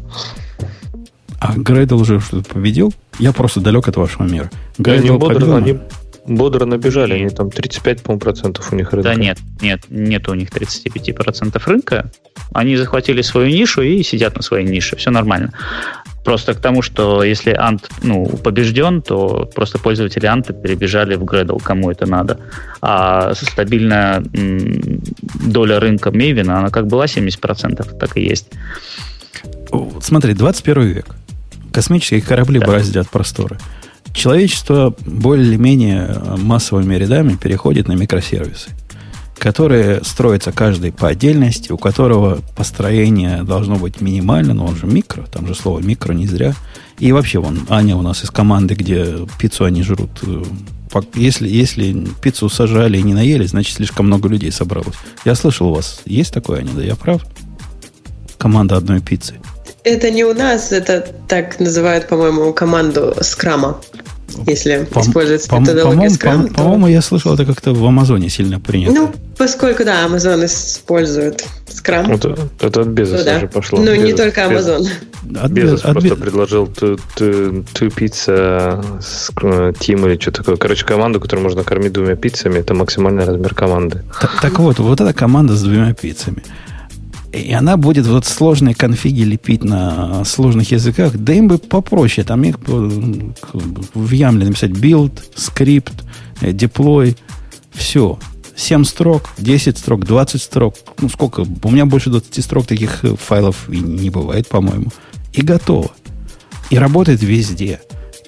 А 1.40 1.54
Gradle 1.56 1.96
уже 1.96 2.20
что-то 2.20 2.48
победил? 2.48 2.94
Я 3.18 3.32
просто 3.32 3.60
далек 3.60 3.88
от 3.88 3.96
вашего 3.96 4.22
мира. 4.22 4.52
Gradle 4.78 4.98
они, 4.98 5.10
бодро, 5.10 5.56
они, 5.56 5.78
бодро 6.26 6.64
набежали, 6.64 7.14
они 7.14 7.30
там 7.30 7.50
35, 7.50 8.02
по 8.02 8.16
процентов 8.18 8.72
у 8.72 8.76
них 8.76 8.92
рынка. 8.92 9.10
Да 9.10 9.14
нет, 9.14 9.38
нет, 9.60 9.82
нет 9.88 10.28
у 10.28 10.34
них 10.34 10.50
35 10.50 11.14
процентов 11.14 11.66
рынка. 11.68 12.10
Они 12.52 12.76
захватили 12.76 13.22
свою 13.22 13.48
нишу 13.48 13.82
и 13.82 14.02
сидят 14.02 14.36
на 14.36 14.42
своей 14.42 14.66
нише, 14.66 14.96
все 14.96 15.10
нормально. 15.10 15.52
Просто 16.24 16.54
к 16.54 16.60
тому, 16.60 16.82
что 16.82 17.22
если 17.22 17.52
Ант 17.52 17.88
ну, 18.02 18.26
побежден, 18.26 19.00
то 19.00 19.48
просто 19.54 19.78
пользователи 19.78 20.26
Анта 20.26 20.52
перебежали 20.52 21.14
в 21.14 21.22
Gradle, 21.22 21.62
кому 21.62 21.90
это 21.90 22.06
надо. 22.06 22.40
А 22.80 23.32
стабильная 23.34 24.24
доля 25.46 25.78
рынка 25.78 26.10
Мейвина, 26.10 26.58
она 26.58 26.70
как 26.70 26.88
была 26.88 27.04
70%, 27.04 27.98
так 27.98 28.16
и 28.16 28.22
есть. 28.22 28.48
Смотри, 30.00 30.34
21 30.34 30.82
век. 30.82 31.06
Космические 31.72 32.22
корабли 32.22 32.58
да. 32.58 32.66
бороздят 32.66 33.08
просторы 33.08 33.58
человечество 34.16 34.94
более-менее 35.04 36.36
массовыми 36.38 36.94
рядами 36.94 37.36
переходит 37.36 37.86
на 37.86 37.92
микросервисы, 37.92 38.70
которые 39.38 40.02
строятся 40.02 40.50
каждый 40.50 40.90
по 40.90 41.08
отдельности, 41.08 41.70
у 41.70 41.78
которого 41.78 42.40
построение 42.56 43.42
должно 43.42 43.76
быть 43.76 44.00
минимально, 44.00 44.54
но 44.54 44.66
он 44.66 44.76
же 44.76 44.86
микро, 44.86 45.22
там 45.24 45.46
же 45.46 45.54
слово 45.54 45.80
микро 45.80 46.14
не 46.14 46.26
зря. 46.26 46.54
И 46.98 47.12
вообще, 47.12 47.38
вон, 47.40 47.60
Аня 47.68 47.94
у 47.94 48.02
нас 48.02 48.24
из 48.24 48.30
команды, 48.30 48.74
где 48.74 49.26
пиццу 49.38 49.64
они 49.64 49.82
жрут. 49.82 50.10
Э, 50.22 50.42
если, 51.14 51.46
если 51.46 52.06
пиццу 52.22 52.48
сажали 52.48 52.96
и 52.96 53.02
не 53.02 53.12
наели, 53.12 53.44
значит, 53.44 53.76
слишком 53.76 54.06
много 54.06 54.30
людей 54.30 54.50
собралось. 54.50 54.96
Я 55.26 55.34
слышал 55.34 55.68
у 55.68 55.74
вас, 55.74 56.00
есть 56.06 56.32
такое, 56.32 56.60
Аня, 56.60 56.70
да 56.74 56.82
я 56.82 56.96
прав? 56.96 57.22
Команда 58.38 58.76
одной 58.76 59.00
пиццы. 59.00 59.34
Это 59.86 60.10
не 60.10 60.24
у 60.24 60.34
нас, 60.34 60.72
это 60.72 61.06
так 61.28 61.60
называют, 61.60 62.08
по-моему, 62.08 62.52
команду 62.52 63.14
скрама. 63.20 63.80
если 64.48 64.84
По- 64.92 65.00
используется 65.00 65.48
по- 65.48 65.60
методология 65.60 66.10
по-моему, 66.10 66.14
Scrum. 66.16 66.48
по- 66.48 66.54
По-моему, 66.54 66.86
я 66.88 67.00
слышал, 67.02 67.32
это 67.34 67.44
как-то 67.46 67.72
в 67.72 67.84
Амазоне 67.86 68.28
сильно 68.28 68.58
принято. 68.58 68.92
Ну, 68.92 69.12
поскольку, 69.38 69.84
да, 69.84 70.04
Amazon 70.04 70.44
использует 70.44 71.46
Scrum. 71.68 72.12
Это, 72.12 72.36
это 72.60 72.66
от 72.66 72.72
то 72.72 72.84
Безоса 72.84 73.24
да. 73.24 73.40
же 73.40 73.46
пошло. 73.46 73.78
Ну, 73.80 73.94
не 73.94 74.10
Безос- 74.12 74.16
только 74.16 74.40
Безос- 74.40 74.80
Amazon. 74.80 75.38
От 75.40 75.50
Безос 75.52 75.82
Бе- 75.82 75.88
от 75.88 75.92
просто 75.92 76.08
Бе- 76.16 76.16
предложил 76.16 76.66
с- 79.00 79.30
э, 79.40 79.72
team 79.78 80.10
или 80.10 80.18
что 80.20 80.32
такое. 80.32 80.56
Короче, 80.56 80.84
команду, 80.84 81.20
которую 81.20 81.44
можно 81.44 81.62
кормить 81.62 81.92
двумя 81.92 82.16
пиццами, 82.16 82.58
это 82.58 82.74
максимальный 82.74 83.24
размер 83.24 83.54
команды. 83.54 84.02
Т- 84.20 84.28
Так 84.42 84.58
вот, 84.58 84.80
вот 84.80 85.00
эта 85.00 85.12
команда 85.12 85.54
с 85.54 85.62
двумя 85.62 85.94
пиццами. 85.94 86.42
И 87.36 87.52
она 87.52 87.76
будет 87.76 88.06
вот 88.06 88.24
сложные 88.24 88.74
конфиги 88.74 89.22
лепить 89.22 89.62
на 89.64 90.24
сложных 90.24 90.70
языках. 90.72 91.12
Да 91.16 91.32
им 91.34 91.48
бы 91.48 91.58
попроще. 91.58 92.26
Там 92.26 92.42
их 92.44 92.58
к- 92.58 92.64
в 93.94 94.10
Ямле 94.12 94.46
написать 94.46 94.70
build, 94.70 95.12
скрипт, 95.34 95.92
э, 96.40 96.50
deploy. 96.52 97.16
Все. 97.72 98.18
7 98.56 98.84
строк, 98.84 99.28
10 99.36 99.76
строк, 99.76 100.06
20 100.06 100.40
строк. 100.40 100.76
Ну, 100.98 101.10
сколько? 101.10 101.44
У 101.62 101.70
меня 101.70 101.84
больше 101.84 102.08
20 102.10 102.42
строк 102.42 102.66
таких 102.66 103.04
э, 103.04 103.14
файлов 103.16 103.68
и 103.68 103.78
не 103.78 104.08
бывает, 104.08 104.48
по-моему. 104.48 104.86
И 105.34 105.42
готово. 105.42 105.90
И 106.70 106.78
работает 106.78 107.22
везде. 107.22 107.80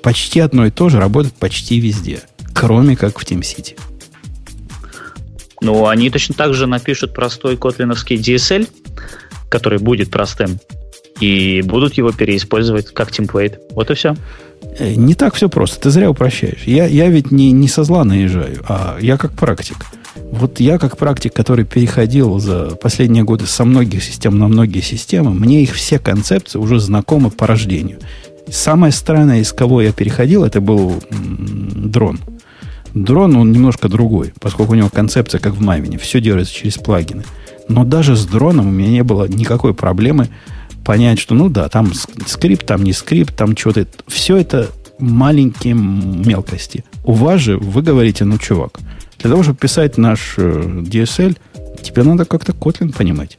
Почти 0.03 0.41
одно 0.41 0.67
и 0.67 0.71
то 0.71 0.91
же 0.91 0.99
работает 0.99 1.35
почти 1.35 1.81
везде. 1.81 2.21
Кроме 2.53 2.95
как 2.97 3.19
в 3.19 3.25
TeamCity. 3.25 3.79
Ну, 5.61 5.87
они 5.87 6.11
точно 6.11 6.35
так 6.35 6.55
же 6.55 6.67
напишут 6.67 7.15
простой 7.15 7.57
котлиновский 7.57 8.17
DSL, 8.17 8.69
который 9.49 9.79
будет 9.79 10.11
простым, 10.11 10.59
и 11.21 11.63
будут 11.63 11.95
его 11.95 12.13
переиспользовать 12.13 12.93
как 12.93 13.11
темплейт. 13.11 13.61
Вот 13.73 13.91
и 13.91 13.95
все. 13.95 14.15
Э, 14.79 14.95
Не 14.95 15.15
так 15.15 15.35
все 15.35 15.49
просто. 15.49 15.81
Ты 15.81 15.91
зря 15.91 16.11
упрощаешь. 16.11 16.63
Я, 16.65 16.87
я 16.87 17.09
ведь 17.09 17.31
не, 17.31 17.51
не 17.53 17.69
со 17.69 17.85
зла 17.85 18.05
наезжаю, 18.05 18.65
а 18.69 18.99
я 19.01 19.17
как 19.17 19.33
практик. 19.33 19.77
Вот 20.31 20.61
я 20.61 20.79
как 20.79 20.97
практик, 20.97 21.33
который 21.33 21.65
переходил 21.65 22.39
за 22.39 22.77
последние 22.77 23.25
годы 23.25 23.47
со 23.47 23.65
многих 23.65 24.03
систем 24.03 24.39
на 24.39 24.49
многие 24.49 24.81
системы, 24.81 25.33
мне 25.33 25.63
их 25.63 25.75
все 25.75 25.99
концепции 25.99 26.59
уже 26.59 26.81
знакомы 26.81 27.31
по 27.31 27.47
рождению. 27.47 27.99
Самое 28.51 28.93
странное, 28.93 29.41
из 29.41 29.53
кого 29.53 29.83
я 29.83 29.93
переходил, 29.93 30.45
это 30.45 30.61
был 30.61 31.03
дрон. 31.11 32.21
Дрон, 32.95 33.37
он 33.37 33.53
немножко 33.53 33.89
другой, 33.89 34.33
поскольку 34.41 34.73
у 34.73 34.77
него 34.77 34.89
концепция, 34.89 35.39
как 35.39 35.55
в 35.55 35.61
Мавине, 35.61 35.99
все 35.99 36.21
делается 36.21 36.55
через 36.55 36.75
плагины. 36.79 37.25
Но 37.69 37.85
даже 37.85 38.17
с 38.17 38.25
дроном 38.27 38.69
у 38.69 38.71
меня 38.71 38.91
не 38.91 39.03
было 39.03 39.27
никакой 39.29 39.75
проблемы 39.75 40.29
понять, 40.85 41.19
что, 41.19 41.35
ну 41.35 41.49
да, 41.51 41.69
там 41.69 41.89
ск- 41.89 42.27
скрипт, 42.27 42.67
там 42.67 42.83
не 42.83 42.93
скрипт, 42.95 43.37
там 43.37 43.57
что-то. 43.57 43.87
Все 44.07 44.39
это 44.39 44.69
маленькие 44.99 45.75
мелкости. 45.75 46.85
У 47.05 47.13
вас 47.13 47.41
же, 47.41 47.59
вы 47.59 47.83
говорите, 47.83 48.25
ну, 48.25 48.39
чувак, 48.39 48.79
для 49.19 49.31
того, 49.31 49.43
чтобы 49.43 49.59
писать 49.59 49.99
наш 49.99 50.35
э, 50.39 50.43
DSL, 50.43 51.37
тебе 51.83 52.03
надо 52.05 52.25
как-то 52.25 52.53
Kotlin 52.53 52.97
понимать. 52.97 53.37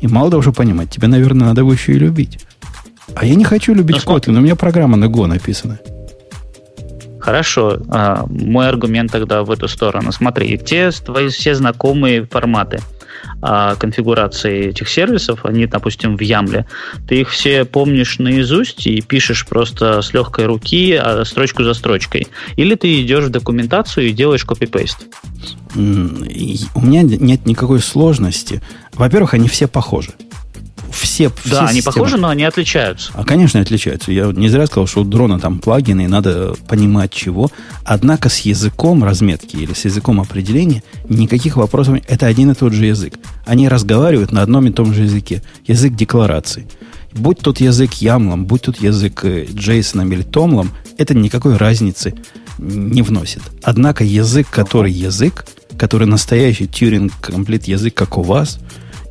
И 0.00 0.06
мало 0.08 0.30
того, 0.30 0.42
что 0.42 0.52
понимать, 0.52 0.90
тебе, 0.90 1.08
наверное, 1.08 1.48
надо 1.48 1.60
его 1.60 1.72
еще 1.72 1.92
и 1.92 1.98
любить. 1.98 2.40
А 3.14 3.26
я 3.26 3.34
не 3.34 3.44
хочу 3.44 3.74
любить 3.74 3.96
Ну, 3.96 4.02
смотри. 4.02 4.32
Kotlin, 4.32 4.38
у 4.38 4.40
меня 4.40 4.56
программа 4.56 4.96
на 4.96 5.06
Go 5.06 5.26
написана. 5.26 5.78
Хорошо. 7.28 7.76
А, 7.90 8.24
мой 8.26 8.70
аргумент 8.70 9.12
тогда 9.12 9.42
в 9.42 9.50
эту 9.50 9.68
сторону. 9.68 10.12
Смотри, 10.12 10.56
те 10.56 10.90
твои 10.90 11.28
все 11.28 11.54
знакомые 11.54 12.24
форматы 12.24 12.80
а, 13.42 13.74
конфигурации 13.74 14.68
этих 14.68 14.88
сервисов, 14.88 15.44
они, 15.44 15.66
допустим, 15.66 16.16
в 16.16 16.22
Ямле, 16.22 16.64
ты 17.06 17.20
их 17.20 17.28
все 17.28 17.66
помнишь 17.66 18.18
наизусть 18.18 18.86
и 18.86 19.02
пишешь 19.02 19.46
просто 19.46 20.00
с 20.00 20.14
легкой 20.14 20.46
руки, 20.46 20.94
а, 20.94 21.22
строчку 21.26 21.64
за 21.64 21.74
строчкой. 21.74 22.28
Или 22.56 22.76
ты 22.76 23.02
идешь 23.02 23.24
в 23.24 23.30
документацию 23.30 24.08
и 24.08 24.12
делаешь 24.12 24.46
копипейст. 24.46 24.96
У 25.74 25.78
меня 25.78 27.02
нет 27.02 27.44
никакой 27.44 27.80
сложности. 27.80 28.62
Во-первых, 28.94 29.34
они 29.34 29.48
все 29.48 29.68
похожи. 29.68 30.12
Все, 30.92 31.30
все 31.30 31.50
Да, 31.50 31.66
они 31.68 31.80
системы- 31.80 31.94
похожи, 31.94 32.16
но 32.16 32.28
они 32.28 32.44
отличаются. 32.44 33.10
А, 33.14 33.24
конечно, 33.24 33.60
отличаются. 33.60 34.12
Я 34.12 34.26
не 34.26 34.48
зря 34.48 34.66
сказал, 34.66 34.86
что 34.86 35.00
у 35.02 35.04
дрона 35.04 35.38
там 35.38 35.58
плагины, 35.58 36.04
и 36.04 36.08
надо 36.08 36.54
понимать 36.66 37.12
чего. 37.12 37.50
Однако 37.84 38.28
с 38.28 38.38
языком 38.40 39.04
разметки 39.04 39.56
или 39.56 39.72
с 39.74 39.84
языком 39.84 40.20
определения 40.20 40.82
никаких 41.08 41.56
вопросов. 41.56 42.00
Это 42.08 42.26
один 42.26 42.50
и 42.50 42.54
тот 42.54 42.72
же 42.72 42.86
язык. 42.86 43.14
Они 43.46 43.68
разговаривают 43.68 44.32
на 44.32 44.42
одном 44.42 44.66
и 44.66 44.70
том 44.70 44.92
же 44.94 45.02
языке. 45.04 45.42
Язык 45.66 45.94
декларации. 45.94 46.66
Будь 47.12 47.38
тот 47.38 47.60
язык 47.60 47.94
ямлом, 47.94 48.44
будь 48.44 48.62
тот 48.62 48.80
язык 48.80 49.24
э, 49.24 49.46
Джейсоном 49.52 50.12
или 50.12 50.22
Томлом, 50.22 50.70
это 50.98 51.14
никакой 51.14 51.56
разницы 51.56 52.14
не 52.58 53.02
вносит. 53.02 53.42
Однако 53.62 54.04
язык, 54.04 54.48
который 54.50 54.92
язык, 54.92 55.46
который 55.78 56.06
настоящий 56.06 56.66
Тьюринг 56.66 57.12
комплит 57.20 57.64
язык, 57.66 57.94
как 57.94 58.18
у 58.18 58.22
вас, 58.22 58.58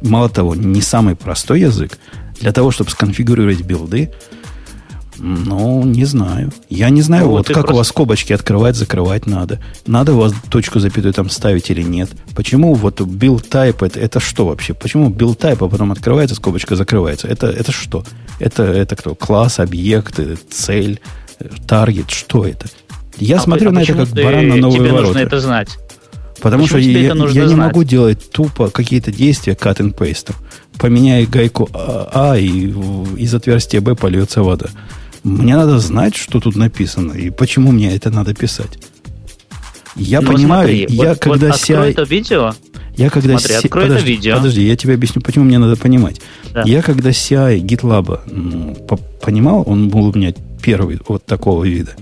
мало 0.01 0.29
того, 0.29 0.55
не 0.55 0.81
самый 0.81 1.15
простой 1.15 1.61
язык, 1.61 1.97
для 2.39 2.51
того, 2.51 2.71
чтобы 2.71 2.89
сконфигурировать 2.91 3.61
билды, 3.61 4.11
ну, 5.19 5.83
не 5.83 6.05
знаю. 6.05 6.51
Я 6.69 6.91
не 6.91 7.01
знаю, 7.01 7.25
Ну, 7.25 7.31
вот 7.31 7.47
ты 7.47 7.53
как 7.53 7.63
у 7.63 7.67
просто- 7.67 7.77
вас 7.79 7.87
скобочки 7.87 8.33
открывать, 8.33 8.75
закрывать 8.75 9.25
надо. 9.25 9.59
Надо 9.87 10.13
у 10.13 10.17
вас 10.19 10.33
точку 10.49 10.79
запятую 10.79 11.11
там 11.11 11.31
ставить 11.31 11.71
или 11.71 11.81
нет. 11.81 12.11
Почему 12.35 12.75
вот 12.75 13.01
build 13.01 13.49
type 13.49 13.83
это, 13.83 13.99
это 13.99 14.19
что 14.19 14.45
вообще? 14.45 14.75
Почему 14.75 15.09
build 15.09 15.37
type, 15.39 15.65
а 15.65 15.67
потом 15.69 15.91
открывается, 15.91 16.35
скобочка 16.35 16.75
закрывается? 16.75 17.27
Это, 17.27 17.47
это 17.47 17.71
что? 17.71 18.03
Это, 18.39 18.61
это 18.63 18.95
кто? 18.95 19.15
Класс, 19.15 19.57
объект, 19.59 20.19
цель, 20.51 20.99
таргет, 21.67 22.11
что 22.11 22.45
это? 22.45 22.67
Я 23.17 23.37
А 23.37 23.39
смотрю 23.39 23.69
а 23.69 23.71
на 23.73 23.79
это 23.81 23.93
как 23.95 24.09
ты- 24.09 24.23
баран 24.23 24.47
на 24.49 24.55
новые 24.57 24.79
Тебе 24.81 24.91
ворота. 24.91 25.07
нужно 25.07 25.19
это 25.19 25.39
знать. 25.39 25.69
Потому 26.41 26.63
Почему 26.63 26.79
что 26.81 26.89
я, 26.89 26.99
я 27.07 27.13
не 27.13 27.29
знать? 27.53 27.67
могу 27.67 27.83
делать 27.83 28.31
тупо 28.31 28.69
какие-то 28.69 29.11
действия 29.11 29.53
cut 29.53 29.77
and 29.77 29.95
paste. 29.95 30.33
Поменяй 30.77 31.25
гайку 31.25 31.67
А, 31.73 32.31
а, 32.33 32.37
и 32.37 32.71
из 33.17 33.33
отверстия 33.33 33.81
Б 33.81 33.95
польется 33.95 34.43
вода. 34.43 34.67
Мне 35.23 35.55
надо 35.55 35.79
знать, 35.79 36.15
что 36.15 36.39
тут 36.39 36.55
написано, 36.55 37.13
и 37.13 37.29
почему 37.31 37.71
мне 37.71 37.95
это 37.95 38.11
надо 38.11 38.33
писать. 38.35 38.77
Я 39.95 40.21
Ну, 40.21 40.31
понимаю, 40.31 40.67
смотри, 40.67 40.85
я 40.89 41.09
вот- 41.09 41.19
когда 41.19 41.47
вот 41.47 41.55
CI 41.59 41.89
это 41.91 42.03
видео, 42.03 42.53
я 42.95 43.09
когда 43.09 43.37
Смотри, 43.39 43.55
си- 43.57 43.65
открой 43.65 43.83
это 43.85 43.93
подожди, 43.93 44.11
видео. 44.11 44.35
Подожди, 44.37 44.61
я 44.67 44.75
тебе 44.75 44.93
объясню, 44.93 45.21
почему 45.23 45.45
мне 45.45 45.57
надо 45.57 45.75
понимать. 45.75 46.21
Да. 46.53 46.61
Я 46.65 46.81
когда 46.83 47.09
CI 47.09 47.59
GitLab 47.61 48.85
по- 48.87 48.97
понимал, 48.97 49.63
он 49.65 49.89
был 49.89 50.05
у 50.05 50.13
меня 50.13 50.33
первый 50.61 50.99
вот 51.07 51.25
такого 51.25 51.63
вида, 51.63 51.93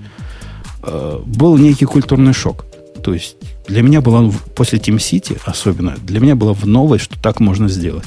э, 0.83 1.19
был 1.25 1.57
некий 1.57 1.85
культурный 1.85 2.33
шок. 2.33 2.65
То 3.01 3.13
есть 3.13 3.37
для 3.67 3.81
меня 3.81 4.01
было, 4.01 4.31
после 4.55 4.79
TeamCity 4.79 5.41
особенно, 5.45 5.95
для 6.03 6.19
меня 6.19 6.35
было 6.35 6.53
в 6.53 6.65
новость, 6.65 7.05
что 7.05 7.19
так 7.19 7.39
можно 7.39 7.67
сделать. 7.67 8.05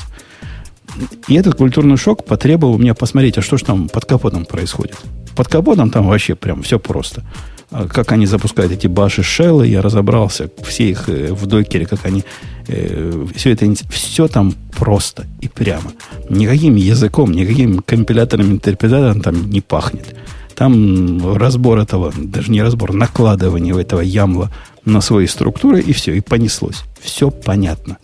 И 1.29 1.35
этот 1.35 1.55
культурный 1.57 1.97
шок 1.97 2.25
потребовал 2.25 2.75
у 2.75 2.79
меня 2.79 2.95
посмотреть, 2.95 3.39
а 3.39 3.43
что 3.43 3.57
же 3.57 3.65
там 3.65 3.89
под 3.89 4.05
капотом 4.05 4.45
происходит. 4.45 4.97
Под 5.37 5.49
капотом 5.49 5.91
там 5.91 6.07
вообще 6.07 6.35
прям 6.35 6.63
все 6.63 6.79
просто. 6.79 7.25
А 7.71 7.87
Как 7.87 8.13
они 8.13 8.27
запускают 8.27 8.73
эти 8.73 8.87
баши 8.87 9.23
шеллы, 9.23 9.67
я 9.67 9.83
разобрался, 9.83 10.51
все 10.63 10.91
их 10.91 11.09
э, 11.09 11.33
в 11.33 11.47
докере, 11.47 11.85
как 11.85 12.07
они, 12.07 12.25
все 13.35 13.51
это, 13.53 13.67
все 13.91 14.29
там 14.29 14.55
просто 14.77 15.27
и 15.41 15.49
прямо. 15.49 15.93
Никаким 16.31 16.77
языком, 16.77 17.33
никаким 17.33 17.81
компилятором, 17.81 18.53
интерпретатором 18.53 19.21
там 19.21 19.51
не 19.51 19.61
пахнет. 19.61 20.15
Там 20.55 21.37
разбор 21.37 21.79
этого, 21.79 22.13
даже 22.17 22.51
не 22.51 22.63
разбор, 22.63 22.93
накладывание 22.93 23.79
этого 23.81 24.01
ямла 24.01 24.51
на 24.89 25.01
свои 25.01 25.27
структуры, 25.27 25.81
и 25.81 25.93
все, 25.93 26.15
и 26.15 26.21
понеслось. 26.21 26.85
Все 27.01 27.31
понятно. 27.31 27.99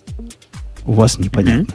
У 0.85 0.93
вас 0.93 1.19
непонятно. 1.19 1.75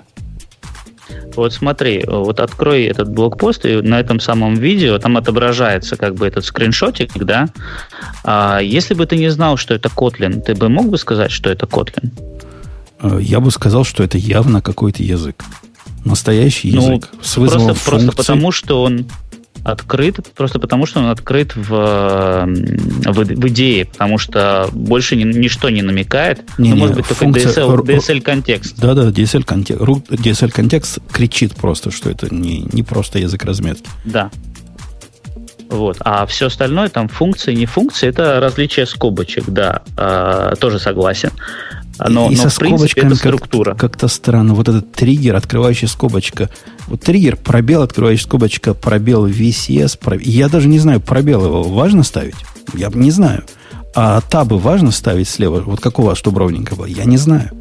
Вот 1.35 1.53
смотри, 1.53 2.03
вот 2.07 2.39
открой 2.39 2.83
этот 2.83 3.09
блокпост, 3.11 3.65
и 3.65 3.81
на 3.81 3.99
этом 3.99 4.19
самом 4.19 4.55
видео 4.55 4.97
там 4.99 5.17
отображается 5.17 5.95
как 5.95 6.15
бы 6.15 6.27
этот 6.27 6.45
скриншотик, 6.45 7.11
да? 7.17 7.49
А 8.23 8.59
если 8.59 8.93
бы 8.93 9.05
ты 9.05 9.15
не 9.17 9.29
знал, 9.29 9.57
что 9.57 9.73
это 9.73 9.89
Kotlin, 9.89 10.41
ты 10.41 10.53
бы 10.53 10.69
мог 10.69 10.89
бы 10.89 10.97
сказать, 10.97 11.31
что 11.31 11.49
это 11.49 11.65
Kotlin? 11.65 12.11
Э, 13.01 13.19
Я 13.21 13.39
бы 13.39 13.51
сказал, 13.51 13.85
что 13.85 14.03
это 14.03 14.17
явно 14.17 14.61
какой-то 14.61 15.01
язык. 15.01 15.43
Настоящий 16.05 16.71
Ну, 16.73 16.81
язык. 16.93 17.09
с 17.21 17.37
вызовом 17.37 17.67
Просто, 17.67 17.85
просто 17.89 18.05
функций. 18.07 18.17
потому, 18.17 18.51
что 18.51 18.83
он 18.83 19.05
открыт, 19.63 20.17
просто 20.35 20.59
потому, 20.59 20.85
что 20.85 20.99
он 20.99 21.07
открыт 21.07 21.55
в, 21.55 21.69
в, 21.69 23.13
в 23.13 23.47
идее, 23.47 23.85
потому 23.85 24.17
что 24.17 24.69
больше 24.71 25.15
ни- 25.15 25.23
ничто 25.23 25.69
не 25.69 25.81
намекает. 25.81 26.41
Не, 26.57 26.69
ну, 26.69 26.75
не, 26.75 26.81
может 26.81 26.95
быть, 26.95 27.07
только 27.07 27.23
функция- 27.25 27.51
DSL, 27.53 27.75
ру- 27.75 27.85
DSL 27.85 28.21
контекст. 28.21 28.79
Да-да, 28.79 29.09
DSL, 29.09 29.43
контекст, 29.43 29.81
DSL 29.81 30.51
контекст 30.51 30.99
кричит 31.11 31.55
просто, 31.55 31.91
что 31.91 32.09
это 32.09 32.33
не, 32.33 32.67
не 32.71 32.83
просто 32.83 33.19
язык 33.19 33.43
разметки. 33.43 33.89
Да. 34.05 34.31
Вот. 35.69 35.97
А 35.99 36.25
все 36.25 36.47
остальное, 36.47 36.89
там 36.89 37.07
функции, 37.07 37.53
не 37.53 37.67
функции, 37.67 38.09
это 38.09 38.39
различие 38.39 38.87
скобочек, 38.87 39.45
да, 39.47 39.83
а, 39.97 40.55
тоже 40.55 40.79
согласен. 40.79 41.29
Но, 42.07 42.29
и 42.31 42.35
но 42.35 42.43
со 42.43 42.49
в 42.49 42.57
принципе 42.57 42.77
скобочками 43.01 43.13
это. 43.13 43.21
Как, 43.75 43.97
то 43.97 44.07
странно. 44.07 44.53
Вот 44.53 44.69
этот 44.69 44.91
триггер, 44.93 45.35
открывающий 45.35 45.87
скобочка. 45.87 46.49
Вот 46.87 47.01
триггер, 47.01 47.35
пробел, 47.35 47.81
открывающий 47.81 48.23
скобочка, 48.23 48.73
пробел 48.73 49.27
VCS. 49.27 49.99
проб- 49.99 50.21
Я 50.23 50.47
даже 50.49 50.67
не 50.67 50.79
знаю, 50.79 51.01
пробел 51.01 51.45
его 51.45 51.63
важно 51.63 52.03
ставить? 52.03 52.35
Я 52.73 52.89
не 52.93 53.11
знаю. 53.11 53.43
А 53.95 54.21
табы 54.21 54.57
важно 54.59 54.91
ставить 54.91 55.27
слева? 55.27 55.61
Вот 55.61 55.79
как 55.81 55.99
у 55.99 56.03
вас, 56.03 56.17
чтобы 56.17 56.39
ровненько 56.39 56.75
было? 56.75 56.85
Я 56.85 57.05
не 57.05 57.17
знаю. 57.17 57.51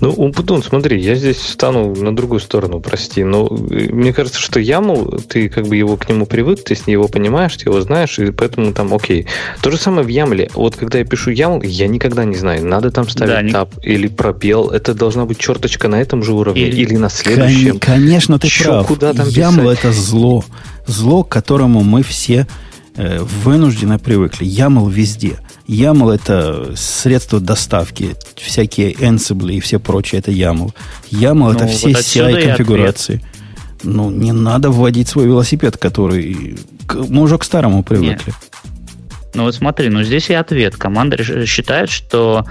Ну, 0.00 0.10
Умпутун, 0.10 0.62
смотри, 0.62 1.00
я 1.00 1.14
здесь 1.14 1.36
встану 1.36 1.94
на 1.94 2.14
другую 2.14 2.40
сторону, 2.40 2.80
прости, 2.80 3.24
но 3.24 3.46
э, 3.46 3.88
мне 3.90 4.12
кажется, 4.12 4.40
что 4.40 4.60
яму, 4.60 5.18
ты 5.28 5.48
как 5.48 5.66
бы 5.66 5.76
его 5.76 5.96
к 5.96 6.08
нему 6.08 6.26
привык, 6.26 6.62
ты 6.62 6.74
с 6.74 6.86
него 6.86 7.08
понимаешь, 7.08 7.56
ты 7.56 7.68
его 7.68 7.80
знаешь, 7.80 8.18
и 8.18 8.30
поэтому 8.30 8.72
там 8.72 8.94
окей. 8.94 9.26
То 9.62 9.70
же 9.70 9.76
самое 9.76 10.04
в 10.04 10.08
ямле. 10.08 10.50
Вот 10.54 10.76
когда 10.76 10.98
я 10.98 11.04
пишу 11.04 11.30
ямл, 11.30 11.62
я 11.62 11.88
никогда 11.88 12.24
не 12.24 12.36
знаю, 12.36 12.64
надо 12.64 12.90
там 12.90 13.08
ставить 13.08 13.52
да, 13.52 13.66
не... 13.82 13.92
или 13.94 14.06
пробел, 14.06 14.68
это 14.68 14.94
должна 14.94 15.24
быть 15.24 15.38
черточка 15.38 15.88
на 15.88 16.00
этом 16.00 16.22
же 16.22 16.32
уровне 16.32 16.62
или, 16.62 16.82
или 16.82 16.96
на 16.96 17.08
следующем. 17.08 17.72
Кон- 17.72 17.80
конечно, 17.80 18.38
ты 18.38 18.48
Чё, 18.48 18.64
прав. 18.64 18.86
Куда 18.86 19.12
там 19.12 19.28
Ямл 19.28 19.70
это 19.70 19.92
зло. 19.92 20.44
Зло, 20.86 21.24
к 21.24 21.30
которому 21.30 21.82
мы 21.82 22.02
все 22.02 22.46
э, 22.96 23.18
вынужденно 23.20 23.98
привыкли. 23.98 24.44
Ямл 24.44 24.88
везде. 24.88 25.38
YAML 25.68 26.14
это 26.14 26.76
средство 26.76 27.40
доставки, 27.40 28.16
всякие 28.36 28.92
Ansible 28.92 29.54
и 29.54 29.60
все 29.60 29.78
прочее, 29.78 30.18
это 30.18 30.30
YAML. 30.30 30.72
YAML 31.10 31.34
ну, 31.34 31.52
это 31.52 31.66
все 31.66 31.88
вот 31.88 31.96
CI-конфигурации. 31.96 33.22
Ну, 33.82 34.10
не 34.10 34.32
надо 34.32 34.70
вводить 34.70 35.08
свой 35.08 35.26
велосипед, 35.26 35.76
который... 35.76 36.58
Мы 36.92 37.22
уже 37.22 37.38
к 37.38 37.44
старому 37.44 37.82
привыкли. 37.82 38.32
Нет. 38.32 38.36
Ну 39.34 39.44
вот 39.44 39.54
смотри, 39.54 39.88
ну 39.88 40.02
здесь 40.02 40.30
и 40.30 40.34
ответ. 40.34 40.76
Команда 40.76 41.22
считает, 41.46 41.90
что 41.90 42.46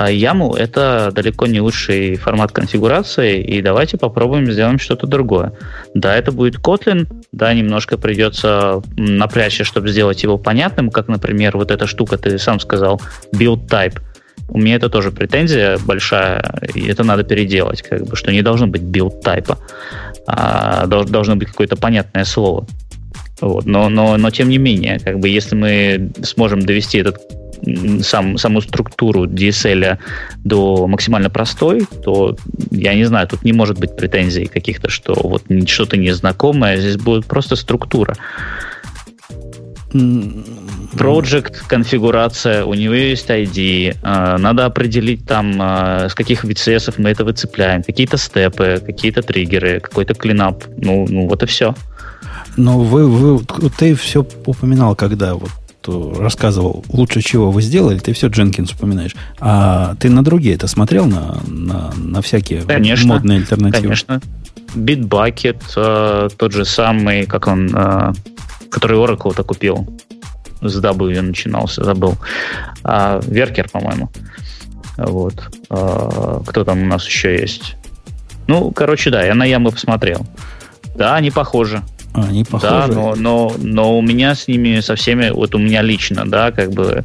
а 0.00 0.12
YAML— 0.12 0.56
это 0.56 1.10
далеко 1.12 1.48
не 1.48 1.60
лучший 1.60 2.14
формат 2.14 2.52
конфигурации, 2.52 3.42
и 3.42 3.60
давайте 3.60 3.98
попробуем 3.98 4.48
сделать 4.48 4.80
что-то 4.80 5.08
другое. 5.08 5.54
Да, 5.92 6.14
это 6.14 6.30
будет 6.30 6.60
Kotlin, 6.60 7.08
да, 7.32 7.52
немножко 7.52 7.98
придется 7.98 8.80
напрячься, 8.96 9.64
чтобы 9.64 9.88
сделать 9.88 10.22
его 10.22 10.38
понятным, 10.38 10.90
как, 10.90 11.08
например, 11.08 11.56
вот 11.56 11.72
эта 11.72 11.88
штука, 11.88 12.16
ты 12.16 12.38
сам 12.38 12.60
сказал, 12.60 13.00
build 13.34 13.68
type. 13.68 13.98
У 14.48 14.58
меня 14.58 14.76
это 14.76 14.88
тоже 14.88 15.10
претензия 15.10 15.78
большая, 15.84 16.44
и 16.74 16.86
это 16.86 17.02
надо 17.02 17.24
переделать, 17.24 17.82
как 17.82 18.06
бы, 18.06 18.14
что 18.14 18.30
не 18.30 18.42
должно 18.42 18.68
быть 18.68 18.82
build 18.82 19.20
type, 19.24 19.58
а 20.28 20.86
должно 20.86 21.34
быть 21.34 21.48
какое-то 21.48 21.74
понятное 21.74 22.24
слово. 22.24 22.68
Вот. 23.40 23.66
Но, 23.66 23.88
но, 23.88 24.16
но 24.16 24.30
тем 24.30 24.48
не 24.48 24.58
менее, 24.58 25.00
как 25.00 25.18
бы, 25.18 25.28
если 25.28 25.56
мы 25.56 26.12
сможем 26.22 26.60
довести 26.60 26.98
этот 26.98 27.18
сам, 28.02 28.38
саму 28.38 28.60
структуру 28.60 29.26
DSL 29.26 29.98
до 30.44 30.86
максимально 30.86 31.30
простой, 31.30 31.86
то, 32.04 32.36
я 32.70 32.94
не 32.94 33.04
знаю, 33.04 33.28
тут 33.28 33.44
не 33.44 33.52
может 33.52 33.78
быть 33.78 33.96
претензий 33.96 34.46
каких-то, 34.46 34.88
что 34.88 35.14
вот 35.14 35.44
что-то 35.66 35.96
незнакомое, 35.96 36.76
здесь 36.76 36.96
будет 36.96 37.26
просто 37.26 37.56
структура. 37.56 38.16
Project, 39.92 41.62
конфигурация, 41.66 42.64
у 42.64 42.74
него 42.74 42.92
есть 42.94 43.30
ID, 43.30 43.96
э, 44.02 44.36
надо 44.38 44.66
определить 44.66 45.26
там, 45.26 45.60
э, 45.60 46.08
с 46.10 46.14
каких 46.14 46.44
VCS 46.44 46.94
мы 46.98 47.08
это 47.10 47.24
выцепляем, 47.24 47.82
какие-то 47.82 48.18
степы, 48.18 48.82
какие-то 48.84 49.22
триггеры, 49.22 49.80
какой-то 49.80 50.12
клинап, 50.12 50.64
ну, 50.76 51.06
ну 51.08 51.26
вот 51.26 51.42
и 51.42 51.46
все. 51.46 51.74
Но 52.58 52.80
вы, 52.80 53.08
вы, 53.08 53.44
ты 53.78 53.94
все 53.94 54.26
упоминал, 54.44 54.94
когда 54.94 55.34
вот 55.34 55.50
рассказывал, 56.18 56.84
лучше 56.88 57.20
чего 57.20 57.50
вы 57.50 57.62
сделали, 57.62 57.98
ты 57.98 58.12
все 58.12 58.28
Дженкинс 58.28 58.72
упоминаешь. 58.72 59.14
А 59.40 59.94
ты 59.96 60.10
на 60.10 60.22
другие 60.22 60.54
это 60.54 60.66
смотрел, 60.66 61.06
на, 61.06 61.38
на, 61.46 61.92
на 61.96 62.22
всякие 62.22 62.62
конечно, 62.62 63.14
модные 63.14 63.38
альтернативы? 63.38 63.82
Конечно. 63.82 64.20
Bitbucket, 64.74 65.62
э, 65.76 66.28
тот 66.36 66.52
же 66.52 66.64
самый, 66.64 67.26
как 67.26 67.46
он, 67.46 67.74
э, 67.74 68.12
который 68.70 68.98
Oracle-то 68.98 69.42
купил. 69.42 69.86
С 70.60 70.82
W 70.82 71.20
начинался, 71.22 71.84
забыл. 71.84 72.16
А, 72.82 73.20
Веркер, 73.24 73.68
по-моему. 73.70 74.10
Вот. 74.96 75.34
А, 75.70 76.42
кто 76.44 76.64
там 76.64 76.82
у 76.82 76.86
нас 76.86 77.06
еще 77.06 77.38
есть? 77.38 77.76
Ну, 78.48 78.72
короче, 78.72 79.10
да, 79.10 79.22
я 79.22 79.34
на 79.34 79.44
ямы 79.44 79.70
посмотрел. 79.70 80.26
Да, 80.96 81.14
они 81.14 81.30
похожи. 81.30 81.82
Они 82.12 82.44
похожи. 82.44 82.72
Да, 82.72 82.86
но, 82.86 83.14
но, 83.14 83.54
но 83.58 83.98
у 83.98 84.02
меня 84.02 84.34
с 84.34 84.48
ними 84.48 84.80
со 84.80 84.94
всеми, 84.96 85.30
вот 85.30 85.54
у 85.54 85.58
меня 85.58 85.82
лично, 85.82 86.24
да, 86.26 86.50
как 86.50 86.70
бы 86.72 87.04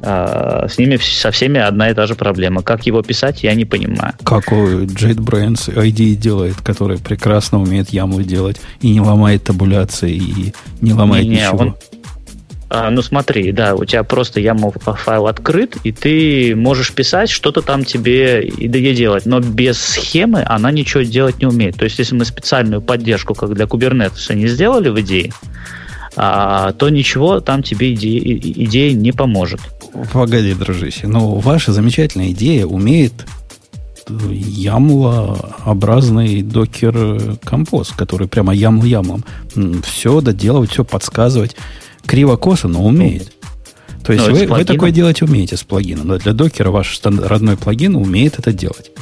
э, 0.00 0.66
с 0.68 0.78
ними 0.78 0.96
со 0.96 1.30
всеми 1.30 1.60
одна 1.60 1.90
и 1.90 1.94
та 1.94 2.06
же 2.06 2.14
проблема. 2.14 2.62
Как 2.62 2.86
его 2.86 3.02
писать, 3.02 3.42
я 3.42 3.54
не 3.54 3.64
понимаю. 3.64 4.14
Какой 4.24 4.86
JetBrains 4.86 5.74
ID 5.74 6.14
делает, 6.14 6.56
который 6.62 6.98
прекрасно 6.98 7.60
умеет 7.60 7.90
яму 7.90 8.22
делать 8.22 8.60
и 8.80 8.90
не 8.90 9.00
ломает 9.00 9.44
табуляции, 9.44 10.12
и 10.12 10.54
не 10.80 10.92
ломает 10.92 11.24
не, 11.24 11.36
ничего. 11.36 11.58
Он, 11.58 11.76
а, 12.68 12.90
ну 12.90 13.00
смотри, 13.02 13.52
да, 13.52 13.74
у 13.74 13.84
тебя 13.84 14.02
просто 14.02 14.40
YAML 14.40 14.96
файл 14.96 15.28
открыт, 15.28 15.76
и 15.84 15.92
ты 15.92 16.56
можешь 16.56 16.92
писать, 16.92 17.30
что-то 17.30 17.62
там 17.62 17.84
тебе 17.84 18.42
и 18.42 18.94
делать, 18.94 19.24
но 19.24 19.40
без 19.40 19.78
схемы 19.78 20.44
она 20.46 20.72
ничего 20.72 21.02
делать 21.02 21.38
не 21.38 21.46
умеет. 21.46 21.76
То 21.76 21.84
есть, 21.84 21.98
если 21.98 22.16
мы 22.16 22.24
специальную 22.24 22.82
поддержку, 22.82 23.34
как 23.34 23.54
для 23.54 23.66
Kubernetes, 23.66 24.34
не 24.34 24.48
сделали 24.48 24.88
в 24.88 25.00
идее, 25.00 25.32
а, 26.16 26.72
то 26.72 26.88
ничего 26.88 27.40
там 27.40 27.62
тебе 27.62 27.94
идея, 27.94 28.20
идея 28.20 28.94
не 28.94 29.12
поможет. 29.12 29.60
Погоди, 30.12 30.54
дружище, 30.54 31.06
но 31.06 31.36
ваша 31.36 31.72
замечательная 31.72 32.30
идея 32.30 32.66
умеет 32.66 33.12
ямла-образный 34.08 36.42
докер 36.42 37.38
композ, 37.44 37.90
который 37.90 38.28
прямо 38.28 38.54
ямл-ямлом 38.54 39.24
все 39.84 40.20
доделывать, 40.20 40.70
все 40.70 40.84
подсказывать 40.84 41.56
криво-косо, 42.06 42.68
но 42.68 42.84
умеет. 42.84 43.32
То 44.04 44.12
есть 44.12 44.26
ну, 44.28 44.34
вы, 44.34 44.46
вы 44.46 44.64
такое 44.64 44.92
делать 44.92 45.20
умеете 45.20 45.56
с 45.56 45.64
плагином. 45.64 46.08
Да, 46.08 46.18
для 46.18 46.32
докера 46.32 46.70
ваш 46.70 47.00
родной 47.02 47.56
плагин 47.56 47.96
умеет 47.96 48.38
это 48.38 48.52
делать. 48.52 48.92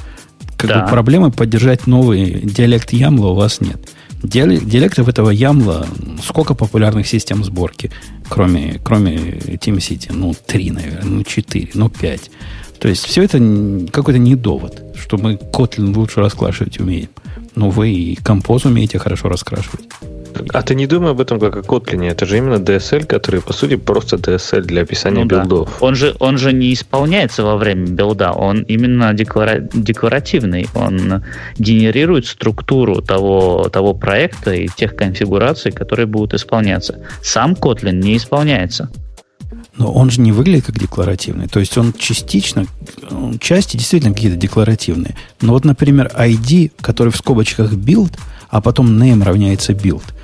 Как 0.57 0.71
да. 0.71 0.83
бы 0.83 0.91
проблемы 0.91 1.31
поддержать 1.31 1.87
новый 1.87 2.41
диалект 2.43 2.93
Ямла 2.93 3.29
у 3.29 3.35
вас 3.35 3.61
нет. 3.61 3.77
Диалектов 4.23 5.09
этого 5.09 5.29
Ямла 5.29 5.87
сколько 6.23 6.55
популярных 6.55 7.07
систем 7.07 7.45
сборки, 7.45 7.91
кроме, 8.31 8.81
кроме 8.83 9.17
TeamCity? 9.17 10.13
Ну, 10.15 10.35
три, 10.47 10.71
наверное, 10.71 11.05
ну, 11.05 11.25
четыре, 11.25 11.71
ну, 11.75 11.91
пять. 11.91 12.31
То 12.81 12.89
есть 12.89 13.05
все 13.05 13.25
это 13.25 13.39
какой-то 13.93 14.19
не 14.19 14.35
довод, 14.35 14.83
что 14.97 15.19
мы 15.19 15.35
Kotlin 15.35 15.95
лучше 15.95 16.21
раскрашивать 16.21 16.81
умеем. 16.81 17.11
Но 17.55 17.69
вы 17.69 17.93
и 17.93 18.15
композ 18.15 18.65
умеете 18.65 18.99
хорошо 18.99 19.29
раскрашивать. 19.29 19.87
А 20.53 20.63
ты 20.63 20.75
не 20.75 20.87
думай 20.87 21.11
об 21.11 21.21
этом 21.21 21.41
как 21.41 21.57
о 21.57 21.61
Kotlin. 21.61 22.09
Это 22.09 22.27
же 22.27 22.39
именно 22.39 22.57
DSL, 22.57 23.07
который, 23.07 23.41
по 23.41 23.53
сути, 23.53 23.77
просто 23.77 24.17
DSL 24.17 24.63
для 24.63 24.83
описания 24.83 25.25
ну, 25.25 25.27
билдов. 25.27 25.69
Да. 25.69 25.87
Он, 25.87 25.95
же, 25.95 26.15
он 26.19 26.39
же 26.39 26.53
не 26.53 26.73
исполняется 26.73 27.43
во 27.43 27.57
время 27.57 27.87
билда. 27.87 28.33
Он 28.33 28.63
именно 28.63 29.13
деклара... 29.15 29.61
декларативный. 29.61 30.69
Он 30.75 31.23
генерирует 31.59 32.27
структуру 32.27 33.03
того, 33.03 33.69
того 33.73 33.95
проекта 33.95 34.53
и 34.53 34.69
тех 34.69 34.97
конфигураций, 34.97 35.73
которые 35.73 36.07
будут 36.07 36.35
исполняться. 36.35 37.01
Сам 37.23 37.53
Kotlin 37.53 38.01
не 38.01 38.17
исполняется. 38.17 38.91
Но 39.77 39.93
он 39.93 40.11
же 40.11 40.21
не 40.21 40.33
выглядит 40.33 40.67
как 40.67 40.79
декларативный. 40.79 41.49
То 41.49 41.59
есть 41.59 41.77
он 41.77 41.93
частично, 41.93 42.67
части 43.41 43.77
действительно 43.77 44.15
какие-то 44.15 44.37
декларативные. 44.37 45.17
Но 45.41 45.53
вот, 45.53 45.65
например, 45.65 46.13
ID, 46.17 46.73
который 46.81 47.13
в 47.13 47.17
скобочках 47.17 47.73
build, 47.73 48.13
а 48.51 48.61
потом 48.61 49.03
name 49.03 49.25
равняется 49.25 49.73
build– 49.73 50.03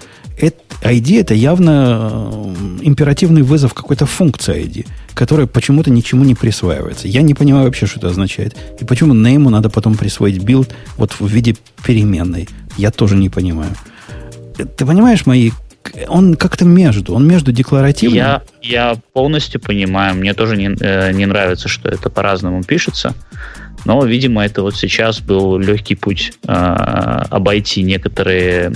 это, 0.40 0.56
ID 0.82 1.20
это 1.20 1.34
явно 1.34 2.30
э, 2.32 2.54
императивный 2.82 3.42
вызов 3.42 3.74
какой-то 3.74 4.06
функции 4.06 4.64
ID, 4.64 4.86
которая 5.14 5.46
почему-то 5.46 5.90
ничему 5.90 6.24
не 6.24 6.34
присваивается. 6.34 7.08
Я 7.08 7.22
не 7.22 7.34
понимаю 7.34 7.66
вообще, 7.66 7.86
что 7.86 7.98
это 7.98 8.08
означает. 8.08 8.56
И 8.80 8.84
почему 8.84 9.14
name 9.14 9.48
надо 9.50 9.68
потом 9.70 9.96
присвоить 9.96 10.38
build 10.38 10.72
вот 10.96 11.12
в 11.12 11.26
виде 11.26 11.56
переменной. 11.84 12.48
Я 12.76 12.90
тоже 12.90 13.16
не 13.16 13.28
понимаю. 13.28 13.74
Ты 14.76 14.86
понимаешь 14.86 15.26
мои 15.26 15.50
он 16.08 16.34
как-то 16.34 16.64
между, 16.64 17.14
он 17.14 17.26
между 17.26 17.52
декларативным. 17.52 18.16
Я, 18.16 18.42
я 18.60 18.96
полностью 19.12 19.60
понимаю, 19.60 20.14
мне 20.14 20.34
тоже 20.34 20.56
не, 20.56 20.76
э, 20.78 21.12
не 21.12 21.26
нравится, 21.26 21.68
что 21.68 21.88
это 21.88 22.10
по-разному 22.10 22.62
пишется, 22.62 23.14
но, 23.84 24.04
видимо, 24.04 24.44
это 24.44 24.62
вот 24.62 24.76
сейчас 24.76 25.20
был 25.20 25.58
легкий 25.58 25.94
путь 25.94 26.32
э, 26.46 26.52
обойти 26.52 27.82
некоторые 27.82 28.72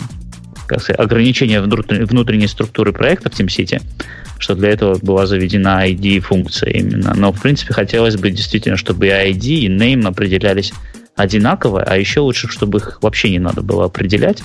как 0.66 0.81
сказать, 0.81 1.01
ограничения 1.01 1.61
внутренней 1.61 2.47
структуры 2.47 2.93
проекта 2.93 3.31
в 3.31 3.39
TeamCity, 3.39 3.82
что 4.39 4.55
для 4.55 4.70
этого 4.70 4.99
была 5.01 5.27
заведена 5.27 5.86
ID-функция 5.86 6.70
именно. 6.70 7.15
Но, 7.15 7.32
в 7.32 7.41
принципе, 7.41 7.74
хотелось 7.74 8.16
бы 8.16 8.31
действительно, 8.31 8.77
чтобы 8.77 9.07
и 9.07 9.11
ID, 9.11 9.47
и 9.47 9.69
name 9.69 10.07
определялись 10.07 10.73
одинаково, 11.16 11.82
а 11.82 11.97
еще 11.97 12.20
лучше, 12.20 12.49
чтобы 12.49 12.78
их 12.78 12.99
вообще 13.01 13.31
не 13.31 13.39
надо 13.39 13.62
было 13.62 13.85
определять, 13.85 14.43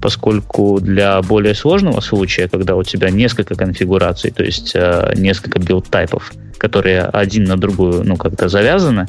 поскольку 0.00 0.78
для 0.80 1.22
более 1.22 1.54
сложного 1.54 2.00
случая, 2.00 2.48
когда 2.48 2.76
у 2.76 2.82
тебя 2.82 3.10
несколько 3.10 3.54
конфигураций, 3.54 4.30
то 4.30 4.44
есть 4.44 4.72
э, 4.74 5.14
несколько 5.16 5.58
build 5.58 5.86
type'ов, 5.86 6.32
которые 6.58 7.02
один 7.04 7.44
на 7.44 7.56
другую, 7.56 8.04
ну, 8.04 8.16
как-то 8.16 8.48
завязаны, 8.48 9.06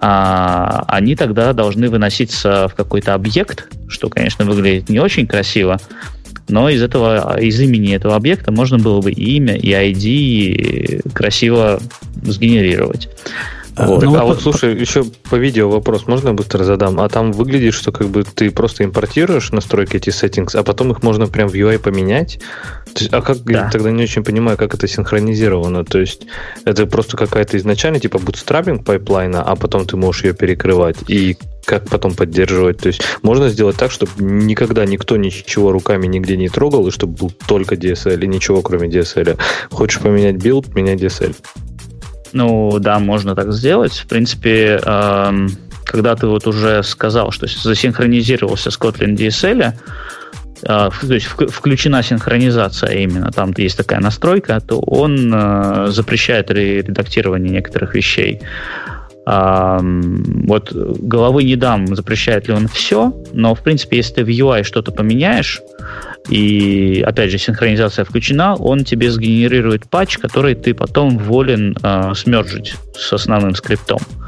а, 0.00 0.84
они 0.88 1.16
тогда 1.16 1.52
должны 1.52 1.88
выноситься 1.88 2.68
в 2.68 2.74
какой-то 2.74 3.14
объект, 3.14 3.68
что, 3.88 4.08
конечно, 4.08 4.44
выглядит 4.44 4.88
не 4.88 4.98
очень 4.98 5.26
красиво, 5.26 5.78
но 6.48 6.68
из 6.68 6.82
этого, 6.82 7.40
из 7.40 7.58
имени 7.60 7.94
этого 7.94 8.16
объекта 8.16 8.52
можно 8.52 8.78
было 8.78 9.00
бы 9.00 9.10
и 9.10 9.36
имя, 9.36 9.56
и 9.56 9.70
ID 9.70 11.12
красиво 11.12 11.80
сгенерировать. 12.22 13.08
А, 13.76 13.86
вот. 13.86 14.02
Ну, 14.02 14.16
а 14.16 14.24
вот, 14.24 14.40
слушай, 14.40 14.78
еще 14.78 15.04
по 15.28 15.36
видео 15.36 15.68
вопрос 15.68 16.06
можно 16.06 16.28
я 16.28 16.34
быстро 16.34 16.62
задам? 16.64 17.00
А 17.00 17.08
там 17.08 17.32
выглядит, 17.32 17.74
что 17.74 17.90
как 17.90 18.08
бы 18.08 18.22
ты 18.22 18.50
просто 18.50 18.84
импортируешь 18.84 19.50
настройки 19.50 19.96
эти 19.96 20.10
settings, 20.10 20.56
а 20.56 20.62
потом 20.62 20.92
их 20.92 21.02
можно 21.02 21.26
прям 21.26 21.48
в 21.48 21.54
UI 21.54 21.78
поменять? 21.78 22.38
То 22.94 23.00
есть, 23.00 23.12
а 23.12 23.20
как 23.20 23.38
да. 23.44 23.52
я 23.52 23.70
тогда 23.70 23.90
не 23.90 24.04
очень 24.04 24.22
понимаю, 24.22 24.56
как 24.56 24.74
это 24.74 24.86
синхронизировано? 24.86 25.84
То 25.84 25.98
есть 25.98 26.22
это 26.64 26.86
просто 26.86 27.16
какая-то 27.16 27.56
изначально 27.56 27.98
типа 27.98 28.18
bootstrapping 28.18 28.84
pipeline'а, 28.84 29.42
а 29.42 29.56
потом 29.56 29.86
ты 29.86 29.96
можешь 29.96 30.24
ее 30.24 30.34
перекрывать 30.34 30.98
и 31.08 31.36
как 31.64 31.88
потом 31.88 32.14
поддерживать. 32.14 32.78
То 32.78 32.88
есть 32.88 33.02
можно 33.22 33.48
сделать 33.48 33.76
так, 33.76 33.90
чтобы 33.90 34.12
никогда 34.18 34.84
никто 34.86 35.16
ничего 35.16 35.72
руками 35.72 36.06
нигде 36.06 36.36
не 36.36 36.48
трогал, 36.48 36.86
и 36.86 36.90
чтобы 36.90 37.14
был 37.14 37.32
только 37.48 37.74
DSL 37.74 38.22
и 38.22 38.26
ничего 38.28 38.62
кроме 38.62 38.88
DSL. 38.88 39.38
Хочешь 39.70 40.00
поменять 40.00 40.36
build, 40.36 40.74
меняй 40.74 40.94
DSL. 40.94 41.34
Ну, 42.34 42.78
да, 42.80 42.98
можно 42.98 43.36
так 43.36 43.52
сделать. 43.52 43.92
В 43.92 44.06
принципе, 44.08 44.80
эм, 44.84 45.50
когда 45.84 46.16
ты 46.16 46.26
вот 46.26 46.46
уже 46.48 46.82
сказал, 46.82 47.30
что 47.30 47.46
засинхронизировался 47.46 48.72
с 48.72 48.78
Kotlin 48.78 49.14
DSL, 49.14 49.62
э, 49.62 49.74
то 50.64 50.90
есть 51.14 51.26
включена 51.26 52.02
синхронизация 52.02 52.90
именно, 52.96 53.30
там 53.30 53.54
есть 53.56 53.76
такая 53.76 54.00
настройка, 54.00 54.60
то 54.60 54.80
он 54.80 55.32
э, 55.32 55.86
запрещает 55.90 56.50
редактирование 56.50 57.52
некоторых 57.52 57.94
вещей. 57.94 58.40
Вот 59.26 60.72
головы 60.72 61.44
не 61.44 61.56
дам, 61.56 61.86
запрещает 61.96 62.48
ли 62.48 62.54
он 62.54 62.68
все, 62.68 63.14
но 63.32 63.54
в 63.54 63.62
принципе, 63.62 63.96
если 63.96 64.14
ты 64.14 64.24
в 64.24 64.28
UI 64.28 64.64
что-то 64.64 64.92
поменяешь, 64.92 65.62
и, 66.28 67.02
опять 67.06 67.30
же, 67.30 67.38
синхронизация 67.38 68.04
включена, 68.04 68.54
он 68.54 68.84
тебе 68.84 69.10
сгенерирует 69.10 69.88
патч, 69.88 70.18
который 70.18 70.54
ты 70.54 70.72
потом 70.72 71.18
волен 71.18 71.76
э, 71.82 72.12
смержить 72.14 72.76
с 72.96 73.12
основным 73.12 73.54
скриптом. 73.54 73.98
А, 74.00 74.23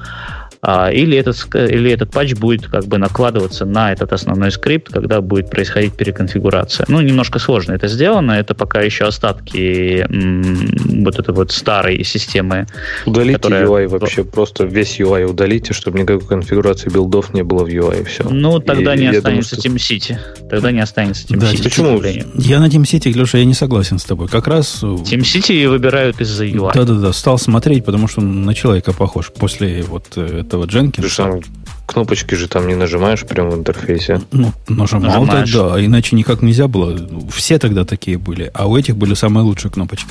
или, 0.62 1.16
этот, 1.16 1.36
или 1.54 1.90
этот 1.90 2.10
патч 2.10 2.34
будет 2.34 2.66
как 2.66 2.86
бы 2.86 2.98
накладываться 2.98 3.64
на 3.64 3.92
этот 3.92 4.12
основной 4.12 4.50
скрипт, 4.50 4.92
когда 4.92 5.20
будет 5.20 5.50
происходить 5.50 5.94
переконфигурация. 5.94 6.86
Ну, 6.88 7.00
немножко 7.00 7.38
сложно 7.38 7.72
это 7.72 7.88
сделано, 7.88 8.32
это 8.32 8.54
пока 8.54 8.80
еще 8.80 9.04
остатки 9.04 10.04
м- 10.08 11.04
вот 11.04 11.18
этой 11.18 11.34
вот 11.34 11.52
старой 11.52 12.02
системы. 12.04 12.66
Удалите 13.04 13.34
которая... 13.34 13.66
UI 13.66 13.88
вообще, 13.88 14.24
просто 14.24 14.64
весь 14.64 14.98
UI 15.00 15.24
удалите, 15.24 15.72
чтобы 15.72 15.98
никакой 15.98 16.26
конфигурации 16.26 16.90
билдов 16.90 17.34
не 17.34 17.42
было 17.42 17.64
в 17.64 17.68
UI, 17.68 18.04
все. 18.04 18.28
Ну, 18.28 18.58
тогда 18.60 18.94
и, 18.94 18.98
не 18.98 19.06
останется 19.08 19.56
думаю, 19.56 19.78
что... 19.78 19.94
TeamCity. 19.94 20.18
Тогда 20.50 20.70
не 20.72 20.80
останется 20.80 21.26
TeamCity. 21.26 21.38
Да, 21.38 21.62
почему? 21.62 22.02
Я 22.34 22.60
на 22.60 22.68
TeamCity, 22.68 23.12
Леша, 23.12 23.38
я 23.38 23.44
не 23.44 23.54
согласен 23.54 23.98
с 23.98 24.04
тобой. 24.04 24.28
Как 24.28 24.46
раз... 24.46 24.82
TeamCity 24.82 25.68
выбирают 25.68 26.20
из-за 26.20 26.46
UI. 26.46 26.72
Да-да-да, 26.74 27.12
стал 27.12 27.38
смотреть, 27.38 27.84
потому 27.84 28.08
что 28.08 28.20
он 28.20 28.42
на 28.42 28.54
человека 28.54 28.92
похож 28.92 29.32
после 29.32 29.82
вот 29.82 30.06
э, 30.16 30.44
этого 30.46 30.64
Jenkins. 30.64 31.16
Там 31.16 31.40
кнопочки 31.86 32.34
же 32.34 32.48
там 32.48 32.66
не 32.66 32.74
нажимаешь 32.74 33.24
прямо 33.24 33.50
в 33.50 33.58
интерфейсе. 33.58 34.20
Ну, 34.32 34.52
нажимал 34.68 35.26
тогда, 35.26 35.84
иначе 35.84 36.16
никак 36.16 36.42
нельзя 36.42 36.68
было. 36.68 36.96
Все 37.30 37.58
тогда 37.58 37.84
такие 37.84 38.18
были, 38.18 38.50
а 38.54 38.66
у 38.66 38.76
этих 38.76 38.96
были 38.96 39.14
самые 39.14 39.44
лучшие 39.44 39.70
кнопочки. 39.70 40.10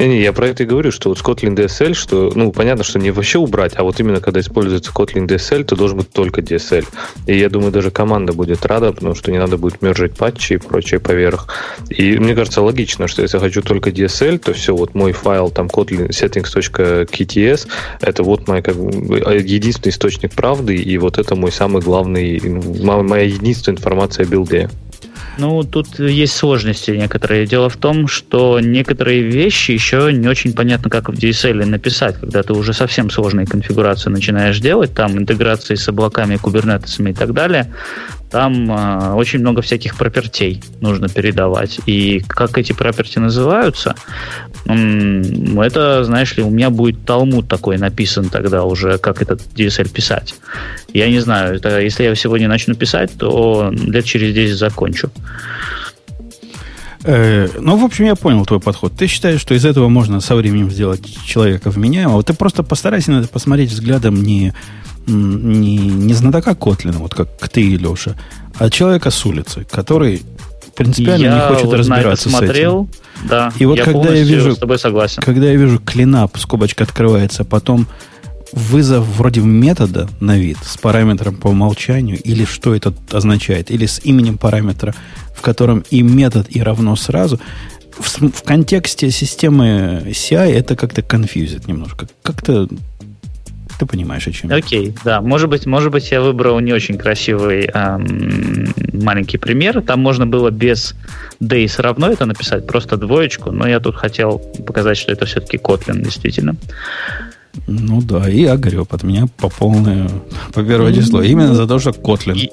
Не, 0.00 0.22
я 0.22 0.32
про 0.32 0.48
это 0.48 0.62
и 0.62 0.66
говорю, 0.66 0.92
что 0.92 1.10
вот 1.10 1.18
с 1.18 1.22
Kotlin 1.22 1.54
DSL, 1.54 1.92
что, 1.92 2.32
ну, 2.34 2.52
понятно, 2.52 2.84
что 2.84 2.98
не 2.98 3.10
вообще 3.10 3.38
убрать, 3.38 3.74
а 3.76 3.82
вот 3.82 4.00
именно 4.00 4.20
когда 4.20 4.40
используется 4.40 4.92
Kotlin 4.92 5.26
DSL, 5.26 5.64
то 5.64 5.76
должен 5.76 5.98
быть 5.98 6.10
только 6.10 6.40
DSL. 6.40 6.86
И 7.26 7.38
я 7.38 7.50
думаю, 7.50 7.70
даже 7.70 7.90
команда 7.90 8.32
будет 8.32 8.64
рада, 8.64 8.92
потому 8.92 9.14
что 9.14 9.30
не 9.30 9.38
надо 9.38 9.58
будет 9.58 9.82
мержить 9.82 10.16
патчи 10.16 10.54
и 10.54 10.56
прочее 10.56 11.00
поверх. 11.00 11.48
И 11.90 12.16
мне 12.16 12.34
кажется 12.34 12.62
логично, 12.62 13.08
что 13.08 13.20
если 13.20 13.36
я 13.36 13.42
хочу 13.42 13.60
только 13.60 13.90
DSL, 13.90 14.38
то 14.38 14.54
все, 14.54 14.74
вот 14.74 14.94
мой 14.94 15.12
файл 15.12 15.50
там 15.50 15.66
kotlin 15.66 16.08
settings.kts, 16.08 17.68
это 18.00 18.22
вот 18.22 18.48
мой 18.48 18.62
как, 18.62 18.76
единственный 18.76 19.90
источник 19.90 20.32
правды, 20.32 20.76
и 20.76 20.96
вот 20.96 21.18
это 21.18 21.34
мой 21.34 21.52
самый 21.52 21.82
главный, 21.82 22.40
моя 22.40 23.24
единственная 23.24 23.76
информация 23.76 24.24
о 24.24 24.28
билде. 24.28 24.70
Ну, 25.40 25.62
тут 25.62 25.98
есть 25.98 26.36
сложности 26.36 26.90
некоторые. 26.90 27.46
Дело 27.46 27.70
в 27.70 27.76
том, 27.78 28.08
что 28.08 28.60
некоторые 28.60 29.22
вещи 29.22 29.70
еще 29.70 30.12
не 30.12 30.28
очень 30.28 30.52
понятно, 30.52 30.90
как 30.90 31.08
в 31.08 31.12
DSL 31.12 31.64
написать, 31.64 32.16
когда 32.20 32.42
ты 32.42 32.52
уже 32.52 32.74
совсем 32.74 33.08
сложные 33.08 33.46
конфигурации 33.46 34.10
начинаешь 34.10 34.60
делать, 34.60 34.92
там 34.92 35.16
интеграции 35.16 35.76
с 35.76 35.88
облаками, 35.88 36.36
кубернетесами 36.36 37.10
и 37.10 37.14
так 37.14 37.32
далее 37.32 37.72
там 38.30 38.70
э, 38.70 39.12
очень 39.14 39.40
много 39.40 39.60
всяких 39.60 39.96
пропертей 39.96 40.62
нужно 40.80 41.08
передавать. 41.08 41.80
И 41.86 42.20
как 42.28 42.56
эти 42.58 42.72
проперти 42.72 43.18
называются, 43.18 43.96
м- 44.66 45.60
это, 45.60 46.04
знаешь 46.04 46.36
ли, 46.36 46.42
у 46.42 46.50
меня 46.50 46.70
будет 46.70 47.04
талмуд 47.04 47.48
такой 47.48 47.76
написан 47.78 48.28
тогда 48.28 48.64
уже, 48.64 48.98
как 48.98 49.20
этот 49.20 49.40
DSL 49.54 49.90
писать. 49.90 50.34
Я 50.92 51.08
не 51.08 51.18
знаю, 51.18 51.56
это, 51.56 51.80
если 51.80 52.04
я 52.04 52.14
сегодня 52.14 52.48
начну 52.48 52.74
писать, 52.74 53.10
то 53.18 53.70
лет 53.72 54.04
через 54.04 54.32
10 54.32 54.56
закончу. 54.56 55.10
Э, 57.02 57.48
ну, 57.58 57.76
в 57.76 57.84
общем, 57.84 58.04
я 58.04 58.14
понял 58.14 58.44
твой 58.44 58.60
подход. 58.60 58.92
Ты 58.96 59.06
считаешь, 59.06 59.40
что 59.40 59.54
из 59.54 59.64
этого 59.64 59.88
можно 59.88 60.20
со 60.20 60.36
временем 60.36 60.70
сделать 60.70 61.02
человека 61.24 61.70
вменяемого. 61.70 62.22
Ты 62.22 62.34
просто 62.34 62.62
постарайся 62.62 63.10
на 63.12 63.20
это 63.20 63.28
посмотреть 63.28 63.70
взглядом 63.70 64.22
не 64.22 64.52
не, 65.06 65.76
не 65.76 66.14
знатока 66.14 66.54
Котлина, 66.54 66.98
вот 66.98 67.14
как 67.14 67.28
ты, 67.48 67.76
Леша, 67.76 68.16
а 68.58 68.70
человека 68.70 69.10
с 69.10 69.24
улицы, 69.26 69.66
который 69.70 70.22
принципиально 70.74 71.24
я 71.24 71.34
не 71.34 71.40
хочет 71.40 71.64
вот 71.64 71.74
разбираться 71.74 72.28
на 72.28 72.36
это 72.36 72.46
смотрел, 72.46 72.86
с 72.86 72.88
этим. 72.88 73.28
Да, 73.28 73.52
и 73.58 73.66
вот 73.66 73.78
я 73.78 73.84
когда 73.84 74.14
я 74.14 74.22
вижу, 74.22 74.54
с 74.54 74.58
тобой 74.58 74.78
согласен. 74.78 75.22
Когда 75.22 75.46
я 75.46 75.56
вижу 75.56 75.78
клинап, 75.78 76.38
скобочка 76.38 76.84
открывается, 76.84 77.44
потом 77.44 77.86
вызов 78.52 79.06
вроде 79.06 79.40
метода 79.40 80.08
на 80.20 80.36
вид 80.38 80.58
с 80.64 80.76
параметром 80.76 81.36
по 81.36 81.48
умолчанию, 81.48 82.18
или 82.20 82.44
что 82.44 82.74
это 82.74 82.92
означает, 83.12 83.70
или 83.70 83.86
с 83.86 84.00
именем 84.04 84.38
параметра, 84.38 84.94
в 85.36 85.42
котором 85.42 85.84
и 85.90 86.02
метод, 86.02 86.46
и 86.50 86.62
равно 86.62 86.96
сразу, 86.96 87.38
в, 87.98 88.30
в 88.30 88.42
контексте 88.42 89.10
системы 89.10 90.02
CI 90.06 90.52
это 90.52 90.76
как-то 90.76 91.02
конфьюзит 91.02 91.68
немножко. 91.68 92.08
Как-то 92.22 92.68
ты 93.80 93.86
понимаешь, 93.86 94.28
о 94.28 94.32
чем 94.32 94.52
Окей, 94.52 94.94
да. 95.04 95.22
Может 95.22 95.48
быть, 95.48 95.64
может 95.64 95.90
быть, 95.90 96.10
я 96.10 96.20
выбрал 96.20 96.60
не 96.60 96.72
очень 96.74 96.98
красивый 96.98 97.62
эм, 97.64 98.74
маленький 98.92 99.38
пример. 99.38 99.80
Там 99.80 100.00
можно 100.00 100.26
было 100.26 100.50
без 100.50 100.94
days 101.40 101.80
равно 101.80 102.10
это 102.10 102.26
написать, 102.26 102.66
просто 102.66 102.98
двоечку, 102.98 103.52
но 103.52 103.66
я 103.66 103.80
тут 103.80 103.96
хотел 103.96 104.38
показать, 104.66 104.98
что 104.98 105.12
это 105.12 105.24
все-таки 105.24 105.56
Kotlin, 105.56 106.02
действительно. 106.02 106.56
Ну 107.66 108.02
да, 108.02 108.28
и 108.28 108.44
огреб 108.44 108.92
от 108.92 109.02
меня 109.02 109.26
по 109.38 109.48
полное, 109.48 110.10
по 110.52 110.62
первое 110.62 110.92
число. 110.92 111.22
Именно 111.22 111.54
за 111.54 111.66
то, 111.66 111.78
что 111.78 111.90
Kotlin. 111.90 112.36
И, 112.36 112.52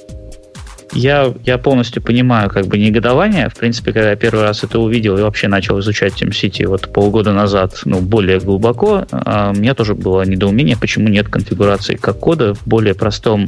я, 0.98 1.34
я 1.46 1.58
полностью 1.58 2.02
понимаю 2.02 2.50
как 2.50 2.66
бы 2.66 2.78
негодование. 2.78 3.50
В 3.50 3.56
принципе, 3.56 3.94
когда 3.94 4.10
я 4.10 4.16
первый 4.16 4.44
раз 4.44 4.64
это 4.64 4.80
увидел 4.80 5.18
и 5.18 5.22
вообще 5.22 5.48
начал 5.48 5.80
изучать 5.80 6.14
TeamCity 6.22 6.66
вот 6.68 6.92
полгода 6.92 7.34
назад, 7.34 7.82
ну, 7.86 8.02
более 8.02 8.40
глубоко, 8.40 9.06
а, 9.12 9.52
у 9.52 9.60
меня 9.60 9.76
тоже 9.76 9.94
было 9.94 10.24
недоумение, 10.24 10.76
почему 10.76 11.08
нет 11.08 11.28
конфигурации 11.30 11.96
как 11.96 12.20
кода 12.20 12.56
в 12.56 12.66
более 12.66 12.96
простом 12.96 13.48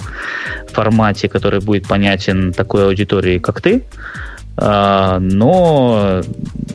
формате, 0.72 1.28
который 1.28 1.60
будет 1.60 1.88
понятен 1.88 2.54
такой 2.54 2.86
аудитории, 2.86 3.40
как 3.40 3.62
ты. 3.62 3.84
А, 4.62 5.20
но, 5.20 6.22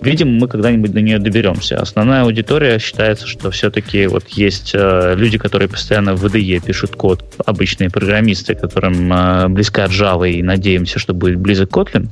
видимо, 0.00 0.32
мы 0.32 0.48
когда-нибудь 0.48 0.92
до 0.92 1.02
нее 1.02 1.18
доберемся. 1.18 1.78
Основная 1.78 2.22
аудитория 2.22 2.78
считается, 2.78 3.26
что 3.26 3.50
все-таки 3.50 4.06
вот 4.06 4.26
есть 4.28 4.70
э, 4.74 5.14
люди, 5.14 5.36
которые 5.36 5.68
постоянно 5.68 6.14
в 6.14 6.24
VDE 6.24 6.64
пишут 6.64 6.96
код, 6.96 7.22
обычные 7.44 7.90
программисты, 7.90 8.54
которым 8.54 9.12
э, 9.12 9.48
близка 9.48 9.84
Java, 9.84 10.30
и 10.30 10.42
надеемся, 10.42 10.98
что 10.98 11.12
будет 11.12 11.38
близок 11.38 11.70
Kotlin. 11.70 12.08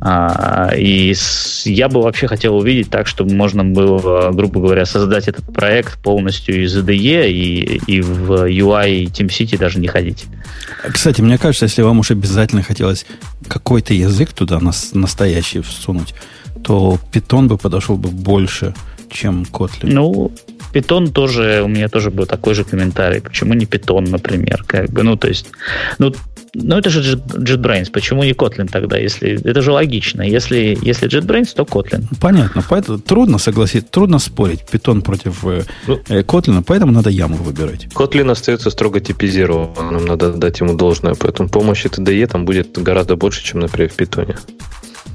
А, 0.00 0.72
и 0.76 1.12
с, 1.12 1.66
я 1.66 1.88
бы 1.88 2.00
вообще 2.00 2.28
хотел 2.28 2.56
увидеть 2.56 2.88
так, 2.88 3.08
чтобы 3.08 3.34
можно 3.34 3.64
было, 3.64 4.30
грубо 4.30 4.60
говоря, 4.60 4.86
создать 4.86 5.26
этот 5.26 5.52
проект 5.52 5.98
полностью 6.00 6.62
из 6.62 6.76
IDE 6.76 7.30
и, 7.30 7.80
и 7.86 8.00
в 8.00 8.48
UI 8.48 9.06
TeamCity 9.06 9.58
даже 9.58 9.80
не 9.80 9.88
ходить. 9.88 10.26
Кстати, 10.88 11.20
мне 11.20 11.36
кажется, 11.36 11.64
если 11.64 11.82
вам 11.82 11.98
уж 11.98 12.12
обязательно 12.12 12.62
хотелось 12.62 13.06
какой-то 13.48 13.92
язык 13.92 14.32
туда 14.32 14.60
нас, 14.60 14.90
настоящий 14.94 15.62
всунуть, 15.62 16.14
то 16.62 16.98
Python 17.12 17.48
бы 17.48 17.58
подошел 17.58 17.96
бы 17.96 18.10
больше, 18.10 18.74
чем 19.10 19.42
Kotlin. 19.42 19.92
Ну, 19.92 20.32
Питон 20.72 21.12
тоже, 21.12 21.62
у 21.64 21.68
меня 21.68 21.88
тоже 21.88 22.10
был 22.10 22.26
такой 22.26 22.54
же 22.54 22.64
комментарий. 22.64 23.20
Почему 23.20 23.54
не 23.54 23.66
Питон, 23.66 24.04
например? 24.04 24.64
Как 24.66 24.90
бы, 24.90 25.02
ну, 25.02 25.16
то 25.16 25.28
есть, 25.28 25.46
ну, 25.98 26.12
ну 26.54 26.76
это 26.76 26.90
же 26.90 27.16
JetBrains, 27.16 27.90
почему 27.90 28.24
не 28.24 28.32
Kotlin 28.32 28.68
тогда? 28.70 28.96
Если, 28.96 29.40
это 29.44 29.62
же 29.62 29.72
логично. 29.72 30.22
Если, 30.22 30.78
если 30.82 31.08
JetBrains, 31.08 31.54
то 31.54 31.62
Kotlin. 31.62 32.04
Понятно. 32.20 32.64
Поэтому 32.68 32.98
трудно 32.98 33.38
согласиться, 33.38 33.88
трудно 33.90 34.18
спорить. 34.18 34.64
Питон 34.70 35.02
против 35.02 35.44
э, 35.44 35.62
ну, 35.86 36.00
э, 36.08 36.22
Kotlin, 36.22 36.62
поэтому 36.66 36.92
надо 36.92 37.10
яму 37.10 37.36
выбирать. 37.36 37.86
Kotlin 37.94 38.30
остается 38.30 38.70
строго 38.70 39.00
типизированным. 39.00 40.06
Надо 40.06 40.32
дать 40.32 40.60
ему 40.60 40.74
должное. 40.74 41.14
Поэтому 41.14 41.48
помощи 41.48 41.86
TDE 41.86 42.26
там 42.26 42.44
будет 42.44 42.78
гораздо 42.78 43.16
больше, 43.16 43.44
чем, 43.44 43.60
например, 43.60 43.90
в 43.90 43.94
Питоне. 43.94 44.36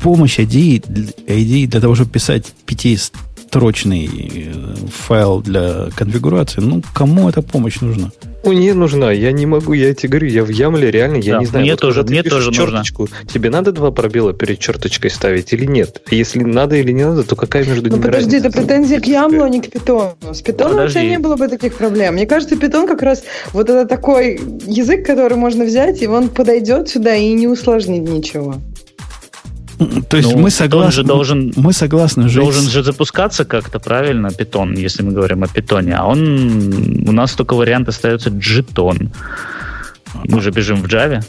Помощь 0.01 0.39
ID, 0.39 0.83
ID 1.27 1.67
для 1.67 1.81
того, 1.81 1.95
чтобы 1.95 2.11
писать 2.11 2.53
5 2.65 3.11
строчный 3.53 4.09
э, 4.11 4.51
файл 4.89 5.39
для 5.39 5.89
конфигурации. 5.95 6.59
Ну, 6.59 6.81
кому 6.95 7.29
эта 7.29 7.43
помощь 7.43 7.81
нужна? 7.81 8.09
Мне 8.43 8.73
нужна, 8.73 9.11
я 9.11 9.31
не 9.31 9.45
могу, 9.45 9.73
я 9.73 9.93
тебе 9.93 10.09
говорю, 10.09 10.27
я 10.27 10.43
в 10.43 10.49
Ямле 10.49 10.89
реально, 10.89 11.17
я 11.17 11.37
не 11.37 11.45
знаю. 11.45 11.63
Мне 11.63 11.73
вот 11.73 11.81
тоже, 11.81 12.01
мне 12.01 12.23
тоже 12.23 12.51
черточку, 12.51 13.03
нужна. 13.03 13.17
Тебе 13.31 13.51
надо 13.51 13.71
два 13.71 13.91
пробела 13.91 14.33
перед 14.33 14.57
черточкой 14.57 15.11
ставить 15.11 15.53
или 15.53 15.65
нет? 15.65 16.01
Если 16.09 16.41
надо 16.41 16.77
или 16.77 16.91
не 16.91 17.05
надо, 17.05 17.23
то 17.23 17.35
какая 17.35 17.63
между 17.63 17.89
ну, 17.89 17.97
ними 17.97 17.97
Ну 17.97 18.05
подожди, 18.07 18.37
разница? 18.37 18.47
это 18.47 18.57
претензия 18.57 18.99
к 18.99 19.05
Ямлу, 19.05 19.43
а 19.43 19.49
не 19.49 19.61
к 19.61 19.69
Питону. 19.69 20.15
С 20.31 20.41
Питоном 20.41 20.77
вообще 20.77 21.07
не 21.07 21.19
было 21.19 21.35
бы 21.35 21.47
таких 21.47 21.75
проблем. 21.75 22.15
Мне 22.15 22.25
кажется, 22.25 22.57
Питон 22.57 22.87
как 22.87 23.03
раз 23.03 23.23
вот 23.53 23.69
это 23.69 23.87
такой 23.87 24.41
язык, 24.65 25.05
который 25.05 25.37
можно 25.37 25.63
взять, 25.63 26.01
и 26.01 26.07
он 26.07 26.29
подойдет 26.29 26.89
сюда 26.89 27.15
и 27.15 27.31
не 27.33 27.47
усложнит 27.47 28.01
ничего. 28.01 28.55
То 30.09 30.17
есть 30.17 30.29
Ну, 30.31 30.37
мы 30.37 30.43
он 30.45 30.51
согласны, 30.51 30.91
же 30.91 31.03
должен- 31.03 31.53
мы 31.55 31.73
согласны 31.73 32.27
жить 32.27 32.41
Должен 32.43 32.69
же 32.69 32.83
запускаться 32.83 33.45
как-то 33.45 33.79
правильно 33.79 34.29
питон, 34.31 34.73
если 34.73 35.03
мы 35.03 35.11
говорим 35.13 35.43
о 35.43 35.47
питоне. 35.47 35.95
А 35.95 36.05
он 36.05 37.07
у 37.07 37.11
нас 37.11 37.33
только 37.33 37.55
вариант 37.55 37.89
остается 37.89 38.29
джитон. 38.29 39.11
Мы 40.25 40.41
же 40.41 40.51
бежим 40.51 40.81
в 40.81 40.85
Java. 40.85 41.23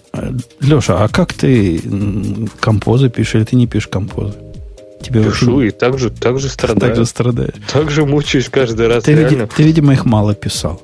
Леша, 0.60 1.02
а 1.04 1.08
как 1.08 1.32
ты 1.32 1.80
композы 2.60 3.08
пишешь 3.08 3.34
или 3.36 3.44
ты 3.44 3.56
не 3.56 3.66
пишешь 3.66 3.88
композы? 3.88 4.34
Тебе 5.02 5.22
Пишу 5.24 5.52
вообще 5.52 5.68
и 5.68 5.70
так 5.70 5.98
же, 5.98 6.10
так 6.10 6.38
же 6.38 6.44
так 6.48 6.52
страдаю. 6.52 6.96
же 6.96 7.04
страдаешь. 7.06 7.54
Так 7.72 7.90
же 7.90 8.04
мучаюсь 8.06 8.48
каждый 8.48 8.88
раз, 8.88 9.04
Ты, 9.04 9.12
види- 9.12 9.46
ты, 9.56 9.62
видимо, 9.62 9.92
их 9.92 10.04
мало 10.06 10.34
писал. 10.34 10.80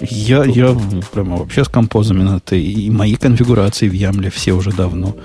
Я, 0.00 0.44
я 0.44 0.76
прямо 1.12 1.36
вообще 1.38 1.64
с 1.64 1.68
композами 1.68 2.22
на 2.22 2.38
ты. 2.38 2.60
И 2.62 2.90
мои 2.90 3.16
конфигурации 3.16 3.88
в 3.88 3.92
Ямле 3.94 4.28
все 4.30 4.52
уже 4.52 4.70
давно. 4.70 5.16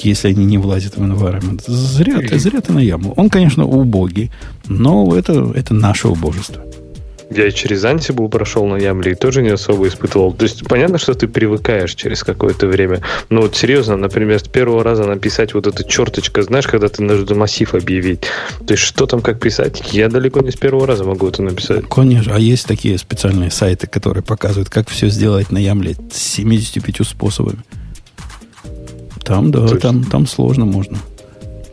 Если 0.00 0.28
они 0.28 0.44
не 0.44 0.58
влазят 0.58 0.96
в 0.96 1.02
environment. 1.02 1.62
Зря 1.66 2.20
ты, 2.20 2.38
зря 2.38 2.60
ты 2.60 2.72
на 2.72 2.80
Яму. 2.80 3.14
Он, 3.16 3.30
конечно, 3.30 3.64
убогий, 3.64 4.30
но 4.66 5.16
это, 5.16 5.52
это 5.54 5.72
наше 5.72 6.08
убожество. 6.08 6.62
Я 7.30 7.48
и 7.48 7.52
через 7.52 7.84
Ansible 7.84 8.28
прошел 8.28 8.66
на 8.66 8.76
Ямле 8.76 9.12
и 9.12 9.14
тоже 9.14 9.42
не 9.42 9.50
особо 9.50 9.88
испытывал. 9.88 10.32
То 10.32 10.44
есть 10.44 10.66
понятно, 10.68 10.98
что 10.98 11.14
ты 11.14 11.26
привыкаешь 11.26 11.94
через 11.94 12.22
какое-то 12.22 12.66
время. 12.66 13.00
Но 13.30 13.42
вот 13.42 13.56
серьезно, 13.56 13.96
например, 13.96 14.38
с 14.38 14.44
первого 14.44 14.84
раза 14.84 15.04
написать 15.04 15.54
вот 15.54 15.66
эта 15.66 15.84
черточка, 15.84 16.42
знаешь, 16.42 16.66
когда 16.66 16.88
ты 16.88 17.02
нужно 17.02 17.34
массив 17.34 17.74
объявить. 17.74 18.20
То 18.66 18.74
есть 18.74 18.82
что 18.82 19.06
там, 19.06 19.20
как 19.20 19.40
писать? 19.40 19.82
Я 19.92 20.08
далеко 20.08 20.40
не 20.40 20.50
с 20.50 20.56
первого 20.56 20.86
раза 20.86 21.04
могу 21.04 21.26
это 21.26 21.42
написать. 21.42 21.88
Конечно, 21.88 22.34
а 22.34 22.38
есть 22.38 22.66
такие 22.66 22.98
специальные 22.98 23.50
сайты, 23.50 23.86
которые 23.86 24.22
показывают, 24.22 24.68
как 24.68 24.88
все 24.88 25.08
сделать 25.08 25.50
на 25.50 25.58
Ямле 25.58 25.96
с 26.12 26.18
75 26.18 27.06
способами. 27.06 27.58
Там, 29.24 29.50
да, 29.50 29.62
есть- 29.62 29.80
там, 29.80 30.04
там 30.04 30.26
сложно 30.26 30.64
можно. 30.64 30.98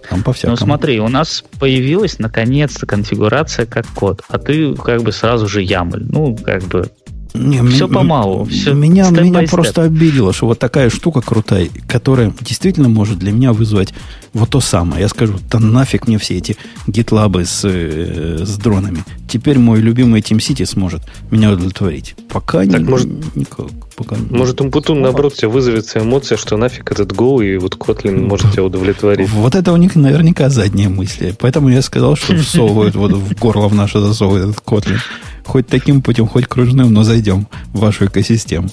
Там 0.10 0.24
по 0.24 0.34
всякому. 0.34 0.58
Ну 0.60 0.66
смотри, 0.66 1.00
у 1.00 1.08
нас 1.08 1.44
появилась 1.60 2.20
наконец-то 2.20 2.86
конфигурация 2.86 3.66
как 3.66 3.88
код, 3.88 4.22
а 4.28 4.38
ты 4.38 4.74
как 4.76 5.04
бы 5.04 5.12
сразу 5.12 5.48
же 5.48 5.62
ямль. 5.62 6.04
Ну, 6.04 6.36
как 6.36 6.64
бы 6.64 6.90
Не, 7.34 7.62
Всё 7.70 7.88
м- 7.88 7.94
помалу, 7.94 8.46
всё 8.46 8.74
меня, 8.74 9.10
меня 9.10 9.44
просто 9.50 9.84
обидело, 9.84 10.34
что 10.34 10.48
вот 10.48 10.60
такая 10.60 10.90
штука 10.90 11.22
крутая, 11.22 11.70
которая 11.88 12.34
действительно 12.42 12.90
может 12.90 13.20
для 13.20 13.32
меня 13.32 13.54
вызвать 13.54 13.94
вот 14.34 14.50
то 14.50 14.60
самое. 14.60 15.02
Я 15.02 15.08
скажу, 15.08 15.36
да 15.50 15.60
нафиг 15.60 16.08
мне 16.08 16.18
все 16.18 16.38
эти 16.38 16.58
гитлабы 16.88 17.46
с, 17.46 17.62
э, 17.64 18.44
с 18.46 18.58
дронами. 18.58 19.04
Теперь 19.30 19.60
мой 19.60 19.80
любимый 19.80 20.22
TeamCity 20.22 20.66
сможет 20.66 21.02
меня 21.32 21.52
удовлетворить. 21.52 22.16
Пока 22.30 22.66
Так, 22.66 22.80
не, 22.80 22.90
может- 22.90 23.36
никак. 23.36 23.68
Пока, 23.96 24.16
Может, 24.30 24.60
Умпутун, 24.62 25.02
наоборот, 25.02 25.36
тебя 25.36 25.50
вызовется 25.50 26.00
эмоция, 26.00 26.38
что 26.38 26.58
нафиг 26.58 26.92
этот 26.92 27.12
Go, 27.12 27.46
и 27.46 27.58
вот 27.58 27.76
Kotlin 27.76 28.26
может 28.28 28.52
тебя 28.52 28.64
удовлетворить. 28.64 29.30
Вот 29.30 29.54
это 29.56 29.72
у 29.74 29.78
них 29.78 29.96
наверняка 29.96 30.50
задние 30.50 30.90
мысли. 30.90 31.36
Поэтому 31.40 31.70
я 31.70 31.82
сказал, 31.82 32.16
что 32.16 32.36
всовывают 32.38 32.96
вот 32.96 33.12
в 33.14 33.38
горло 33.38 33.68
в 33.68 33.76
наше 33.76 34.00
засовывают 34.00 34.50
этот 34.52 34.64
Kotlin. 34.66 34.98
Хоть 35.46 35.68
таким 35.68 36.02
путем, 36.02 36.28
хоть 36.28 36.48
кружным, 36.48 36.94
но 36.94 37.04
зайдем 37.04 37.48
в 37.74 37.80
вашу 37.80 38.06
экосистему. 38.06 38.70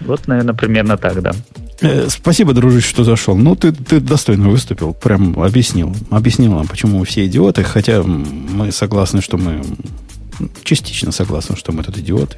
вот, 0.00 0.26
наверное, 0.28 0.54
примерно 0.54 0.96
так, 0.96 1.22
да. 1.22 1.32
Э, 1.80 2.08
Спасибо, 2.08 2.52
дружище, 2.52 2.88
что 2.88 3.04
зашел. 3.04 3.36
Ну, 3.36 3.56
ты, 3.56 3.72
ты 3.72 4.00
достойно 4.00 4.48
выступил. 4.48 4.94
Прям 4.94 5.40
объяснил. 5.42 5.94
Объяснил 6.10 6.52
нам, 6.52 6.66
почему 6.68 6.98
мы 7.00 7.04
все 7.04 7.26
идиоты. 7.26 7.64
Хотя 7.64 8.02
мы 8.02 8.72
согласны, 8.72 9.20
что 9.20 9.36
мы... 9.36 9.62
Частично 10.64 11.12
согласны, 11.12 11.56
что 11.56 11.72
мы 11.72 11.82
тут 11.82 11.98
идиоты. 11.98 12.36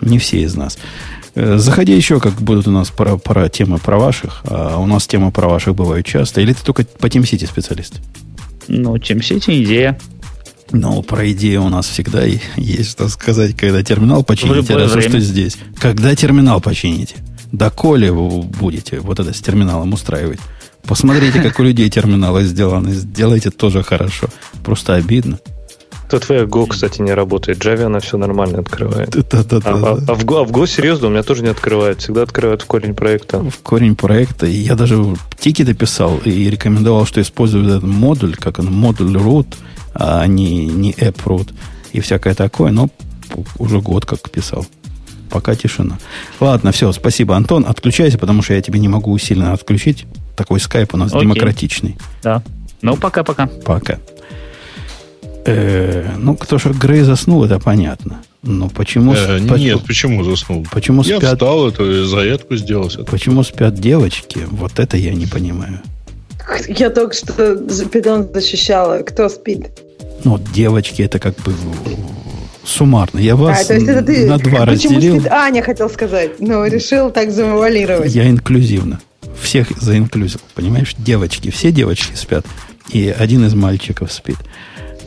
Не 0.00 0.18
все 0.18 0.42
из 0.42 0.54
нас. 0.54 0.78
Э, 1.34 1.58
Заходи 1.58 1.94
еще, 1.94 2.20
как 2.20 2.34
будут 2.34 2.68
у 2.68 2.70
нас 2.70 2.90
пора, 2.90 3.16
пора 3.16 3.48
темы 3.48 3.78
про 3.78 3.98
ваших. 3.98 4.40
А 4.44 4.78
у 4.78 4.86
нас 4.86 5.06
темы 5.06 5.30
про 5.30 5.48
ваших 5.48 5.74
бывают 5.74 6.06
часто. 6.06 6.40
Или 6.40 6.52
ты 6.54 6.64
только 6.64 6.84
по 6.84 7.06
TeamCity 7.06 7.46
специалист? 7.46 8.00
Ну, 8.68 8.96
TeamCity 8.96 9.62
идея. 9.62 9.98
Ну, 10.72 11.02
про 11.02 11.30
идею 11.32 11.64
у 11.64 11.68
нас 11.68 11.88
всегда 11.88 12.22
есть 12.24 12.90
что 12.90 13.08
сказать, 13.08 13.56
когда 13.56 13.82
терминал 13.82 14.22
почините, 14.22 14.76
разве 14.76 15.00
время. 15.00 15.10
что 15.10 15.20
здесь. 15.20 15.56
Когда 15.78 16.14
терминал 16.14 16.60
почините? 16.60 17.16
Доколе 17.52 18.12
вы 18.12 18.42
будете 18.42 19.00
вот 19.00 19.18
это 19.18 19.32
с 19.34 19.40
терминалом 19.40 19.92
устраивать? 19.92 20.38
Посмотрите, 20.84 21.42
как 21.42 21.58
у 21.58 21.62
людей 21.62 21.90
терминалы 21.90 22.44
сделаны. 22.44 22.92
Сделайте 22.92 23.50
тоже 23.50 23.82
хорошо. 23.82 24.28
Просто 24.64 24.94
обидно. 24.94 25.38
То 26.10 26.18
твоя 26.18 26.42
Go, 26.42 26.66
кстати, 26.66 27.00
не 27.00 27.12
работает. 27.14 27.58
Java 27.64 27.84
она 27.84 28.00
все 28.00 28.16
нормально 28.18 28.58
открывает. 28.58 29.14
А, 29.14 29.22
Да-да-да. 29.30 29.70
а- 29.70 29.98
а 30.08 30.14
в, 30.14 30.24
Go, 30.24 30.40
а 30.40 30.44
в 30.44 30.50
Go 30.50 30.66
серьезно 30.66 31.06
у 31.06 31.10
меня 31.10 31.22
тоже 31.22 31.42
не 31.42 31.48
открывает. 31.50 32.00
Всегда 32.00 32.22
открывает 32.22 32.62
в 32.62 32.66
корень 32.66 32.94
проекта. 32.94 33.38
В 33.38 33.58
корень 33.62 33.94
проекта. 33.94 34.46
И 34.46 34.56
я 34.56 34.74
даже 34.74 34.96
тикеты 35.38 35.72
писал 35.74 36.18
и 36.24 36.50
рекомендовал, 36.50 37.06
что 37.06 37.20
использую 37.20 37.64
этот 37.68 37.84
модуль, 37.84 38.34
как 38.34 38.58
он, 38.58 38.66
модуль 38.66 39.16
root, 39.16 39.54
а 39.94 40.26
не, 40.26 40.66
не 40.66 40.92
app 40.92 41.22
root 41.24 41.50
и 41.92 42.00
всякое 42.00 42.34
такое. 42.34 42.72
Но 42.72 42.90
уже 43.58 43.80
год 43.80 44.04
как 44.04 44.28
писал. 44.30 44.66
Пока 45.30 45.54
тишина. 45.54 45.96
Ладно, 46.40 46.72
все, 46.72 46.90
спасибо, 46.90 47.36
Антон. 47.36 47.64
Отключайся, 47.68 48.18
потому 48.18 48.42
что 48.42 48.54
я 48.54 48.60
тебе 48.62 48.80
не 48.80 48.88
могу 48.88 49.12
усиленно 49.12 49.52
отключить. 49.52 50.06
Такой 50.34 50.58
скайп 50.58 50.94
у 50.94 50.96
нас 50.96 51.12
Окей. 51.12 51.22
демократичный. 51.22 51.96
Да. 52.24 52.42
Ну, 52.82 52.96
пока-пока. 52.96 53.46
Пока. 53.64 53.98
Э, 55.46 56.06
ну, 56.18 56.36
кто 56.36 56.58
же 56.58 56.70
Грей 56.70 57.00
заснул, 57.02 57.44
это 57.44 57.58
понятно. 57.58 58.20
Но 58.42 58.68
почему, 58.68 59.14
Э, 59.14 59.38
Нет, 59.38 59.80
почему 59.86 60.24
заснул? 60.24 60.66
почему 60.70 61.02
Я 61.02 61.18
спят, 61.18 61.34
встал, 61.34 61.68
эту 61.68 62.04
зарядку 62.06 62.56
сделал. 62.56 62.90
почему 63.10 63.42
спят 63.42 63.74
девочки, 63.74 64.40
вот 64.50 64.78
это 64.78 64.96
я 64.96 65.14
не 65.14 65.26
понимаю. 65.26 65.80
Я 66.68 66.90
только 66.90 67.14
что 67.14 67.56
Питон 67.92 68.28
защищала. 68.32 68.98
Кто 69.02 69.28
спит? 69.28 69.68
Ну, 70.24 70.32
вот 70.32 70.42
девочки, 70.52 71.02
это 71.02 71.18
как 71.18 71.36
бы 71.36 71.54
суммарно. 72.64 73.18
Я 73.20 73.36
вас 73.36 73.62
а, 73.62 73.64
то 73.68 73.74
есть 73.74 73.86
это 73.88 74.02
ты 74.02 74.26
на 74.26 74.38
два 74.38 74.66
почему 74.66 74.94
разделил. 74.96 75.20
спит 75.20 75.32
Аня, 75.32 75.62
хотел 75.62 75.88
сказать. 75.88 76.40
Но 76.40 76.66
решил 76.66 77.10
так 77.10 77.30
завуалировать. 77.30 78.12
Я 78.14 78.28
инклюзивно. 78.28 79.00
Всех 79.40 79.68
заинклюзил. 79.80 80.40
Понимаешь, 80.54 80.94
девочки, 80.98 81.50
все 81.50 81.72
девочки 81.72 82.14
спят. 82.14 82.44
И 82.90 83.14
один 83.16 83.44
из 83.46 83.54
мальчиков 83.54 84.12
спит. 84.12 84.36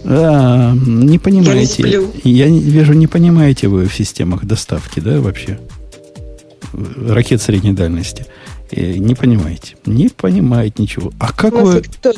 А, 0.05 0.73
не 0.73 1.17
понимаете. 1.19 1.73
сплю. 1.83 2.11
Я 2.23 2.49
не- 2.49 2.59
вижу, 2.59 2.93
не 2.93 3.07
понимаете 3.07 3.67
вы 3.67 3.85
в 3.87 3.93
системах 3.95 4.45
доставки, 4.45 4.99
да, 4.99 5.21
вообще? 5.21 5.59
Ракет 7.07 7.41
средней 7.41 7.73
дальности. 7.73 8.25
И 8.71 8.97
не 8.97 9.13
понимаете. 9.13 9.75
Не 9.85 10.09
понимаете 10.09 10.81
ничего. 10.81 11.11
А 11.19 11.31
как 11.31 11.53
вы... 11.53 11.81
Кто, 11.81 12.11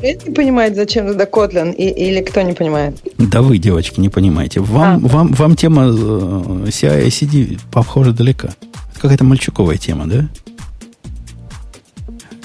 Бред 0.00 0.26
не 0.26 0.34
понимает, 0.34 0.74
зачем 0.74 1.06
туда 1.06 1.24
Kotlin? 1.26 1.74
И- 1.74 2.08
или 2.08 2.22
кто 2.22 2.40
не 2.40 2.54
понимает? 2.54 2.96
Да 3.18 3.42
вы, 3.42 3.58
девочки, 3.58 4.00
не 4.00 4.08
понимаете. 4.08 4.60
Вам, 4.60 5.04
А. 5.04 5.08
вам, 5.08 5.32
вам 5.34 5.54
тема 5.56 5.82
э, 5.88 6.68
CI-CD 6.68 7.60
похоже 7.70 8.12
далека. 8.12 8.48
Это 8.92 9.00
какая-то 9.02 9.24
мальчуковая 9.24 9.76
тема, 9.76 10.06
да? 10.06 10.28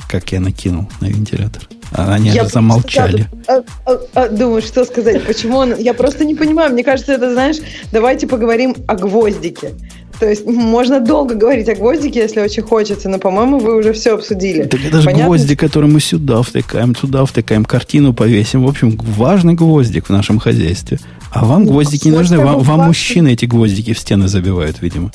Как 0.09 0.31
я 0.33 0.41
накинул 0.41 0.89
на 0.99 1.05
вентилятор. 1.07 1.63
А 1.95 2.13
они 2.13 2.27
Я 2.27 2.31
же 2.31 2.39
просто 2.39 2.53
замолчали. 2.55 3.27
А, 3.47 3.61
а, 3.85 3.99
а, 4.15 4.29
думаю, 4.29 4.61
что 4.61 4.83
сказать, 4.83 5.23
почему 5.25 5.57
он... 5.57 5.77
Я 5.77 5.93
просто 5.93 6.25
не 6.25 6.33
понимаю. 6.35 6.73
Мне 6.73 6.83
кажется, 6.83 7.13
это, 7.13 7.31
знаешь, 7.31 7.57
давайте 7.91 8.27
поговорим 8.27 8.75
о 8.87 8.95
гвоздике. 8.95 9.71
То 10.19 10.29
есть 10.29 10.45
можно 10.45 10.99
долго 10.99 11.35
говорить 11.35 11.67
о 11.69 11.75
гвоздике, 11.75 12.21
если 12.21 12.39
очень 12.39 12.63
хочется, 12.63 13.09
но, 13.09 13.19
по-моему, 13.19 13.59
вы 13.59 13.77
уже 13.77 13.93
все 13.93 14.13
обсудили. 14.15 14.63
Так 14.63 14.79
это 14.85 14.99
же 14.99 15.05
Понятно? 15.05 15.25
гвоздик, 15.25 15.59
который 15.59 15.89
мы 15.89 15.99
сюда 15.99 16.41
втыкаем, 16.41 16.95
туда 16.95 17.25
втыкаем, 17.25 17.65
картину 17.65 18.13
повесим. 18.13 18.63
В 18.63 18.69
общем, 18.69 18.97
важный 18.97 19.53
гвоздик 19.53 20.07
в 20.07 20.09
нашем 20.11 20.39
хозяйстве. 20.39 20.99
А 21.31 21.45
вам 21.45 21.65
Ну, 21.65 21.71
гвоздики 21.71 22.07
не 22.07 22.15
нужны. 22.15 22.37
Вам, 22.37 22.59
вам 22.59 22.81
мужчины 22.81 23.33
эти 23.33 23.45
гвоздики 23.45 23.93
в 23.93 23.99
стены 23.99 24.27
забивают, 24.27 24.81
видимо. 24.81 25.11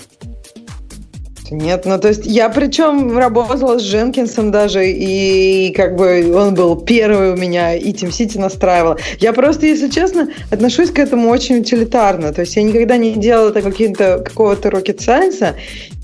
Нет, 1.50 1.86
ну 1.86 1.98
то 1.98 2.08
есть 2.08 2.26
я 2.26 2.48
причем 2.50 3.16
работала 3.16 3.78
с 3.78 3.82
Дженкинсом 3.82 4.50
даже, 4.50 4.86
и 4.86 5.72
как 5.72 5.96
бы 5.96 6.34
он 6.34 6.54
был 6.54 6.76
первый 6.76 7.32
у 7.32 7.36
меня, 7.36 7.74
и 7.74 7.92
Team 7.92 8.10
City 8.10 8.38
настраивал. 8.38 8.96
Я 9.18 9.32
просто, 9.32 9.66
если 9.66 9.88
честно, 9.88 10.28
отношусь 10.50 10.90
к 10.90 10.98
этому 10.98 11.28
очень 11.30 11.58
утилитарно. 11.58 12.32
То 12.32 12.42
есть 12.42 12.56
я 12.56 12.62
никогда 12.62 12.96
не 12.96 13.12
делала 13.12 13.52
каким-то, 13.52 14.18
какого-то 14.18 14.68
rocket 14.68 14.98
science, 14.98 15.54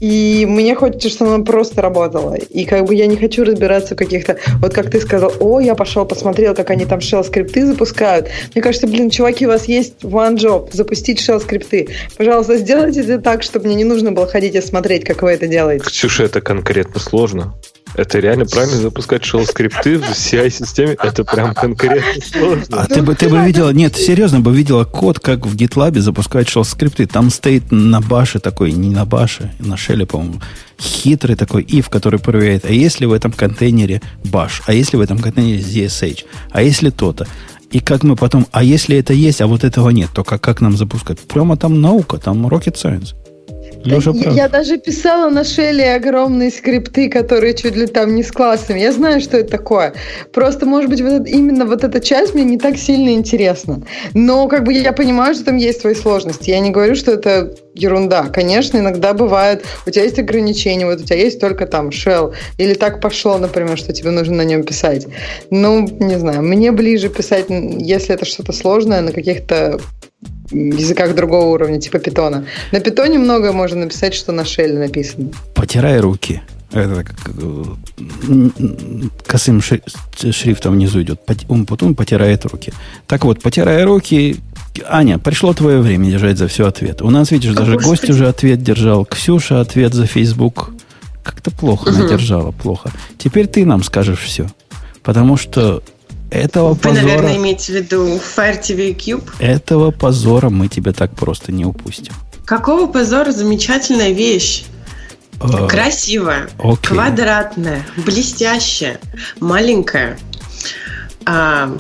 И 0.00 0.46
мне 0.46 0.74
хочется, 0.74 1.08
чтобы 1.08 1.34
она 1.34 1.44
просто 1.44 1.80
работала. 1.80 2.34
И 2.34 2.64
как 2.64 2.84
бы 2.84 2.94
я 2.94 3.06
не 3.06 3.16
хочу 3.16 3.44
разбираться 3.44 3.94
в 3.94 3.98
каких-то... 3.98 4.36
Вот 4.60 4.74
как 4.74 4.90
ты 4.90 5.00
сказал, 5.00 5.32
о, 5.40 5.60
я 5.60 5.74
пошел 5.74 6.04
посмотрел, 6.04 6.54
как 6.54 6.70
они 6.70 6.84
там 6.84 6.98
shell-скрипты 6.98 7.64
запускают. 7.66 8.28
Мне 8.54 8.62
кажется, 8.62 8.86
блин, 8.86 9.10
чуваки, 9.10 9.46
у 9.46 9.50
вас 9.50 9.66
есть 9.66 9.94
one 10.02 10.36
job, 10.36 10.68
запустить 10.72 11.20
shell-скрипты. 11.20 11.88
Пожалуйста, 12.16 12.56
сделайте 12.56 13.00
это 13.00 13.18
так, 13.18 13.42
чтобы 13.42 13.66
мне 13.66 13.76
не 13.76 13.84
нужно 13.84 14.12
было 14.12 14.26
ходить 14.26 14.54
и 14.54 14.60
смотреть, 14.60 15.04
как 15.04 15.22
вы 15.22 15.33
это 15.34 15.46
делаете. 15.46 15.84
Ксюша, 15.84 16.24
это 16.24 16.40
конкретно 16.40 17.00
сложно. 17.00 17.54
Это 17.94 18.18
реально 18.18 18.44
правильно 18.44 18.78
запускать 18.78 19.22
shell-скрипты 19.22 19.98
в 19.98 20.10
CI-системе. 20.10 20.96
Это 21.00 21.24
прям 21.24 21.54
конкретно 21.54 22.22
сложно. 22.22 22.82
А 22.82 22.86
ты 22.86 23.02
бы, 23.02 23.14
ты 23.14 23.28
бы 23.28 23.38
видела, 23.44 23.70
нет, 23.70 23.96
серьезно 23.96 24.40
бы 24.40 24.52
видела 24.54 24.84
код, 24.84 25.20
как 25.20 25.46
в 25.46 25.54
GitLab 25.54 25.98
запускать 26.00 26.48
shell-скрипты. 26.48 27.06
Там 27.06 27.30
стоит 27.30 27.70
на 27.70 28.00
баше 28.00 28.40
такой, 28.40 28.72
не 28.72 28.90
на 28.90 29.04
баше, 29.04 29.52
на 29.60 29.76
шеле, 29.76 30.06
по-моему, 30.06 30.40
хитрый 30.80 31.36
такой 31.36 31.62
if, 31.62 31.88
который 31.88 32.18
проверяет, 32.18 32.64
а 32.64 32.72
если 32.72 33.06
в 33.06 33.12
этом 33.12 33.30
контейнере 33.30 34.02
bash, 34.24 34.62
а 34.66 34.72
если 34.72 34.96
в 34.96 35.00
этом 35.00 35.18
контейнере 35.18 35.60
ZSH, 35.60 36.24
а 36.50 36.62
если 36.62 36.90
то-то. 36.90 37.28
И 37.70 37.80
как 37.80 38.02
мы 38.02 38.16
потом, 38.16 38.46
а 38.52 38.62
если 38.62 38.96
это 38.96 39.12
есть, 39.12 39.40
а 39.40 39.46
вот 39.46 39.64
этого 39.64 39.90
нет, 39.90 40.10
то 40.12 40.24
как, 40.24 40.40
как 40.40 40.60
нам 40.60 40.76
запускать? 40.76 41.20
Прямо 41.20 41.56
там 41.56 41.80
наука, 41.80 42.18
там 42.18 42.46
rocket 42.46 42.74
science. 42.74 43.14
Леша 43.84 44.12
я, 44.14 44.30
я 44.30 44.48
даже 44.48 44.78
писала 44.78 45.30
на 45.30 45.44
Шеле 45.44 45.94
огромные 45.94 46.50
скрипты, 46.50 47.08
которые 47.08 47.54
чуть 47.54 47.76
ли 47.76 47.86
там 47.86 48.14
не 48.14 48.22
с 48.22 48.32
классами. 48.32 48.80
Я 48.80 48.92
знаю, 48.92 49.20
что 49.20 49.36
это 49.36 49.50
такое. 49.50 49.94
Просто, 50.32 50.66
может 50.66 50.90
быть, 50.90 51.00
вот 51.00 51.26
именно 51.26 51.66
вот 51.66 51.84
эта 51.84 52.00
часть 52.00 52.34
мне 52.34 52.44
не 52.44 52.58
так 52.58 52.76
сильно 52.76 53.10
интересна. 53.10 53.82
Но 54.14 54.48
как 54.48 54.64
бы 54.64 54.72
я 54.72 54.92
понимаю, 54.92 55.34
что 55.34 55.44
там 55.44 55.56
есть 55.56 55.80
свои 55.80 55.94
сложности. 55.94 56.50
Я 56.50 56.60
не 56.60 56.70
говорю, 56.70 56.94
что 56.94 57.12
это 57.12 57.54
ерунда. 57.74 58.28
Конечно, 58.32 58.78
иногда 58.78 59.12
бывает, 59.12 59.64
у 59.86 59.90
тебя 59.90 60.04
есть 60.04 60.18
ограничения, 60.18 60.86
вот 60.86 61.00
у 61.00 61.04
тебя 61.04 61.16
есть 61.16 61.40
только 61.40 61.66
там 61.66 61.88
shell, 61.88 62.32
или 62.56 62.74
так 62.74 63.00
пошло, 63.00 63.36
например, 63.38 63.76
что 63.76 63.92
тебе 63.92 64.10
нужно 64.10 64.36
на 64.36 64.44
нем 64.44 64.62
писать. 64.62 65.06
Ну, 65.50 65.80
не 65.80 66.18
знаю, 66.18 66.42
мне 66.42 66.72
ближе 66.72 67.08
писать, 67.08 67.46
если 67.48 68.14
это 68.14 68.24
что-то 68.24 68.52
сложное, 68.52 69.00
на 69.00 69.12
каких-то 69.12 69.80
языках 70.50 71.14
другого 71.14 71.46
уровня, 71.46 71.80
типа 71.80 71.98
питона. 71.98 72.46
На 72.72 72.80
питоне 72.80 73.18
многое 73.18 73.52
можно 73.52 73.80
написать, 73.80 74.14
что 74.14 74.32
на 74.32 74.44
шеле 74.44 74.78
написано. 74.78 75.30
Потирай 75.54 76.00
руки. 76.00 76.42
Это 76.72 77.04
как, 77.04 77.16
косым 79.26 79.60
шрифтом 79.62 80.74
внизу 80.74 81.02
идет. 81.02 81.20
Он 81.48 81.66
потом 81.66 81.94
потирает 81.94 82.44
руки. 82.46 82.72
Так 83.06 83.24
вот, 83.24 83.40
потирая 83.42 83.84
руки, 83.84 84.38
Аня, 84.88 85.18
пришло 85.18 85.54
твое 85.54 85.80
время 85.80 86.10
держать 86.10 86.36
за 86.36 86.48
все 86.48 86.66
ответ. 86.66 87.00
У 87.00 87.10
нас, 87.10 87.30
видишь, 87.30 87.54
даже 87.54 87.78
гость 87.78 88.10
уже 88.10 88.26
ответ 88.28 88.62
держал. 88.62 89.04
Ксюша 89.04 89.60
ответ 89.60 89.94
за 89.94 90.06
Facebook. 90.06 90.72
Как-то 91.22 91.52
плохо 91.52 91.90
угу. 91.90 91.98
надержала, 91.98 92.50
плохо. 92.50 92.90
Теперь 93.18 93.46
ты 93.46 93.64
нам 93.64 93.84
скажешь 93.84 94.20
все. 94.20 94.48
Потому 95.02 95.36
что 95.36 95.82
этого 96.34 96.70
Вы, 96.70 96.76
позора... 96.76 97.02
наверное, 97.02 97.36
имеете 97.36 97.72
в 97.72 97.76
виду 97.76 98.20
Fire 98.36 98.60
TV 98.60 98.94
Cube? 98.96 99.28
Этого 99.38 99.90
позора 99.90 100.50
мы 100.50 100.68
тебя 100.68 100.92
так 100.92 101.14
просто 101.14 101.52
не 101.52 101.64
упустим. 101.64 102.12
Какого 102.44 102.86
позора? 102.90 103.32
Замечательная 103.32 104.12
вещь. 104.12 104.64
Uh, 105.40 105.68
Красивая, 105.68 106.48
okay. 106.58 106.88
квадратная, 106.88 107.84
блестящая, 107.96 109.00
маленькая. 109.40 110.16
А, 111.26 111.76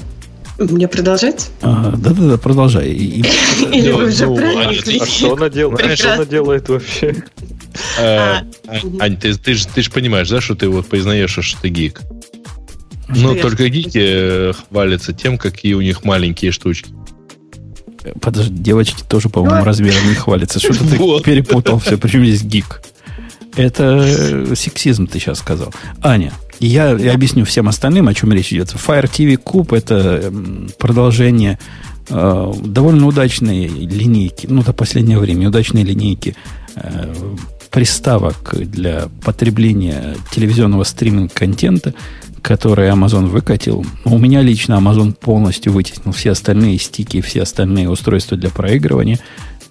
мне 0.58 0.88
продолжать? 0.88 1.50
Да-да-да, 1.62 2.36
продолжай. 2.36 2.88
Или 2.90 3.90
вы 3.92 4.06
уже 4.06 4.26
ну, 4.26 4.36
А 4.36 5.06
что 5.06 5.34
она 5.34 5.48
делает? 5.48 5.98
Что 5.98 6.14
она 6.14 6.24
делает 6.24 6.68
вообще? 6.68 7.24
Э, 7.98 8.42
а, 8.66 8.80
Ань, 9.00 9.16
ты 9.16 9.54
же 9.54 9.90
понимаешь, 9.90 10.28
да, 10.28 10.40
что 10.40 10.54
ты 10.54 10.68
вот 10.68 10.86
признаешь, 10.86 11.30
что 11.30 11.60
ты 11.60 11.68
гик? 11.68 12.02
Ну, 13.08 13.34
только 13.36 13.68
гики 13.68 14.00
э, 14.00 14.52
хвалятся 14.52 15.12
тем, 15.12 15.38
какие 15.38 15.74
у 15.74 15.80
них 15.80 16.04
маленькие 16.04 16.52
штучки. 16.52 16.90
Подожди, 18.20 18.54
девочки 18.54 19.02
тоже, 19.08 19.28
по-моему, 19.28 19.64
размером 19.64 20.08
не 20.08 20.14
хвалятся. 20.14 20.58
Что-то 20.58 20.84
ты 20.84 21.22
перепутал 21.22 21.78
все. 21.78 21.96
Причем 21.96 22.24
здесь 22.24 22.42
гик? 22.42 22.82
Это 23.56 24.04
э, 24.04 24.54
сексизм 24.56 25.06
ты 25.06 25.18
сейчас 25.18 25.38
сказал. 25.38 25.72
Аня, 26.02 26.32
я, 26.60 26.90
я 26.92 27.14
объясню 27.14 27.44
всем 27.44 27.68
остальным, 27.68 28.08
о 28.08 28.14
чем 28.14 28.32
речь 28.32 28.52
идет. 28.52 28.68
Fire 28.68 29.04
TV 29.04 29.40
Cube 29.42 29.76
это 29.76 30.32
продолжение 30.78 31.58
э, 32.08 32.52
довольно 32.64 33.06
удачной 33.06 33.68
линейки, 33.68 34.46
ну, 34.48 34.62
до 34.62 34.72
последнего 34.72 35.20
времени, 35.20 35.46
удачной 35.46 35.84
линейки 35.84 36.36
э, 36.76 37.14
приставок 37.70 38.54
для 38.54 39.08
потребления 39.24 40.16
телевизионного 40.32 40.84
стриминг-контента, 40.84 41.94
который 42.44 42.90
Amazon 42.90 43.26
выкатил, 43.26 43.86
у 44.04 44.18
меня 44.18 44.42
лично 44.42 44.74
Amazon 44.74 45.14
полностью 45.14 45.72
вытеснил 45.72 46.12
все 46.12 46.32
остальные 46.32 46.78
стики, 46.78 47.22
все 47.22 47.42
остальные 47.42 47.88
устройства 47.88 48.36
для 48.36 48.50
проигрывания. 48.50 49.18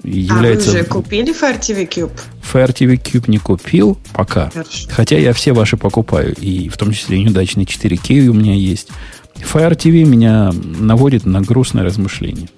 Является... 0.03 0.71
А 0.71 0.73
вы 0.73 0.79
уже 0.79 0.89
купили 0.89 1.39
Fire 1.39 1.59
TV 1.59 1.87
Cube? 1.87 2.19
Fire 2.41 2.73
TV 2.73 2.99
Cube 2.99 3.29
не 3.29 3.37
купил 3.37 3.99
пока. 4.13 4.49
Хорошо. 4.49 4.89
Хотя 4.89 5.19
я 5.19 5.33
все 5.33 5.53
ваши 5.53 5.77
покупаю. 5.77 6.33
И 6.33 6.67
в 6.67 6.77
том 6.77 6.91
числе 6.91 7.19
неудачный 7.19 7.65
4K 7.65 8.27
у 8.27 8.33
меня 8.33 8.55
есть. 8.55 8.89
Fire 9.35 9.77
TV 9.77 10.03
меня 10.03 10.51
наводит 10.51 11.27
на 11.27 11.41
грустное 11.41 11.83
размышление. 11.83 12.49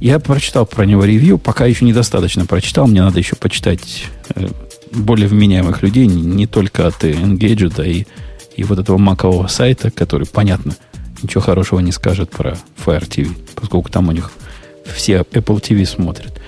Я 0.00 0.18
прочитал 0.18 0.66
про 0.66 0.84
него 0.84 1.04
ревью, 1.04 1.38
пока 1.38 1.64
еще 1.66 1.84
недостаточно 1.84 2.44
прочитал. 2.44 2.88
Мне 2.88 3.02
надо 3.02 3.20
еще 3.20 3.36
почитать 3.36 4.06
э, 4.34 4.48
более 4.90 5.28
вменяемых 5.28 5.82
людей, 5.82 6.06
не 6.06 6.48
только 6.48 6.88
от 6.88 7.04
Engadget, 7.04 7.80
а 7.80 7.86
и 7.86 8.04
и 8.56 8.64
вот 8.64 8.78
этого 8.78 8.98
макового 8.98 9.46
сайта, 9.48 9.90
который, 9.90 10.26
понятно, 10.26 10.74
ничего 11.22 11.40
хорошего 11.40 11.80
не 11.80 11.92
скажет 11.92 12.30
про 12.30 12.56
Fire 12.84 13.06
TV, 13.06 13.30
поскольку 13.54 13.90
там 13.90 14.08
у 14.08 14.12
них 14.12 14.30
все 14.94 15.18
Apple 15.18 15.60
TV 15.60 15.84
смотрят. 15.86 16.40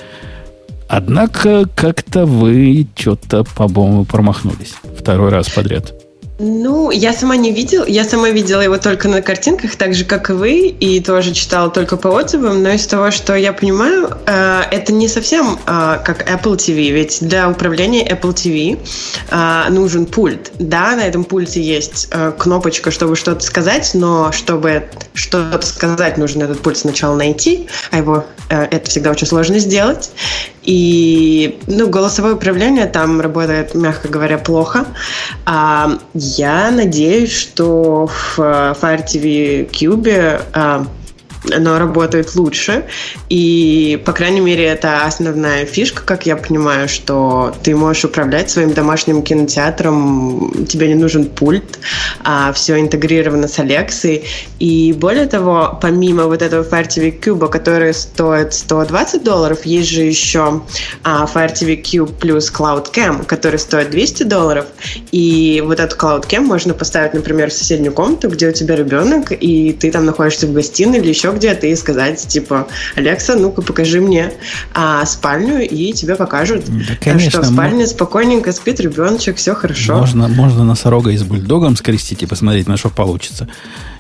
Однако 0.88 1.66
как-то 1.74 2.26
вы 2.26 2.86
что-то, 2.96 3.44
по-моему, 3.44 4.04
промахнулись. 4.04 4.74
Второй 4.96 5.30
раз 5.30 5.48
подряд. 5.48 5.94
Ну, 6.38 6.90
я 6.90 7.14
сама 7.14 7.36
не 7.36 7.50
видела, 7.50 7.86
я 7.86 8.04
сама 8.04 8.28
видела 8.28 8.60
его 8.60 8.76
только 8.76 9.08
на 9.08 9.22
картинках, 9.22 9.76
так 9.76 9.94
же, 9.94 10.04
как 10.04 10.28
и 10.28 10.34
вы, 10.34 10.58
и 10.68 11.00
тоже 11.00 11.32
читала 11.32 11.70
только 11.70 11.96
по 11.96 12.08
отзывам, 12.08 12.62
но 12.62 12.70
из 12.72 12.86
того, 12.86 13.10
что 13.10 13.34
я 13.34 13.54
понимаю, 13.54 14.10
э, 14.26 14.62
это 14.70 14.92
не 14.92 15.08
совсем 15.08 15.58
э, 15.66 15.98
как 16.04 16.28
Apple 16.30 16.56
TV, 16.56 16.90
ведь 16.90 17.26
для 17.26 17.48
управления 17.48 18.06
Apple 18.06 18.34
TV 18.34 18.78
э, 19.30 19.70
нужен 19.70 20.04
пульт. 20.04 20.52
Да, 20.58 20.94
на 20.96 21.06
этом 21.06 21.24
пульте 21.24 21.62
есть 21.62 22.10
кнопочка, 22.38 22.90
чтобы 22.90 23.16
что-то 23.16 23.40
сказать, 23.40 23.92
но 23.94 24.30
чтобы 24.30 24.90
что-то 25.14 25.66
сказать, 25.66 26.18
нужно 26.18 26.44
этот 26.44 26.60
пульт 26.60 26.76
сначала 26.76 27.16
найти, 27.16 27.66
а 27.90 27.98
его 27.98 28.26
это 28.48 28.90
всегда 28.90 29.10
очень 29.10 29.26
сложно 29.26 29.58
сделать. 29.58 30.10
И 30.66 31.58
ну, 31.68 31.88
голосовое 31.88 32.34
управление 32.34 32.86
там 32.86 33.20
работает, 33.20 33.74
мягко 33.74 34.08
говоря, 34.08 34.36
плохо. 34.36 34.84
А, 35.44 35.98
я 36.12 36.70
надеюсь, 36.70 37.32
что 37.32 38.08
в 38.08 38.38
Fire 38.38 39.04
TV 39.04 39.70
Cube 39.70 40.42
а, 40.52 40.86
оно 41.54 41.78
работает 41.78 42.34
лучше. 42.34 42.84
И, 43.28 44.00
по 44.04 44.12
крайней 44.12 44.40
мере, 44.40 44.64
это 44.64 45.04
основная 45.04 45.64
фишка, 45.66 46.02
как 46.02 46.26
я 46.26 46.36
понимаю, 46.36 46.88
что 46.88 47.54
ты 47.62 47.74
можешь 47.74 48.04
управлять 48.04 48.50
своим 48.50 48.72
домашним 48.72 49.22
кинотеатром, 49.22 50.66
тебе 50.66 50.88
не 50.88 50.94
нужен 50.94 51.26
пульт, 51.26 51.78
а 52.24 52.52
все 52.52 52.80
интегрировано 52.80 53.48
с 53.48 53.58
Алексой. 53.58 54.24
И 54.58 54.92
более 54.92 55.26
того, 55.26 55.78
помимо 55.80 56.24
вот 56.24 56.42
этого 56.42 56.64
Fire 56.64 56.88
TV 56.88 57.18
Cube, 57.20 57.48
который 57.48 57.94
стоит 57.94 58.54
120 58.54 59.22
долларов, 59.22 59.64
есть 59.64 59.90
же 59.90 60.02
еще 60.02 60.62
а, 61.02 61.26
Fire 61.32 61.52
TV 61.52 61.82
Cube 61.82 62.14
плюс 62.18 62.52
Cloud 62.52 62.92
Cam, 62.92 63.24
который 63.24 63.58
стоит 63.58 63.90
200 63.90 64.24
долларов. 64.24 64.66
И 65.12 65.62
вот 65.64 65.80
этот 65.80 65.98
Cloud 65.98 66.26
Cam 66.26 66.40
можно 66.40 66.74
поставить, 66.74 67.14
например, 67.14 67.50
в 67.50 67.52
соседнюю 67.52 67.92
комнату, 67.92 68.28
где 68.28 68.48
у 68.48 68.52
тебя 68.52 68.76
ребенок, 68.76 69.32
и 69.32 69.72
ты 69.72 69.90
там 69.90 70.06
находишься 70.06 70.46
в 70.46 70.52
гостиной 70.52 70.98
или 70.98 71.08
еще 71.08 71.30
где-то 71.36 71.66
и 71.66 71.76
сказать, 71.76 72.26
типа, 72.26 72.66
Алекса, 72.94 73.36
ну-ка 73.36 73.62
покажи 73.62 74.00
мне 74.00 74.32
а, 74.74 75.04
спальню, 75.06 75.66
и 75.66 75.92
тебе 75.92 76.16
покажут, 76.16 76.64
да, 76.66 76.96
конечно, 77.00 77.30
что 77.30 77.42
в 77.42 77.46
спальне 77.46 77.84
мы... 77.84 77.86
спокойненько 77.86 78.52
спит 78.52 78.80
ребеночек, 78.80 79.36
все 79.36 79.54
хорошо. 79.54 79.98
Можно, 79.98 80.28
можно 80.28 80.64
носорога 80.64 81.10
и 81.10 81.16
с 81.16 81.22
бульдогом 81.22 81.76
скрестить 81.76 82.22
и 82.22 82.26
посмотреть, 82.26 82.68
на 82.68 82.76
что 82.76 82.90
получится. 82.90 83.48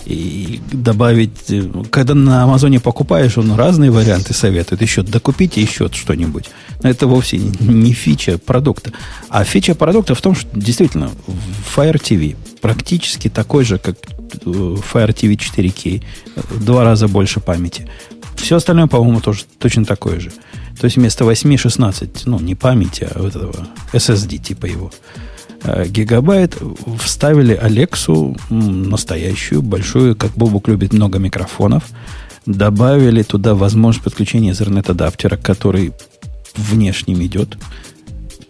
И 0.06 0.60
добавить, 0.70 1.52
когда 1.90 2.14
на 2.14 2.44
Амазоне 2.44 2.78
покупаешь, 2.78 3.36
он 3.38 3.56
разные 3.56 3.90
варианты 3.90 4.34
советует. 4.34 4.80
Еще 4.80 5.02
докупите 5.02 5.60
еще 5.60 5.90
что-нибудь. 5.92 6.48
Но 6.80 6.88
это 6.88 7.08
вовсе 7.08 7.38
не 7.38 7.92
фича 7.92 8.38
продукта. 8.38 8.92
А 9.28 9.42
фича 9.42 9.74
продукта 9.74 10.14
в 10.14 10.20
том, 10.20 10.36
что 10.36 10.48
действительно 10.52 11.10
Fire 11.74 12.00
TV 12.00 12.36
практически 12.60 13.28
такой 13.28 13.64
же, 13.64 13.78
как 13.78 13.96
Fire 14.44 15.14
TV 15.14 15.36
4K. 15.36 16.02
Два 16.60 16.84
раза 16.84 17.08
больше 17.08 17.40
памяти. 17.40 17.88
Все 18.36 18.56
остальное, 18.56 18.86
по-моему, 18.86 19.20
тоже 19.20 19.44
точно 19.58 19.84
такое 19.84 20.20
же. 20.20 20.30
То 20.78 20.84
есть 20.84 20.96
вместо 20.96 21.24
8, 21.24 21.56
16, 21.56 22.26
ну, 22.26 22.38
не 22.38 22.54
памяти, 22.54 23.08
а 23.10 23.22
вот 23.22 23.34
этого 23.34 23.66
SSD 23.92 24.38
типа 24.38 24.66
его, 24.66 24.92
э, 25.62 25.86
гигабайт 25.88 26.56
вставили 27.00 27.54
Алексу 27.54 28.36
настоящую, 28.50 29.62
большую, 29.62 30.14
как 30.16 30.32
Бобук 30.32 30.68
любит, 30.68 30.92
много 30.92 31.18
микрофонов. 31.18 31.84
Добавили 32.44 33.22
туда 33.22 33.54
возможность 33.54 34.04
подключения 34.04 34.52
Ethernet-адаптера, 34.52 35.36
который 35.36 35.92
внешним 36.56 37.22
идет. 37.24 37.56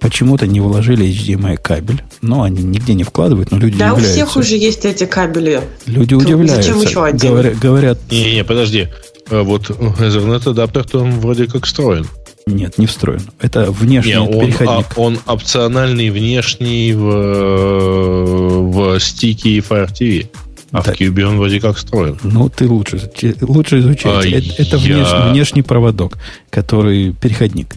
Почему-то 0.00 0.46
не 0.46 0.60
вложили 0.60 1.06
HDMI 1.06 1.56
кабель. 1.56 2.02
Но 2.22 2.42
они 2.42 2.62
нигде 2.62 2.94
не 2.94 3.02
вкладывают, 3.04 3.50
но 3.50 3.58
люди 3.58 3.78
Да, 3.78 3.92
у 3.92 3.96
удивляются. 3.96 4.12
всех 4.12 4.36
уже 4.36 4.56
есть 4.56 4.84
эти 4.84 5.04
кабели. 5.06 5.62
Люди 5.86 6.10
То 6.10 6.16
удивляются. 6.18 6.62
зачем 6.62 6.80
еще 6.82 7.04
один? 7.04 7.30
Говоря- 7.32 7.54
говорят, 7.54 7.98
Не-не, 8.10 8.44
подожди. 8.44 8.88
А 9.30 9.42
Вот 9.42 9.70
Ethernet 9.70 10.48
адаптер 10.48 10.84
там 10.84 11.20
вроде 11.20 11.46
как 11.46 11.64
встроен. 11.66 12.06
нет, 12.46 12.78
не 12.78 12.86
встроен. 12.86 13.22
Это 13.40 13.72
внешний 13.72 14.12
Не, 14.12 14.20
он, 14.20 14.40
переходник. 14.46 14.86
а, 14.96 15.00
он 15.00 15.18
опциональный 15.26 16.10
внешний 16.10 16.92
в, 16.92 18.70
в 18.96 19.00
стике 19.00 19.50
и 19.50 19.60
Fire 19.60 19.88
TV. 19.90 20.28
А 20.72 20.82
Да. 20.82 20.92
в 20.92 21.00
Cube 21.00 21.22
он 21.24 21.38
вроде 21.38 21.60
как 21.60 21.76
встроен. 21.76 22.18
Ну, 22.22 22.48
ты 22.48 22.68
лучше, 22.68 23.00
лучше 23.40 23.78
изучай. 23.80 24.12
А 24.12 24.20
это 24.38 24.62
это 24.62 24.76
я- 24.76 24.96
внеш- 24.98 25.30
внешний 25.32 25.62
проводок, 25.62 26.18
который 26.50 27.12
переходник. 27.12 27.74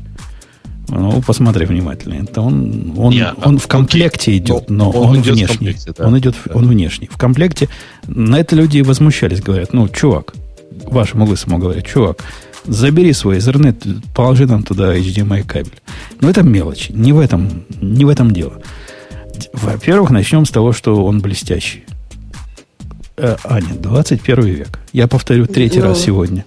Ну, 0.90 1.22
посмотри 1.26 1.66
внимательно. 1.66 2.16
Это 2.24 2.42
он, 2.42 2.94
он, 2.98 3.12
Не, 3.14 3.32
он 3.44 3.56
а, 3.56 3.60
в 3.60 3.68
комплекте 3.68 4.32
окей. 4.32 4.38
идет, 4.40 4.70
Ну, 4.70 4.86
но 4.86 4.90
он 4.92 5.10
он, 5.10 5.16
идет 5.22 5.36
внешний. 5.36 5.48
комплекте, 5.56 5.92
да. 5.98 6.08
Он 6.08 6.18
идет, 6.20 6.36
Да. 6.46 6.52
он 6.56 6.68
внешний. 6.68 7.08
В 7.08 7.18
комплекте 7.18 7.70
на 8.08 8.38
это 8.40 8.56
люди 8.56 8.78
и 8.80 8.82
возмущались, 8.82 9.42
говорят, 9.42 9.74
ну, 9.74 9.88
чувак, 9.88 10.34
вашему 10.86 11.26
лысому 11.26 11.58
говорят, 11.60 11.86
чувак, 11.86 12.24
забери 12.66 13.14
свой 13.14 13.38
Ethernet, 13.38 14.02
положи 14.16 14.46
нам 14.48 14.64
туда 14.64 14.96
HDMI 14.98 15.44
кабель. 15.44 15.80
Но 16.22 16.30
это 16.30 16.42
мелочь. 16.44 16.90
Не 16.90 17.14
в 17.14 17.20
этом, 17.20 17.64
не 17.82 18.06
в 18.06 18.10
этом 18.10 18.32
дело. 18.32 18.54
Во-первых, 19.54 20.10
начнем 20.10 20.46
с 20.46 20.50
того, 20.50 20.74
что 20.74 21.06
он 21.06 21.20
блестящий. 21.22 21.84
Э, 23.18 23.36
Аня, 23.44 23.74
21 23.80 24.44
век. 24.46 24.80
Я 24.94 25.08
повторю 25.08 25.46
третий 25.46 25.80
Ну. 25.80 25.86
раз 25.86 26.00
сегодня. 26.02 26.46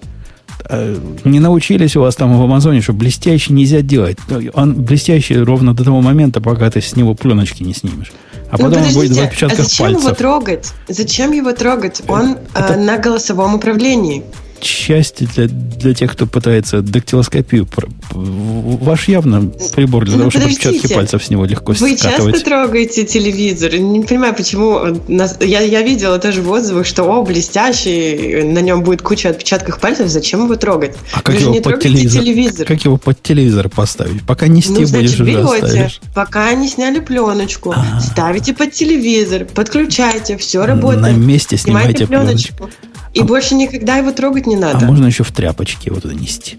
Э, 0.68 0.97
Не 1.24 1.40
научились 1.40 1.97
у 1.97 2.01
вас 2.01 2.14
там 2.16 2.39
в 2.39 2.43
Амазоне, 2.43 2.80
что 2.80 2.93
блестящий 2.93 3.52
нельзя 3.52 3.80
делать. 3.82 4.18
Он 4.55 4.74
блестящий 4.74 5.36
ровно 5.39 5.74
до 5.74 5.84
того 5.84 6.01
момента, 6.01 6.40
пока 6.40 6.70
ты 6.70 6.80
с 6.80 6.97
него 6.97 7.14
пленочки 7.14 7.62
не 7.62 7.74
снимешь. 7.74 8.12
А 8.51 8.56
Ну, 8.59 8.64
потом 8.64 8.82
он 8.82 8.93
будет 8.93 9.10
в 9.10 9.14
подождите, 9.14 9.20
а 9.22 9.24
отпечатках 9.24 9.64
зачем 9.64 9.86
его 9.89 9.98
пальцев. 10.01 10.18
трогать? 10.18 10.72
Зачем 10.89 11.32
его 11.32 11.52
трогать? 11.52 12.02
Он 12.09 12.36
Это- 12.55 12.74
э, 12.74 12.76
на 12.84 12.98
голосовом 12.98 13.55
управлении. 13.55 14.22
Счастье 14.62 15.26
для, 15.34 15.48
для 15.48 15.93
тех, 15.94 16.12
кто 16.12 16.26
пытается 16.26 16.82
дактилоскопию. 16.82 17.66
Ваш 18.12 19.09
явно 19.09 19.51
прибор 19.74 20.05
для 20.05 20.12
Ну, 20.14 20.18
того, 20.20 20.30
чтобы 20.30 20.47
отпечатки 20.47 20.93
пальцев 20.93 21.24
с 21.24 21.30
него 21.30 21.44
легко 21.44 21.72
Вы 21.72 21.97
скатывать. 21.97 22.34
часто 22.34 22.44
трогаете 22.48 23.05
телевизор? 23.05 23.74
Не 23.76 24.02
понимаю, 24.02 24.34
почему... 24.34 24.78
э, 24.78 24.94
Я, 25.40 25.60
я 25.60 25.82
видела 25.82 26.18
тоже 26.18 26.43
в 26.43 26.51
отзывах, 26.51 26.86
что 26.86 27.05
о, 27.05 27.22
блестящий, 27.24 28.43
на 28.44 28.60
нем 28.60 28.82
будет 28.84 29.02
куча 29.02 29.30
отпечатков 29.30 29.80
пальцев, 29.80 30.09
зачем 30.09 30.44
его 30.44 30.55
трогать? 30.56 30.94
А 31.12 31.22
как 31.22 31.34
Вы 31.34 31.40
же 31.40 31.47
его 31.47 31.55
не 31.55 31.60
под 31.60 31.80
телевизор? 31.80 32.22
телевизор. 32.22 32.66
Как 32.66 32.84
его 32.84 32.97
под 32.98 33.22
телевизор 33.22 33.68
поставить? 33.68 34.22
Пока 34.22 34.47
нести 34.47 34.70
Ну, 34.70 34.76
будешь, 34.80 34.89
значит, 34.90 35.14
уже 35.14 35.24
берете, 35.24 35.64
оставишь. 35.64 36.01
пока 36.14 36.52
не 36.55 36.68
сняли 36.68 37.01
пленочку, 37.01 37.72
А. 37.76 38.01
ставите 38.01 38.52
под 38.55 38.72
телевизор, 38.72 39.44
подключайте, 39.44 40.36
все 40.36 40.64
работает. 40.64 41.02
На 41.02 41.10
месте 41.12 41.56
Снимайте 41.56 42.06
снимайте 42.06 42.06
пленочку. 42.06 42.55
пленочку. 42.56 42.91
И 43.14 43.22
больше 43.22 43.55
никогда 43.55 43.97
его 43.97 44.12
трогать 44.12 44.47
не 44.47 44.56
А 44.56 44.59
надо. 44.59 44.86
можно 44.86 45.06
еще 45.06 45.22
в 45.24 45.32
тряпочке 45.32 45.90
его 45.90 46.01
туда 46.01 46.14
нести. 46.14 46.59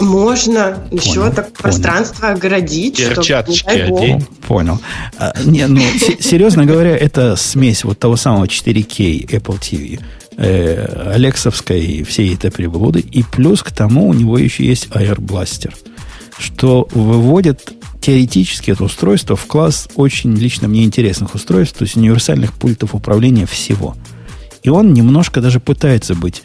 Можно 0.00 0.78
еще 0.90 1.20
Понял, 1.20 1.32
так 1.32 1.46
понял. 1.52 1.62
пространство 1.62 2.30
огородить, 2.30 2.96
чтобы, 2.98 3.10
не 3.10 3.14
Перчаточки 3.16 3.86
бог. 3.88 4.00
одень. 4.00 4.16
О, 4.16 4.46
Понял. 4.48 4.80
А, 5.18 5.32
не, 5.44 5.66
ну, 5.68 5.80
се- 5.98 6.20
серьезно 6.20 6.66
говоря, 6.66 6.96
это 6.96 7.36
смесь 7.36 7.84
вот 7.84 7.98
того 8.00 8.16
самого 8.16 8.46
4K 8.48 9.24
Apple 9.26 9.60
TV, 9.60 10.00
э, 10.36 11.12
Алексовской 11.14 11.80
и 11.80 12.02
всей 12.02 12.34
этой 12.34 12.50
приблуды. 12.50 13.00
И 13.00 13.22
плюс 13.22 13.62
к 13.62 13.70
тому 13.70 14.08
у 14.08 14.12
него 14.14 14.36
еще 14.36 14.64
есть 14.66 14.86
Air 14.88 15.16
Blaster, 15.20 15.72
что 16.38 16.88
выводит 16.90 17.72
теоретически 18.00 18.72
это 18.72 18.82
устройство 18.84 19.36
в 19.36 19.46
класс 19.46 19.88
очень 19.94 20.34
лично 20.34 20.66
мне 20.66 20.82
интересных 20.84 21.34
устройств, 21.36 21.78
то 21.78 21.84
есть 21.84 21.96
универсальных 21.96 22.52
пультов 22.52 22.94
управления 22.96 23.46
всего. 23.46 23.96
И 24.64 24.70
он 24.70 24.94
немножко 24.94 25.40
даже 25.40 25.60
пытается 25.60 26.14
быть 26.14 26.42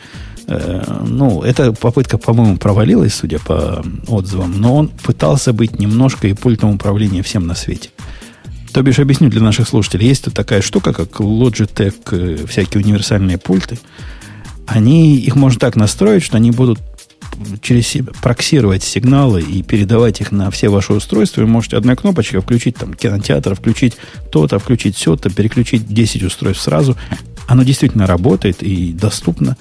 э, 0.48 0.84
ну, 1.08 1.41
эта 1.41 1.72
попытка, 1.72 2.18
по-моему, 2.18 2.58
провалилась, 2.58 3.16
судя 3.16 3.40
по 3.40 3.84
отзывам, 4.08 4.60
но 4.60 4.76
он 4.76 4.90
пытался 4.90 5.54
быть 5.54 5.80
немножко 5.80 6.28
и 6.28 6.34
пультом 6.34 6.76
управления 6.76 7.24
всем 7.24 7.48
на 7.48 7.56
свете. 7.56 7.90
То 8.74 8.84
бишь, 8.84 9.00
объясню 9.00 9.30
для 9.30 9.41
наших 9.41 9.68
слушателей, 9.68 10.08
есть 10.08 10.26
тут 10.26 10.34
такая 10.34 10.62
штука, 10.62 10.94
как 10.94 11.22
Logitech, 11.22 11.96
э, 12.12 12.46
всякие 12.46 12.84
универсальные 12.84 13.38
пульты. 13.38 13.80
Они, 14.68 15.18
их 15.18 15.36
можно 15.36 15.60
так 15.60 15.76
настроить, 15.78 16.22
что 16.22 16.38
они 16.38 16.52
будут 16.52 16.80
через 17.61 17.88
себя 17.88 18.11
проксировать 18.22 18.84
сигналы 18.84 19.41
и 19.41 19.64
передавать 19.64 20.22
их 20.22 20.31
на 20.31 20.51
все 20.51 20.69
ваши 20.69 20.93
устройства. 20.93 21.41
Вы 21.41 21.47
можете 21.47 21.77
одной 21.77 21.95
кнопочкой 21.95 22.41
включить 22.41 22.77
там 22.77 22.93
кинотеатр, 22.93 23.56
включить 23.56 23.97
то-то, 24.31 24.60
включить 24.60 24.95
все-то, 24.95 25.30
переключить 25.30 25.88
10 25.88 26.23
устройств 26.23 26.64
сразу. 26.64 26.95
Оно 27.47 27.64
действительно 27.64 28.07
работает 28.07 28.61
и 28.61 28.93
доступно. 28.93 29.57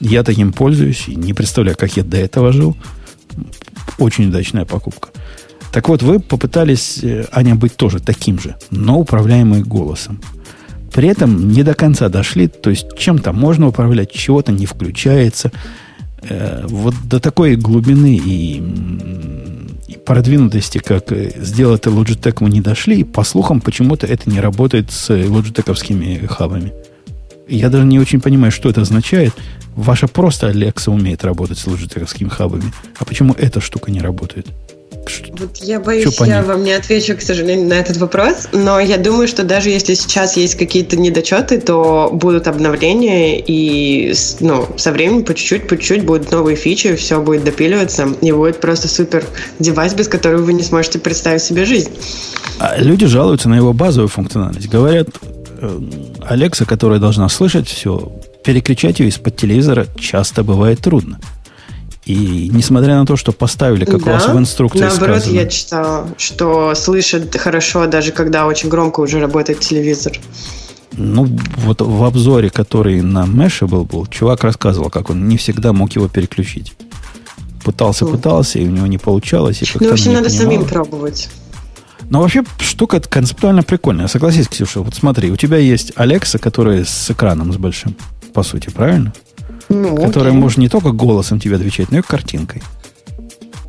Я 0.00 0.22
таким 0.22 0.52
пользуюсь 0.52 1.08
и 1.08 1.14
не 1.14 1.32
представляю, 1.32 1.76
как 1.76 1.96
я 1.96 2.04
до 2.04 2.16
этого 2.16 2.52
жил. 2.52 2.76
Очень 3.98 4.28
удачная 4.28 4.64
покупка. 4.64 5.10
Так 5.72 5.88
вот, 5.88 6.02
вы 6.02 6.20
попытались, 6.20 6.98
э, 7.02 7.26
Аня, 7.32 7.54
быть 7.54 7.76
тоже 7.76 7.98
таким 7.98 8.38
же, 8.38 8.56
но 8.70 8.98
управляемый 8.98 9.62
голосом. 9.62 10.20
При 10.92 11.08
этом 11.08 11.48
не 11.50 11.62
до 11.62 11.74
конца 11.74 12.10
дошли, 12.10 12.48
то 12.48 12.68
есть 12.68 12.96
чем-то 12.98 13.32
можно 13.32 13.68
управлять, 13.68 14.12
чего-то 14.12 14.52
не 14.52 14.66
включается. 14.66 15.50
Э, 16.28 16.66
вот 16.68 16.94
до 17.04 17.20
такой 17.20 17.56
глубины 17.56 18.16
и, 18.16 18.62
и 19.88 19.96
продвинутости, 19.96 20.78
как 20.78 21.12
э, 21.12 21.32
сделать 21.36 21.80
это 21.80 21.90
Logitech, 21.90 22.38
мы 22.40 22.50
не 22.50 22.60
дошли. 22.60 23.00
И, 23.00 23.04
по 23.04 23.24
слухам, 23.24 23.60
почему-то 23.60 24.06
это 24.06 24.30
не 24.30 24.40
работает 24.40 24.90
с 24.90 25.10
лоджитековскими 25.10 26.26
хабами. 26.26 26.72
Я 27.48 27.68
даже 27.68 27.84
не 27.84 27.98
очень 27.98 28.20
понимаю, 28.20 28.52
что 28.52 28.70
это 28.70 28.82
означает. 28.82 29.34
Ваша 29.74 30.06
просто 30.06 30.48
Alexa 30.50 30.90
умеет 30.90 31.24
работать 31.24 31.58
с 31.58 31.66
лоджитековскими 31.66 32.28
хабами. 32.28 32.72
А 32.98 33.04
почему 33.04 33.34
эта 33.34 33.60
штука 33.60 33.90
не 33.90 34.00
работает? 34.00 34.48
Вот 35.38 35.56
я 35.58 35.80
боюсь, 35.80 36.14
Чё 36.16 36.24
я 36.24 36.42
вам 36.42 36.62
не 36.62 36.72
отвечу, 36.72 37.16
к 37.16 37.22
сожалению, 37.22 37.66
на 37.66 37.74
этот 37.74 37.96
вопрос, 37.96 38.48
но 38.52 38.78
я 38.78 38.98
думаю, 38.98 39.26
что 39.26 39.42
даже 39.42 39.70
если 39.70 39.94
сейчас 39.94 40.36
есть 40.36 40.56
какие-то 40.56 40.96
недочеты, 40.96 41.60
то 41.60 42.10
будут 42.12 42.46
обновления, 42.46 43.40
и 43.40 44.14
ну, 44.40 44.68
со 44.76 44.92
временем 44.92 45.24
по 45.24 45.34
чуть-чуть, 45.34 45.68
по 45.68 45.76
чуть-чуть 45.76 46.04
будут 46.04 46.30
новые 46.30 46.56
фичи, 46.56 46.94
все 46.96 47.20
будет 47.20 47.44
допиливаться, 47.44 48.08
и 48.20 48.32
будет 48.32 48.60
просто 48.60 48.88
супер 48.88 49.24
девайс, 49.58 49.94
без 49.94 50.08
которого 50.08 50.42
вы 50.42 50.52
не 50.52 50.62
сможете 50.62 50.98
представить 50.98 51.42
себе 51.42 51.64
жизнь. 51.64 51.90
А 52.58 52.78
люди 52.78 53.06
жалуются 53.06 53.48
на 53.48 53.56
его 53.56 53.72
базовую 53.72 54.08
функциональность. 54.08 54.68
Говорят, 54.68 55.08
э, 55.60 55.80
Алекса, 56.20 56.64
которая 56.64 57.00
должна 57.00 57.28
слышать 57.28 57.68
все, 57.68 58.12
перекричать 58.44 59.00
ее 59.00 59.08
из-под 59.08 59.36
телевизора 59.36 59.86
часто 59.98 60.44
бывает 60.44 60.80
трудно. 60.80 61.18
И 62.04 62.50
несмотря 62.52 62.98
на 62.98 63.06
то, 63.06 63.16
что 63.16 63.30
поставили, 63.32 63.84
как 63.84 64.02
у 64.02 64.10
вас 64.10 64.26
в 64.26 64.36
инструкции 64.36 64.80
Наоборот, 64.80 65.20
сказано, 65.20 65.38
я 65.38 65.46
читала, 65.46 66.08
что 66.18 66.74
слышит 66.74 67.36
хорошо, 67.38 67.86
даже 67.86 68.10
когда 68.10 68.46
очень 68.46 68.68
громко 68.68 69.00
уже 69.00 69.20
работает 69.20 69.60
телевизор. 69.60 70.12
ну, 70.96 71.28
вот 71.58 71.80
в 71.80 72.04
обзоре, 72.04 72.50
который 72.50 73.00
на 73.02 73.24
Mashable 73.24 73.84
был, 73.86 74.06
чувак 74.06 74.42
рассказывал, 74.42 74.90
как 74.90 75.10
он 75.10 75.28
не 75.28 75.36
всегда 75.36 75.72
мог 75.72 75.92
его 75.92 76.08
переключить. 76.08 76.74
Пытался, 77.64 78.04
пытался, 78.04 78.58
и 78.58 78.66
у 78.66 78.70
него 78.70 78.88
не 78.88 78.98
получалось. 78.98 79.62
И 79.62 79.66
Ну, 79.78 79.88
в 79.88 79.92
общем, 79.92 80.10
не 80.10 80.16
надо 80.16 80.28
понимал. 80.28 80.44
самим 80.44 80.64
пробовать. 80.64 81.28
Но 82.10 82.20
вообще 82.20 82.42
штука 82.58 83.00
концептуально 83.00 83.62
прикольная. 83.62 84.08
Согласись, 84.08 84.48
Ксюша, 84.48 84.80
вот 84.80 84.94
смотри, 84.94 85.30
у 85.30 85.36
тебя 85.36 85.58
есть 85.58 85.92
Алекса, 85.94 86.38
которая 86.38 86.84
с 86.84 87.10
экраном 87.10 87.52
с 87.52 87.56
большим, 87.56 87.94
по 88.34 88.42
сути, 88.42 88.70
правильно? 88.70 89.12
Ну, 89.72 89.96
Которая 89.96 90.32
может 90.32 90.58
не 90.58 90.68
только 90.68 90.92
голосом 90.92 91.40
тебе 91.40 91.56
отвечать, 91.56 91.90
но 91.90 91.98
и 91.98 92.02
картинкой. 92.02 92.62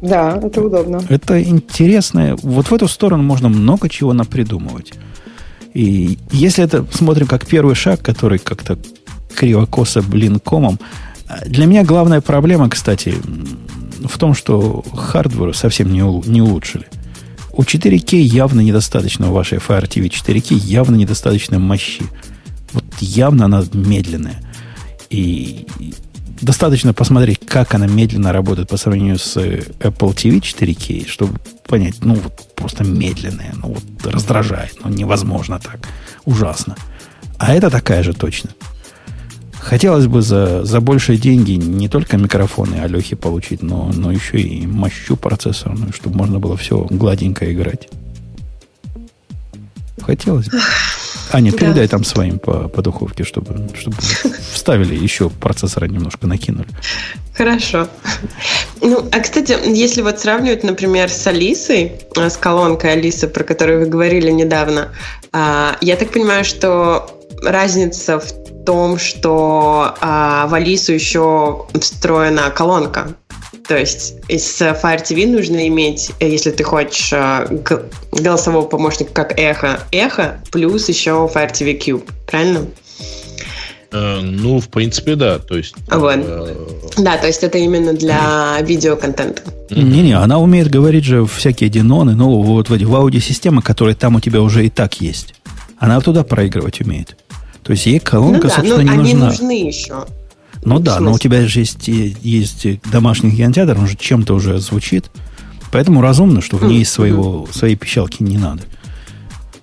Да, 0.02 0.38
это 0.44 0.62
удобно. 0.62 1.02
Это 1.08 1.42
интересно. 1.42 2.36
Вот 2.42 2.68
в 2.68 2.74
эту 2.74 2.88
сторону 2.90 3.24
можно 3.24 3.48
много 3.48 3.88
чего 3.88 4.12
напридумывать. 4.12 4.94
И 5.74 6.18
если 6.32 6.64
это 6.64 6.86
смотрим 6.92 7.26
как 7.26 7.48
первый 7.48 7.74
шаг, 7.74 8.02
который 8.02 8.38
как-то 8.38 8.78
криво-косо, 9.34 10.02
блин, 10.02 10.40
комом, 10.40 10.78
для 11.46 11.66
меня 11.66 11.84
главная 11.84 12.22
проблема, 12.22 12.70
кстати, 12.70 13.16
в 14.04 14.18
том, 14.20 14.34
что 14.34 14.84
hardware 14.94 15.56
совсем 15.56 15.92
не, 15.92 16.02
не 16.30 16.42
улучшили. 16.42 16.86
У 17.52 17.62
4К 17.62 18.18
явно 18.18 18.62
недостаточно, 18.62 19.30
у 19.30 19.34
вашей 19.34 19.60
Fire 19.60 19.88
TV 19.88 20.10
4К 20.10 20.54
явно 20.54 20.96
недостаточно 20.96 21.60
мощи. 21.60 22.04
Вот 22.74 22.84
явно 23.00 23.46
она 23.46 23.64
медленная. 23.74 24.42
И 25.14 25.68
достаточно 26.42 26.92
посмотреть, 26.92 27.40
как 27.46 27.76
она 27.76 27.86
медленно 27.86 28.34
работает 28.34 28.68
по 28.68 28.78
сравнению 28.78 29.20
с 29.20 29.38
э, 29.38 29.60
Apple 29.80 30.16
TV 30.16 30.42
4K, 30.42 31.08
чтобы 31.08 31.40
понять, 31.68 31.98
ну, 32.02 32.16
вот 32.16 32.56
просто 32.56 32.84
медленная, 32.84 33.54
ну, 33.62 33.76
вот 33.76 34.12
раздражает, 34.12 34.74
ну, 34.84 34.90
невозможно 34.90 35.60
так, 35.60 35.88
ужасно. 36.26 36.76
А 37.38 37.54
это 37.54 37.70
такая 37.70 38.02
же 38.02 38.14
точно. 38.14 38.50
Хотелось 39.54 40.08
бы 40.08 40.24
за, 40.24 40.66
за 40.66 40.82
большие 40.82 41.20
деньги 41.20 41.52
не 41.52 41.88
только 41.88 42.18
микрофоны 42.18 42.78
Алехи 42.78 43.16
получить, 43.16 43.62
но, 43.62 43.92
но 43.94 44.12
еще 44.12 44.40
и 44.40 44.66
мощу 44.66 45.16
процессорную, 45.16 45.94
чтобы 45.94 46.18
можно 46.18 46.40
было 46.40 46.58
все 46.58 46.88
гладенько 46.90 47.54
играть. 47.54 47.88
Хотелось 50.02 50.50
бы. 50.50 50.58
Аня, 51.34 51.52
Да. 51.52 51.58
передай 51.58 51.88
там 51.88 52.04
своим 52.04 52.38
по, 52.38 52.68
по 52.70 52.82
духовке, 52.82 53.24
чтобы, 53.24 53.68
чтобы 53.76 53.98
вставили 54.54 54.96
еще 54.96 55.30
процессора 55.30 55.88
немножко 55.88 56.28
накинули. 56.28 56.68
Хорошо. 57.36 57.88
Ну, 58.82 59.04
а, 59.12 59.20
кстати, 59.20 59.58
если 59.66 60.04
вот 60.04 60.20
сравнивать, 60.20 60.64
например, 60.64 61.10
с 61.10 61.26
Алисой, 61.26 61.94
э, 62.16 62.30
с 62.30 62.38
колонкой 62.38 62.94
Алисы, 62.94 63.28
про 63.28 63.44
которую 63.44 63.80
вы 63.80 63.86
говорили 63.88 64.30
недавно, 64.30 64.90
а, 65.32 65.76
я 65.82 65.96
так 65.96 66.12
понимаю, 66.12 66.46
что 66.46 67.20
разница 67.42 68.20
в 68.20 68.64
том, 68.66 69.00
что 69.00 69.96
а, 70.00 70.46
в 70.48 70.54
Алису 70.54 70.94
еще 70.94 71.66
встроена 71.80 72.52
колонка. 72.52 73.16
То 73.68 73.78
есть 73.78 74.16
из 74.28 74.62
Fire 74.62 75.02
TV 75.02 75.26
нужно 75.26 75.68
иметь, 75.68 76.12
э, 76.20 76.30
если 76.30 76.52
ты 76.52 76.64
хочешь 76.64 77.14
э, 77.14 77.48
голосового 78.12 78.66
помощника 78.66 79.14
как 79.14 79.40
эхо, 79.40 79.80
эхо, 79.92 80.42
плюс 80.52 80.90
еще 80.90 81.30
Fire 81.34 81.52
TV 81.52 81.80
Cube, 81.80 82.10
правильно? 82.28 82.66
Э, 83.94 84.20
ну, 84.22 84.60
в 84.60 84.68
принципе, 84.70 85.16
да. 85.16 85.40
То 85.40 85.56
есть... 85.56 85.76
Вот. 85.90 86.16
э, 86.18 86.56
Да, 86.98 87.18
то 87.18 87.28
есть 87.28 87.44
это 87.44 87.58
именно 87.58 87.94
для 87.94 88.58
видеоконтента. 88.62 89.44
Не-не, 89.70 90.14
она 90.14 90.40
умеет 90.40 90.70
говорить 90.70 91.06
же 91.06 91.26
всякие 91.26 91.70
диноны, 91.70 92.16
ну, 92.16 92.42
вот 92.42 92.70
в 92.70 92.78
в 92.78 92.96
аудиосистемы, 92.96 93.62
которые 93.62 93.96
там 93.96 94.16
у 94.16 94.20
тебя 94.20 94.42
уже 94.42 94.66
и 94.66 94.70
так 94.70 95.00
есть. 95.00 95.36
Она 95.78 96.02
туда 96.02 96.24
проигрывать 96.24 96.82
умеет. 96.82 97.16
То 97.64 97.72
есть 97.72 97.86
ей 97.86 98.00
колонка, 98.00 98.48
ну 98.48 98.50
да, 98.50 98.50
но 98.50 98.56
собственно, 98.56 98.82
не 98.82 98.90
они 98.90 99.14
нужна. 99.14 99.28
нужны 99.28 99.68
еще. 99.68 100.06
Ну 100.66 100.80
да, 100.80 101.00
но 101.00 101.14
у 101.14 101.20
тебя 101.20 101.46
же 101.48 101.60
есть, 101.60 101.88
есть 101.88 102.68
домашний 102.92 103.32
кинотеатр, 103.32 103.78
он 103.78 103.88
же 103.88 103.96
чем-то 103.96 104.34
уже 104.34 104.60
звучит. 104.60 105.10
Поэтому 105.72 106.02
разумно, 106.02 106.42
что 106.42 106.58
в 106.58 106.64
ней 106.66 106.86
своего, 106.86 107.48
своей 107.52 107.76
пищалки 107.76 108.22
не 108.22 108.38
надо. 108.38 108.62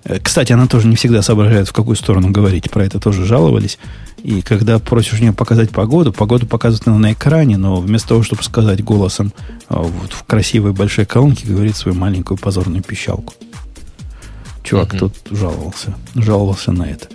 Э, 0.03 0.19
Кстати, 0.21 0.51
она 0.51 0.67
тоже 0.67 0.87
не 0.87 0.95
всегда 0.95 1.21
соображает, 1.21 1.69
в 1.69 1.73
какую 1.73 1.95
сторону 1.95 2.31
говорить. 2.31 2.69
Про 2.69 2.83
это 2.85 2.99
тоже 2.99 3.25
жаловались. 3.25 3.79
И 4.23 4.41
когда 4.41 4.77
просишь 4.79 5.13
у 5.19 5.21
нее 5.21 5.33
показать 5.33 5.69
погоду, 5.71 6.11
погоду 6.13 6.45
показывают 6.45 6.87
она 6.87 6.97
на 6.99 7.13
экране, 7.13 7.57
но 7.57 7.77
вместо 7.77 8.09
того, 8.09 8.23
чтобы 8.23 8.43
сказать 8.43 8.83
голосом 8.83 9.33
а, 9.67 9.79
вот 9.81 10.11
в 10.11 10.23
красивой 10.23 10.73
большой 10.73 11.05
колонке, 11.05 11.47
говорит 11.47 11.75
свою 11.75 11.97
маленькую 11.97 12.37
позорную 12.37 12.83
пищалку. 12.83 13.33
Чувак 14.63 14.89
Мгм. 14.93 14.99
тут 14.99 15.15
жаловался. 15.31 15.95
Жаловался 16.13 16.71
на 16.71 16.83
это. 16.83 17.07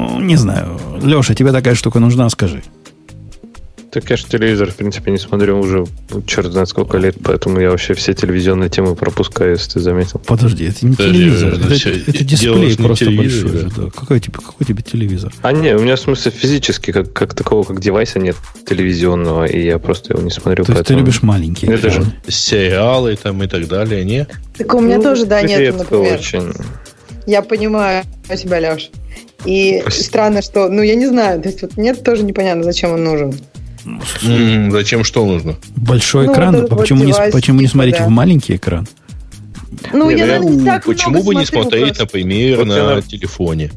Ну, 0.00 0.20
Не 0.20 0.36
знаю. 0.36 0.78
Леша, 1.02 1.34
тебе 1.34 1.52
такая 1.52 1.74
штука 1.74 2.00
нужна, 2.00 2.28
скажи. 2.30 2.62
Так 3.92 4.08
я 4.08 4.16
же 4.16 4.24
телевизор, 4.24 4.70
в 4.70 4.76
принципе, 4.76 5.10
не 5.10 5.18
смотрю 5.18 5.58
уже 5.58 5.84
черт 6.24 6.52
знает 6.52 6.68
сколько 6.68 6.96
лет, 6.96 7.16
поэтому 7.24 7.58
я 7.58 7.70
вообще 7.70 7.94
все 7.94 8.14
телевизионные 8.14 8.70
темы 8.70 8.94
пропускаю, 8.94 9.50
если 9.54 9.72
ты 9.72 9.80
заметил. 9.80 10.20
Подожди, 10.24 10.66
это 10.66 10.86
не 10.86 10.92
Подожди, 10.94 11.18
телевизор. 11.18 11.54
это 11.54 11.74
Это, 12.10 12.24
дисплей 12.24 12.76
просто 12.76 13.10
большой. 13.10 13.68
да. 13.76 13.90
Какой, 13.90 14.20
тебе, 14.20 14.34
какой 14.34 14.64
тебе 14.64 14.82
телевизор? 14.84 15.32
А 15.42 15.50
не, 15.50 15.74
у 15.74 15.80
меня 15.80 15.96
в 15.96 16.00
смысле 16.00 16.30
физически, 16.30 16.92
как, 16.92 17.12
как 17.12 17.34
такого, 17.34 17.64
как 17.64 17.80
девайса 17.80 18.20
нет 18.20 18.36
телевизионного, 18.64 19.46
и 19.46 19.60
я 19.66 19.80
просто 19.80 20.12
его 20.12 20.22
не 20.22 20.30
смотрю. 20.30 20.62
То 20.64 20.70
есть 20.70 20.84
ты 20.86 20.92
поэтому- 20.94 20.98
любишь 21.00 21.22
маленькие 21.22 21.72
Это 21.72 21.90
же-. 21.90 22.04
Сериалы 22.28 23.16
там 23.20 23.42
и 23.42 23.48
так 23.48 23.66
далее, 23.66 24.04
не? 24.04 24.28
Так 24.56 24.72
у 24.74 24.80
меня 24.80 24.98
Ну, 24.98 25.02
тоже, 25.02 25.26
да, 25.26 25.42
нет, 25.42 25.76
например. 25.76 26.14
очень. 26.16 26.52
Я 27.30 27.42
понимаю 27.42 28.02
тебя, 28.28 28.58
Леш. 28.58 28.90
И 29.44 29.78
Спасибо. 29.82 30.04
странно, 30.04 30.42
что, 30.42 30.68
ну, 30.68 30.82
я 30.82 30.96
не 30.96 31.06
знаю, 31.06 31.40
то 31.40 31.48
есть 31.48 31.62
вот 31.62 31.76
нет, 31.76 32.02
тоже 32.02 32.24
непонятно, 32.24 32.64
зачем 32.64 32.92
он 32.92 33.04
нужен. 33.04 33.34
М, 34.24 34.72
Зачем 34.72 35.04
что 35.04 35.24
нужно? 35.24 35.54
Большой 35.76 36.26
Ну, 36.26 36.32
экран, 36.32 36.50
вот 36.54 36.58
этот 36.58 36.70
вот 36.72 36.80
почему, 36.80 37.04
не, 37.04 37.12
девайс 37.12 37.32
почему 37.32 37.60
не 37.60 37.66
типа, 37.66 37.72
смотреть 37.72 37.98
да. 37.98 38.06
в 38.06 38.08
маленький 38.10 38.56
экран? 38.56 38.86
Ну, 39.92 40.10
Не, 40.10 40.18
я, 40.18 40.26
ну, 40.26 40.32
наверное, 40.32 40.50
не 40.56 40.64
так 40.66 40.84
Почему 40.84 41.10
много 41.12 41.26
бы 41.28 41.34
не 41.36 41.46
смотреть, 41.46 41.84
просто. 41.96 42.02
например, 42.02 42.58
Вот 42.58 42.66
на 42.66 42.94
я- 42.96 43.00
телефоне? 43.00 43.70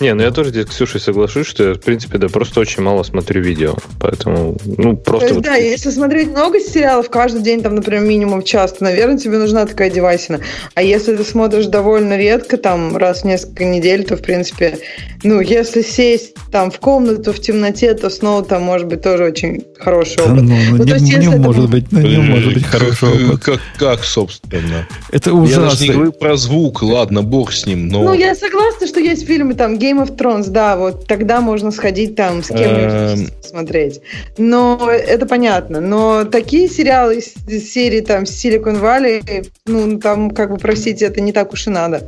Не, 0.00 0.14
ну 0.14 0.22
я 0.22 0.30
тоже 0.30 0.50
здесь 0.50 0.66
с 0.66 0.68
Ксюшей 0.70 1.00
соглашусь, 1.00 1.46
что 1.46 1.68
я, 1.68 1.74
в 1.74 1.80
принципе, 1.80 2.18
да, 2.18 2.28
просто 2.28 2.60
очень 2.60 2.82
мало 2.82 3.02
смотрю 3.02 3.42
видео. 3.42 3.74
Поэтому, 4.00 4.56
ну, 4.64 4.94
То 4.96 5.02
просто... 5.02 5.24
есть, 5.26 5.34
вот- 5.36 5.44
да, 5.44 5.54
если 5.56 5.90
смотреть 5.90 6.28
много 6.28 6.60
сериалов 6.60 7.10
каждый 7.10 7.42
день, 7.42 7.62
там, 7.62 7.74
например, 7.74 8.02
минимум 8.02 8.42
час, 8.42 8.72
то, 8.74 8.84
наверное, 8.84 9.18
тебе 9.18 9.38
нужна 9.38 9.66
такая 9.66 9.90
девайсина. 9.90 10.40
А 10.74 10.82
если 10.82 11.16
ты 11.16 11.24
смотришь 11.24 11.66
довольно 11.66 12.16
редко, 12.16 12.56
там, 12.58 12.96
раз 12.96 13.22
в 13.22 13.24
несколько 13.24 13.64
недель, 13.64 14.04
то, 14.04 14.16
в 14.16 14.22
принципе, 14.22 14.78
ну, 15.24 15.40
если 15.40 15.82
сесть 15.82 16.34
там 16.52 16.70
в 16.70 16.78
комнату 16.78 17.32
в 17.32 17.40
темноте, 17.40 17.94
то 17.94 18.08
снова 18.08 18.44
там 18.44 18.62
может 18.62 18.86
быть 18.86 19.02
тоже 19.02 19.24
очень 19.24 19.64
хороший 19.78 20.16
Да 20.18 20.24
опыт. 20.24 20.42
ну, 20.42 20.48
ну, 20.48 20.56
Ну, 20.72 20.78
то 20.78 20.84
не, 20.84 20.92
есть, 20.92 21.04
не 21.04 21.10
если 21.12 21.28
это 21.32 21.40
может 21.40 21.62
был- 21.62 21.68
быть, 21.70 21.86
ну, 21.90 22.00
не 22.00 22.16
может 22.18 22.54
быть 22.54 22.64
хороший 22.64 23.08
Как- 23.10 23.24
опыт. 23.30 23.42
Как, 23.44 23.60
как, 23.78 24.04
собственно? 24.04 24.86
Это 25.10 25.30
Я 25.30 25.36
даже 25.36 25.50
не 25.52 25.66
ужасно. 25.66 25.92
говорю 25.92 26.12
про 26.12 26.36
звук, 26.36 26.82
ладно, 26.82 27.22
бог 27.22 27.52
с 27.52 27.66
ним, 27.66 27.88
но... 27.88 28.04
Ну, 28.04 28.12
я 28.14 28.34
согласна, 28.34 28.86
что 28.86 29.00
есть 29.00 29.26
фильмы, 29.26 29.54
там, 29.54 29.76
Game 29.88 30.04
of 30.04 30.16
Thrones, 30.16 30.50
да, 30.50 30.76
вот 30.76 31.06
тогда 31.06 31.40
можно 31.40 31.70
сходить 31.70 32.14
там 32.14 32.42
с 32.42 32.50
Эм. 32.50 32.58
кем-нибудь 32.58 33.32
смотреть. 33.42 34.00
Но 34.36 34.88
это 34.90 35.26
понятно. 35.26 35.80
Но 35.80 36.24
такие 36.24 36.68
сериалы 36.68 37.22
из 37.46 37.72
серии 37.72 38.00
там 38.00 38.24
Silicon 38.24 38.80
Valley, 38.80 39.48
ну, 39.66 39.98
там, 39.98 40.30
как 40.30 40.50
бы, 40.50 40.58
простите, 40.58 41.06
это 41.06 41.20
не 41.20 41.32
так 41.32 41.52
уж 41.52 41.66
и 41.66 41.70
надо. 41.70 42.02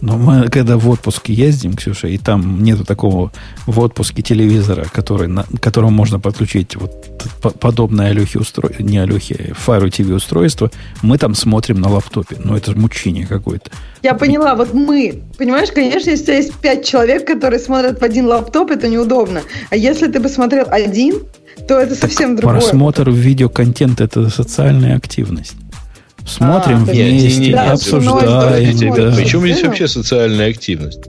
Но 0.00 0.16
мы 0.16 0.48
когда 0.48 0.76
в 0.76 0.88
отпуск 0.88 1.28
ездим, 1.28 1.74
Ксюша, 1.74 2.08
и 2.08 2.18
там 2.18 2.62
нету 2.62 2.84
такого 2.84 3.32
в 3.66 3.78
отпуске 3.80 4.22
телевизора, 4.22 4.86
который, 4.92 5.28
на, 5.28 5.44
к 5.44 5.60
которому 5.60 5.92
можно 5.92 6.18
подключить 6.18 6.76
вот 6.76 6.92
по- 7.40 7.50
подобное 7.50 8.10
Алехе 8.10 8.38
устройство, 8.40 8.82
не 8.82 8.98
Алехе, 8.98 9.54
Fire 9.66 9.84
TV 9.84 10.14
устройство, 10.14 10.70
мы 11.02 11.18
там 11.18 11.34
смотрим 11.34 11.80
на 11.80 11.88
лаптопе. 11.88 12.36
Ну, 12.42 12.56
это 12.56 12.72
же 12.72 12.76
мучение 12.76 13.26
какое-то. 13.26 13.70
Я 14.02 14.14
поняла, 14.14 14.56
вот 14.56 14.74
мы, 14.74 15.22
понимаешь, 15.38 15.70
конечно, 15.70 16.10
если 16.10 16.22
у 16.22 16.26
тебя 16.26 16.36
есть 16.36 16.54
пять 16.54 16.84
человек, 16.84 17.21
которые 17.26 17.58
смотрят 17.60 18.00
в 18.00 18.04
один 18.04 18.26
лаптоп, 18.26 18.70
это 18.70 18.88
неудобно. 18.88 19.42
А 19.70 19.76
если 19.76 20.06
ты 20.08 20.20
бы 20.20 20.28
смотрел 20.28 20.66
один, 20.70 21.22
то 21.68 21.78
это 21.78 21.94
совсем 21.94 22.36
другое. 22.36 22.60
Просмотр 22.60 23.10
видеоконтента– 23.10 24.04
это 24.04 24.28
социальная 24.30 24.96
активность. 24.96 25.54
Смотрим 26.26 26.82
А, 26.82 26.84
вместе, 26.84 27.04
Не, 27.12 27.36
не, 27.36 27.46
не, 27.48 27.52
Да, 27.52 27.72
обсуждаем. 27.72 28.94
да. 28.94 29.12
Причем 29.16 29.40
здесь 29.40 29.62
вообще 29.62 29.88
социальная 29.88 30.50
активность? 30.50 31.00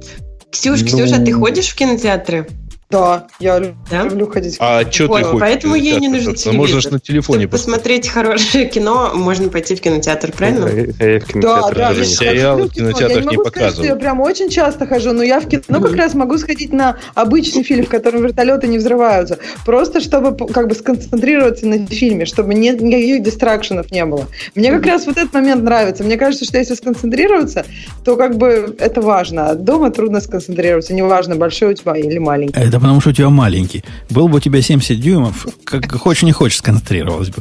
Ксюш, 0.52 0.82
Ну. 0.82 0.88
Ксюша, 0.88 1.20
ты 1.20 1.32
ходишь 1.34 1.68
в 1.68 1.76
кинотеатры? 1.76 2.48
Да, 2.90 3.28
я 3.40 3.60
Да? 3.90 4.04
люблю 4.04 4.28
ходить. 4.28 4.58
А 4.60 4.82
что 4.90 5.08
Вот, 5.08 5.18
ты 5.20 5.24
хочешь? 5.26 5.40
поэтому 5.40 5.76
ей 5.76 6.00
не 6.00 6.10
нужен 6.10 6.36
ж 6.36 6.40
телевизор. 6.40 6.92
на 6.92 7.00
телефоне 7.00 7.40
Чтобы 7.42 7.52
посмотреть 7.52 8.08
хорошее 8.08 8.66
кино, 8.68 9.12
можно 9.16 9.50
пойти 9.50 9.76
в 9.76 9.82
кинотеатр, 9.82 10.32
правильно? 10.32 10.68
Я, 10.68 10.84
я 11.14 11.20
в 11.20 11.24
Да, 11.24 11.26
кинотеатр 11.26 11.76
да, 11.76 11.94
даже 11.94 12.04
я 12.24 12.52
люблю 12.52 12.66
в 12.68 12.74
кино. 12.74 12.88
кинотеатрах 12.92 13.10
Я 13.26 13.32
не 13.32 13.38
могу 13.38 13.46
сказать, 13.50 13.54
что 13.54 13.62
показывают. 13.82 13.90
я 13.90 13.96
прям 13.96 14.20
очень 14.22 14.50
часто 14.50 14.86
хожу, 14.86 15.12
но 15.14 15.24
я 15.24 15.40
в 15.40 15.48
кино 15.48 15.82
как 15.82 15.96
раз 15.96 16.14
могу 16.14 16.38
сходить 16.38 16.72
на 16.72 16.98
обычный 17.16 17.64
фильм, 17.64 17.86
в 17.86 17.90
котором 17.90 18.22
вертолеты 18.22 18.68
не 18.68 18.78
взрываются. 18.78 19.40
Просто 19.66 20.00
чтобы 20.00 20.36
как 20.48 20.68
бы 20.68 20.76
сконцентрироваться 20.76 21.66
на 21.68 21.86
фильме, 21.88 22.26
чтобы 22.26 22.54
нет 22.54 22.80
никаких 22.82 23.24
дистракшенов 23.24 23.90
не 23.92 24.06
было. 24.06 24.28
Мне 24.56 24.72
как 24.72 24.86
раз 24.86 25.06
вот 25.08 25.18
этот 25.18 25.34
момент 25.34 25.64
нравится. 25.64 26.04
Мне 26.04 26.18
кажется, 26.18 26.46
что 26.46 26.58
если 26.60 26.76
сконцентрироваться, 26.76 27.66
то 28.06 28.16
как 28.18 28.38
бы 28.38 28.76
это 28.80 29.02
важно. 29.02 29.50
А 29.50 29.56
дома 29.56 29.90
трудно 29.90 30.22
сконцентрироваться. 30.22 30.94
Неважно, 30.94 31.36
большой 31.36 31.72
у 31.72 31.74
тебя 31.74 31.96
или 31.96 32.20
маленький. 32.20 32.60
Это 32.60 32.80
потому, 32.84 33.02
что 33.02 33.10
у 33.10 33.14
тебя 33.14 33.30
маленький. 33.30 33.84
Был 34.10 34.28
бы 34.28 34.38
у 34.38 34.40
тебя 34.40 34.62
70 34.62 35.00
дюймов, 35.00 35.48
как 35.64 35.92
хочешь 35.94 36.24
не 36.24 36.32
хочешь, 36.32 36.58
сконцентрировалась 36.58 37.30
бы. 37.30 37.38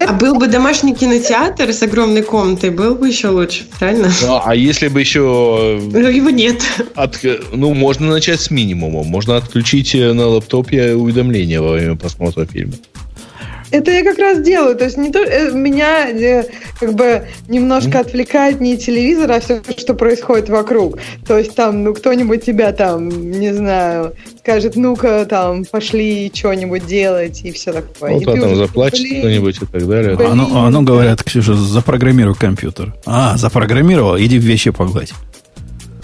А 0.00 0.12
был 0.12 0.34
бы 0.34 0.48
домашний 0.48 0.94
кинотеатр 0.94 1.72
с 1.72 1.82
огромной 1.82 2.22
комнатой, 2.22 2.70
был 2.70 2.94
бы 2.94 3.08
еще 3.08 3.28
лучше, 3.28 3.64
правильно? 3.78 4.12
Ну, 4.20 4.40
а 4.44 4.54
если 4.54 4.88
бы 4.88 5.00
еще... 5.00 5.80
Но 5.92 5.98
его 6.08 6.30
нет. 6.30 6.62
От, 6.94 7.18
ну, 7.52 7.72
можно 7.72 8.08
начать 8.08 8.40
с 8.40 8.50
минимума. 8.50 9.02
Можно 9.04 9.36
отключить 9.36 9.94
э, 9.94 10.12
на 10.12 10.26
лаптопе 10.26 10.94
уведомления 10.94 11.60
во 11.60 11.72
время 11.72 11.96
просмотра 11.96 12.44
фильма. 12.44 12.74
Это 13.70 13.90
я 13.90 14.04
как 14.04 14.18
раз 14.18 14.40
делаю. 14.40 14.76
То 14.76 14.84
есть 14.84 14.96
не 14.96 15.10
то, 15.10 15.20
э, 15.20 15.50
меня 15.52 16.08
э, 16.10 16.44
как 16.78 16.94
бы 16.94 17.26
немножко 17.48 18.00
отвлекает 18.00 18.60
не 18.60 18.76
телевизор, 18.76 19.30
а 19.32 19.40
все, 19.40 19.62
что 19.76 19.94
происходит 19.94 20.48
вокруг. 20.48 20.98
То 21.26 21.38
есть 21.38 21.54
там, 21.54 21.82
ну, 21.82 21.94
кто-нибудь 21.94 22.44
тебя 22.44 22.72
там, 22.72 23.08
не 23.08 23.52
знаю, 23.52 24.14
скажет, 24.38 24.76
ну-ка, 24.76 25.26
там, 25.26 25.64
пошли 25.64 26.30
что-нибудь 26.34 26.86
делать 26.86 27.42
и 27.44 27.52
все 27.52 27.72
такое. 27.72 28.12
Ну, 28.12 28.20
И 28.20 28.24
там 28.24 28.38
уже, 28.38 28.56
заплачет 28.56 29.06
кто-нибудь 29.18 29.56
и 29.56 29.66
так 29.66 29.88
далее. 29.88 30.16
Блин. 30.16 30.40
А 30.52 30.70
ну, 30.70 30.82
говорят, 30.82 31.22
Ксюша, 31.22 31.54
запрограммируй 31.54 32.34
компьютер. 32.34 32.94
А, 33.06 33.36
запрограммировал, 33.36 34.18
иди 34.18 34.38
в 34.38 34.42
вещи 34.42 34.70
погладь. 34.70 35.12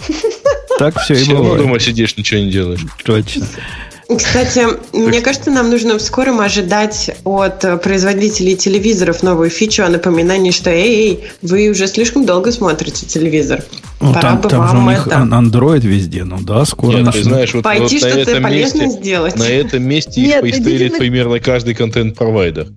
Так 0.79 0.99
все 0.99 1.13
и 1.13 1.19
Все 1.19 1.33
равно 1.33 1.45
бывает. 1.45 1.63
дома 1.63 1.79
сидишь, 1.79 2.17
ничего 2.17 2.41
не 2.41 2.51
делаешь. 2.51 2.81
Точно. 3.05 3.47
Кстати, 4.17 4.67
мне 4.93 5.21
кажется, 5.21 5.51
нам 5.51 5.71
нужно 5.71 5.99
в 5.99 6.03
скором 6.03 6.41
ожидать 6.41 7.11
от 7.25 7.61
производителей 7.83 8.57
телевизоров 8.57 9.23
новую 9.23 9.51
фичу 9.51 9.85
о 9.85 9.89
напоминании, 9.89 10.51
что 10.51 10.71
эй, 10.71 11.11
эй, 11.11 11.25
вы 11.43 11.69
уже 11.69 11.87
слишком 11.87 12.27
долго 12.27 12.53
смотрите 12.53 13.07
телевизор. 13.07 13.63
Ну, 14.01 14.15
Пора 14.15 14.23
там, 14.23 14.41
бы 14.41 14.49
там 14.49 14.69
же 14.69 14.75
вам 14.77 14.87
у 14.87 14.91
них 14.91 15.07
это... 15.07 15.17
Android 15.17 15.81
везде, 15.81 16.25
ну 16.25 16.39
да, 16.41 16.65
скоро 16.65 16.93
Нет, 16.93 17.01
ты 17.01 17.05
начнут. 17.07 17.25
знаешь, 17.25 17.55
вот, 17.55 17.65
Пойти 17.65 17.83
вот 17.83 17.93
на 17.93 17.99
что-то 17.99 18.31
этом 18.31 18.43
полезное 18.43 18.87
месте, 18.87 19.01
сделать. 19.01 19.37
на 19.37 19.45
этом 19.45 19.83
месте 19.83 20.21
их 20.23 20.27
Нет, 20.27 20.43
на- 20.93 20.99
примерно 20.99 21.39
каждый 21.39 21.75
контент-провайдер. 21.75 22.69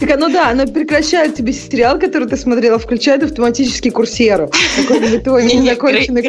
Так 0.00 0.10
оно 0.10 0.28
да, 0.28 0.50
оно 0.50 0.66
прекращает 0.66 1.34
тебе 1.34 1.52
сериал, 1.52 1.98
который 1.98 2.28
ты 2.28 2.36
смотрела, 2.36 2.78
включает 2.78 3.22
автоматически 3.22 3.90
курсеру. 3.90 4.50
Какой-нибудь 4.76 5.24
твой 5.24 5.44
незаконченный 5.44 6.22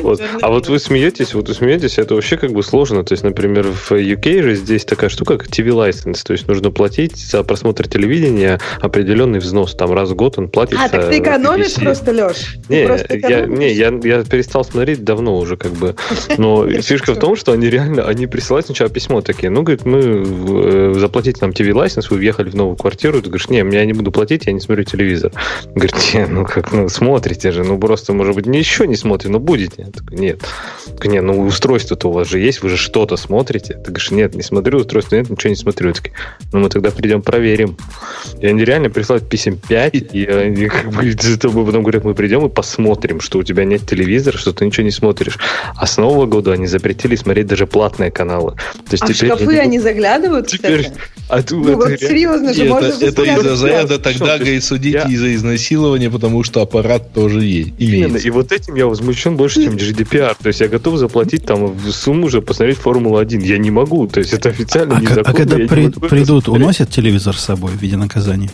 курс. 0.00 0.20
А 0.40 0.48
вот 0.48 0.68
вы 0.68 0.78
смеетесь, 0.78 1.34
вот 1.34 1.48
вы 1.48 1.54
смеетесь, 1.54 1.98
это 1.98 2.14
вообще 2.14 2.36
как 2.36 2.52
бы 2.52 2.62
сложно. 2.62 3.04
То 3.04 3.12
есть, 3.12 3.24
например, 3.24 3.66
в 3.66 3.92
UK 3.92 4.42
же 4.42 4.54
здесь 4.54 4.84
такая 4.84 5.10
штука, 5.10 5.38
как 5.38 5.48
TV 5.48 5.68
license. 5.68 6.20
То 6.24 6.32
есть 6.32 6.48
нужно 6.48 6.70
платить 6.70 7.16
за 7.16 7.42
просмотр 7.42 7.88
телевидения 7.88 8.58
определенный 8.80 9.38
взнос. 9.38 9.74
Там 9.74 9.92
раз 9.92 10.10
в 10.10 10.14
год 10.14 10.38
он 10.38 10.48
платится. 10.48 10.84
А, 10.84 10.88
так 10.88 11.10
ты 11.10 11.18
экономишь 11.18 11.74
просто, 11.74 12.12
Леш? 12.12 12.56
Не, 12.68 12.82
я, 13.28 13.46
не 13.46 13.72
я, 13.72 13.88
я 14.02 14.24
перестал 14.24 14.64
смотреть 14.64 15.04
давно 15.04 15.38
уже, 15.38 15.56
как 15.56 15.72
бы. 15.72 15.94
Но 16.38 16.66
фишка 16.80 17.14
в 17.14 17.18
том, 17.18 17.36
что 17.36 17.52
они 17.52 17.68
реально, 17.68 18.04
они 18.04 18.26
присылают 18.26 18.66
сначала 18.66 18.90
письмо 18.90 19.20
такие, 19.20 19.50
ну, 19.50 19.62
говорит, 19.62 19.84
мы 19.84 19.98
э, 20.00 20.94
заплатите 20.96 21.38
нам 21.40 21.50
TV 21.50 21.74
лайсенс, 21.74 22.10
вы 22.10 22.18
въехали 22.18 22.45
в 22.50 22.56
новую 22.56 22.76
квартиру, 22.76 23.20
ты 23.20 23.28
говоришь, 23.28 23.48
не, 23.48 23.58
я 23.58 23.84
не 23.84 23.92
буду 23.92 24.10
платить, 24.12 24.46
я 24.46 24.52
не 24.52 24.60
смотрю 24.60 24.84
телевизор. 24.84 25.32
Говорит, 25.74 25.94
не, 26.14 26.26
ну 26.26 26.44
как, 26.44 26.72
ну 26.72 26.88
смотрите 26.88 27.52
же, 27.52 27.64
ну 27.64 27.78
просто, 27.78 28.12
может 28.12 28.34
быть, 28.34 28.46
ничего 28.46 28.84
не 28.86 28.96
смотрите, 28.96 29.32
но 29.32 29.38
будете. 29.38 29.74
Я 29.82 29.86
такой, 29.86 30.18
нет. 30.18 30.40
Я 30.86 30.92
такой, 30.94 31.10
не, 31.10 31.20
ну 31.20 31.40
устройство-то 31.40 32.08
у 32.08 32.12
вас 32.12 32.28
же 32.28 32.38
есть, 32.38 32.62
вы 32.62 32.68
же 32.68 32.76
что-то 32.76 33.16
смотрите. 33.16 33.74
Ты 33.74 33.90
говоришь, 33.90 34.10
нет, 34.10 34.34
не 34.34 34.42
смотрю 34.42 34.78
устройство, 34.78 35.16
нет, 35.16 35.30
ничего 35.30 35.50
не 35.50 35.56
смотрю. 35.56 35.88
Я 35.88 35.94
такой, 35.94 36.12
ну 36.52 36.60
мы 36.60 36.68
тогда 36.68 36.90
придем 36.90 37.22
проверим. 37.22 37.76
И 38.40 38.46
они 38.46 38.64
реально 38.64 38.90
присылают 38.90 39.28
писем 39.28 39.58
5, 39.68 39.94
и 40.12 40.26
они 40.26 40.66
как 40.66 40.90
бы 40.90 41.02
потом 41.66 41.82
говорят, 41.82 42.04
мы 42.04 42.14
придем 42.14 42.46
и 42.46 42.48
посмотрим, 42.48 43.20
что 43.20 43.38
у 43.38 43.42
тебя 43.42 43.64
нет 43.64 43.86
телевизора, 43.86 44.38
что 44.38 44.52
ты 44.52 44.64
ничего 44.64 44.84
не 44.84 44.90
смотришь. 44.90 45.38
А 45.76 45.86
с 45.86 45.96
Нового 45.96 46.26
года 46.26 46.52
они 46.52 46.66
запретили 46.66 47.16
смотреть 47.16 47.46
даже 47.46 47.66
платные 47.66 48.10
каналы. 48.10 48.52
То 48.52 48.92
есть 48.92 49.02
А 49.02 49.06
в 49.06 49.12
теперь 49.12 49.28
я 49.30 49.36
шкафы 49.36 49.52
не- 49.52 49.60
они 49.60 49.78
заглядывают, 49.78 50.46
Теперь, 50.46 50.88
а 51.28 51.36
Ну 51.36 51.40
это 51.40 51.76
вот 51.76 51.88
реально- 51.88 52.08
серьезно 52.38 52.54
же, 52.54 52.64
И 52.64 52.68
можно 52.68 52.86
это, 52.86 53.22
из-за 53.52 53.68
это 53.68 53.98
тогда, 53.98 54.36
говорит, 54.38 54.64
судите 54.64 54.98
я- 54.98 55.04
из-за 55.04 55.34
изнасилования, 55.34 56.10
потому 56.10 56.42
что 56.44 56.60
аппарат 56.62 57.12
тоже 57.12 57.44
есть. 57.44 57.70
Именно. 57.78 58.16
И 58.16 58.30
вот 58.30 58.52
этим 58.52 58.74
я 58.74 58.86
возмущен 58.86 59.36
больше, 59.36 59.64
чем 59.64 59.76
GDPR. 59.76 60.36
То 60.42 60.48
есть 60.48 60.60
я 60.60 60.68
готов 60.68 60.98
заплатить 60.98 61.44
там 61.46 61.66
в 61.66 61.90
сумму 61.92 62.26
уже 62.26 62.42
посмотреть 62.42 62.78
Формулу-1. 62.78 63.42
Я 63.44 63.58
не 63.58 63.70
могу. 63.70 64.06
То 64.06 64.20
есть 64.20 64.32
это 64.32 64.48
официально 64.50 64.96
А, 64.96 65.00
не 65.00 65.06
ка- 65.06 65.20
а 65.24 65.32
когда 65.32 65.56
при- 65.56 65.88
придут, 65.90 66.48
уносят 66.48 66.90
телевизор 66.90 67.36
с 67.36 67.44
собой 67.44 67.72
в 67.72 67.80
виде 67.82 67.96
наказания? 67.96 68.50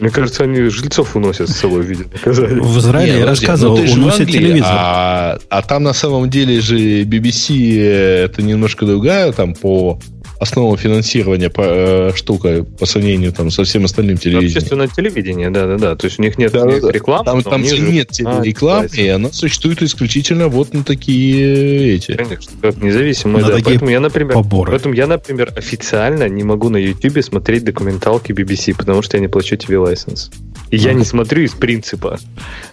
Мне 0.00 0.10
кажется, 0.10 0.44
они 0.44 0.62
жильцов 0.68 1.16
уносят 1.16 1.48
с 1.50 1.56
собой 1.56 1.82
в 1.82 1.86
виде 1.86 2.04
наказания. 2.04 2.60
В 2.62 2.78
Израиле 2.78 3.18
я 3.18 3.26
рассказывал, 3.26 3.78
ну 3.78 3.86
в 3.86 3.92
уносят 3.94 4.20
Англии, 4.20 4.32
телевизор. 4.38 4.68
А, 4.70 5.38
а 5.48 5.62
там 5.62 5.82
на 5.82 5.92
самом 5.92 6.30
деле 6.30 6.60
же 6.60 7.02
BBC 7.02 7.78
э, 7.80 8.24
это 8.26 8.42
немножко 8.42 8.86
другая 8.86 9.32
там 9.32 9.54
по 9.54 9.98
основам 10.40 10.76
финансирования 10.76 11.50
по, 11.50 11.62
э, 11.64 12.12
штука 12.14 12.64
по 12.78 12.86
сравнению 12.86 13.32
там 13.32 13.50
со 13.50 13.64
всем 13.64 13.84
остальным 13.84 14.16
телевидением. 14.18 14.56
Общественное 14.56 14.88
телевидение, 14.88 15.50
да-да-да. 15.50 15.96
То 15.96 16.06
есть 16.06 16.18
у 16.18 16.22
них 16.22 16.38
нет 16.38 16.52
Да, 16.52 16.60
да, 16.60 16.66
никаких 16.66 16.82
да. 16.86 16.92
реклам. 16.92 17.24
Там, 17.24 17.42
там 17.42 17.60
у 17.60 17.64
них 17.64 17.74
же 17.74 17.82
нет 17.82 18.10
рекламы, 18.18 18.88
и 18.92 19.08
она 19.08 19.32
существует 19.32 19.82
исключительно 19.82 20.48
вот 20.48 20.72
на 20.74 20.84
такие 20.84 21.94
эти. 21.96 22.12
Конечно, 22.14 22.52
как 22.60 22.76
независимые, 22.76 23.42
На 23.42 23.48
да. 23.48 23.54
такие 23.56 23.64
Поэтому 23.70 23.90
я, 23.90 24.00
например, 24.00 24.34
поборы. 24.34 24.70
поэтому 24.72 24.94
я, 24.94 25.06
например, 25.06 25.52
официально 25.56 26.28
не 26.28 26.44
могу 26.44 26.68
на 26.68 26.76
YouTube 26.76 27.22
смотреть 27.24 27.64
документалки 27.64 28.32
BBC, 28.32 28.74
потому 28.76 29.02
что 29.02 29.16
я 29.16 29.20
не 29.20 29.28
плачу 29.28 29.56
TV 29.56 29.74
license. 29.92 30.30
И 30.70 30.76
я 30.76 30.92
не 30.92 31.04
смотрю 31.04 31.42
из 31.42 31.52
принципа. 31.52 32.18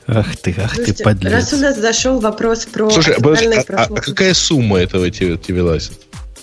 Ах 0.08 0.36
ты, 0.38 0.54
ах 0.58 0.72
ты, 0.72 0.76
Слушайте, 0.78 1.04
подлец. 1.04 1.32
раз 1.32 1.54
у 1.54 1.58
нас 1.58 1.80
зашел 1.80 2.20
вопрос 2.20 2.66
про 2.66 2.90
Слушай, 2.90 3.16
а, 3.16 3.76
а- 3.76 3.84
а, 3.84 3.88
какая 4.02 4.34
сумма 4.34 4.80
этого 4.80 5.08
TV 5.08 5.40
license? 5.48 5.94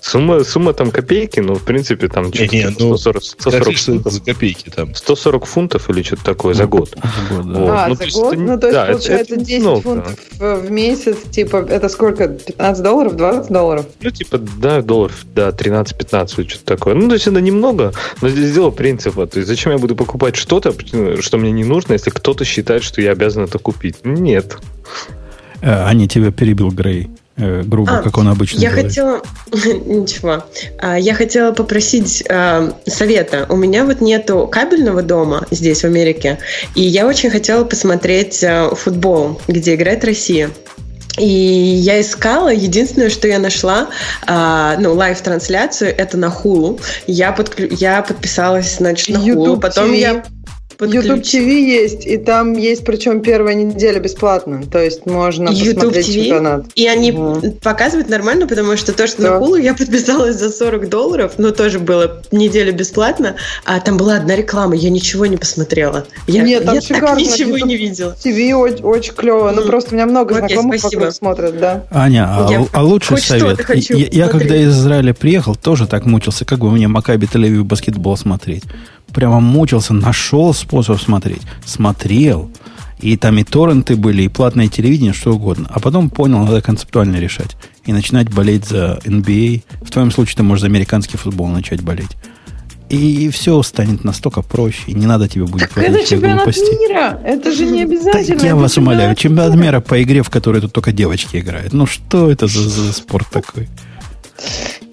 Сумма, 0.05 0.43
сумма 0.43 0.73
там 0.73 0.91
копейки, 0.91 1.39
но 1.39 1.55
в 1.55 1.62
принципе 1.62 2.09
там 2.09 2.24
Не, 2.24 2.33
что-то 2.33 2.57
не, 2.57 2.65
ну, 2.79 2.97
140, 2.97 3.23
Скажи, 3.23 3.59
140 3.61 3.77
что 3.79 3.93
это 3.93 4.03
фунтов. 4.03 4.12
за 4.12 4.20
копейки 4.20 4.69
там? 4.70 4.95
140 4.97 5.47
фунтов 5.47 5.91
или 5.91 6.03
что-то 6.03 6.24
такое 6.24 6.55
за 6.55 6.66
год. 6.66 6.91
За 6.91 7.35
год. 7.37 7.47
Вот. 7.47 7.70
А, 7.70 7.87
Ну, 7.89 7.95
за 7.95 7.99
то 8.01 8.05
есть 8.05 8.16
год? 8.16 8.37
не- 8.37 8.43
Ну, 8.43 8.59
то 8.59 8.66
есть, 8.66 8.79
да, 8.79 8.87
получается, 8.87 9.35
это 9.35 9.45
10 9.45 9.61
много. 9.62 9.81
фунтов 9.83 10.19
в 10.39 10.57
в 10.62 10.70
месяц, 10.73 11.16
типа, 11.31 11.57
это 11.70 11.89
сколько? 11.89 12.27
15 12.29 12.83
долларов? 12.83 13.16
20 13.16 13.53
долларов? 13.53 13.87
Ну, 14.01 14.11
типа, 14.11 14.39
да, 14.39 14.83
долларов, 14.83 15.24
да, 15.37 15.53
13-15, 15.53 16.41
или 16.41 16.49
что-то 16.49 16.65
такое. 16.65 16.95
Ну, 16.95 17.07
то 17.07 17.15
есть 17.15 17.29
это 17.29 17.41
немного, 17.41 17.93
но 18.20 18.29
здесь 18.29 18.53
дело 18.53 18.70
принципа. 18.70 19.27
То 19.29 19.39
есть 19.39 19.49
зачем 19.49 19.70
я 19.70 19.79
буду 19.79 19.95
покупать 19.95 20.35
что-то, 20.35 20.74
что 21.23 21.39
мне 21.39 21.53
не 21.53 21.62
нужно, 21.65 21.93
если 21.93 22.11
кто-то 22.11 22.45
считает, 22.45 22.83
что 22.83 23.01
я 23.01 23.12
обязан 23.12 23.45
это 23.45 23.59
купить? 23.61 23.99
Нет. 24.05 24.57
Э, 25.61 25.85
Аня 25.85 26.09
тебя 26.09 26.33
перебил 26.33 26.70
Грей. 26.70 27.09
Э, 27.43 27.62
грубо, 27.64 27.98
А, 27.98 28.02
как 28.02 28.16
он 28.19 28.28
обычно 28.28 28.59
Я 28.60 28.70
делает. 28.70 28.86
хотела... 28.86 29.23
Ничего. 29.86 30.44
А, 30.78 30.98
Я 30.98 31.14
хотела 31.14 31.52
попросить 31.52 32.24
а, 32.28 32.73
совета. 32.86 33.47
У 33.48 33.56
меня 33.56 33.85
вот 33.85 34.01
нету 34.01 34.48
кабельного 34.51 35.02
дома 35.02 35.47
здесь, 35.51 35.81
в 35.82 35.85
Америке. 35.85 36.39
И 36.74 36.82
я 36.82 37.06
очень 37.06 37.31
хотела 37.31 37.64
посмотреть 37.64 38.43
а, 38.44 38.74
футбол, 38.74 39.40
где 39.48 39.74
играет 39.74 40.05
Россия. 40.05 40.51
И 41.19 41.27
я 41.27 42.01
искала, 42.01 42.48
единственное, 42.48 43.10
что 43.10 43.28
я 43.28 43.39
нашла, 43.39 43.89
а, 44.27 44.77
ну, 44.78 44.94
live-трансляцию, 44.94 45.94
это 45.94 46.16
на 46.16 46.31
Hulu. 46.31 46.81
Я, 47.06 47.32
подклю... 47.32 47.69
я 47.70 48.01
подписалась, 48.01 48.77
значит, 48.77 49.10
на 49.10 49.19
Hulu. 49.20 49.28
YouTube 49.28 49.60
Потом 49.60 49.90
TV. 49.90 49.97
я 49.98 50.24
YouTube 50.81 51.20
TV 51.20 51.49
есть, 51.61 52.07
и 52.07 52.16
там 52.16 52.53
есть, 52.55 52.85
причем 52.85 53.20
первая 53.23 53.55
неделя 53.55 54.01
бесплатно. 54.01 54.62
То 54.70 54.78
есть 54.78 55.07
можно 55.07 55.49
YouTube 55.51 55.77
посмотреть 55.77 56.09
TV? 56.09 56.12
чемпионат. 56.24 56.66
И 56.74 56.86
они 56.86 57.12
Мгм. 57.12 57.53
показывают 57.62 58.09
нормально, 58.09 58.47
потому 58.47 58.77
что 58.77 58.93
то, 58.93 59.07
что 59.07 59.23
Да. 59.23 59.31
на 59.32 59.39
Хулу 59.39 59.57
я 59.57 59.74
подписалась 59.74 60.36
за 60.36 60.51
40 60.51 60.89
долларов, 60.89 61.32
но 61.39 61.51
тоже 61.51 61.78
было 61.78 62.23
неделю 62.32 62.73
бесплатно, 62.73 63.36
а 63.65 63.81
там 63.81 63.97
была 63.97 64.16
одна 64.16 64.36
реклама, 64.36 64.74
я 64.74 64.90
ничего 64.90 65.27
не 65.27 65.36
посмотрела. 65.36 66.07
Я, 66.27 66.43
Нет, 66.43 66.65
там 66.65 66.74
я 66.74 66.81
так 66.81 67.19
ничего 67.19 67.57
YouTube 67.57 67.69
не 67.69 67.77
видела. 67.77 68.16
TV 68.24 68.53
очень, 68.55 68.82
очень 68.85 69.12
клево. 69.15 69.51
Ну, 69.55 69.62
просто 69.66 69.90
у 69.93 69.94
меня 69.94 70.07
много 70.07 70.36
Окей, 70.36 70.49
знакомых 70.49 70.81
спасибо. 70.81 71.01
вокруг 71.01 71.15
смотрят, 71.15 71.59
да. 71.59 71.85
Аня, 71.90 72.27
а, 72.28 72.49
Я 72.51 72.66
а 72.73 72.82
лучший 72.82 73.16
хоть 73.16 73.24
совет. 73.24 73.61
хочу 73.62 73.97
я, 73.97 74.07
я 74.11 74.28
когда 74.28 74.57
из 74.57 74.70
Израиля 74.78 75.15
приехал, 75.15 75.55
тоже 75.55 75.86
так 75.86 76.07
мучился, 76.07 76.44
как 76.44 76.59
бы 76.61 76.70
мне 76.70 76.89
Макаби 76.89 77.27
Тель-Авив 77.27 77.65
баскетбол 77.65 78.16
смотреть. 78.16 78.62
Прямо 79.12 79.40
мучился, 79.40 79.94
нашел 79.94 80.55
способ 80.55 81.01
смотреть. 81.01 81.43
Смотрел. 81.64 82.51
И 83.01 83.16
там 83.16 83.36
и 83.39 83.43
торренты 83.44 83.97
были, 83.97 84.22
и 84.22 84.28
платное 84.28 84.68
телевидение, 84.68 85.12
что 85.12 85.32
угодно. 85.32 85.68
А 85.70 85.80
потом 85.80 86.09
понял, 86.09 86.39
надо 86.44 86.62
концептуально 86.62 87.16
решать. 87.16 87.56
И 87.84 87.93
начинать 87.93 88.32
болеть 88.32 88.66
за 88.66 89.01
NBA. 89.05 89.62
В 89.82 89.90
твоем 89.90 90.12
случае 90.12 90.36
ты 90.36 90.43
можешь 90.44 90.60
за 90.60 90.68
американский 90.68 91.16
футбол 91.16 91.48
начать 91.48 91.82
болеть. 91.82 92.16
И 92.90 93.28
все 93.30 93.60
станет 93.62 94.05
настолько 94.05 94.43
проще. 94.43 94.82
И 94.86 94.94
не 94.94 95.06
надо 95.06 95.26
тебе 95.28 95.47
будет 95.47 95.70
Так 95.70 95.78
это 95.82 96.06
чемпионат 96.06 96.44
глупости. 96.44 96.89
мира. 96.89 97.18
Это 97.24 97.51
же 97.51 97.64
не 97.66 97.82
Так 97.84 97.90
обязательно. 97.90 98.40
я 98.43 98.47
это 98.48 98.56
вас 98.56 98.76
умоляю, 98.78 99.16
чемпионат 99.16 99.56
мира 99.56 99.80
по 99.80 100.01
игре, 100.02 100.22
в 100.22 100.30
которой 100.30 100.60
тут 100.60 100.72
только 100.72 100.93
девочки 100.93 101.39
играют. 101.39 101.72
Ну 101.72 101.86
что 101.86 102.30
это 102.30 102.47
за, 102.47 102.68
за 102.68 102.93
спорт 102.93 103.26
такой? 103.30 103.68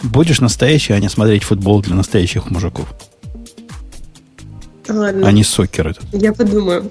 Будешь 0.01 0.39
настоящий, 0.39 0.93
а 0.93 0.99
не 0.99 1.09
смотреть 1.09 1.43
футбол 1.43 1.81
для 1.81 1.95
настоящих 1.95 2.49
мужиков, 2.49 2.87
Ладно, 4.89 5.27
а 5.27 5.31
не 5.31 5.43
сокер 5.43 5.87
этот. 5.87 6.03
я 6.11 6.33
подумаю. 6.33 6.89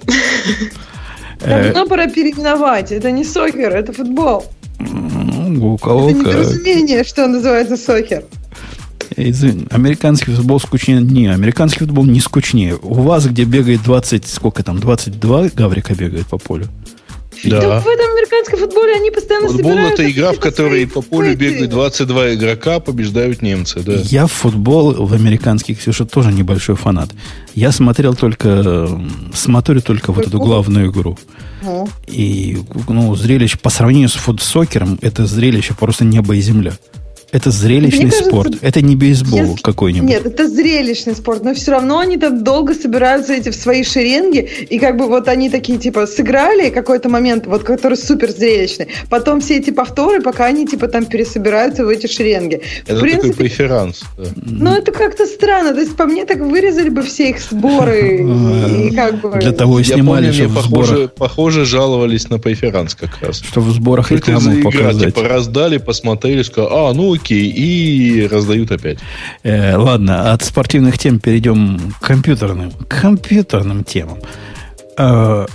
Э, 1.41 1.65
Давно 1.73 1.87
пора 1.87 2.09
переименовать. 2.09 2.91
Это 2.93 3.11
не 3.11 3.25
сокер, 3.25 3.75
это 3.75 3.93
футбол. 3.93 4.45
ну, 4.81 5.75
у 5.75 5.79
кого 5.79 6.11
Это 6.11 6.19
недоразумение, 6.19 7.05
что 7.05 7.27
называется 7.27 7.77
сокер. 7.77 8.25
Извини, 9.17 9.67
американский 9.71 10.33
футбол 10.33 10.61
скучнее. 10.61 11.01
Не, 11.01 11.29
американский 11.29 11.81
футбол 11.81 12.05
не 12.05 12.21
скучнее. 12.21 12.77
У 12.81 12.95
вас, 12.95 13.27
где 13.27 13.45
бегает 13.45 13.83
20, 13.83 14.27
сколько 14.27 14.63
там, 14.63 14.79
22 14.79 15.49
гаврика 15.55 15.95
бегает 15.95 16.27
по 16.27 16.39
полю. 16.39 16.67
Да. 17.45 17.61
Так 17.61 17.85
в 17.85 17.89
этом 17.89 18.07
американском 18.13 18.59
футболе 18.59 18.95
они 18.95 19.11
постоянно 19.11 19.49
Футбол 19.49 19.71
собираются 19.71 20.03
это 20.03 20.11
игра, 20.11 20.33
в 20.33 20.41
которой 20.41 20.87
по 20.87 21.03
полю 21.03 21.37
бегают 21.37 21.71
22 21.71 22.35
игрока, 22.35 22.81
побеждают 22.81 23.43
немцы, 23.43 23.81
да. 23.81 23.95
Я 24.05 24.27
в 24.27 24.33
футбол 24.33 25.07
в 25.07 25.15
американский, 25.15 25.75
Ксюша, 25.75 26.05
тоже 26.05 26.33
небольшой 26.33 26.75
фанат. 26.75 27.11
Я 27.55 27.71
смотрел 27.71 28.15
только, 28.15 28.89
смотрю 29.35 29.81
только 29.83 30.13
вот 30.13 30.23
эту 30.23 30.33
Футбол? 30.33 30.49
главную 30.49 30.91
игру. 30.91 31.19
Ну, 31.63 31.89
И 32.07 32.59
ну, 32.89 33.15
зрелище 33.15 33.59
по 33.59 33.71
сравнению 33.71 34.09
с 34.09 34.15
футсокером, 34.15 34.99
это 35.03 35.27
зрелище 35.27 35.75
просто 35.75 36.05
небо 36.05 36.35
и 36.35 36.41
земля. 36.41 36.73
Это 37.31 37.51
зрелищный 37.51 38.07
Мне 38.07 38.11
кажется, 38.11 38.31
спорт. 38.31 38.53
Это 38.63 38.81
не 38.81 38.97
бейсбол 38.97 39.41
если- 39.41 39.63
какой-нибудь. 39.63 40.09
Нет, 40.09 40.25
это 40.25 40.49
зрелищный 40.49 41.15
спорт, 41.15 41.45
но 41.45 41.55
все 41.55 41.73
равно 41.73 41.99
они 41.99 42.17
там 42.17 42.43
долго 42.43 42.75
собираются 42.75 43.35
эти 43.35 43.51
в 43.51 43.55
свои 43.55 43.85
шеренги, 43.85 44.49
и 44.71 44.79
как 44.79 44.97
бы 44.97 45.07
вот 45.07 45.29
они 45.29 45.51
такие, 45.51 45.79
типа, 45.79 46.07
сыграли 46.07 46.71
какой-то 46.71 47.11
момент, 47.11 47.47
вот 47.47 47.65
который 47.65 47.99
супер 47.99 48.31
зрелищный, 48.31 48.89
потом 49.11 49.41
все 49.41 49.59
эти 49.59 49.71
повторы, 49.71 50.23
пока 50.23 50.47
они, 50.47 50.67
типа, 50.67 50.89
там 50.89 51.05
пересобираются 51.05 51.85
в 51.85 51.89
эти 51.89 52.07
шеренги. 52.07 52.63
Это 52.87 52.97
в 52.97 53.01
такой 53.01 53.11
принципе, 53.11 53.35
преферанс. 53.35 54.03
да. 54.17 54.25
ну 54.37 54.73
это 54.73 54.93
как-то 54.93 55.27
странно, 55.27 55.75
то 55.75 55.81
есть 55.81 55.97
по 55.97 56.07
мне 56.07 56.25
так 56.25 56.39
вырезали 56.39 56.89
бы 56.89 57.03
все 57.03 57.31
их 57.31 57.41
сборы, 57.41 58.23
и 58.89 58.95
как 58.95 59.21
бы... 59.21 59.39
Для 59.39 59.53
того 59.53 59.81
и 59.81 59.85
снимали, 59.85 60.33
чтобы 60.33 60.61
в 60.61 60.65
сборах, 60.65 61.13
похоже, 61.13 61.67
жаловались 61.67 62.31
на 62.31 62.39
преферанс 62.39 62.95
как 62.95 63.21
раз. 63.21 63.41
чтобы 63.41 63.69
в 63.69 63.75
сборах 63.75 64.11
рекламу 64.13 64.63
показать. 64.63 65.15
типа, 65.15 65.29
раздали, 65.29 65.77
посмотрели, 65.77 66.43
сказали, 66.43 66.71
а, 66.73 66.93
ну 66.95 67.18
окей, 67.19 67.51
и 67.51 68.27
раздают 68.27 68.71
опять. 68.71 68.99
Э, 69.43 69.77
ладно, 69.77 70.33
от 70.33 70.43
спортивных 70.43 70.99
тем 70.99 71.19
перейдем 71.19 71.93
к 72.01 72.07
компьютерным, 72.07 72.71
к 72.71 73.01
компьютерным 73.01 73.85
темам. 73.85 74.19
Э, 74.97 75.47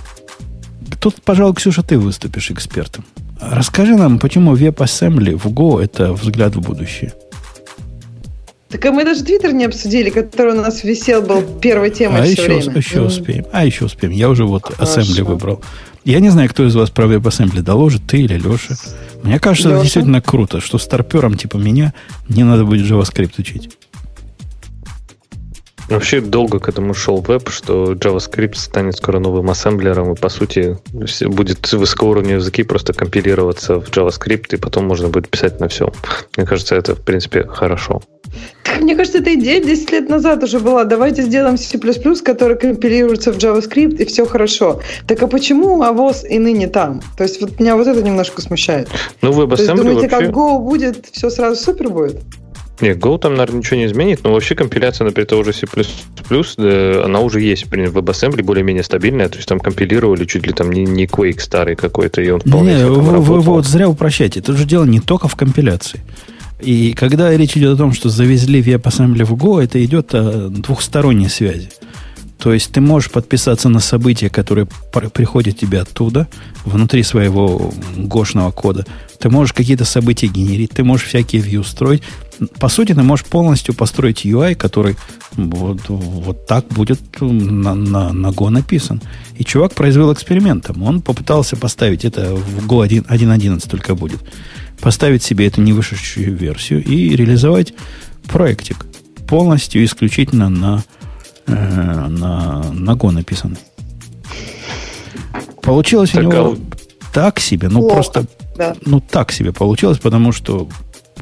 тут, 1.00 1.22
пожалуй, 1.22 1.54
Ксюша, 1.54 1.82
ты 1.82 1.98
выступишь 1.98 2.50
экспертом. 2.50 3.04
Расскажи 3.40 3.96
нам, 3.96 4.18
почему 4.18 4.54
WebAssembly 4.56 5.36
в 5.36 5.46
Go 5.46 5.82
это 5.82 6.12
взгляд 6.12 6.56
в 6.56 6.60
будущее. 6.60 7.12
Так 8.74 8.86
а 8.86 8.90
мы 8.90 9.04
даже 9.04 9.22
Твиттер 9.22 9.52
не 9.52 9.66
обсудили, 9.66 10.10
который 10.10 10.54
у 10.54 10.60
нас 10.60 10.82
висел, 10.82 11.22
был 11.22 11.42
первой 11.60 11.90
темой 11.90 12.22
А 12.22 12.24
все 12.24 12.32
еще, 12.32 12.42
время. 12.42 12.76
еще 12.78 12.98
М. 12.98 13.06
успеем. 13.06 13.46
А 13.52 13.64
еще 13.64 13.84
успеем. 13.84 14.12
Я 14.12 14.28
уже 14.28 14.44
вот 14.44 14.64
Хорошо. 14.64 15.00
Assembly 15.00 15.22
выбрал. 15.22 15.62
Я 16.04 16.18
не 16.18 16.30
знаю, 16.30 16.50
кто 16.50 16.66
из 16.66 16.74
вас 16.74 16.90
про 16.90 17.04
WebAssembly 17.04 17.62
доложит, 17.62 18.02
ты 18.08 18.18
или 18.22 18.34
Леша. 18.36 18.74
Мне 19.22 19.38
кажется, 19.38 19.68
это 19.68 19.76
Леша. 19.76 19.84
действительно 19.84 20.20
круто, 20.20 20.60
что 20.60 20.78
старперам 20.78 21.36
типа 21.36 21.56
меня 21.56 21.94
не 22.28 22.42
надо 22.42 22.64
будет 22.64 22.84
JavaScript 22.90 23.34
учить. 23.38 23.70
Вообще 25.88 26.20
долго 26.22 26.58
к 26.60 26.68
этому 26.68 26.94
шел 26.94 27.20
веб, 27.20 27.50
что 27.50 27.92
JavaScript 27.92 28.54
станет 28.56 28.96
скоро 28.96 29.18
новым 29.20 29.50
ассемблером, 29.50 30.14
и 30.14 30.16
по 30.16 30.30
сути 30.30 30.78
все- 31.06 31.28
будет 31.28 31.70
высокоуровневые 31.72 32.36
языки 32.38 32.62
просто 32.64 32.92
компилироваться 32.94 33.78
в 33.80 33.88
JavaScript, 33.90 34.54
и 34.54 34.56
потом 34.56 34.86
можно 34.86 35.08
будет 35.10 35.28
писать 35.28 35.60
на 35.60 35.68
все. 35.68 35.92
Мне 36.36 36.46
кажется, 36.46 36.74
это 36.74 36.96
в 36.96 37.02
принципе 37.02 37.44
хорошо. 37.44 38.02
Мне 38.80 38.94
кажется, 38.96 39.18
эта 39.18 39.34
идея 39.34 39.62
10 39.62 39.92
лет 39.92 40.08
назад 40.08 40.42
уже 40.42 40.58
была. 40.58 40.84
Давайте 40.84 41.22
сделаем 41.22 41.56
C++, 41.56 41.78
который 42.22 42.56
компилируется 42.56 43.32
в 43.32 43.38
JavaScript, 43.38 43.96
и 43.96 44.04
все 44.04 44.26
хорошо. 44.26 44.80
Так 45.06 45.22
а 45.22 45.26
почему 45.26 45.82
авоз 45.82 46.24
и 46.24 46.38
ныне 46.38 46.68
там? 46.68 47.00
То 47.16 47.24
есть 47.24 47.40
вот 47.40 47.58
меня 47.60 47.76
вот 47.76 47.86
это 47.86 48.02
немножко 48.02 48.42
смущает. 48.42 48.88
Ну, 49.22 49.32
То 49.46 49.56
есть 49.56 49.66
думаете, 49.74 50.08
вообще... 50.08 50.26
как 50.26 50.34
Go 50.34 50.58
будет, 50.58 51.06
все 51.12 51.30
сразу 51.30 51.62
супер 51.62 51.88
будет? 51.90 52.22
Не, 52.80 52.90
Go 52.90 53.18
там, 53.18 53.34
наверное, 53.34 53.58
ничего 53.58 53.76
не 53.76 53.86
изменит, 53.86 54.20
но 54.24 54.32
вообще 54.32 54.56
компиляция, 54.56 55.04
например, 55.04 55.28
того 55.28 55.44
же 55.44 55.52
C++, 55.52 55.66
она 57.04 57.20
уже 57.20 57.40
есть, 57.40 57.64
например, 57.66 57.90
в 57.90 57.98
WebAssembly 57.98 58.42
более-менее 58.42 58.82
стабильная, 58.82 59.28
то 59.28 59.36
есть 59.36 59.48
там 59.48 59.60
компилировали 59.60 60.24
чуть 60.24 60.46
ли 60.46 60.52
там 60.52 60.72
не, 60.72 60.84
не 60.84 61.06
Quake 61.06 61.40
старый 61.40 61.76
какой-то, 61.76 62.20
и 62.20 62.30
он 62.30 62.40
вполне 62.40 62.74
Не, 62.74 62.86
вы, 62.86 63.00
вы- 63.00 63.12
работал. 63.12 63.34
вы 63.34 63.40
вот 63.40 63.66
зря 63.66 63.88
упрощаете. 63.88 64.40
Тут 64.40 64.56
же 64.56 64.64
дело 64.64 64.84
не 64.84 64.98
только 65.00 65.28
в 65.28 65.36
компиляции. 65.36 66.00
И 66.60 66.92
когда 66.92 67.36
речь 67.36 67.56
идет 67.56 67.74
о 67.74 67.76
том, 67.76 67.92
что 67.92 68.08
завезли 68.08 68.62
WebAssembly 68.62 69.24
в 69.24 69.34
Go, 69.34 69.62
это 69.62 69.84
идет 69.84 70.14
о 70.14 70.48
двухсторонней 70.48 71.28
связи. 71.28 71.70
То 72.38 72.52
есть 72.52 72.72
ты 72.72 72.80
можешь 72.82 73.10
подписаться 73.10 73.70
на 73.70 73.80
события, 73.80 74.28
которые 74.28 74.66
пр- 74.92 75.08
приходят 75.08 75.56
тебе 75.58 75.80
оттуда, 75.80 76.28
внутри 76.66 77.02
своего 77.02 77.72
гошного 77.96 78.50
кода. 78.50 78.84
Ты 79.18 79.30
можешь 79.30 79.54
какие-то 79.54 79.86
события 79.86 80.26
генерить, 80.26 80.72
ты 80.72 80.84
можешь 80.84 81.06
всякие 81.06 81.40
view 81.40 81.64
строить. 81.64 82.02
По 82.60 82.68
сути, 82.68 82.92
ты 82.92 83.02
можешь 83.02 83.24
полностью 83.24 83.74
построить 83.74 84.26
UI, 84.26 84.56
который 84.56 84.96
вот, 85.36 85.80
вот 85.88 86.46
так 86.46 86.66
будет 86.68 87.00
на, 87.20 87.74
на, 87.74 88.12
на 88.12 88.26
Go 88.26 88.50
написан. 88.50 89.00
И 89.38 89.44
чувак 89.44 89.72
произвел 89.72 90.12
экспериментом. 90.12 90.82
Он 90.82 91.00
попытался 91.00 91.56
поставить 91.56 92.04
это 92.04 92.34
в 92.34 92.66
Go 92.66 92.84
1 92.84 93.04
1.11 93.04 93.70
только 93.70 93.94
будет. 93.94 94.20
Поставить 94.80 95.22
себе 95.22 95.46
эту 95.46 95.60
невышедшую 95.62 96.36
версию 96.36 96.84
и 96.84 97.16
реализовать 97.16 97.72
проектик 98.26 98.86
полностью 99.26 99.84
исключительно 99.84 100.48
на, 100.50 100.84
э, 101.46 101.52
на, 101.54 102.62
на 102.72 102.90
Go 102.92 103.10
написанный. 103.10 103.56
Получилось 105.62 106.10
Так, 106.10 106.24
у 106.24 106.28
а 106.28 106.32
него 106.32 106.50
вот- 106.50 106.60
так 107.12 107.40
себе, 107.40 107.68
ну 107.68 107.80
Плохо. 107.80 107.94
просто 107.94 108.24
Да. 108.56 108.76
ну, 108.84 109.00
так 109.00 109.32
себе 109.32 109.52
получилось, 109.52 109.98
потому 109.98 110.32
что 110.32 110.68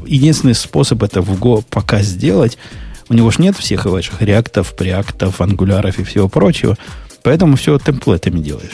единственный 0.06 0.54
способ 0.54 1.02
это 1.02 1.20
в 1.20 1.38
Go 1.38 1.64
пока 1.68 2.02
сделать, 2.02 2.58
у 3.08 3.14
него 3.14 3.30
же 3.30 3.42
нет 3.42 3.56
всех 3.56 3.84
ваших 3.84 4.22
реактов, 4.22 4.74
преактов, 4.76 5.40
ангуляров 5.40 5.98
и 5.98 6.04
всего 6.04 6.28
прочего, 6.28 6.76
поэтому 7.22 7.56
все 7.56 7.78
темплейтами 7.78 8.40
делаешь. 8.40 8.72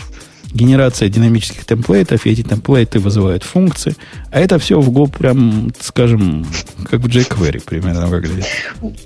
Генерация 0.53 1.09
динамических 1.11 1.65
темплейтов, 1.67 2.25
и 2.25 2.31
эти 2.31 2.43
темплейты 2.43 2.99
вызывают 3.01 3.43
функции, 3.43 3.95
а 4.31 4.41
это 4.41 4.59
все 4.59 4.81
в 4.81 4.89
Go 4.91 5.11
прям, 5.11 5.73
скажем, 5.81 6.47
как 6.91 7.01
в 7.01 7.07
jQuery 7.07 7.63
примерно 7.65 8.07
выглядит. 8.07 8.47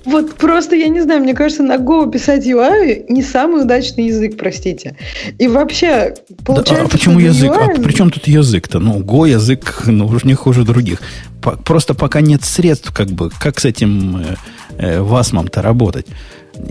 Вот 0.05 0.35
просто, 0.35 0.75
я 0.75 0.87
не 0.87 1.01
знаю, 1.01 1.21
мне 1.21 1.33
кажется, 1.33 1.63
на 1.63 1.75
Go 1.75 2.09
писать 2.09 2.47
UI 2.47 3.05
не 3.09 3.21
самый 3.21 3.63
удачный 3.63 4.07
язык, 4.07 4.37
простите. 4.37 4.95
И 5.37 5.47
вообще, 5.47 6.15
Да, 6.29 6.35
получается, 6.45 6.85
а 6.85 6.89
почему 6.89 7.19
язык? 7.19 7.51
А 7.51 7.65
UI 7.73 7.83
при 7.83 7.91
чем 7.93 8.09
тут 8.09 8.27
язык-то? 8.27 8.79
Ну, 8.79 8.99
Go 9.01 9.29
язык, 9.29 9.83
ну, 9.85 10.05
уж 10.07 10.23
не 10.23 10.35
хуже 10.35 10.63
других. 10.63 11.01
По- 11.41 11.57
просто 11.57 11.93
пока 11.93 12.21
нет 12.21 12.43
средств, 12.45 12.93
как 12.93 13.09
бы, 13.09 13.29
как 13.37 13.59
с 13.59 13.65
этим 13.65 14.17
э, 14.17 14.35
э, 14.77 15.01
васмом-то 15.01 15.61
работать. 15.61 16.05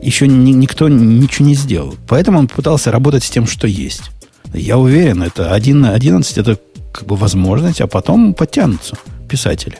Еще 0.00 0.26
ни- 0.28 0.52
никто 0.52 0.88
ничего 0.88 1.46
не 1.48 1.54
сделал. 1.54 1.94
Поэтому 2.08 2.38
он 2.38 2.48
пытался 2.48 2.90
работать 2.90 3.22
с 3.24 3.28
тем, 3.30 3.46
что 3.46 3.66
есть. 3.66 4.10
Я 4.54 4.78
уверен, 4.78 5.22
это 5.22 5.52
1 5.52 5.80
на 5.80 5.94
11 5.94 6.38
это 6.38 6.58
как 6.92 7.06
бы 7.06 7.16
возможность, 7.16 7.80
а 7.80 7.86
потом 7.86 8.34
подтянутся 8.34 8.96
писатели. 9.28 9.78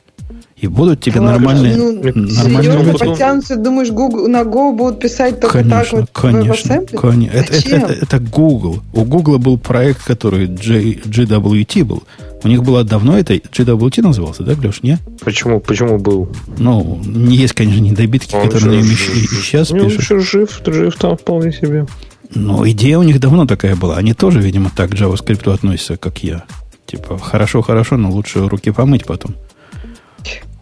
И 0.56 0.68
будут 0.68 1.00
тебе 1.00 1.18
Ладно, 1.18 1.32
нормальные, 1.38 1.76
ну, 1.76 1.92
нормальные 1.92 2.62
Серьезно, 2.62 2.92
подтянутся, 2.94 3.56
думаешь, 3.56 3.90
Google, 3.90 4.28
на 4.28 4.42
Go 4.42 4.72
будут 4.76 5.00
писать 5.00 5.40
только 5.40 5.58
так 5.64 5.68
Конечно, 5.88 6.00
вот 6.00 6.08
в 6.08 6.12
конечно, 6.12 6.80
конечно. 6.96 7.36
Это, 7.36 7.52
это, 7.54 7.76
это- 7.76 7.92
это 8.04 8.18
Google. 8.20 8.80
У 8.94 9.04
Google 9.04 9.38
был 9.40 9.58
проект, 9.58 10.04
который 10.04 10.46
J- 10.46 11.00
GWT 11.04 11.84
был. 11.84 12.04
У 12.44 12.48
них 12.48 12.62
было 12.62 12.84
давно 12.84 13.18
это 13.18 13.34
GWT 13.34 14.02
назывался, 14.02 14.44
да, 14.44 14.52
Леш, 14.62 14.82
не? 14.84 14.98
Почему, 15.24 15.58
почему 15.60 15.98
был? 15.98 16.28
Ну, 16.58 17.00
не 17.04 17.36
есть, 17.36 17.54
конечно, 17.54 17.80
недобитки, 17.80 18.34
Он 18.36 18.48
которые 18.48 18.78
еще 18.78 18.88
им 18.88 18.96
жив- 18.96 19.16
и, 19.16 19.26
сейчас 19.42 19.70
Не, 19.72 19.80
он 19.80 19.86
пишут. 19.86 20.02
еще 20.02 20.18
жив, 20.20 20.60
жив 20.64 20.94
там 20.96 21.16
вполне 21.16 21.52
себе. 21.52 21.86
Но 22.34 22.68
идея 22.68 22.98
у 22.98 23.02
них 23.02 23.20
давно 23.20 23.46
такая 23.46 23.76
была. 23.76 23.96
Они 23.96 24.14
тоже, 24.14 24.40
видимо, 24.40 24.70
так 24.74 24.90
к 24.90 24.94
JavaScript 24.94 25.52
относятся, 25.52 25.96
как 25.96 26.22
я. 26.22 26.44
Типа, 26.86 27.18
хорошо-хорошо, 27.18 27.96
но 27.96 28.10
лучше 28.10 28.48
руки 28.48 28.70
помыть 28.70 29.06
потом. 29.06 29.34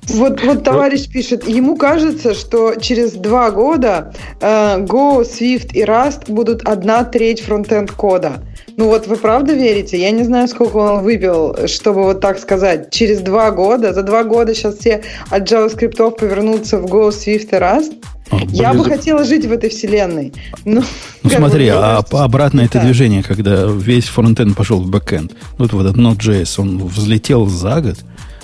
Вот, 0.08 0.42
вот 0.42 0.64
товарищ 0.64 1.08
пишет, 1.08 1.46
ему 1.46 1.76
кажется, 1.76 2.34
что 2.34 2.74
через 2.74 3.12
два 3.12 3.50
года 3.50 4.12
э, 4.40 4.78
Go, 4.80 5.22
Swift 5.22 5.72
и 5.72 5.84
Rust 5.84 6.32
будут 6.32 6.62
одна 6.66 7.04
треть 7.04 7.42
фронтенд 7.42 7.92
кода. 7.92 8.42
Ну 8.76 8.86
вот 8.86 9.06
вы 9.06 9.16
правда 9.16 9.52
верите? 9.52 10.00
Я 10.00 10.10
не 10.10 10.24
знаю, 10.24 10.48
сколько 10.48 10.78
он 10.78 11.02
выбил, 11.02 11.68
чтобы 11.68 12.02
вот 12.02 12.20
так 12.20 12.38
сказать. 12.40 12.90
Через 12.90 13.20
два 13.20 13.50
года, 13.52 13.92
за 13.92 14.02
два 14.02 14.24
года 14.24 14.54
сейчас 14.54 14.78
все 14.78 15.02
от 15.28 15.50
JavaScript 15.50 16.10
повернутся 16.12 16.78
в 16.78 16.86
Go, 16.86 17.10
Swift 17.10 17.48
и 17.50 17.60
Rust. 17.60 17.92
А, 18.30 18.38
Я 18.52 18.72
бы 18.74 18.84
хотела 18.84 19.24
жить 19.24 19.44
в 19.46 19.52
этой 19.52 19.70
вселенной. 19.70 20.32
Ну, 20.64 20.82
Ну 21.22 21.30
смотри, 21.30 21.66
бы, 21.66 21.72
а 21.76 21.96
кажется, 21.96 22.24
обратно 22.24 22.58
что 22.60 22.64
это 22.66 22.72
так. 22.74 22.84
движение, 22.84 23.22
когда 23.22 23.64
весь 23.66 24.06
фронтенд 24.06 24.56
пошел 24.56 24.80
в 24.80 24.88
бэкенд. 24.88 25.32
Вот 25.58 25.72
вот 25.72 25.86
этот 25.86 25.96
Node.js, 25.96 26.54
он 26.60 26.86
взлетел 26.86 27.46
за 27.46 27.80
год, 27.80 27.96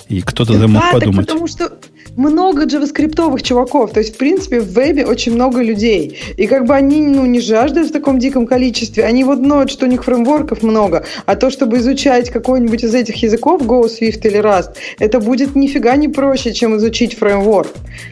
и 0.09 0.21
кто-то 0.21 0.53
да, 0.57 0.67
мог 0.67 0.81
Да, 0.81 0.91
так 0.91 0.99
подумать. 0.99 1.27
потому 1.27 1.47
что 1.47 1.71
много 2.17 2.65
джаваскриптовых 2.65 3.43
чуваков. 3.43 3.93
То 3.93 3.99
есть, 3.99 4.15
в 4.15 4.17
принципе, 4.17 4.59
в 4.59 4.73
вебе 4.73 5.05
очень 5.05 5.33
много 5.33 5.61
людей. 5.61 6.17
И 6.35 6.47
как 6.47 6.65
бы 6.65 6.73
они 6.73 7.01
ну, 7.01 7.25
не 7.25 7.39
жаждут 7.39 7.87
в 7.87 7.91
таком 7.91 8.19
диком 8.19 8.47
количестве. 8.47 9.05
Они 9.05 9.23
вот 9.23 9.39
ноют, 9.39 9.71
что 9.71 9.85
у 9.85 9.89
них 9.89 10.03
фреймворков 10.03 10.63
много. 10.63 11.05
А 11.25 11.35
то, 11.35 11.49
чтобы 11.49 11.77
изучать 11.77 12.29
какой-нибудь 12.31 12.83
из 12.83 12.93
этих 12.95 13.15
языков, 13.23 13.61
Go, 13.61 13.85
Swift 13.85 14.27
или 14.27 14.39
Rust, 14.39 14.71
это 14.99 15.19
будет 15.19 15.55
нифига 15.55 15.95
не 15.95 16.07
проще, 16.09 16.53
чем 16.53 16.75
изучить 16.77 17.17
фреймворк 17.17 17.69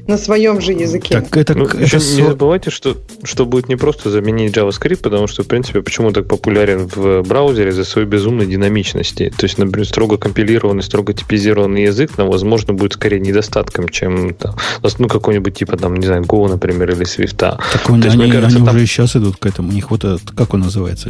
на 0.07 0.17
своем 0.17 0.61
же 0.61 0.73
языке. 0.73 1.15
Так 1.15 1.35
это, 1.35 1.57
Ну, 1.57 1.65
это 1.65 1.99
со- 1.99 2.21
не 2.21 2.27
забывайте, 2.27 2.69
что, 2.69 2.97
что 3.23 3.45
будет 3.45 3.69
не 3.69 3.75
просто 3.75 4.09
заменить 4.11 4.55
JavaScript, 4.55 5.01
потому 5.01 5.27
что, 5.27 5.43
в 5.43 5.47
принципе, 5.47 5.81
почему 5.81 6.11
так 6.11 6.27
популярен 6.27 6.87
в 6.93 7.23
браузере 7.23 7.71
за 7.71 7.83
своей 7.83 8.07
безумной 8.07 8.45
динамичности. 8.45 9.33
То 9.35 9.45
есть, 9.45 9.57
например, 9.57 9.87
строго 9.87 10.17
компилированный, 10.17 10.83
строго 10.83 11.13
типизированный 11.13 11.83
язык, 11.83 12.17
нам, 12.17 12.29
возможно, 12.29 12.73
будет 12.73 12.93
скорее 12.93 13.19
недостатком, 13.19 13.89
чем 13.95 14.33
там, 14.33 14.55
ну, 14.99 15.07
какой-нибудь 15.07 15.53
типа, 15.55 15.77
там, 15.77 15.95
не 15.95 16.05
знаю, 16.05 16.23
Go, 16.23 16.47
например, 16.49 16.91
или 16.91 17.03
Swift. 17.05 17.37
Так 17.37 17.89
он- 17.89 18.01
То 18.01 18.07
есть, 18.07 18.19
они, 18.19 18.31
кажется, 18.31 18.57
они 18.57 18.65
там- 18.65 18.75
уже 18.75 18.83
и 18.83 18.87
сейчас 18.87 19.15
идут 19.15 19.37
к 19.37 19.45
этому. 19.45 19.69
У 19.69 19.71
них 19.71 19.91
вот 19.91 20.03
этот, 20.03 20.31
как 20.31 20.53
он 20.53 20.61
называется, 20.61 21.09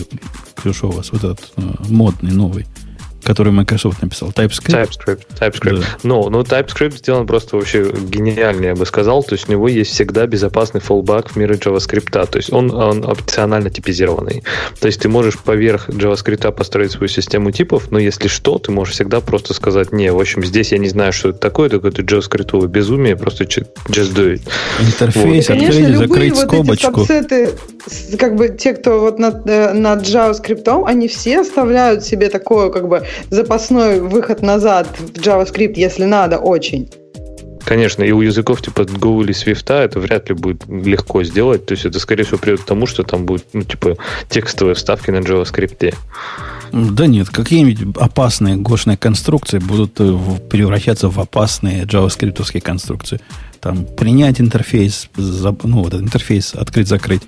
Ксюша, 0.55 0.87
у 0.87 0.91
вас, 0.91 1.11
вот 1.11 1.23
этот 1.23 1.51
э, 1.57 1.61
модный, 1.89 2.31
новый. 2.31 2.65
Который 3.25 3.51
Microsoft 3.51 4.01
написал. 4.01 4.29
TypeScript. 4.29 4.89
TypeScript. 4.89 5.21
TypeScript. 5.39 5.79
Да. 5.79 5.85
Ну, 6.03 6.29
ну, 6.29 6.41
TypeScript 6.41 6.97
сделан 6.97 7.25
просто 7.25 7.57
вообще 7.57 7.91
гениальнее, 7.91 8.69
я 8.69 8.75
бы 8.75 8.85
сказал. 8.85 9.23
То 9.23 9.33
есть 9.33 9.49
у 9.49 9.51
него 9.51 9.67
есть 9.67 9.91
всегда 9.91 10.27
безопасный 10.27 10.79
fallback 10.79 11.29
в 11.29 11.35
мире 11.35 11.55
JavaScript. 11.55 12.27
То 12.27 12.37
есть 12.37 12.53
он, 12.53 12.73
он 12.73 13.03
опционально 13.03 13.69
типизированный. 13.69 14.43
То 14.79 14.87
есть 14.87 15.01
ты 15.01 15.09
можешь 15.09 15.37
поверх 15.39 15.89
JavaScript 15.89 16.51
построить 16.51 16.91
свою 16.91 17.07
систему 17.07 17.51
типов, 17.51 17.91
но 17.91 17.97
если 17.97 18.27
что, 18.27 18.59
ты 18.59 18.71
можешь 18.71 18.93
всегда 18.93 19.21
просто 19.21 19.53
сказать, 19.53 19.91
не, 19.91 20.11
в 20.11 20.19
общем, 20.19 20.45
здесь 20.45 20.71
я 20.71 20.77
не 20.77 20.89
знаю, 20.89 21.11
что 21.11 21.29
это 21.29 21.39
такое, 21.39 21.67
это 21.67 21.79
JavaScript 21.89 22.67
безумие, 22.67 23.15
просто 23.15 23.45
just 23.45 24.13
do 24.13 24.33
it. 24.33 24.41
Интерфейс, 24.79 25.49
вот. 25.49 25.57
открыть, 25.57 25.75
Конечно, 25.75 25.97
закрыть 25.97 26.33
вот 26.33 26.43
скобочку. 26.43 27.01
Эти 27.01 27.07
сабсеты, 27.07 27.49
как 28.17 28.35
бы 28.35 28.49
те, 28.49 28.73
кто 28.73 28.99
вот 28.99 29.19
над, 29.19 29.47
э, 29.47 29.73
над 29.73 30.03
JavaScript, 30.03 30.85
они 30.85 31.07
все 31.07 31.41
оставляют 31.41 32.03
себе 32.03 32.29
такое, 32.29 32.69
как 32.69 32.87
бы, 32.87 33.03
запасной 33.29 33.99
выход 33.99 34.41
назад 34.41 34.87
в 34.97 35.19
JavaScript, 35.19 35.73
если 35.75 36.05
надо, 36.05 36.37
очень. 36.37 36.89
Конечно, 37.65 38.03
и 38.03 38.11
у 38.11 38.21
языков 38.21 38.61
типа 38.61 38.81
Go 38.81 39.23
или 39.23 39.33
Swift 39.33 39.73
это 39.73 39.99
вряд 39.99 40.29
ли 40.29 40.35
будет 40.35 40.67
легко 40.67 41.23
сделать. 41.23 41.65
То 41.65 41.73
есть 41.73 41.85
это, 41.85 41.99
скорее 41.99 42.23
всего, 42.23 42.37
приведет 42.37 42.61
к 42.61 42.67
тому, 42.67 42.85
что 42.85 43.03
там 43.03 43.25
будут, 43.25 43.45
ну, 43.53 43.63
типа, 43.63 43.97
текстовые 44.29 44.75
вставки 44.75 45.09
на 45.09 45.17
JavaScript. 45.17 45.95
Да 46.71 47.07
нет, 47.07 47.29
какие-нибудь 47.29 47.97
опасные 47.99 48.57
гошные 48.57 48.97
конструкции 48.97 49.57
будут 49.59 49.99
э, 49.99 50.15
превращаться 50.49 51.09
в 51.09 51.19
опасные 51.19 51.85
джаваскриптовские 51.85 52.61
конструкции. 52.61 53.19
Там 53.65 53.83
принять 53.83 54.39
интерфейс, 54.39 55.09
ну, 55.17 55.81
вот 55.81 55.95
интерфейс 55.95 56.53
открыть-закрыть, 56.53 57.23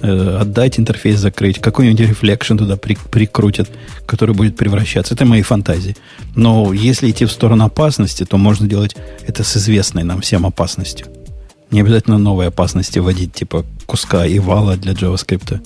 э, 0.00 0.38
отдать 0.40 0.80
интерфейс 0.80 1.18
закрыть, 1.18 1.58
какой-нибудь 1.58 2.08
reflection 2.08 2.56
туда 2.56 2.78
при, 2.78 2.96
прикрутят, 3.10 3.70
который 4.06 4.34
будет 4.34 4.56
превращаться. 4.56 5.12
Это 5.12 5.26
мои 5.26 5.42
фантазии. 5.42 5.94
Но 6.34 6.72
если 6.72 7.10
идти 7.10 7.26
в 7.26 7.30
сторону 7.30 7.66
опасности, 7.66 8.24
то 8.24 8.38
можно 8.38 8.66
делать 8.66 8.96
это 9.26 9.44
с 9.44 9.54
известной 9.58 10.02
нам 10.02 10.22
всем 10.22 10.46
опасностью. 10.46 11.08
Не 11.70 11.82
обязательно 11.82 12.16
новые 12.16 12.48
опасности 12.48 12.98
вводить, 12.98 13.34
типа 13.34 13.66
куска 13.84 14.24
eval 14.24 14.38
а 14.38 14.78
для 14.78 14.94
JavaScript. 14.94 15.60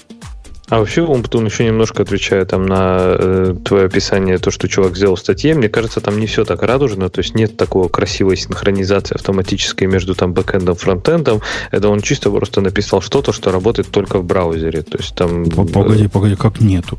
А 0.68 0.80
вообще, 0.80 1.02
Umputun 1.02 1.46
еще 1.46 1.64
немножко 1.64 2.02
отвечая 2.02 2.44
там 2.44 2.66
на 2.66 2.96
э, 3.00 3.54
твое 3.64 3.86
описание, 3.86 4.38
то, 4.38 4.50
что 4.50 4.68
чувак 4.68 4.96
сделал 4.96 5.14
в 5.14 5.20
статье, 5.20 5.54
мне 5.54 5.68
кажется, 5.68 6.00
там 6.00 6.18
не 6.18 6.26
все 6.26 6.44
так 6.44 6.62
радужно, 6.62 7.08
то 7.08 7.20
есть 7.20 7.36
нет 7.36 7.56
такого 7.56 7.88
красивой 7.88 8.36
синхронизации 8.36 9.14
автоматической 9.14 9.86
между 9.86 10.16
там 10.16 10.32
бэкэндом 10.32 10.74
и 10.74 10.78
фронтендом. 10.78 11.40
Это 11.70 11.88
он 11.88 12.00
чисто 12.00 12.30
просто 12.30 12.60
написал 12.60 13.00
что-то, 13.00 13.32
что 13.32 13.52
работает 13.52 13.88
только 13.90 14.18
в 14.18 14.24
браузере. 14.24 14.82
То 14.82 14.98
есть 14.98 15.14
там... 15.14 15.44
Погоди, 15.44 16.08
погоди, 16.08 16.34
как 16.34 16.60
нету? 16.60 16.98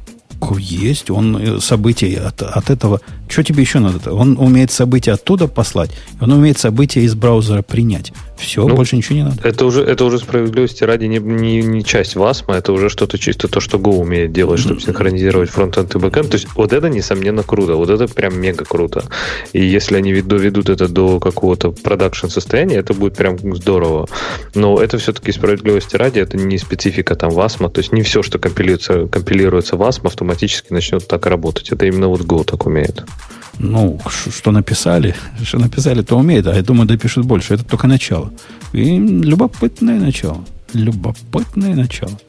Есть, 0.58 1.10
он 1.10 1.38
э, 1.38 1.60
события 1.60 2.20
от, 2.20 2.42
от 2.42 2.70
этого... 2.70 3.02
Что 3.30 3.44
тебе 3.44 3.62
еще 3.62 3.80
надо? 3.80 4.14
Он 4.14 4.38
умеет 4.38 4.72
события 4.72 5.14
оттуда 5.14 5.48
послать, 5.48 5.92
он 6.22 6.32
умеет 6.32 6.58
события 6.58 7.02
из 7.02 7.16
браузера 7.16 7.62
принять. 7.62 8.14
Все, 8.38 8.68
ну, 8.68 8.76
больше 8.76 8.96
ничего 8.96 9.16
не 9.16 9.24
надо. 9.24 9.48
Это 9.48 9.66
уже, 9.66 9.82
это 9.82 10.06
уже 10.06 10.20
справедливости 10.20 10.84
ради 10.84 11.06
не, 11.06 11.18
не, 11.18 11.62
не 11.64 11.84
часть 11.84 12.16
WASM 12.16 12.42
а, 12.42 12.56
это 12.56 12.72
уже 12.72 12.90
что-то 12.90 13.18
чисто 13.18 13.48
то, 13.48 13.60
что 13.60 13.78
Go 13.78 13.98
умеет 13.98 14.32
делать, 14.32 14.60
чтобы 14.60 14.80
синхронизировать 14.80 15.50
фронтенд 15.50 15.96
и 15.96 16.00
бэкенд. 16.00 16.30
То 16.30 16.36
есть 16.36 16.48
вот 16.56 16.72
это, 16.72 16.88
несомненно, 16.88 17.44
круто. 17.44 17.76
Вот 17.76 17.90
это 17.90 18.08
прям 18.08 18.40
мега 18.40 18.64
круто. 18.64 19.06
И 19.54 19.66
если 19.66 19.96
они 19.96 20.22
доведут 20.22 20.70
это 20.70 20.88
до 20.88 21.20
какого-то 21.20 21.72
production 21.72 22.28
состояния, 22.28 22.76
это 22.76 22.94
будет 22.94 23.18
прям 23.18 23.38
здорово. 23.56 24.08
Но 24.54 24.80
это 24.80 25.00
все-таки 25.00 25.32
справедливости 25.32 25.96
ради, 25.96 26.20
это 26.20 26.38
не 26.38 26.58
специфика 26.60 27.16
там 27.16 27.32
ВАСМа. 27.32 27.70
То 27.70 27.80
есть 27.80 27.92
не 27.92 28.04
все, 28.04 28.22
что 28.22 28.38
компилируется, 28.38 29.08
компилируется 29.08 29.78
ВАСМ, 29.78 30.08
автоматически 30.08 30.74
начнет 30.74 31.08
так 31.08 31.26
работать. 31.26 31.72
Это 31.72 31.88
именно 31.88 32.08
вот 32.08 32.22
Go 32.22 32.44
так 32.44 32.66
умеет. 32.68 33.04
Ну, 33.60 34.00
что 34.08 34.52
написали, 34.52 35.16
что 35.44 35.58
написали, 35.58 36.02
то 36.02 36.18
умеет, 36.18 36.48
а 36.48 36.56
я 36.56 36.62
думаю, 36.62 36.88
допишут 36.88 37.26
больше. 37.26 37.56
Это 37.56 37.64
только 37.64 37.88
начало. 37.88 38.32
И 38.74 38.98
любопытное 39.00 40.00
начало. 40.00 40.44
Любопытное 40.74 41.76
начало. 41.76 42.20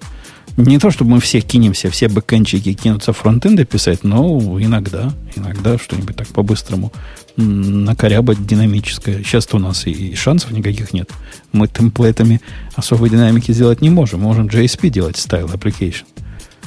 Не 0.56 0.78
то, 0.78 0.90
чтобы 0.90 1.12
мы 1.12 1.20
все 1.20 1.40
кинемся, 1.40 1.88
все 1.88 2.09
бэкэнчики 2.09 2.72
кинутся 2.72 3.12
фронтенды 3.12 3.64
писать, 3.64 4.02
но 4.02 4.59
иногда, 4.60 5.12
иногда 5.36 5.78
что-нибудь 5.78 6.16
так 6.16 6.26
по-быстрому 6.28 6.92
накорябать 7.36 8.44
динамическое. 8.44 9.22
Сейчас-то 9.22 9.59
у 9.59 9.60
нас 9.60 9.86
и 9.86 10.16
шансов 10.16 10.50
никаких 10.50 10.92
нет. 10.92 11.10
Мы 11.52 11.68
темплейтами 11.68 12.40
особой 12.74 13.10
динамики 13.10 13.52
сделать 13.52 13.80
не 13.82 13.90
можем. 13.90 14.22
Можем 14.22 14.48
JSP 14.48 14.88
делать, 14.88 15.14
style 15.14 15.52
application. 15.52 16.06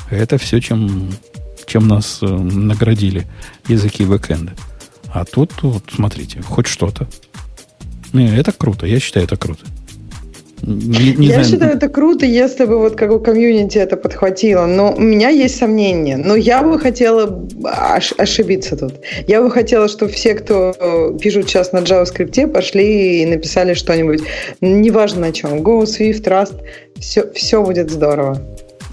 Это 0.09 0.37
все, 0.37 0.61
чем 0.61 1.11
чем 1.71 1.87
нас 1.87 2.19
э, 2.21 2.25
наградили 2.25 3.23
языки 3.69 4.03
бэкэнда. 4.03 4.51
А 5.13 5.23
тут, 5.23 5.51
вот, 5.61 5.83
смотрите, 5.95 6.41
хоть 6.41 6.67
что-то. 6.67 7.07
Не, 8.13 8.35
это 8.37 8.51
круто, 8.51 8.85
я 8.85 8.99
считаю, 8.99 9.25
это 9.25 9.37
круто. 9.37 9.61
Не, 10.63 11.13
не 11.13 11.27
я 11.27 11.33
знаю. 11.35 11.45
считаю, 11.49 11.75
это 11.77 11.87
круто, 11.89 12.25
если 12.25 12.65
бы 12.65 12.77
вот 12.77 12.95
как 12.95 13.11
у 13.11 13.19
комьюнити 13.19 13.77
это 13.77 13.95
подхватило. 13.95 14.65
Но 14.67 14.93
у 14.93 14.99
меня 14.99 15.29
есть 15.29 15.57
сомнения. 15.57 16.17
Но 16.17 16.35
я 16.35 16.61
бы 16.61 16.77
хотела 16.77 17.25
ош- 17.63 18.13
ошибиться 18.17 18.75
тут. 18.75 18.93
Я 19.27 19.41
бы 19.41 19.49
хотела, 19.49 19.87
чтобы 19.87 20.11
все, 20.11 20.35
кто 20.35 20.75
э, 20.77 21.17
пишут 21.19 21.49
сейчас 21.49 21.71
на 21.71 21.79
JavaScript, 21.79 22.47
пошли 22.47 23.23
и 23.23 23.25
написали 23.25 23.73
что-нибудь. 23.73 24.21
Неважно 24.59 25.21
на 25.21 25.31
чем. 25.31 25.61
Go, 25.61 25.83
Swift, 25.83 26.25
Rust. 26.25 26.59
Все, 26.99 27.31
все 27.33 27.63
будет 27.63 27.89
здорово. 27.89 28.39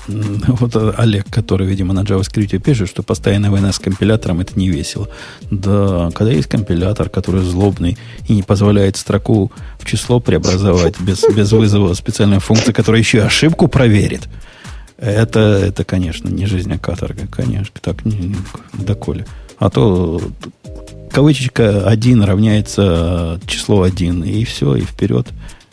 Вот 0.08 0.74
Олег, 0.98 1.26
который, 1.30 1.66
видимо, 1.66 1.92
на 1.92 2.00
JavaScript 2.00 2.58
пишет, 2.58 2.88
что 2.88 3.02
постоянная 3.02 3.50
война 3.50 3.72
с 3.72 3.78
компилятором 3.78 4.40
это 4.40 4.58
не 4.58 4.70
весело. 4.70 5.08
Да, 5.50 6.10
когда 6.14 6.32
есть 6.32 6.48
компилятор, 6.48 7.10
который 7.10 7.42
злобный 7.42 7.98
и 8.26 8.34
не 8.34 8.42
позволяет 8.42 8.96
строку 8.96 9.52
в 9.78 9.86
число 9.86 10.18
преобразовать 10.20 10.98
без, 11.00 11.24
без 11.34 11.52
вызова 11.52 11.94
специальной 11.94 12.40
функции, 12.40 12.72
которая 12.72 13.00
еще 13.00 13.18
и 13.18 13.22
ошибку 13.22 13.68
проверит, 13.68 14.28
это, 14.96 15.40
это, 15.40 15.84
конечно, 15.84 16.28
не 16.28 16.46
жизнь, 16.46 16.72
а 16.72 16.78
каторга, 16.78 17.26
конечно, 17.26 17.74
так 17.80 18.04
не, 18.04 18.34
доколе. 18.72 19.26
А 19.58 19.70
то 19.70 20.20
кавычечка 21.10 21.86
1 21.86 22.22
равняется 22.22 23.40
число 23.46 23.82
1, 23.82 24.24
и 24.24 24.44
все, 24.44 24.74
и 24.74 24.82
вперед. 24.82 25.28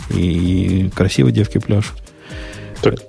И 0.10 0.92
красиво 0.94 1.32
девки 1.32 1.58
пляшут. 1.58 1.96
Так, 2.82 3.00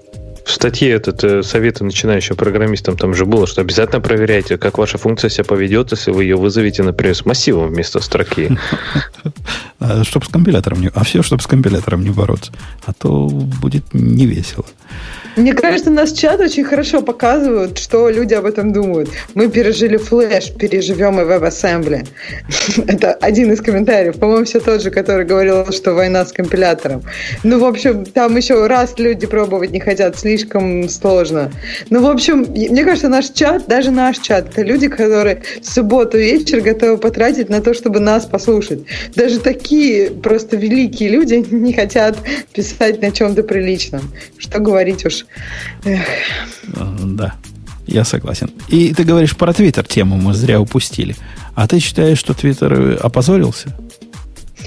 в 0.46 0.52
статье 0.52 0.90
этот 0.90 1.24
э, 1.24 1.42
советы 1.42 1.82
начинающим 1.82 2.36
программистам 2.36 2.96
там 2.96 3.14
же 3.14 3.26
было, 3.26 3.48
что 3.48 3.62
обязательно 3.62 4.00
проверяйте, 4.00 4.56
как 4.56 4.78
ваша 4.78 4.96
функция 4.96 5.28
себя 5.28 5.42
поведет, 5.42 5.90
если 5.90 6.12
вы 6.12 6.22
ее 6.22 6.36
вызовете, 6.36 6.84
например, 6.84 7.16
с 7.16 7.26
массивом 7.26 7.68
вместо 7.68 8.00
строки. 8.00 8.56
А, 9.78 10.04
чтобы 10.04 10.24
с 10.24 10.28
компилятором 10.28 10.80
не... 10.80 10.88
А 10.94 11.04
все, 11.04 11.22
чтобы 11.22 11.42
с 11.42 11.46
компилятором 11.46 12.02
не 12.02 12.08
бороться. 12.08 12.50
А 12.86 12.94
то 12.94 13.26
будет 13.26 13.92
не 13.92 14.24
весело. 14.24 14.64
Мне 15.36 15.52
кажется, 15.52 15.90
наш 15.90 16.12
чат 16.12 16.40
очень 16.40 16.64
хорошо 16.64 17.02
показывает, 17.02 17.76
что 17.76 18.08
люди 18.08 18.32
об 18.32 18.46
этом 18.46 18.72
думают. 18.72 19.10
Мы 19.34 19.50
пережили 19.50 19.98
флеш, 19.98 20.50
переживем 20.50 21.20
и 21.20 21.24
WebAssembly. 21.24 22.06
Это 22.88 23.12
один 23.12 23.52
из 23.52 23.60
комментариев. 23.60 24.18
По-моему, 24.18 24.46
все 24.46 24.60
тот 24.60 24.80
же, 24.80 24.90
который 24.90 25.26
говорил, 25.26 25.70
что 25.72 25.92
война 25.92 26.24
с 26.24 26.32
компилятором. 26.32 27.02
Ну, 27.44 27.58
в 27.58 27.66
общем, 27.66 28.06
там 28.06 28.34
еще 28.34 28.66
раз 28.66 28.98
люди 28.98 29.26
пробовать 29.26 29.72
не 29.72 29.80
хотят, 29.80 30.18
слишком 30.18 30.88
сложно. 30.88 31.52
Ну, 31.90 32.00
в 32.00 32.06
общем, 32.06 32.46
мне 32.48 32.84
кажется, 32.84 33.10
наш 33.10 33.28
чат, 33.28 33.66
даже 33.66 33.90
наш 33.90 34.18
чат, 34.18 34.48
это 34.48 34.62
люди, 34.62 34.88
которые 34.88 35.42
в 35.60 35.66
субботу 35.66 36.16
вечер 36.16 36.62
готовы 36.62 36.96
потратить 36.96 37.50
на 37.50 37.60
то, 37.60 37.74
чтобы 37.74 38.00
нас 38.00 38.24
послушать. 38.24 38.84
Даже 39.14 39.38
такие 39.38 40.10
просто 40.10 40.56
великие 40.56 41.10
люди 41.10 41.34
не 41.50 41.74
хотят 41.74 42.16
писать 42.54 43.02
на 43.02 43.10
чем-то 43.10 43.42
приличном. 43.42 44.00
Что 44.38 44.60
говорить 44.60 45.04
уж 45.04 45.25
Эх. 45.84 46.06
Да, 47.02 47.34
я 47.86 48.04
согласен. 48.04 48.50
И 48.68 48.92
ты 48.92 49.04
говоришь 49.04 49.36
про 49.36 49.52
Твиттер 49.52 49.84
тему 49.84 50.16
мы 50.16 50.34
зря 50.34 50.60
упустили. 50.60 51.16
А 51.54 51.66
ты 51.66 51.78
считаешь, 51.78 52.18
что 52.18 52.34
Твиттер 52.34 52.98
опозорился? 53.02 53.76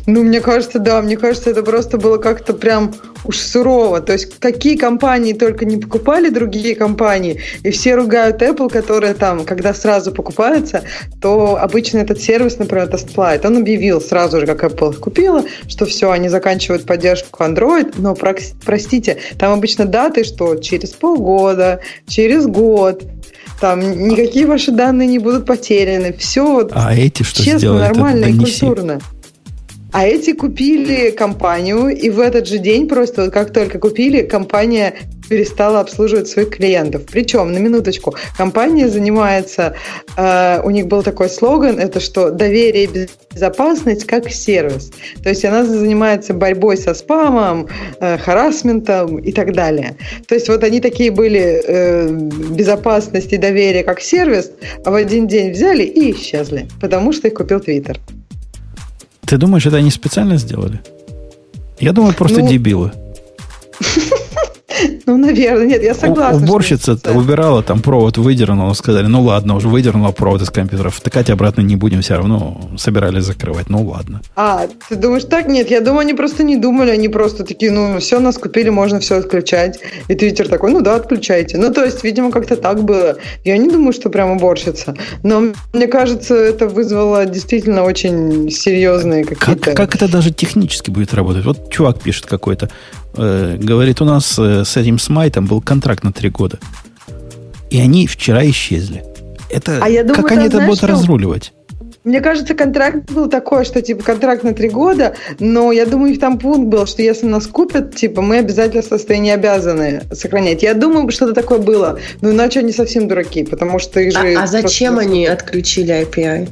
Ну, 0.06 0.24
мне 0.24 0.42
кажется, 0.42 0.80
да, 0.80 1.02
мне 1.02 1.18
кажется, 1.18 1.50
это 1.50 1.64
просто 1.64 1.98
было 1.98 2.18
как-то 2.18 2.54
прям 2.54 2.94
уж 3.26 3.38
сурово. 3.40 4.02
То 4.02 4.14
есть, 4.14 4.40
какие 4.40 4.78
компании 4.78 5.34
только 5.34 5.66
не 5.66 5.78
покупали 5.78 6.30
другие 6.30 6.76
компании, 6.76 7.42
и 7.64 7.72
все 7.72 7.96
ругают 7.96 8.42
Apple, 8.42 8.70
которая 8.70 9.14
там, 9.14 9.46
когда 9.46 9.74
сразу 9.74 10.12
покупается, 10.12 10.84
то 11.22 11.58
обычно 11.62 12.00
этот 12.00 12.22
сервис, 12.22 12.58
например, 12.60 12.88
Testflight, 12.88 13.46
он 13.46 13.58
объявил 13.58 14.02
сразу 14.02 14.40
же, 14.40 14.46
как 14.46 14.64
Apple 14.64 14.96
купила, 14.96 15.44
что 15.68 15.86
все, 15.86 16.12
они 16.12 16.30
заканчивают 16.30 16.86
поддержку 16.86 17.44
Android, 17.44 17.96
но, 17.98 18.16
простите, 18.16 19.18
там 19.38 19.54
обычно 19.54 19.86
даты, 19.86 20.24
что 20.24 20.56
через 20.56 20.92
полгода, 20.92 21.82
через 22.08 22.46
год, 22.46 23.04
там 23.60 24.08
никакие 24.08 24.46
ваши 24.46 24.72
данные 24.72 25.08
не 25.08 25.20
будут 25.20 25.46
потеряны. 25.46 26.14
Все 26.14 26.46
вот 26.46 26.72
а 26.74 26.96
эти 26.96 27.24
что 27.24 27.44
честно, 27.44 27.80
нормально 27.80 28.26
и 28.26 28.38
культурно. 28.38 29.00
А 29.92 30.06
эти 30.06 30.34
купили 30.34 31.12
компанию, 31.12 31.88
и 31.88 32.10
в 32.10 32.20
этот 32.20 32.48
же 32.48 32.60
день 32.60 32.88
просто 32.88 33.26
вот 33.26 33.34
как 33.34 33.52
только 33.52 33.80
купили, 33.80 34.22
компания 34.22 34.94
перестала 35.30 35.80
обслуживать 35.80 36.28
своих 36.28 36.50
клиентов. 36.50 37.04
Причем, 37.12 37.54
на 37.54 37.60
минуточку, 37.60 38.16
компания 38.38 38.90
занимается, 38.90 39.76
э, 40.18 40.62
у 40.64 40.70
них 40.72 40.88
был 40.88 41.04
такой 41.04 41.30
слоган, 41.30 41.80
это 41.80 42.00
что 42.00 42.32
доверие 42.32 42.86
и 42.86 43.08
безопасность 43.34 44.06
как 44.06 44.30
сервис. 44.30 44.92
То 45.24 45.30
есть 45.30 45.46
она 45.46 45.64
занимается 45.64 46.34
борьбой 46.34 46.78
со 46.78 46.94
спамом, 46.94 47.68
э, 48.00 48.18
харасментом 48.18 49.18
и 49.18 49.32
так 49.32 49.54
далее. 49.54 49.96
То 50.28 50.36
есть 50.36 50.50
вот 50.50 50.64
они 50.64 50.82
такие 50.82 51.12
были 51.12 51.62
э, 51.66 52.10
безопасность 52.10 53.32
и 53.32 53.38
доверие 53.38 53.84
как 53.84 54.02
сервис, 54.02 54.52
а 54.84 54.92
в 54.92 54.96
один 54.96 55.28
день 55.28 55.52
взяли 55.52 55.84
и 55.84 56.12
исчезли, 56.12 56.68
потому 56.82 57.14
что 57.14 57.28
их 57.28 57.36
купил 57.36 57.60
Твиттер. 57.60 58.00
Ты 59.30 59.38
думаешь, 59.38 59.64
это 59.68 59.78
они 59.78 59.92
специально 59.92 60.38
сделали? 60.38 60.82
Я 61.80 61.94
думаю, 61.94 62.16
просто 62.16 62.40
ну, 62.40 62.50
дебилы. 62.50 62.92
Ну, 65.10 65.18
наверное, 65.18 65.66
нет, 65.66 65.82
я 65.82 65.96
согласна. 65.96 66.44
Уборщица 66.44 66.92
убирала, 67.16 67.64
там 67.64 67.82
провод 67.82 68.20
выдернула, 68.20 68.74
сказали, 68.74 69.08
ну 69.08 69.24
ладно, 69.24 69.56
уже 69.56 69.68
выдернула 69.68 70.12
провод 70.12 70.44
из 70.44 70.52
компьютера, 70.52 70.92
втыкать 70.92 71.32
обратно 71.32 71.62
не 71.62 71.76
будем, 71.76 72.02
все 72.02 72.14
равно 72.18 72.70
собирались 72.78 73.24
закрывать, 73.24 73.70
ну 73.70 73.82
ладно. 73.82 74.22
А, 74.36 74.68
ты 74.88 74.96
думаешь 74.96 75.24
так? 75.24 75.48
Нет, 75.48 75.72
я 75.72 75.82
думаю, 75.82 76.02
они 76.02 76.14
просто 76.14 76.44
не 76.44 76.58
думали, 76.58 76.92
они 76.92 77.10
просто 77.10 77.44
такие, 77.44 77.72
ну, 77.72 77.98
все, 77.98 78.20
нас 78.20 78.38
купили, 78.38 78.70
можно 78.70 79.00
все 79.00 79.16
отключать. 79.18 79.80
И 80.10 80.14
Твиттер 80.14 80.48
такой, 80.48 80.72
ну 80.72 80.82
да, 80.82 80.94
отключайте. 80.94 81.58
Ну, 81.58 81.74
то 81.74 81.84
есть, 81.84 82.04
видимо, 82.04 82.30
как-то 82.30 82.56
так 82.56 82.84
было. 82.84 83.18
Я 83.44 83.58
не 83.58 83.72
думаю, 83.72 83.94
что 83.94 84.12
прям 84.12 84.30
уборщица. 84.30 84.94
Но 85.24 85.54
мне 85.74 85.88
кажется, 85.88 86.36
это 86.36 86.68
вызвало 86.68 87.26
действительно 87.26 87.82
очень 87.82 88.52
серьезные 88.52 89.26
какие-то... 89.26 89.74
Как, 89.74 89.76
как 89.76 89.96
это 89.96 90.08
даже 90.08 90.30
технически 90.32 90.92
будет 90.92 91.16
работать? 91.16 91.46
Вот 91.46 91.72
чувак 91.72 92.00
пишет 92.00 92.28
какой-то, 92.28 92.70
э, 93.20 93.58
говорит, 93.58 94.02
у 94.02 94.06
нас 94.06 94.38
э, 94.40 94.64
с 94.66 94.78
этим 94.78 95.00
смайтом 95.00 95.46
был 95.46 95.62
контракт 95.62 96.04
на 96.04 96.12
три 96.12 96.30
года. 96.30 96.60
И 97.70 97.80
они 97.80 98.08
вчера 98.08 98.48
исчезли. 98.50 99.04
Это, 99.50 99.80
а 99.82 99.90
я 99.90 100.04
думаю, 100.04 100.24
как 100.24 100.32
они 100.32 100.48
это 100.48 100.62
будут 100.62 100.78
что? 100.78 100.88
разруливать? 100.88 101.54
Мне 102.06 102.22
кажется, 102.22 102.54
контракт 102.56 103.12
был 103.12 103.30
такой, 103.30 103.66
что 103.66 103.82
типа 103.82 104.04
контракт 104.04 104.44
на 104.44 104.54
три 104.54 104.70
года, 104.70 105.16
но 105.40 105.72
я 105.72 105.86
думаю, 105.86 106.14
их 106.14 106.20
там 106.20 106.40
пункт 106.40 106.68
был, 106.68 106.88
что 106.88 107.02
если 107.02 107.26
нас 107.26 107.46
купят, 107.46 107.96
типа 107.96 108.22
мы 108.22 108.38
обязательно 108.38 108.82
состояние 108.82 109.34
обязаны 109.34 110.04
сохранять. 110.12 110.64
Я 110.64 110.74
думаю, 110.74 111.12
что-то 111.12 111.34
такое 111.34 111.60
было. 111.60 112.00
Но 112.22 112.32
иначе 112.32 112.62
они 112.62 112.72
совсем 112.72 113.08
дураки, 113.08 113.44
потому 113.44 113.80
что 113.80 114.00
их 114.00 114.14
же... 114.14 114.36
А, 114.36 114.44
а 114.44 114.48
зачем 114.48 114.96
просто... 114.96 115.12
они 115.12 115.26
отключили 115.26 116.08
API? 116.08 116.50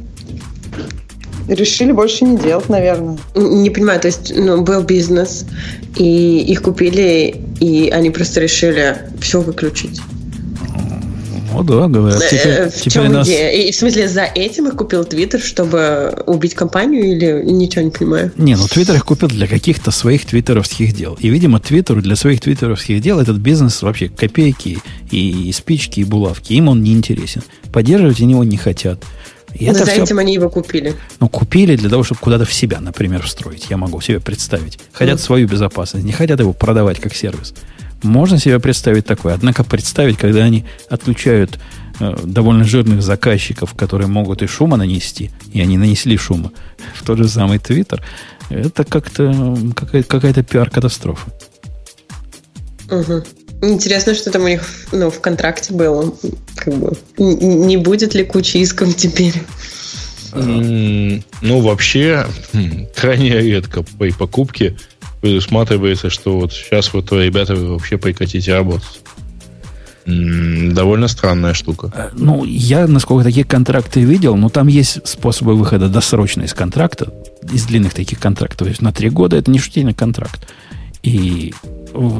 Решили 1.48 1.92
больше 1.92 2.26
не 2.26 2.38
делать, 2.38 2.70
наверное. 2.70 3.18
Не 3.36 3.70
понимаю, 3.70 4.00
то 4.00 4.08
есть 4.08 4.34
ну, 4.36 4.62
был 4.62 4.84
бизнес, 4.84 5.46
и 5.96 6.40
их 6.40 6.62
купили, 6.62 7.36
и 7.60 7.90
они 7.90 8.10
просто 8.10 8.42
решили 8.42 8.98
все 9.20 9.42
выключить. 9.42 10.02
Ну 11.58 11.64
да, 11.64 11.88
говорят. 11.88 12.22
Теперь, 12.30 12.48
э, 12.48 12.70
в 12.70 12.76
теперь 12.76 12.94
чем 12.94 13.12
нас... 13.12 13.28
идея? 13.28 13.50
И, 13.50 13.72
в 13.72 13.76
смысле, 13.76 14.08
за 14.08 14.24
этим 14.24 14.68
их 14.68 14.76
купил 14.76 15.04
Твиттер, 15.06 15.42
чтобы 15.42 16.24
убить 16.28 16.54
компанию 16.54 17.04
или 17.04 17.52
ничего 17.52 17.84
не 17.84 17.90
понимаю? 17.90 18.32
Не, 18.38 18.56
ну 18.56 18.68
Твиттер 18.68 18.96
их 18.96 19.06
купил 19.06 19.28
для 19.28 19.48
каких-то 19.48 19.90
своих 19.90 20.26
твиттеровских 20.26 20.94
дел. 20.94 21.18
И, 21.20 21.30
видимо, 21.30 21.60
Твиттеру 21.60 22.02
для 22.02 22.16
своих 22.16 22.42
твиттеровских 22.42 23.02
дел 23.02 23.20
этот 23.20 23.38
бизнес 23.38 23.82
вообще 23.82 24.08
копейки 24.08 24.78
и, 25.10 25.50
и 25.50 25.52
спички, 25.52 26.02
и 26.02 26.04
булавки. 26.04 26.54
Им 26.54 26.68
он 26.68 26.84
не 26.84 26.94
интересен. 26.94 27.42
Поддерживать 27.74 28.20
они 28.22 28.34
его 28.34 28.44
не 28.44 28.58
хотят. 28.58 29.04
И 29.60 29.66
это 29.66 29.80
за 29.80 29.92
все... 29.92 30.04
этим 30.04 30.20
они 30.20 30.34
его 30.34 30.50
купили. 30.50 30.96
Ну, 31.20 31.30
купили 31.30 31.76
для 31.76 31.90
того, 31.90 32.04
чтобы 32.04 32.20
куда-то 32.22 32.46
в 32.46 32.54
себя, 32.54 32.80
например, 32.80 33.24
встроить. 33.24 33.68
Я 33.70 33.78
могу 33.78 34.00
себе 34.02 34.20
представить. 34.20 34.80
Хотят 34.92 35.20
mm. 35.20 35.24
свою 35.24 35.48
безопасность, 35.48 36.06
не 36.06 36.12
хотят 36.12 36.40
его 36.40 36.54
продавать 36.54 37.00
как 37.00 37.16
сервис. 37.16 37.54
Можно 38.04 38.38
себе 38.38 38.60
представить 38.60 39.06
такое. 39.06 39.34
Однако 39.34 39.64
представить, 39.64 40.18
когда 40.18 40.44
они 40.44 40.66
отключают 40.90 41.58
э, 42.00 42.16
довольно 42.24 42.64
жирных 42.64 43.02
заказчиков, 43.02 43.74
которые 43.74 44.08
могут 44.08 44.44
и 44.44 44.48
шума 44.48 44.78
нанести, 44.78 45.32
и 45.52 45.62
они 45.62 45.78
нанесли 45.78 46.18
шума 46.18 46.52
в 46.94 47.04
тот 47.06 47.18
же 47.18 47.28
самый 47.28 47.58
Твиттер, 47.58 48.04
это 48.50 48.84
как-то 48.84 49.58
какая-то, 49.76 50.08
какая-то 50.08 50.44
пиар-катастрофа. 50.44 51.32
Угу. 52.90 53.24
Интересно, 53.62 54.14
что 54.14 54.32
там 54.32 54.44
у 54.44 54.48
них 54.48 54.68
ну, 54.92 55.10
в 55.10 55.20
контракте 55.20 55.74
было. 55.74 56.14
Как 56.56 56.74
бы, 56.76 56.94
не 57.18 57.78
будет 57.78 58.14
ли 58.14 58.24
кучи 58.24 58.58
исков 58.58 58.96
теперь? 58.96 59.34
Mm, 60.34 61.24
ну, 61.42 61.62
вообще, 61.62 62.28
хм, 62.54 62.88
крайне 62.96 63.40
редко 63.40 63.84
при 63.98 64.12
покупке 64.12 64.78
предусматривается, 65.22 66.10
что 66.10 66.40
вот 66.40 66.54
сейчас 66.54 66.94
вот 66.94 67.12
ребята 67.12 67.56
вы 67.56 67.74
вообще 67.74 67.98
прекратите 67.98 68.54
работать. 68.54 69.02
Довольно 70.06 71.10
странная 71.10 71.54
штука. 71.54 71.92
Э, 71.94 72.10
ну, 72.14 72.46
я, 72.46 72.88
насколько 72.88 73.26
такие 73.26 73.46
контракты 73.46 74.02
видел, 74.02 74.38
но 74.38 74.48
там 74.48 74.68
есть 74.68 75.06
способы 75.06 75.56
выхода 75.56 75.90
досрочно 75.90 76.44
из 76.44 76.54
контракта, 76.54 77.12
из 77.52 77.66
длинных 77.66 77.94
таких 77.94 78.20
контрактов. 78.20 78.60
То 78.60 78.66
есть 78.68 78.82
на 78.82 78.94
три 78.94 79.10
года 79.10 79.36
это 79.36 79.52
не 79.52 79.60
шутейный 79.60 79.94
контракт. 79.94 80.48
И 81.04 81.54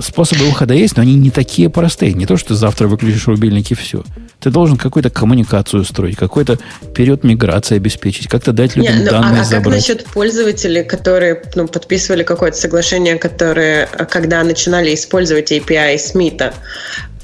способы 0.02 0.46
выхода 0.46 0.74
есть, 0.74 0.96
но 0.98 1.04
они 1.04 1.16
не 1.16 1.30
такие 1.30 1.70
простые. 1.70 2.14
Не 2.14 2.26
то, 2.26 2.38
что 2.38 2.56
завтра 2.56 2.88
выключишь 2.88 3.28
рубильник 3.28 3.72
и 3.72 3.76
все. 3.76 4.04
Ты 4.40 4.50
должен 4.50 4.78
какую-то 4.78 5.10
коммуникацию 5.10 5.82
устроить, 5.82 6.16
какой-то 6.16 6.60
период 6.96 7.24
миграции 7.24 7.76
обеспечить, 7.76 8.28
как-то 8.28 8.52
дать 8.52 8.76
людям 8.76 9.00
не, 9.00 9.04
ну, 9.04 9.10
данные 9.10 9.42
а, 9.42 9.44
забрать. 9.44 9.62
А 9.62 9.64
как 9.64 9.74
насчет 9.74 10.06
пользователей, 10.06 10.84
которые 10.84 11.42
ну, 11.56 11.68
подписывали 11.68 12.24
какое-то 12.24 12.58
соглашение, 12.58 13.18
которые, 13.18 13.88
когда 14.10 14.44
начинали 14.44 14.94
использовать 14.94 15.52
API 15.52 15.98
Смита, 15.98 16.54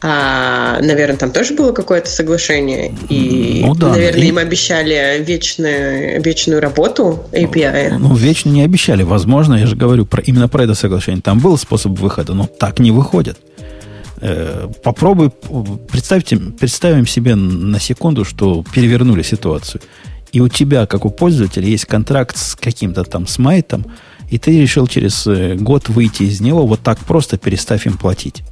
а, 0.05 0.81
наверное, 0.81 1.15
там 1.15 1.31
тоже 1.31 1.53
было 1.53 1.71
какое-то 1.71 2.09
соглашение. 2.09 2.93
И, 3.07 3.63
ну, 3.65 3.73
да, 3.73 3.91
наверное, 3.91 4.21
и... 4.21 4.27
им 4.27 4.37
обещали 4.37 5.23
вечную, 5.23 6.21
вечную 6.21 6.59
работу 6.59 7.23
API. 7.31 7.97
Ну, 7.97 8.13
вечно 8.13 8.49
не 8.49 8.63
обещали. 8.63 9.03
Возможно, 9.03 9.55
я 9.55 9.65
же 9.65 9.77
говорю 9.77 10.05
про, 10.05 10.21
именно 10.21 10.49
про 10.49 10.65
это 10.65 10.75
соглашение. 10.75 11.21
Там 11.21 11.39
был 11.39 11.57
способ 11.57 11.97
выхода, 11.97 12.33
но 12.33 12.47
так 12.47 12.79
не 12.79 12.91
выходит. 12.91 13.37
Э, 14.19 14.67
попробуй, 14.83 15.31
представьте, 15.89 16.35
представим 16.35 17.07
себе 17.07 17.35
на 17.35 17.79
секунду, 17.79 18.25
что 18.25 18.65
перевернули 18.73 19.21
ситуацию. 19.21 19.79
И 20.33 20.41
у 20.41 20.49
тебя, 20.49 20.85
как 20.85 21.05
у 21.05 21.11
пользователя, 21.11 21.65
есть 21.65 21.85
контракт 21.85 22.35
с 22.35 22.55
каким-то 22.55 23.05
там 23.05 23.25
смайтом, 23.25 23.85
и 24.29 24.37
ты 24.37 24.59
решил 24.59 24.87
через 24.87 25.25
э, 25.27 25.55
год 25.55 25.87
выйти 25.87 26.23
из 26.23 26.41
него, 26.41 26.67
вот 26.67 26.81
так 26.81 26.99
просто 26.99 27.37
перестав 27.37 27.85
им 27.85 27.97
платить. 27.97 28.43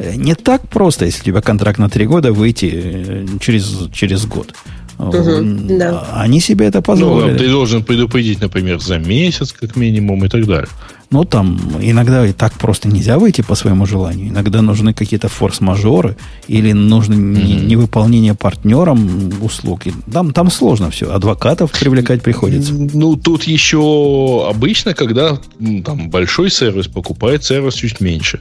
Э, 0.00 0.14
не 0.16 0.34
так 0.34 0.66
просто, 0.68 1.04
если 1.04 1.20
у 1.20 1.24
тебя 1.24 1.40
контракт 1.42 1.78
на 1.78 1.90
три 1.90 2.06
года, 2.06 2.32
выйти 2.32 2.70
э, 2.72 3.26
через, 3.38 3.88
через 3.92 4.24
год. 4.24 4.54
Угу, 4.98 5.78
да. 5.78 6.06
Они 6.12 6.40
себе 6.40 6.66
это 6.66 6.82
позволили. 6.82 7.32
Ну, 7.32 7.38
ты 7.38 7.48
должен 7.48 7.84
предупредить, 7.84 8.40
например, 8.40 8.80
за 8.80 8.98
месяц, 8.98 9.52
как 9.52 9.76
минимум, 9.76 10.24
и 10.24 10.28
так 10.28 10.46
далее. 10.46 10.68
Ну, 11.10 11.24
там 11.24 11.58
иногда 11.80 12.26
и 12.26 12.32
так 12.32 12.52
просто 12.52 12.88
нельзя 12.88 13.18
выйти 13.18 13.42
по 13.42 13.54
своему 13.54 13.84
желанию. 13.84 14.28
Иногда 14.28 14.62
нужны 14.62 14.94
какие-то 14.94 15.28
форс-мажоры 15.28 16.16
или 16.48 16.72
нужно 16.72 17.14
mm-hmm. 17.14 17.66
невыполнение 17.66 18.34
партнером 18.34 19.32
услуг. 19.42 19.82
Там, 20.12 20.32
там 20.32 20.50
сложно 20.50 20.90
все. 20.90 21.12
Адвокатов 21.12 21.72
привлекать 21.72 22.22
приходится. 22.22 22.72
Ну, 22.74 23.16
тут 23.16 23.44
еще 23.44 24.46
обычно, 24.48 24.94
когда 24.94 25.38
там 25.84 26.10
большой 26.10 26.50
сервис 26.50 26.86
покупает 26.86 27.42
сервис 27.42 27.74
чуть 27.74 28.00
меньше. 28.00 28.40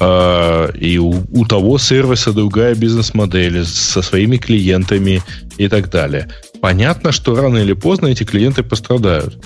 А, 0.00 0.70
и 0.72 0.98
у, 0.98 1.24
у 1.32 1.44
того 1.44 1.78
сервиса 1.78 2.32
другая 2.32 2.74
бизнес-модель 2.74 3.64
со 3.64 4.02
своими 4.02 4.36
клиентами 4.36 5.22
и 5.56 5.68
так 5.68 5.90
далее. 5.90 6.28
Понятно, 6.60 7.12
что 7.12 7.34
рано 7.34 7.58
или 7.58 7.72
поздно 7.72 8.08
эти 8.08 8.24
клиенты 8.24 8.62
пострадают. 8.62 9.38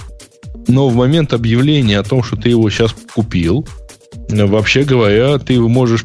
Но 0.69 0.89
в 0.89 0.95
момент 0.95 1.33
объявления 1.33 1.99
о 1.99 2.05
том, 2.05 2.23
что 2.23 2.37
ты 2.37 2.51
его 2.51 2.69
сейчас 2.71 2.95
купил, 3.15 3.67
вообще 4.29 4.85
говоря, 4.85 5.39
ты 5.39 5.59
можешь, 5.61 6.05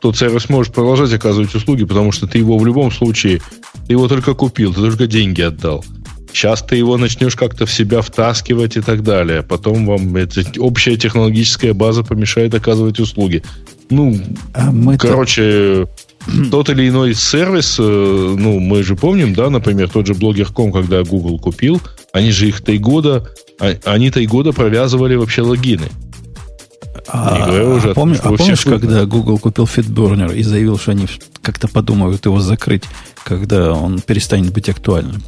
тот 0.00 0.16
сервис 0.16 0.48
можешь 0.48 0.72
продолжать 0.72 1.12
оказывать 1.12 1.54
услуги, 1.54 1.84
потому 1.84 2.12
что 2.12 2.26
ты 2.26 2.38
его 2.38 2.58
в 2.58 2.66
любом 2.66 2.90
случае, 2.90 3.40
ты 3.86 3.92
его 3.92 4.08
только 4.08 4.34
купил, 4.34 4.74
ты 4.74 4.80
только 4.80 5.06
деньги 5.06 5.42
отдал. 5.42 5.84
Сейчас 6.32 6.62
ты 6.62 6.76
его 6.76 6.96
начнешь 6.96 7.34
как-то 7.34 7.66
в 7.66 7.72
себя 7.72 8.02
втаскивать 8.02 8.76
и 8.76 8.80
так 8.80 9.02
далее. 9.02 9.42
Потом 9.42 9.86
вам 9.86 10.16
эта 10.16 10.42
общая 10.58 10.96
технологическая 10.96 11.72
база 11.72 12.02
помешает 12.02 12.54
оказывать 12.54 13.00
услуги. 13.00 13.42
Ну, 13.90 14.20
а 14.54 14.72
короче, 14.98 15.88
тот 16.50 16.68
или 16.70 16.88
иной 16.88 17.14
сервис, 17.14 17.76
э, 17.78 17.82
ну, 17.82 18.60
мы 18.60 18.82
же 18.82 18.96
помним, 18.96 19.34
да, 19.34 19.50
например, 19.50 19.88
тот 19.88 20.06
же 20.06 20.12
Blogger.com, 20.12 20.72
когда 20.72 21.02
Google 21.02 21.38
купил, 21.38 21.80
они 22.12 22.30
же 22.30 22.48
их 22.48 22.60
три 22.60 22.78
года, 22.78 23.28
а, 23.60 23.74
они 23.84 24.10
три 24.10 24.26
года 24.26 24.52
провязывали 24.52 25.14
вообще 25.14 25.42
логины. 25.42 25.88
А, 27.10 27.48
уже 27.76 27.92
а, 27.92 27.94
помни, 27.94 28.18
а 28.22 28.32
помнишь, 28.32 28.64
когда 28.64 29.06
Google 29.06 29.38
купил 29.38 29.64
FitBurner 29.64 30.34
и 30.34 30.42
заявил, 30.42 30.78
что 30.78 30.90
они 30.90 31.06
как-то 31.40 31.66
подумают 31.66 32.26
его 32.26 32.40
закрыть, 32.40 32.84
когда 33.24 33.72
он 33.72 34.00
перестанет 34.00 34.52
быть 34.52 34.68
актуальным? 34.68 35.22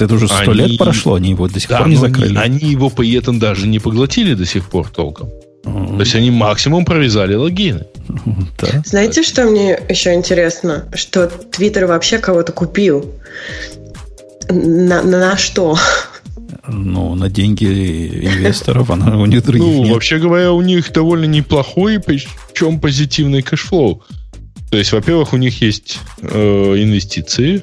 Это 0.00 0.14
уже 0.14 0.26
сто 0.28 0.36
Они- 0.50 0.54
лет 0.54 0.78
прошло, 0.78 1.14
они 1.14 1.30
его 1.30 1.48
до 1.48 1.58
сих 1.60 1.68
Да, 1.70 1.78
пор 1.78 1.88
не 1.88 1.96
но 1.96 2.04
они, 2.04 2.12
закрыли. 2.14 2.36
они 2.38 2.58
его 2.58 2.90
при 2.90 3.12
этом 3.14 3.38
даже 3.38 3.66
не 3.66 3.78
поглотили 3.78 4.34
до 4.34 4.44
сих 4.46 4.68
пор 4.68 4.88
толком. 4.88 5.30
То 5.64 6.00
есть 6.00 6.14
они 6.14 6.30
максимум 6.30 6.84
провязали 6.84 7.34
логины. 7.34 7.86
да. 8.60 8.82
Знаете, 8.84 9.22
что 9.24 9.44
мне 9.46 9.78
еще 9.88 10.14
интересно? 10.14 10.84
Что 10.94 11.26
Твиттер 11.26 11.86
вообще 11.86 12.18
кого-то 12.18 12.52
купил. 12.52 13.10
На, 14.48 15.02
на, 15.02 15.18
на 15.18 15.36
что? 15.36 15.76
Ну, 16.68 17.14
на 17.14 17.28
деньги 17.28 17.64
инвесторов, 17.64 18.90
она 18.90 19.18
у 19.18 19.26
них 19.26 19.44
других 19.44 19.62
Ну, 19.62 19.82
нет. 19.84 19.94
вообще 19.94 20.18
говоря, 20.18 20.52
у 20.52 20.62
них 20.62 20.92
довольно 20.92 21.24
неплохой, 21.24 21.98
причем 22.00 22.78
позитивный 22.80 23.42
cash 23.42 23.69
flow. 23.69 24.02
То 24.70 24.76
есть, 24.78 24.92
во-первых, 24.92 25.32
у 25.32 25.36
них 25.36 25.60
есть 25.62 25.98
э, 26.22 26.74
инвестиции, 26.78 27.62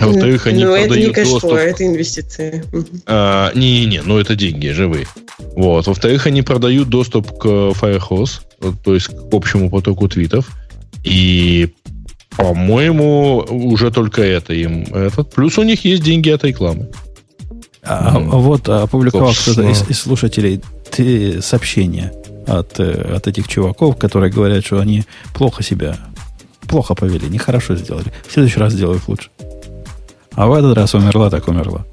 а 0.00 0.06
во-вторых, 0.06 0.46
они 0.46 0.64
ну, 0.64 0.74
это 0.74 0.82
не 0.82 0.88
продают 0.88 1.14
cash 1.14 1.26
flow, 1.26 1.40
доступ... 1.40 1.58
это 1.58 1.86
инвестиции. 1.86 2.64
А, 3.06 3.52
Не-не-не, 3.54 4.02
ну 4.02 4.18
это 4.18 4.34
деньги 4.34 4.68
живые. 4.68 5.06
Вот. 5.38 5.86
Во-вторых, 5.86 6.26
они 6.26 6.42
продают 6.42 6.88
доступ 6.88 7.38
к 7.38 7.46
Firehose, 7.46 8.40
то 8.84 8.94
есть 8.94 9.06
к 9.08 9.32
общему 9.32 9.70
потоку 9.70 10.08
твитов. 10.08 10.48
И, 11.04 11.74
по-моему, 12.36 13.46
уже 13.48 13.90
только 13.90 14.22
это 14.22 14.52
им 14.52 14.82
этот. 14.94 15.32
Плюс 15.32 15.58
у 15.58 15.62
них 15.62 15.84
есть 15.84 16.02
деньги 16.02 16.30
от 16.30 16.44
рекламы. 16.44 16.88
А, 17.82 18.16
а 18.16 18.18
вот 18.18 18.68
опубликовал 18.68 19.32
кто-то 19.32 19.62
из, 19.62 19.88
из 19.88 20.00
слушателей 20.00 20.60
ты- 20.90 21.40
сообщение 21.40 22.12
от, 22.46 22.80
э, 22.80 23.14
от 23.14 23.28
этих 23.28 23.46
чуваков, 23.46 23.96
которые 23.96 24.32
говорят, 24.32 24.66
что 24.66 24.80
они 24.80 25.04
плохо 25.34 25.62
себя, 25.62 25.96
плохо 26.66 26.94
повели, 26.94 27.28
нехорошо 27.28 27.76
сделали. 27.76 28.12
В 28.26 28.32
следующий 28.32 28.58
раз 28.58 28.72
сделают 28.72 29.06
лучше. 29.06 29.30
А 30.36 30.46
в 30.46 30.52
этот 30.52 30.76
раз 30.76 30.94
умерла, 30.94 31.30
так 31.30 31.48
умерла. 31.48 31.84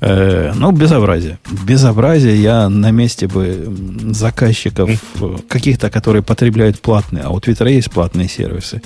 Э, 0.00 0.52
ну, 0.54 0.70
безобразие. 0.70 1.38
Безобразие 1.66 2.40
я 2.40 2.68
на 2.68 2.90
месте 2.90 3.26
бы 3.26 3.66
заказчиков 4.10 4.90
э, 5.20 5.36
каких-то, 5.48 5.90
которые 5.90 6.22
потребляют 6.22 6.80
платные, 6.80 7.24
а 7.24 7.30
у 7.30 7.40
Твиттера 7.40 7.70
есть 7.70 7.90
платные 7.90 8.28
сервисы. 8.28 8.82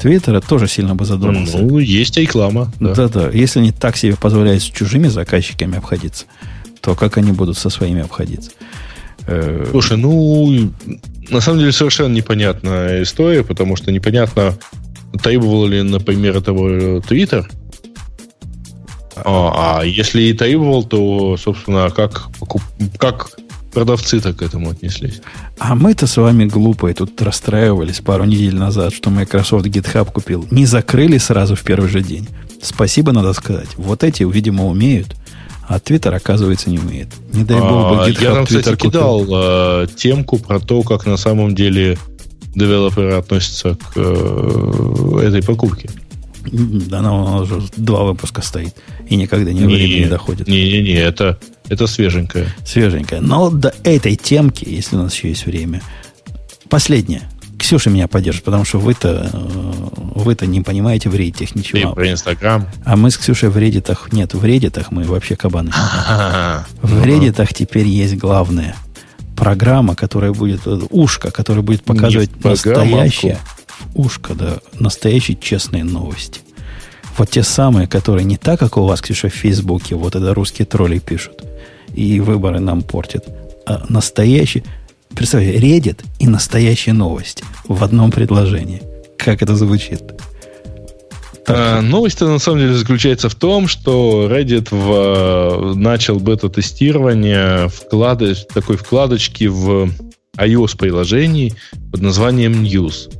Твиттера 0.00 0.40
тоже 0.40 0.66
сильно 0.66 0.94
бы 0.94 1.04
задумался. 1.04 1.58
Ну, 1.58 1.78
есть 1.78 2.16
реклама. 2.16 2.72
Да. 2.80 2.94
Да-да. 2.94 3.28
Если 3.30 3.60
они 3.60 3.72
так 3.72 3.96
себе 3.96 4.16
позволяют 4.16 4.62
с 4.62 4.66
чужими 4.66 5.08
заказчиками 5.08 5.76
обходиться, 5.76 6.24
то 6.80 6.94
как 6.94 7.18
они 7.18 7.32
будут 7.32 7.58
со 7.58 7.68
своими 7.68 8.02
обходиться? 8.02 8.52
Э, 9.26 9.66
Слушай, 9.70 9.98
ну, 9.98 10.70
на 11.28 11.40
самом 11.40 11.58
деле 11.58 11.72
совершенно 11.72 12.14
непонятная 12.14 13.02
история, 13.02 13.44
потому 13.44 13.76
что 13.76 13.92
непонятно, 13.92 14.54
требовал 15.22 15.66
ли, 15.66 15.82
например, 15.82 16.36
этого 16.36 17.02
Твиттер. 17.02 17.48
А, 19.24 19.80
а 19.80 19.84
если 19.84 20.22
и 20.22 20.32
требовал, 20.32 20.84
то, 20.84 21.36
собственно, 21.36 21.90
как, 21.90 22.28
как 22.98 23.30
продавцы-то 23.72 24.32
к 24.32 24.42
этому 24.42 24.70
отнеслись? 24.70 25.20
А 25.58 25.74
мы-то 25.74 26.06
с 26.06 26.16
вами 26.16 26.44
глупые 26.44 26.94
тут 26.94 27.20
расстраивались 27.22 28.00
пару 28.00 28.24
недель 28.24 28.56
назад, 28.56 28.92
что 28.92 29.10
Microsoft 29.10 29.66
GitHub 29.66 30.10
купил. 30.12 30.46
Не 30.50 30.66
закрыли 30.66 31.18
сразу 31.18 31.54
в 31.54 31.62
первый 31.62 31.88
же 31.88 32.00
день. 32.02 32.28
Спасибо, 32.62 33.12
надо 33.12 33.32
сказать. 33.32 33.68
Вот 33.76 34.04
эти, 34.04 34.22
видимо, 34.22 34.66
умеют, 34.66 35.16
а 35.68 35.78
Twitter, 35.78 36.14
оказывается, 36.14 36.68
не 36.68 36.78
умеет. 36.78 37.08
Не 37.32 37.44
дай 37.44 37.60
бог 37.60 37.70
бы 37.90 38.02
А, 38.04 38.08
GitHub 38.08 38.22
Я 38.22 38.34
там, 38.34 38.46
кстати, 38.46 38.68
Twitter 38.68 38.76
купил. 38.76 38.90
кидал 38.90 39.26
э, 39.30 39.86
темку 39.96 40.38
про 40.38 40.60
то, 40.60 40.82
как 40.82 41.06
на 41.06 41.16
самом 41.16 41.54
деле 41.54 41.96
девелоперы 42.54 43.14
относятся 43.14 43.76
к 43.76 43.92
э, 43.96 45.20
этой 45.22 45.42
покупке. 45.42 45.88
Она, 46.92 47.10
она 47.10 47.36
уже 47.38 47.62
два 47.76 48.04
выпуска 48.04 48.42
стоит 48.42 48.74
и 49.08 49.16
никогда 49.16 49.52
не, 49.52 49.60
времени 49.60 50.04
не 50.04 50.06
доходит. 50.06 50.48
Не-не-не, 50.48 50.94
это, 50.94 51.38
это 51.68 51.86
свеженькое. 51.86 52.46
Свеженькая. 52.64 53.20
Но 53.20 53.50
до 53.50 53.74
этой 53.84 54.16
темки, 54.16 54.66
если 54.68 54.96
у 54.96 55.02
нас 55.02 55.14
еще 55.14 55.28
есть 55.28 55.46
время, 55.46 55.82
последняя. 56.68 57.22
Ксюша 57.58 57.90
меня 57.90 58.08
поддержит, 58.08 58.44
потому 58.44 58.64
что 58.64 58.78
вы-то, 58.78 59.30
э, 59.30 59.40
вы-то 60.14 60.46
не 60.46 60.62
понимаете 60.62 61.10
в 61.10 61.14
реддитах 61.14 61.50
Ты 61.52 61.58
ничего. 61.58 61.92
про 61.92 62.10
Инстаграм. 62.10 62.66
А 62.86 62.96
мы 62.96 63.10
с 63.10 63.18
Ксюшей 63.18 63.50
в 63.50 63.58
реддитах, 63.58 64.12
нет, 64.12 64.32
в 64.32 64.42
реддитах 64.42 64.90
мы 64.90 65.04
вообще 65.04 65.36
кабаны. 65.36 65.70
В 66.82 67.04
реддитах 67.04 67.52
теперь 67.52 67.86
есть 67.86 68.16
главное. 68.16 68.74
Программа, 69.36 69.94
которая 69.94 70.32
будет, 70.32 70.66
э, 70.66 70.80
ушко, 70.88 71.30
которое 71.30 71.60
будет 71.60 71.84
показывать 71.84 72.30
Не 72.30 72.40
в 72.40 72.42
программу, 73.94 73.94
настоящее, 73.94 73.94
ушко, 73.94 74.34
да, 74.34 74.58
настоящие 74.78 75.36
честные 75.36 75.84
новости. 75.84 76.40
Вот 77.16 77.30
те 77.30 77.42
самые, 77.42 77.86
которые 77.86 78.24
не 78.24 78.36
так, 78.36 78.58
как 78.58 78.76
у 78.76 78.84
вас, 78.84 79.00
Ксюша, 79.00 79.28
в 79.28 79.34
Фейсбуке, 79.34 79.94
вот 79.94 80.14
это 80.16 80.34
русские 80.34 80.66
тролли 80.66 80.98
пишут, 80.98 81.42
и 81.94 82.20
выборы 82.20 82.60
нам 82.60 82.82
портят, 82.82 83.26
а 83.66 83.84
настоящие, 83.88 84.64
представьте, 85.14 85.58
Reddit 85.58 86.04
и 86.18 86.28
настоящие 86.28 86.94
новости 86.94 87.44
в 87.66 87.82
одном 87.82 88.10
предложении. 88.10 88.82
Как 89.18 89.42
это 89.42 89.54
звучит? 89.54 90.02
А, 91.46 91.80
Новость 91.80 92.20
на 92.20 92.38
самом 92.38 92.60
деле 92.60 92.74
заключается 92.74 93.28
в 93.28 93.34
том, 93.34 93.66
что 93.66 94.28
Reddit 94.30 94.68
в, 94.70 95.74
начал 95.74 96.20
бета-тестирование 96.20 97.68
вклады, 97.68 98.34
такой 98.54 98.76
вкладочки 98.76 99.44
в 99.44 99.90
iOS-приложении 100.36 101.54
под 101.90 102.02
названием 102.02 102.62
News. 102.62 103.10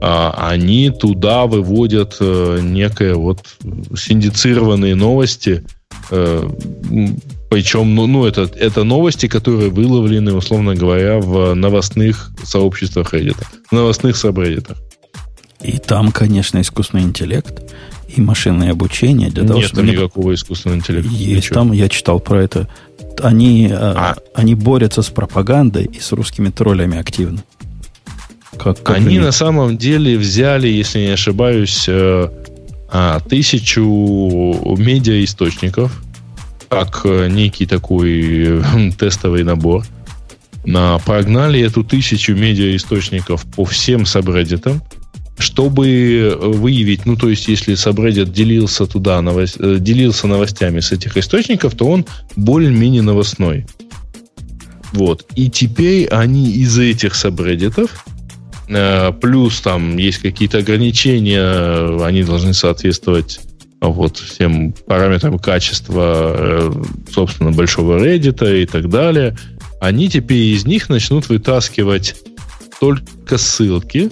А, 0.00 0.48
Они 0.50 0.90
туда 0.90 1.46
выводят 1.46 2.16
э, 2.20 2.58
некое 2.62 3.14
вот 3.14 3.40
синдицированные 3.96 4.94
новости, 4.94 5.64
э, 6.10 6.48
причем, 7.50 7.94
ну, 7.94 8.06
ну 8.06 8.26
это, 8.26 8.50
это 8.56 8.84
новости, 8.84 9.28
которые 9.28 9.70
выловлены, 9.70 10.34
условно 10.34 10.74
говоря, 10.74 11.18
в 11.20 11.54
новостных 11.54 12.30
сообществах 12.42 13.14
Reddit, 13.14 13.36
в 13.70 13.72
новостных 13.72 14.16
сабреддитах. 14.16 14.76
И 15.62 15.78
там, 15.78 16.10
конечно, 16.10 16.60
искусственный 16.60 17.04
интеллект 17.04 17.62
и 18.08 18.20
машинное 18.20 18.72
обучение 18.72 19.30
для 19.30 19.44
того, 19.44 19.60
Нет 19.60 19.68
чтобы... 19.68 19.82
там 19.82 19.86
не- 19.86 19.96
никакого 19.96 20.34
искусственного 20.34 20.78
интеллекта. 20.78 21.10
Есть 21.10 21.36
Ничего. 21.36 21.54
там, 21.54 21.72
я 21.72 21.88
читал 21.88 22.20
про 22.20 22.42
это. 22.42 22.68
Они, 23.22 23.68
э, 23.68 23.74
А. 23.74 24.16
они 24.34 24.54
борются 24.54 25.02
с 25.02 25.08
пропагандой 25.08 25.84
и 25.84 26.00
с 26.00 26.12
русскими 26.12 26.50
троллями 26.50 26.98
активно. 26.98 27.44
Как, 28.58 28.82
как 28.82 28.96
Они 28.96 29.18
на 29.18 29.32
самом 29.32 29.76
деле 29.76 30.16
взяли, 30.16 30.68
если 30.68 31.00
не 31.00 31.12
ошибаюсь, 31.12 31.84
э, 31.88 32.28
а, 32.88 33.20
тысячу 33.20 33.84
медиаисточников, 34.78 36.02
как 36.68 37.00
э, 37.04 37.28
некий 37.28 37.66
такой 37.66 38.60
э, 38.60 38.90
тестовый 38.98 39.42
набор. 39.44 39.84
На, 40.64 40.98
прогнали 40.98 41.60
эту 41.60 41.84
тысячу 41.84 42.34
медиаисточников 42.34 43.44
по 43.54 43.64
всем 43.64 44.06
сабреддитам, 44.06 44.82
чтобы 45.38 46.38
выявить, 46.40 47.04
ну, 47.04 47.16
то 47.16 47.28
есть, 47.28 47.48
если 47.48 47.74
сабреддит 47.74 48.32
делился 48.32 48.86
туда, 48.86 49.18
новос- 49.18 49.56
э, 49.58 49.78
делился 49.78 50.26
новостями 50.26 50.80
с 50.80 50.92
этих 50.92 51.16
источников, 51.16 51.74
то 51.74 51.86
он 51.86 52.06
более-менее 52.36 53.02
новостной. 53.02 53.66
Вот. 54.92 55.26
И 55.34 55.50
теперь 55.50 56.06
они 56.06 56.52
из 56.52 56.78
этих 56.78 57.16
сабреддитов 57.16 58.04
Плюс 59.20 59.60
там 59.60 59.96
есть 59.96 60.18
какие-то 60.18 60.58
ограничения, 60.58 62.02
они 62.04 62.22
должны 62.22 62.54
соответствовать 62.54 63.40
а, 63.84 63.88
вот 63.88 64.16
всем 64.16 64.72
параметрам 64.72 65.38
качества, 65.38 66.34
э, 66.34 66.72
собственно, 67.12 67.52
большого 67.52 68.02
Reddit 68.02 68.62
и 68.62 68.64
так 68.64 68.88
далее. 68.88 69.36
Они 69.80 70.08
теперь 70.08 70.54
из 70.54 70.64
них 70.64 70.88
начнут 70.88 71.28
вытаскивать 71.28 72.16
только 72.80 73.36
ссылки, 73.36 74.10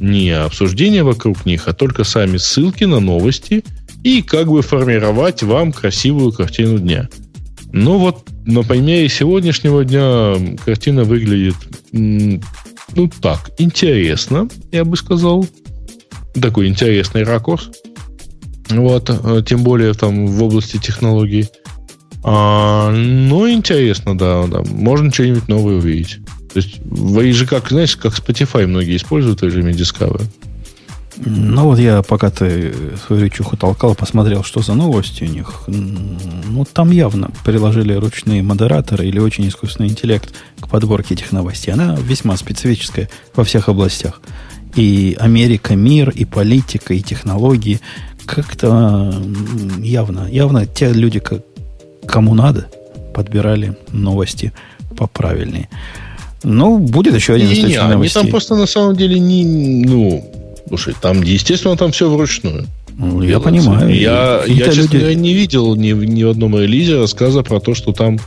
не 0.00 0.30
обсуждения 0.30 1.02
вокруг 1.02 1.44
них, 1.44 1.68
а 1.68 1.74
только 1.74 2.04
сами 2.04 2.38
ссылки 2.38 2.84
на 2.84 3.00
новости 3.00 3.64
и 4.02 4.22
как 4.22 4.48
бы 4.48 4.62
формировать 4.62 5.42
вам 5.42 5.72
красивую 5.72 6.32
картину 6.32 6.78
дня. 6.78 7.10
Ну 7.70 7.98
вот 7.98 8.24
на 8.46 8.62
примере 8.62 9.08
сегодняшнего 9.10 9.84
дня 9.84 10.56
картина 10.64 11.04
выглядит 11.04 11.56
ну 12.94 13.08
так, 13.20 13.50
интересно, 13.58 14.48
я 14.70 14.84
бы 14.84 14.96
сказал. 14.96 15.46
Такой 16.34 16.68
интересный 16.68 17.24
ракурс. 17.24 17.70
Вот, 18.70 19.10
э, 19.10 19.42
тем 19.46 19.62
более 19.62 19.92
там 19.92 20.26
в 20.26 20.42
области 20.42 20.78
технологий. 20.78 21.48
А, 22.24 22.90
ну, 22.90 23.50
интересно, 23.50 24.16
да, 24.16 24.46
да. 24.46 24.62
Можно 24.70 25.12
что-нибудь 25.12 25.48
новое 25.48 25.76
увидеть. 25.76 26.18
То 26.52 26.58
есть, 26.58 26.80
вы 26.84 27.32
же 27.32 27.46
как, 27.46 27.68
знаешь, 27.68 27.96
как 27.96 28.14
Spotify 28.14 28.66
многие 28.66 28.96
используют 28.96 29.40
в 29.40 29.44
режиме 29.44 29.72
Discover. 29.72 30.22
Ну 31.16 31.64
вот 31.64 31.78
я, 31.78 32.02
пока 32.02 32.30
ты 32.30 32.74
свою 33.06 33.22
речуху 33.22 33.56
толкал, 33.56 33.94
посмотрел, 33.94 34.42
что 34.42 34.62
за 34.62 34.74
новости 34.74 35.24
у 35.24 35.26
них. 35.26 35.64
Ну, 35.66 36.64
там 36.64 36.90
явно 36.90 37.30
приложили 37.44 37.92
ручные 37.92 38.42
модераторы 38.42 39.06
или 39.06 39.18
очень 39.18 39.46
искусственный 39.48 39.90
интеллект 39.90 40.32
к 40.60 40.68
подборке 40.68 41.14
этих 41.14 41.32
новостей. 41.32 41.74
Она 41.74 41.96
весьма 42.00 42.36
специфическая 42.36 43.10
во 43.34 43.44
всех 43.44 43.68
областях. 43.68 44.20
И 44.74 45.16
Америка, 45.20 45.76
мир, 45.76 46.08
и 46.10 46.24
политика, 46.24 46.94
и 46.94 47.02
технологии. 47.02 47.80
как-то 48.24 49.14
явно, 49.78 50.28
явно 50.30 50.66
те 50.66 50.92
люди, 50.92 51.18
как, 51.18 51.42
кому 52.06 52.34
надо, 52.34 52.68
подбирали 53.14 53.76
новости 53.90 54.52
поправильнее. 54.96 55.68
Ну, 56.44 56.78
будет 56.78 57.14
еще 57.14 57.34
один 57.34 57.52
источник 57.52 57.80
новостей. 57.80 58.20
Они 58.20 58.26
там 58.26 58.30
просто 58.30 58.56
на 58.56 58.66
самом 58.66 58.96
деле 58.96 59.18
не, 59.18 59.44
ну, 59.84 60.41
слушай, 60.68 60.94
там, 61.00 61.22
естественно, 61.22 61.76
там 61.76 61.92
все 61.92 62.10
вручную. 62.10 62.66
Ну, 62.96 63.22
я 63.22 63.40
понимаю. 63.40 63.88
Я, 63.94 64.42
я 64.46 64.66
честно 64.66 64.82
люди... 64.82 64.96
говоря, 64.96 65.14
не 65.14 65.32
видел 65.32 65.74
ни, 65.76 65.92
ни 65.92 66.22
в 66.24 66.30
одном 66.30 66.58
релизе 66.58 66.98
рассказа 66.98 67.42
про 67.42 67.60
то, 67.60 67.74
что 67.74 67.92
там 67.92 68.18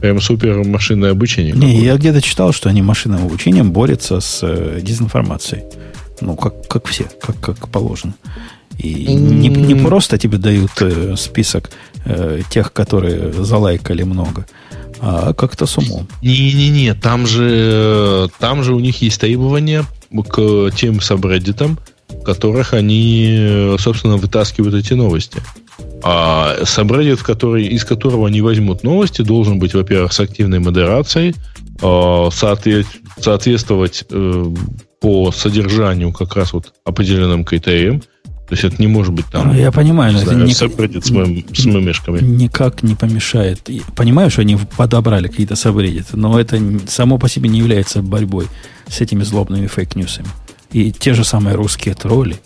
прям 0.00 0.20
супер 0.20 0.64
машинное 0.64 1.10
обучение. 1.10 1.54
Не, 1.54 1.84
я 1.84 1.96
где-то 1.96 2.20
читал, 2.20 2.52
что 2.52 2.68
они 2.68 2.82
машинным 2.82 3.24
обучением 3.24 3.72
борются 3.72 4.20
с 4.20 4.40
э, 4.42 4.80
дезинформацией. 4.82 5.64
Ну, 6.20 6.36
как, 6.36 6.68
как 6.68 6.86
все, 6.86 7.06
как, 7.20 7.38
как 7.40 7.68
положено. 7.68 8.14
И 8.78 9.12
не, 9.14 9.48
не 9.48 9.74
просто 9.74 10.18
тебе 10.18 10.38
дают 10.38 10.70
э, 10.80 11.14
список 11.16 11.70
э, 12.04 12.40
тех, 12.50 12.72
которые 12.72 13.32
залайкали 13.32 14.02
много, 14.02 14.46
а 15.04 15.32
как-то 15.34 15.66
с 15.66 15.76
умом. 15.78 16.06
Не-не-не, 16.22 16.94
там 16.94 17.26
же, 17.26 18.30
там 18.38 18.62
же 18.62 18.72
у 18.72 18.78
них 18.78 19.02
есть 19.02 19.20
требования 19.20 19.84
к 20.28 20.70
тем 20.76 21.00
сабреддитам, 21.00 21.76
в 22.08 22.22
которых 22.22 22.72
они, 22.72 23.74
собственно, 23.80 24.16
вытаскивают 24.16 24.76
эти 24.76 24.92
новости. 24.92 25.42
А 26.04 26.64
сабреддит, 26.64 27.20
который, 27.20 27.66
из 27.66 27.84
которого 27.84 28.28
они 28.28 28.42
возьмут 28.42 28.84
новости, 28.84 29.22
должен 29.22 29.58
быть, 29.58 29.74
во-первых, 29.74 30.12
с 30.12 30.20
активной 30.20 30.60
модерацией, 30.60 31.34
а, 31.80 32.30
соответствовать 32.30 34.04
э, 34.08 34.46
по 35.00 35.32
содержанию 35.32 36.12
как 36.12 36.36
раз 36.36 36.52
вот 36.52 36.72
определенным 36.84 37.44
критериям, 37.44 38.02
то 38.52 38.56
есть 38.56 38.64
это 38.64 38.82
не 38.82 38.86
может 38.86 39.14
быть 39.14 39.24
там... 39.28 39.48
Ну, 39.48 39.54
я 39.54 39.72
понимаю, 39.72 40.12
но 40.12 40.20
это 40.20 40.34
не, 40.34 40.52
с, 40.52 40.60
моим, 40.60 41.42
с 41.54 41.64
мемешками. 41.64 42.20
Никак 42.20 42.82
не 42.82 42.94
помешает. 42.94 43.66
Понимаю, 43.96 44.30
что 44.30 44.42
они 44.42 44.58
подобрали 44.76 45.28
какие-то 45.28 45.56
сабреддиты, 45.56 46.18
но 46.18 46.38
это 46.38 46.60
само 46.86 47.16
по 47.16 47.30
себе 47.30 47.48
не 47.48 47.60
является 47.60 48.02
борьбой 48.02 48.48
с 48.88 49.00
этими 49.00 49.22
злобными 49.22 49.68
фейк-ньюсами. 49.68 50.28
И 50.70 50.92
те 50.92 51.14
же 51.14 51.24
самые 51.24 51.56
русские 51.56 51.94
тролли 51.94 52.36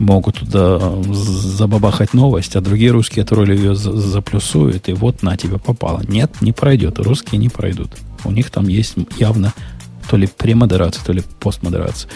могут 0.00 0.40
туда 0.40 0.80
забабахать 1.12 2.14
новость, 2.14 2.56
а 2.56 2.60
другие 2.60 2.90
русские 2.90 3.24
тролли 3.24 3.56
ее 3.56 3.76
заплюсуют, 3.76 4.88
и 4.88 4.92
вот 4.92 5.22
на 5.22 5.36
тебя 5.36 5.58
попало. 5.58 6.02
Нет, 6.08 6.32
не 6.40 6.50
пройдет. 6.50 6.98
Русские 6.98 7.38
не 7.38 7.48
пройдут. 7.48 7.92
У 8.24 8.32
них 8.32 8.50
там 8.50 8.66
есть 8.66 8.94
явно 9.20 9.54
то 10.10 10.16
ли 10.16 10.26
премодерация, 10.26 11.04
то 11.04 11.12
ли 11.12 11.22
постмодерация. 11.38 12.10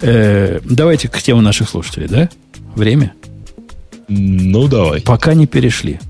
Э, 0.00 0.60
давайте 0.64 1.08
к 1.08 1.20
теме 1.20 1.40
наших 1.40 1.68
слушателей, 1.68 2.08
да? 2.08 2.28
Время? 2.74 3.14
Ну, 4.08 4.68
давай. 4.68 5.02
Пока 5.02 5.34
не 5.34 5.46
перешли. 5.46 6.00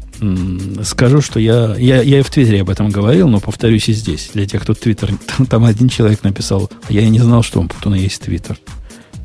Скажу, 0.82 1.20
что 1.20 1.38
я, 1.38 1.76
я, 1.76 2.02
я 2.02 2.20
и 2.20 2.22
в 2.22 2.30
Твиттере 2.30 2.62
об 2.62 2.70
этом 2.70 2.90
говорил, 2.90 3.28
но 3.28 3.40
повторюсь 3.40 3.88
и 3.88 3.92
здесь. 3.92 4.30
Для 4.34 4.46
тех, 4.46 4.62
кто 4.62 4.74
Твиттер... 4.74 5.12
Там, 5.36 5.46
там 5.46 5.64
один 5.64 5.88
человек 5.88 6.24
написал, 6.24 6.70
а 6.88 6.92
я 6.92 7.02
и 7.02 7.08
не 7.08 7.20
знал, 7.20 7.42
что 7.42 7.60
у 7.60 7.64
Путуна 7.64 7.94
есть 7.94 8.22
Твиттер. 8.22 8.58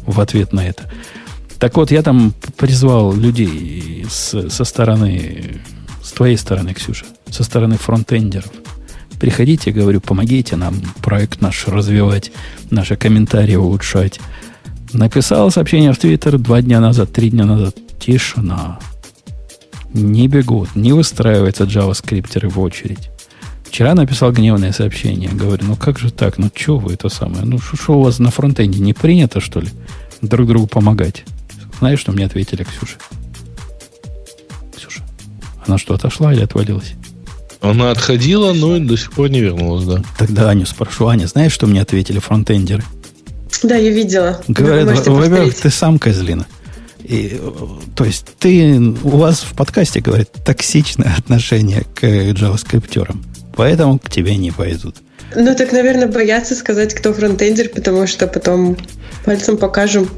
В 0.06 0.20
ответ 0.20 0.54
на 0.54 0.68
это. 0.68 0.92
Так 1.60 1.78
вот, 1.78 1.92
я 1.92 2.04
там 2.04 2.34
призвал 2.58 3.14
людей 3.14 4.06
с, 4.10 4.50
со 4.50 4.64
стороны, 4.66 5.62
с 6.04 6.12
твоей 6.12 6.36
стороны, 6.36 6.74
Ксюша, 6.74 7.06
со 7.30 7.46
стороны 7.46 7.78
фронтендеров. 7.78 8.52
Приходите, 9.18 9.72
говорю, 9.72 10.02
помогите 10.02 10.58
нам 10.58 10.76
проект 11.02 11.40
наш 11.40 11.68
развивать, 11.70 12.34
наши 12.70 12.98
комментарии 12.98 13.56
улучшать. 13.56 14.20
Написал 14.94 15.50
сообщение 15.50 15.92
в 15.92 15.98
Твиттер 15.98 16.38
два 16.38 16.62
дня 16.62 16.80
назад, 16.80 17.12
три 17.12 17.32
дня 17.32 17.46
назад. 17.46 17.76
Тишина. 18.00 18.80
Не 19.92 20.28
бегут, 20.28 20.76
не 20.76 20.94
выстраиваются 20.94 21.64
джаваскриптеры 21.64 22.48
в 22.48 22.60
очередь. 22.60 23.10
Вчера 23.66 23.96
написал 23.96 24.32
гневное 24.32 24.72
сообщение. 24.72 25.32
Говорю, 25.32 25.66
ну 25.66 25.76
как 25.76 25.98
же 25.98 26.12
так? 26.12 26.38
Ну 26.38 26.52
что 26.54 26.78
вы 26.78 26.94
это 26.94 27.10
самое? 27.10 27.44
Ну 27.44 27.58
что 27.60 27.98
у 28.00 28.04
вас 28.04 28.20
на 28.20 28.30
фронтенде 28.30 28.80
не 28.80 28.94
принято, 28.94 29.40
что 29.40 29.62
ли? 29.62 29.70
Друг 30.22 30.48
другу 30.48 30.68
помогать. 30.68 31.24
Знаешь, 31.80 32.00
что 32.00 32.12
мне 32.12 32.26
ответили 32.28 32.64
Ксюша? 32.64 32.98
Ксюша. 34.78 35.02
Она 35.66 35.80
что, 35.80 35.96
отошла 35.96 36.34
или 36.34 36.44
отвалилась? 36.44 36.94
Она 37.62 37.90
отходила, 37.90 38.54
но 38.54 38.78
до 38.78 38.96
сих 38.96 39.12
пор 39.12 39.30
не 39.30 39.40
вернулась, 39.40 39.86
да. 39.86 40.04
Тогда 40.20 40.52
Аню 40.52 40.68
спрошу. 40.68 41.08
Аня, 41.08 41.26
знаешь, 41.26 41.54
что 41.54 41.66
мне 41.66 41.82
ответили 41.82 42.20
фронтендеры? 42.20 42.84
Да, 43.62 43.76
я 43.76 43.92
видела. 43.92 44.42
Говорят, 44.48 45.06
во-первых, 45.08 45.56
ты 45.56 45.70
сам 45.70 46.00
козлина. 46.00 46.48
И, 47.04 47.40
то 47.96 48.06
есть 48.06 48.28
ты, 48.40 48.80
у 48.80 49.18
вас 49.18 49.42
в 49.42 49.54
подкасте, 49.56 50.00
говорит, 50.00 50.30
токсичное 50.46 51.14
отношение 51.18 51.84
к 51.94 52.04
JavaScript, 52.04 53.18
поэтому 53.56 54.00
к 54.00 54.10
тебе 54.10 54.38
не 54.38 54.52
пойдут. 54.52 54.98
Ну, 55.36 55.56
так, 55.56 55.72
наверное, 55.72 56.08
боятся 56.08 56.56
сказать, 56.56 56.94
кто 56.94 57.14
фронтендер, 57.14 57.70
потому 57.70 58.08
что 58.08 58.28
потом 58.28 58.78
пальцем 59.26 59.58
покажем. 59.58 60.10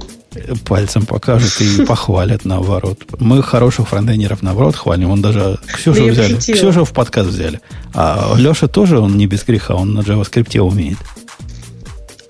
Пальцем 0.66 1.06
покажут 1.06 1.62
и 1.62 1.86
похвалят, 1.88 2.44
наоборот. 2.44 3.00
Мы 3.20 3.42
хороших 3.42 3.88
фронтендеров, 3.88 4.44
наоборот, 4.44 4.76
хвалим. 4.76 5.10
Он 5.10 5.22
даже 5.22 5.58
Ксюшу 5.74 6.06
да 6.06 6.12
взяли. 6.12 6.36
Ксюшу 6.36 6.84
в 6.84 6.92
подкаст 6.92 7.30
взяли. 7.30 7.62
А 7.94 8.36
Леша 8.38 8.68
тоже, 8.68 9.00
он 9.00 9.18
не 9.18 9.28
без 9.28 9.44
греха, 9.46 9.76
он 9.76 9.94
на 9.94 10.00
JavaScript 10.00 10.60
умеет. 10.60 10.98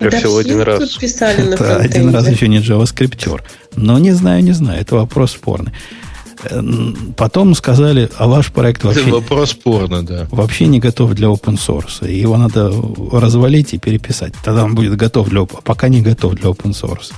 Я 0.00 0.10
да 0.10 0.18
всего 0.18 0.38
один 0.38 0.60
раз. 0.60 0.96
Писали 0.96 1.42
на 1.42 1.54
Это 1.54 1.76
один 1.76 2.10
раз 2.10 2.28
еще 2.28 2.48
не 2.48 2.58
JavaScript. 2.58 3.40
Но 3.76 3.98
не 3.98 4.12
знаю, 4.12 4.42
не 4.42 4.52
знаю. 4.52 4.80
Это 4.80 4.96
вопрос 4.96 5.32
спорный. 5.32 5.72
Э, 6.44 6.62
потом 7.16 7.54
сказали, 7.54 8.10
а 8.16 8.26
ваш 8.26 8.52
проект 8.52 8.84
вообще... 8.84 9.02
Это 9.02 9.10
вопрос 9.10 9.50
спорный, 9.50 10.02
да. 10.02 10.26
Вообще 10.30 10.66
не 10.66 10.80
готов 10.80 11.14
для 11.14 11.28
open 11.28 11.56
source. 11.56 12.10
Его 12.10 12.36
надо 12.36 12.72
развалить 13.12 13.74
и 13.74 13.78
переписать. 13.78 14.34
Тогда 14.44 14.64
он 14.64 14.74
будет 14.74 14.96
готов 14.96 15.28
для 15.28 15.40
open... 15.40 15.62
Пока 15.62 15.88
не 15.88 16.02
готов 16.02 16.34
для 16.34 16.50
open 16.50 16.72
source. 16.72 17.12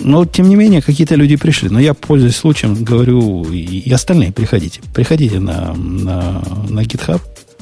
Но, 0.00 0.24
тем 0.24 0.48
не 0.48 0.56
менее, 0.56 0.82
какие-то 0.82 1.14
люди 1.14 1.36
пришли. 1.36 1.68
Но 1.68 1.80
я, 1.80 1.94
пользуясь 1.94 2.36
случаем, 2.36 2.82
говорю, 2.82 3.44
и 3.44 3.90
остальные, 3.90 4.32
приходите. 4.32 4.80
Приходите 4.94 5.38
на, 5.38 5.74
на, 5.74 6.42
на 6.68 6.80
GitHub, 6.80 7.20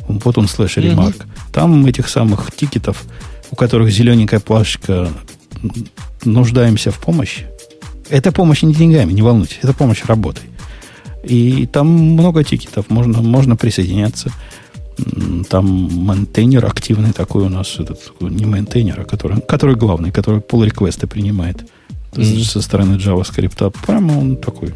вот 0.08 0.38
он 0.38 0.48
slash 0.48 0.76
remark. 0.76 1.16
Mm-hmm. 1.16 1.52
Там 1.52 1.86
этих 1.86 2.08
самых 2.08 2.50
тикетов 2.54 3.04
у 3.50 3.56
которых 3.56 3.90
зелененькая 3.90 4.40
плашечка 4.40 5.08
нуждаемся 6.24 6.90
в 6.90 6.98
помощи. 6.98 7.46
Это 8.08 8.32
помощь 8.32 8.62
не 8.62 8.74
деньгами, 8.74 9.12
не 9.12 9.22
волнуйтесь, 9.22 9.58
это 9.62 9.72
помощь 9.72 10.04
работой. 10.04 10.44
И 11.24 11.66
там 11.66 11.88
много 11.88 12.44
тикетов, 12.44 12.88
можно, 12.88 13.20
можно 13.20 13.56
присоединяться. 13.56 14.32
Там 15.48 15.66
maintainer 16.06 16.64
активный 16.64 17.12
такой 17.12 17.44
у 17.44 17.48
нас, 17.48 17.76
этот, 17.78 18.12
не 18.20 18.44
maintainer, 18.44 19.00
а 19.00 19.04
который, 19.04 19.40
который 19.40 19.74
главный, 19.74 20.10
который 20.10 20.40
pull 20.40 20.64
request 20.64 21.01
ы 21.01 21.06
принимает 21.06 21.66
mm-hmm. 22.12 22.44
со 22.44 22.62
стороны 22.62 22.96
JavaScript. 22.96 23.74
Прямо 23.86 24.18
он 24.18 24.36
такой 24.36 24.72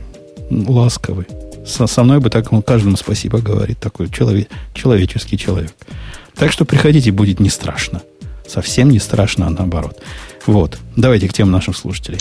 ласковый. 0.51 1.27
Со, 1.65 1.87
со 1.87 2.03
мной 2.03 2.19
бы 2.19 2.31
так 2.31 2.53
он 2.53 2.63
каждому 2.63 2.97
спасибо 2.97 3.39
говорит, 3.39 3.79
такой 3.79 4.11
человек, 4.11 4.49
человеческий 4.75 5.39
человек. 5.39 5.73
Так 6.35 6.53
что 6.53 6.65
приходите, 6.65 7.13
будет 7.13 7.39
не 7.39 7.49
страшно. 7.49 8.03
Совсем 8.51 8.91
не 8.91 8.99
страшно, 8.99 9.47
а 9.47 9.51
наоборот. 9.51 10.03
Вот. 10.47 10.79
Давайте 10.97 11.29
к 11.29 11.33
тем 11.33 11.53
нашим 11.53 11.73
слушателей. 11.73 12.19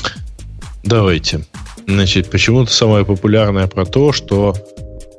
Давайте. 0.84 1.46
Значит, 1.88 2.30
почему-то 2.30 2.72
самое 2.72 3.04
популярное 3.04 3.66
про 3.66 3.86
то, 3.86 4.12
что 4.12 4.54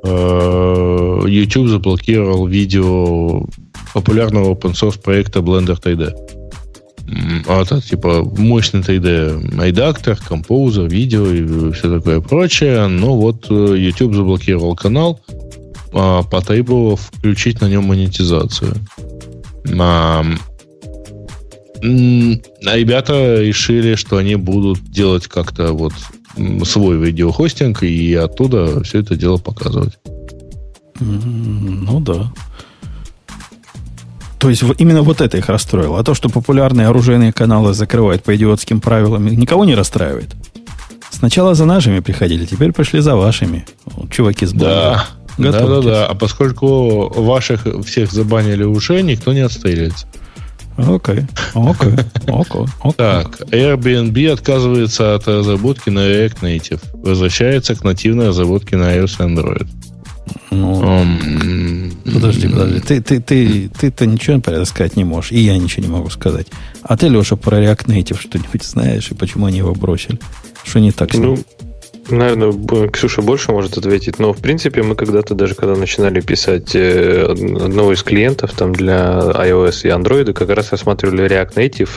э, 0.03 1.23
YouTube 1.27 1.67
заблокировал 1.67 2.47
видео 2.47 3.45
популярного 3.93 4.53
open 4.53 4.71
source 4.71 5.01
проекта 5.01 5.39
Blender 5.39 5.77
3D. 5.81 6.13
А 7.47 7.61
это 7.61 7.81
типа 7.81 8.23
мощный 8.23 8.79
3D 8.79 9.65
редактор, 9.65 10.15
композер, 10.15 10.87
видео 10.87 11.27
и 11.27 11.73
все 11.73 11.93
такое 11.93 12.21
прочее. 12.21 12.87
Но 12.87 13.17
вот 13.17 13.47
э, 13.49 13.75
YouTube 13.77 14.15
заблокировал 14.15 14.77
канал, 14.77 15.19
а, 15.93 16.23
потребовав 16.23 17.01
включить 17.01 17.59
на 17.59 17.67
нем 17.67 17.83
монетизацию. 17.83 18.75
А 21.83 22.77
ребята 22.77 23.41
решили, 23.41 23.95
что 23.95 24.17
они 24.17 24.35
будут 24.35 24.83
делать 24.83 25.27
как-то 25.27 25.73
вот 25.73 25.93
свой 26.63 26.97
видеохостинг 26.97 27.83
и 27.83 28.13
оттуда 28.13 28.83
все 28.83 28.99
это 28.99 29.15
дело 29.15 29.37
показывать. 29.37 29.97
Ну 30.99 31.99
да. 31.99 32.31
То 34.39 34.49
есть 34.49 34.63
именно 34.79 35.01
вот 35.03 35.21
это 35.21 35.37
их 35.37 35.49
расстроило. 35.49 35.99
А 35.99 36.03
то, 36.03 36.13
что 36.13 36.29
популярные 36.29 36.87
оружейные 36.87 37.31
каналы 37.31 37.73
закрывают 37.73 38.23
по 38.23 38.35
идиотским 38.35 38.81
правилам, 38.81 39.27
никого 39.27 39.65
не 39.65 39.75
расстраивает. 39.75 40.35
Сначала 41.11 41.53
за 41.53 41.65
нашими 41.65 41.99
приходили, 41.99 42.45
теперь 42.45 42.71
пришли 42.71 43.01
за 43.01 43.15
вашими. 43.15 43.65
Чуваки 44.09 44.45
с 44.45 44.51
Да. 44.53 45.05
Да, 45.37 45.51
да, 45.51 45.81
да. 45.81 46.05
А 46.07 46.15
поскольку 46.15 47.11
ваших 47.15 47.65
всех 47.85 48.11
забанили 48.11 48.63
уже, 48.63 49.01
никто 49.01 49.33
не 49.33 49.41
отстреливается. 49.41 50.07
Окей, 50.77 51.25
окей, 51.53 51.93
окей. 52.27 52.65
Так, 52.97 53.41
Airbnb 53.51 54.31
отказывается 54.31 55.15
от 55.15 55.27
разработки 55.27 55.89
на 55.89 55.99
React 55.99 56.41
Native. 56.41 56.81
Возвращается 56.93 57.75
к 57.75 57.83
нативной 57.83 58.29
разработке 58.29 58.77
на 58.77 58.95
iOS 58.97 59.15
и 59.19 59.23
Android. 59.23 59.67
Ну, 60.49 60.83
М, 60.83 61.91
подожди, 62.05 62.47
подожди. 62.47 62.79
Ты, 62.79 63.01
ты, 63.01 63.21
ты, 63.21 63.69
ты-то 63.69 64.05
ничего 64.05 64.37
это 64.37 64.65
сказать 64.65 64.95
не 64.95 65.03
можешь, 65.03 65.31
и 65.31 65.39
я 65.39 65.57
ничего 65.57 65.85
не 65.85 65.91
могу 65.91 66.09
сказать. 66.09 66.47
А 66.83 66.97
ты, 66.97 67.07
Леша, 67.07 67.35
про 67.35 67.61
React 67.61 67.85
Native 67.87 68.19
что-нибудь 68.19 68.63
знаешь, 68.63 69.11
и 69.11 69.15
почему 69.15 69.45
они 69.45 69.59
его 69.59 69.73
бросили? 69.73 70.19
Что 70.63 70.79
не 70.79 70.91
так 70.91 71.11
с 71.13 71.17
ним? 71.17 71.35
Ну, 71.35 71.37
наверное, 72.11 72.89
Ксюша 72.89 73.21
больше 73.21 73.51
может 73.51 73.77
ответить, 73.77 74.19
но 74.19 74.33
в 74.33 74.37
принципе 74.37 74.83
мы 74.83 74.95
когда-то 74.95 75.33
даже 75.35 75.55
когда 75.55 75.75
начинали 75.75 76.21
писать 76.21 76.75
э, 76.75 77.25
одного 77.25 77.93
из 77.93 78.03
клиентов 78.03 78.51
там 78.53 78.73
для 78.73 79.19
iOS 79.19 79.81
и 79.83 79.87
Android, 79.87 80.33
как 80.33 80.49
раз 80.49 80.71
рассматривали 80.71 81.25
React 81.25 81.53
Native, 81.55 81.89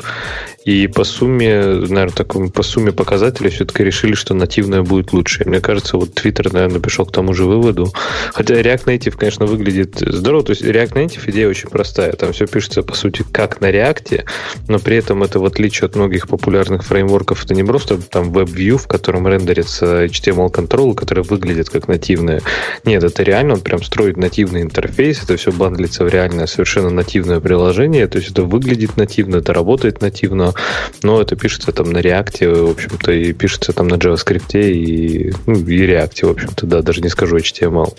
и 0.65 0.87
по 0.87 1.05
сумме, 1.05 1.61
наверное, 1.63 2.09
таком, 2.09 2.51
по 2.51 2.63
сумме 2.63 2.91
показателей 2.91 3.51
все-таки 3.51 3.85
решили, 3.85 4.15
что 4.15 4.33
нативное 4.33 4.83
будет 4.83 5.13
лучше. 5.13 5.45
И 5.45 5.49
мне 5.49 5.61
кажется, 5.61 5.99
вот 5.99 6.19
Twitter, 6.19 6.51
наверное, 6.53 6.81
пришел 6.81 7.05
к 7.05 7.13
тому 7.13 7.35
же 7.35 7.45
выводу. 7.45 7.93
Хотя 8.33 8.55
React 8.55 8.85
Native, 8.87 9.17
конечно, 9.19 9.45
выглядит 9.45 9.99
здорово. 10.01 10.43
То 10.43 10.51
есть 10.51 10.63
React 10.63 10.93
Native 10.93 11.31
идея 11.31 11.49
очень 11.49 11.69
простая. 11.69 12.13
Там 12.13 12.33
все 12.33 12.47
пишется, 12.47 12.83
по 12.83 12.95
сути, 12.95 13.25
как 13.31 13.61
на 13.61 13.71
React, 13.71 14.25
но 14.69 14.79
при 14.79 14.97
этом 14.97 15.23
это, 15.23 15.39
в 15.39 15.45
отличие 15.45 15.87
от 15.87 15.97
многих 15.97 16.29
популярных 16.29 16.85
фреймворков, 16.85 17.45
это 17.45 17.55
не 17.55 17.63
просто 17.63 17.99
там 17.99 18.33
WebView, 18.33 18.79
в 18.79 18.87
котором 18.87 19.29
рендерится 19.29 20.04
HTML-контрол, 20.07 20.95
который 20.95 21.25
выглядит 21.25 21.71
как 21.71 21.89
нативное. 21.89 22.43
Нет, 22.85 23.05
это 23.05 23.23
реально, 23.23 23.55
он 23.55 23.61
прям 23.61 23.83
строит 23.83 24.17
нативный 24.17 24.63
интерфейс, 24.63 25.23
это 25.23 25.37
все 25.37 25.53
бандлится 25.53 26.05
в 26.05 26.09
реальное, 26.09 26.47
совершенно 26.47 26.91
нативное 26.91 27.41
приложение, 27.41 28.07
то 28.07 28.19
есть 28.19 28.31
это 28.31 28.43
выглядит 28.43 28.97
нативно, 28.97 29.37
это 29.37 29.53
работает 29.53 30.01
нативно, 30.01 30.55
но 31.03 31.21
это 31.21 31.37
пишется 31.37 31.73
там 31.73 31.91
на 31.93 31.99
React, 31.99 32.67
в 32.67 32.71
общем-то, 32.71 33.13
и 33.13 33.33
пишется 33.33 33.73
там 33.73 33.89
на 33.89 33.95
JavaScript 33.95 34.61
и, 34.61 35.33
ну, 35.47 35.55
и 35.55 35.87
React, 35.87 36.27
в 36.27 36.31
общем-то, 36.31 36.67
да, 36.67 36.83
даже 36.83 37.01
не 37.01 37.09
скажу 37.09 37.37
HTML. 37.37 37.95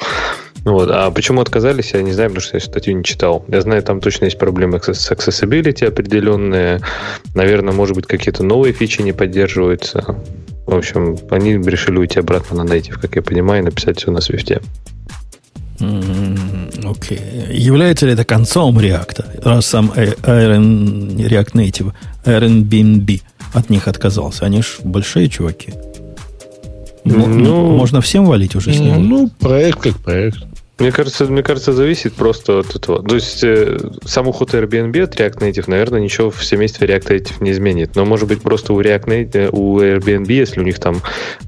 Вот. 0.65 0.89
А 0.91 1.11
почему 1.11 1.41
отказались, 1.41 1.93
я 1.93 2.01
не 2.01 2.11
знаю, 2.11 2.31
потому 2.31 2.43
что 2.43 2.57
я 2.57 2.59
статью 2.59 2.95
не 2.95 3.03
читал. 3.03 3.45
Я 3.47 3.61
знаю, 3.61 3.83
там 3.83 4.01
точно 4.01 4.25
есть 4.25 4.39
проблемы 4.39 4.81
с 4.81 5.11
accessibility 5.11 5.85
определенные. 5.85 6.81
Наверное, 7.35 7.71
может 7.71 7.95
быть, 7.95 8.07
какие-то 8.07 8.43
новые 8.43 8.73
фичи 8.73 9.01
не 9.03 9.13
поддерживаются. 9.13 10.17
В 10.65 10.75
общем, 10.75 11.17
они 11.29 11.53
решили 11.53 11.97
уйти 11.97 12.19
обратно 12.19 12.63
на 12.63 12.67
native, 12.69 12.99
как 12.99 13.15
я 13.15 13.21
понимаю, 13.21 13.61
и 13.61 13.65
написать 13.65 13.99
все 13.99 14.11
на. 14.11 14.19
М, 15.79 16.69
Окей. 16.85 17.19
Является 17.51 18.05
ли 18.05 18.13
это 18.13 18.23
концом 18.25 18.79
React? 18.79 19.43
Раз 19.43 19.65
сам 19.65 19.91
э, 19.95 20.13
Iron 20.23 21.15
React 21.17 21.51
Native, 21.53 21.93
Airbnb 22.25 23.21
от 23.53 23.69
них 23.69 23.87
отказался. 23.87 24.45
Они 24.45 24.61
ж 24.61 24.77
большие 24.83 25.29
чуваки. 25.29 25.73
Ну, 27.03 27.77
Можно 27.77 28.01
всем 28.01 28.25
валить 28.25 28.55
уже 28.55 28.73
с 28.73 28.79
ним. 28.79 29.07
ну, 29.09 29.29
проект 29.39 29.79
как 29.79 29.97
проект. 29.97 30.39
Мне 30.77 30.91
кажется, 30.91 31.23
мне 31.25 31.41
кажется, 31.41 31.71
зависит 31.71 32.13
просто 32.13 32.59
от 32.59 32.75
этого. 32.75 33.01
То 33.01 33.15
есть 33.15 33.41
э, 33.45 33.77
сам 34.03 34.27
уход 34.27 34.53
Airbnb 34.53 35.03
от 35.03 35.15
React 35.15 35.37
Native, 35.39 35.63
наверное, 35.67 36.01
ничего 36.01 36.29
в 36.29 36.43
семействе 36.43 36.85
React 36.87 37.07
Native 37.07 37.33
не 37.39 37.51
изменит. 37.51 37.95
Но 37.95 38.03
может 38.03 38.27
быть 38.27 38.41
просто 38.41 38.73
у 38.73 38.81
React 38.81 39.05
Native, 39.05 39.49
у 39.53 39.79
Airbnb, 39.79 40.29
если 40.29 40.59
у 40.59 40.63
них 40.63 40.79
там, 40.79 40.97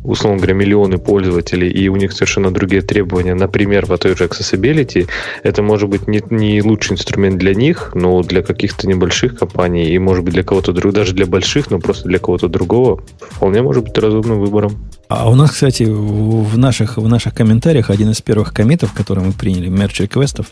условно 0.06 0.38
говоря, 0.38 0.54
миллионы 0.54 0.98
пользователей, 0.98 1.70
и 1.70 1.90
у 1.90 1.98
них 1.98 2.14
совершенно 2.14 2.52
другие 2.52 2.82
требования, 2.82 3.34
например, 3.34 3.86
в 3.86 3.98
той 3.98 4.16
же 4.16 4.24
accessibility, 4.24 5.10
это 5.44 5.62
может 5.62 5.90
быть 5.90 6.08
не, 6.08 6.24
не 6.30 6.62
лучший 6.62 6.94
инструмент 6.94 7.38
для 7.38 7.54
них, 7.54 7.92
но 7.96 8.22
для 8.22 8.42
каких-то 8.42 8.88
небольших 8.88 9.38
компаний, 9.38 9.90
и 9.90 10.00
может 10.00 10.24
быть 10.24 10.36
для 10.36 10.44
кого-то 10.44 10.72
другого, 10.72 10.94
даже 10.94 11.14
для 11.14 11.26
больших, 11.26 11.70
но 11.70 11.80
просто 11.80 12.08
для 12.08 12.20
кого-то 12.20 12.48
другого, 12.48 13.04
вполне 13.20 13.62
может 13.62 13.84
быть 13.84 13.98
разумным 13.98 14.40
выбором. 14.40 14.90
А 15.10 15.30
у 15.30 15.36
нас, 15.36 15.52
кстати, 15.52 15.84
в 15.84 16.58
наших, 16.58 16.98
в 16.98 17.08
наших 17.08 17.34
комментариях 17.34 17.90
один 17.90 18.10
из 18.12 18.22
первых 18.22 18.54
комитов, 18.54 18.92
который 18.94 19.17
мы 19.22 19.32
приняли, 19.34 19.68
мерч 19.70 20.00
реквестов, 20.02 20.48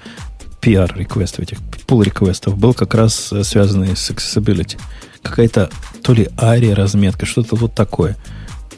PR 0.62 0.92
реквестов, 0.98 1.42
этих 1.42 1.60
пул 1.88 2.02
реквестов, 2.02 2.58
был 2.58 2.74
как 2.74 2.94
раз 2.96 3.32
э, 3.32 3.44
связанный 3.44 3.96
с 3.96 4.10
accessibility. 4.10 4.78
Какая-то 5.22 5.70
то 6.04 6.14
ли 6.14 6.30
ARI 6.38 6.74
разметка, 6.74 7.26
что-то 7.26 7.56
вот 7.56 7.74
такое. 7.76 8.16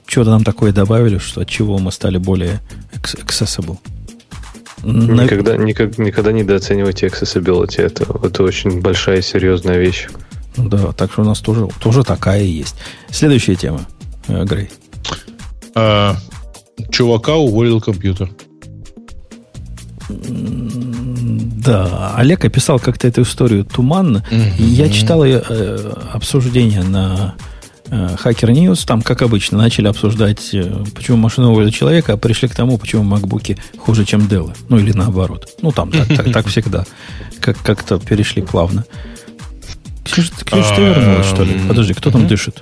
Что-то 0.05 0.29
нам 0.31 0.43
такое 0.43 0.71
добавили, 0.71 1.17
что 1.17 1.41
от 1.41 1.49
чего 1.49 1.77
мы 1.79 1.91
стали 1.91 2.17
более 2.17 2.59
accessible. 2.93 3.77
На- 4.83 5.23
Никогда, 5.23 5.57
никак- 5.57 5.97
никогда 5.97 6.31
недооценивайте 6.31 7.07
accessibility. 7.07 7.81
Это, 7.81 8.03
это 8.25 8.43
очень 8.43 8.79
большая 8.81 9.19
и 9.19 9.21
серьезная 9.21 9.77
вещь. 9.77 10.07
Да, 10.55 10.91
так 10.93 11.11
что 11.11 11.21
у 11.21 11.25
нас 11.25 11.39
тоже, 11.39 11.67
тоже 11.79 12.03
такая 12.03 12.43
есть. 12.43 12.75
Следующая 13.09 13.55
тема, 13.55 13.85
э, 14.27 14.43
Грей. 14.45 14.69
А, 15.75 16.15
чувака 16.91 17.35
уволил 17.35 17.81
компьютер. 17.81 18.29
Да, 20.09 22.13
Олег 22.15 22.45
описал 22.45 22.79
как-то 22.79 23.07
эту 23.07 23.23
историю 23.23 23.65
туманно. 23.65 24.23
И 24.57 24.63
Я 24.63 24.89
читал 24.89 25.23
ее 25.23 25.43
э, 25.47 25.93
обсуждение 26.13 26.83
на 26.83 27.35
э, 27.87 28.15
Hacker 28.23 28.51
News. 28.53 28.85
Там, 28.85 29.01
как 29.01 29.21
обычно, 29.21 29.57
начали 29.57 29.87
обсуждать, 29.87 30.49
э, 30.53 30.83
почему 30.95 31.17
машина 31.17 31.51
уволила 31.51 31.71
человека, 31.71 32.13
а 32.13 32.17
пришли 32.17 32.47
к 32.47 32.55
тому, 32.55 32.77
почему 32.77 33.03
макбуки 33.03 33.57
хуже, 33.77 34.05
чем 34.05 34.21
Dell. 34.27 34.55
Ну, 34.69 34.79
или 34.79 34.93
наоборот. 34.93 35.49
Ну, 35.61 35.71
там 35.71 35.91
так, 35.91 36.07
так, 36.07 36.31
так 36.31 36.47
всегда. 36.47 36.85
Как, 37.41 37.57
как-то 37.61 37.99
перешли 37.99 38.41
плавно. 38.41 38.85
Ксюша, 40.05 40.31
ты 40.75 40.81
вернулась, 40.81 41.27
что 41.27 41.43
ли? 41.43 41.59
Подожди, 41.67 41.93
кто 41.93 42.11
там 42.11 42.27
дышит? 42.27 42.61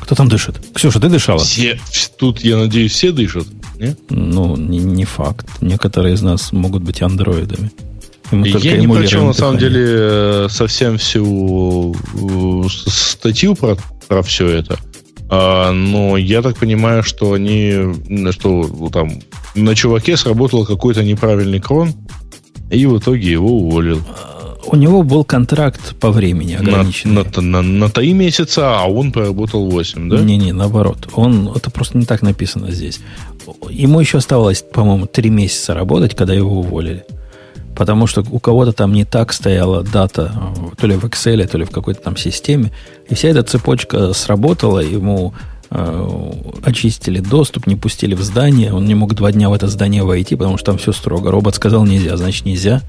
Кто 0.00 0.14
там 0.14 0.28
дышит? 0.28 0.60
Ксюша, 0.74 0.98
ты 0.98 1.08
дышала? 1.08 1.40
Все, 1.40 1.78
тут, 2.18 2.40
я 2.40 2.56
надеюсь, 2.56 2.92
все 2.92 3.12
дышат. 3.12 3.46
Не? 3.80 3.96
Ну, 4.10 4.56
не, 4.56 4.78
не 4.78 5.04
факт. 5.06 5.46
Некоторые 5.62 6.14
из 6.14 6.22
нас 6.22 6.52
могут 6.52 6.82
быть 6.82 7.00
андроидами. 7.00 7.70
Я 8.30 8.76
не 8.76 8.86
прочел, 8.86 9.24
на 9.24 9.32
самом 9.32 9.58
деле, 9.58 9.82
э, 9.86 10.46
совсем 10.50 10.98
всю 10.98 11.94
э, 11.94 12.68
статью 12.68 13.56
про, 13.56 13.76
про 14.06 14.22
все 14.22 14.48
это. 14.48 14.78
А, 15.30 15.72
но 15.72 16.16
я 16.16 16.42
так 16.42 16.58
понимаю, 16.58 17.02
что 17.02 17.32
они, 17.32 17.72
что 18.32 18.90
там 18.92 19.12
на 19.54 19.74
чуваке 19.74 20.16
сработал 20.16 20.66
какой-то 20.66 21.02
неправильный 21.02 21.60
крон, 21.60 21.94
и 22.70 22.84
в 22.86 22.98
итоге 22.98 23.30
его 23.30 23.50
уволил. 23.50 24.02
У 24.66 24.76
него 24.76 25.02
был 25.02 25.24
контракт 25.24 25.96
по 25.98 26.10
времени 26.10 26.54
На, 26.54 26.60
ограниченный. 26.60 27.24
на, 27.36 27.40
на, 27.40 27.62
на 27.62 27.88
3 27.88 28.12
месяца, 28.12 28.78
а 28.78 28.84
он 28.86 29.10
проработал 29.10 29.68
8, 29.68 30.08
да? 30.08 30.20
Не-не, 30.20 30.52
наоборот. 30.52 31.08
Он, 31.14 31.50
это 31.54 31.70
просто 31.70 31.98
не 31.98 32.04
так 32.04 32.22
написано 32.22 32.70
здесь. 32.70 33.00
Ему 33.70 34.00
еще 34.00 34.18
оставалось, 34.18 34.62
по-моему, 34.62 35.06
три 35.06 35.30
месяца 35.30 35.74
работать, 35.74 36.14
когда 36.14 36.34
его 36.34 36.60
уволили. 36.60 37.04
Потому 37.76 38.06
что 38.06 38.24
у 38.30 38.38
кого-то 38.40 38.72
там 38.72 38.92
не 38.92 39.04
так 39.04 39.32
стояла 39.32 39.82
дата, 39.82 40.32
то 40.76 40.86
ли 40.86 40.96
в 40.96 41.04
Excel, 41.04 41.46
то 41.46 41.56
ли 41.56 41.64
в 41.64 41.70
какой-то 41.70 42.02
там 42.02 42.16
системе. 42.16 42.72
И 43.08 43.14
вся 43.14 43.28
эта 43.28 43.42
цепочка 43.42 44.12
сработала, 44.12 44.80
ему 44.80 45.32
э, 45.70 46.32
очистили 46.62 47.20
доступ, 47.20 47.66
не 47.66 47.76
пустили 47.76 48.14
в 48.14 48.22
здание. 48.22 48.74
Он 48.74 48.84
не 48.84 48.94
мог 48.94 49.14
два 49.14 49.32
дня 49.32 49.48
в 49.48 49.52
это 49.52 49.68
здание 49.68 50.02
войти, 50.02 50.36
потому 50.36 50.58
что 50.58 50.66
там 50.66 50.78
все 50.78 50.92
строго. 50.92 51.30
Робот 51.30 51.54
сказал 51.54 51.84
нельзя, 51.86 52.16
значит 52.16 52.44
нельзя. 52.44 52.82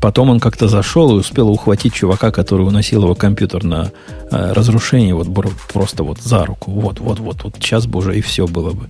Потом 0.00 0.30
он 0.30 0.40
как-то 0.40 0.66
зашел 0.66 1.12
и 1.12 1.20
успел 1.20 1.48
ухватить 1.48 1.94
чувака, 1.94 2.32
который 2.32 2.66
уносил 2.66 3.04
его 3.04 3.14
компьютер 3.14 3.62
на 3.62 3.92
э, 4.32 4.52
разрушение, 4.52 5.14
вот 5.14 5.28
просто 5.72 6.02
вот 6.02 6.18
за 6.18 6.44
руку. 6.44 6.72
Вот, 6.72 6.98
вот, 6.98 7.20
вот, 7.20 7.44
вот 7.44 7.54
сейчас 7.60 7.86
бы 7.86 8.00
уже 8.00 8.18
и 8.18 8.20
все 8.20 8.48
было 8.48 8.72
бы. 8.72 8.88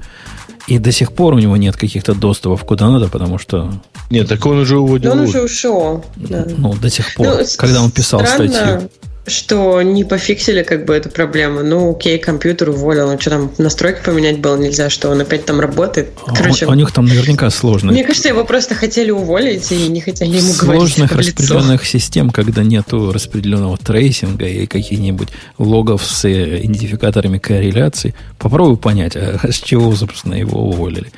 И 0.69 0.79
до 0.79 0.93
сих 0.93 1.13
пор 1.13 1.35
у 1.35 1.39
него 1.39 1.57
нет 1.57 1.77
каких-то 1.77 2.15
доступов 2.15 2.65
куда 2.65 2.89
надо, 2.91 3.09
потому 3.09 3.39
что, 3.39 3.73
Нет, 4.11 4.29
так 4.29 4.45
он 4.47 4.59
уже 4.59 4.79
уводил. 4.79 5.15
Но 5.15 5.23
он 5.23 5.29
уже 5.29 5.43
ушел. 5.43 6.05
Да. 6.17 6.47
ну, 6.57 6.75
до 6.75 6.89
сих 6.89 7.15
пор, 7.15 7.27
Ну, 7.27 7.45
когда 7.57 7.83
он 7.83 7.91
писал 7.91 8.25
странно, 8.25 8.49
статью. 8.53 8.91
Что 9.27 9.81
не 9.83 10.03
пофиксили 10.03 10.63
как 10.63 10.85
бы 10.85 10.95
эту 10.95 11.09
проблему. 11.09 11.63
Ну, 11.63 11.93
окей, 11.93 12.19
компьютер 12.19 12.71
уволил. 12.71 13.11
Ну, 13.11 13.21
что 13.21 13.31
там, 13.31 13.53
настройки 13.59 14.01
поменять 14.05 14.41
было 14.41 14.57
нельзя, 14.57 14.91
что 14.91 15.11
он 15.11 15.21
опять 15.21 15.45
там 15.45 15.61
работает. 15.61 16.11
А 16.27 16.35
Короче, 16.35 16.67
у, 16.67 16.71
у 16.71 16.75
них 16.75 16.91
там 16.91 17.07
наверняка 17.07 17.49
сложно. 17.51 17.93
мне 17.93 18.05
кажется, 18.05 18.29
его 18.29 18.45
просто 18.45 18.75
хотели 18.75 19.11
уволить 19.11 19.71
и 19.71 19.89
не 19.89 20.01
хотели 20.01 20.37
ему 20.37 20.53
говорить 20.55 20.95
сложных 20.95 21.13
в 21.13 21.19
лицо. 21.19 21.31
распределенных 21.31 21.87
систем, 21.87 22.31
когда 22.31 22.65
нету 22.65 23.13
распределенного 23.13 23.79
трейсинга 23.79 24.47
и 24.47 24.67
каких-нибудь 24.67 25.29
логов 25.59 26.05
с 26.05 26.25
э, 26.25 26.59
идентификаторами 26.65 27.39
корреляции, 27.39 28.15
попробуй 28.39 28.77
понять, 28.77 29.15
а 29.15 29.39
с 29.51 29.61
чего, 29.61 29.95
собственно, 29.95 30.35
его 30.35 30.69
уволили. 30.69 31.13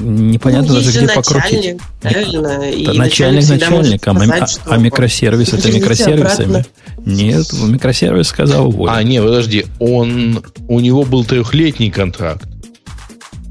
Непонятно 0.00 0.68
Ну, 0.68 0.74
даже, 0.80 0.90
где 0.90 1.08
покрутить. 1.08 1.76
начальник, 2.02 2.42
правильно? 2.42 2.70
И 2.70 2.86
Да 2.86 2.92
начальник 2.94 3.48
начальником, 3.48 4.16
а, 4.16 4.20
сказать, 4.24 4.42
а- 4.42 4.46
что 4.46 4.62
а 4.70 4.76
микросервис 4.78 5.52
это 5.52 5.70
микросервисами. 5.70 6.48
обратно. 6.60 6.64
Нет, 7.04 7.52
микросервис 7.52 8.28
сказал 8.28 8.68
уволить. 8.68 8.94
А, 8.96 9.02
не, 9.02 9.20
подожди, 9.20 9.66
он, 9.80 10.42
у 10.68 10.80
него 10.80 11.04
был 11.04 11.24
трехлетний 11.24 11.90
контракт. 11.90 12.48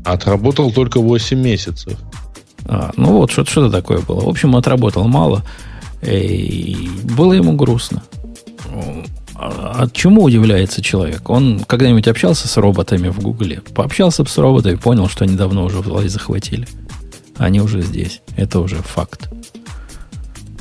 Отработал 0.04 0.72
только 0.72 1.00
8 1.00 1.40
месяцев. 1.40 1.94
А, 2.66 2.92
ну 2.98 3.18
вот, 3.18 3.32
что- 3.32 3.46
что-то 3.46 3.70
такое 3.72 4.00
было. 4.00 4.22
В 4.22 4.30
общем, 4.30 4.56
отработал 4.56 5.08
мало. 5.08 5.44
И 6.02 6.90
было 7.04 7.34
ему 7.34 7.54
грустно. 7.54 8.02
А 9.44 9.88
чему 9.92 10.22
удивляется 10.24 10.84
человек? 10.84 11.28
Он 11.28 11.62
когда-нибудь 11.62 12.08
общался 12.08 12.48
с 12.48 12.58
роботами 12.58 13.10
в 13.10 13.20
Гугле? 13.20 13.62
Пообщался 13.74 14.24
с 14.24 14.38
роботами, 14.38 14.76
понял, 14.76 15.10
что 15.10 15.24
они 15.24 15.36
давно 15.36 15.66
уже 15.66 15.80
власть 15.80 16.12
захватили. 16.12 16.68
Они 17.38 17.60
уже 17.60 17.82
здесь. 17.82 18.22
Это 18.38 18.60
уже 18.60 18.76
факт. 18.76 19.30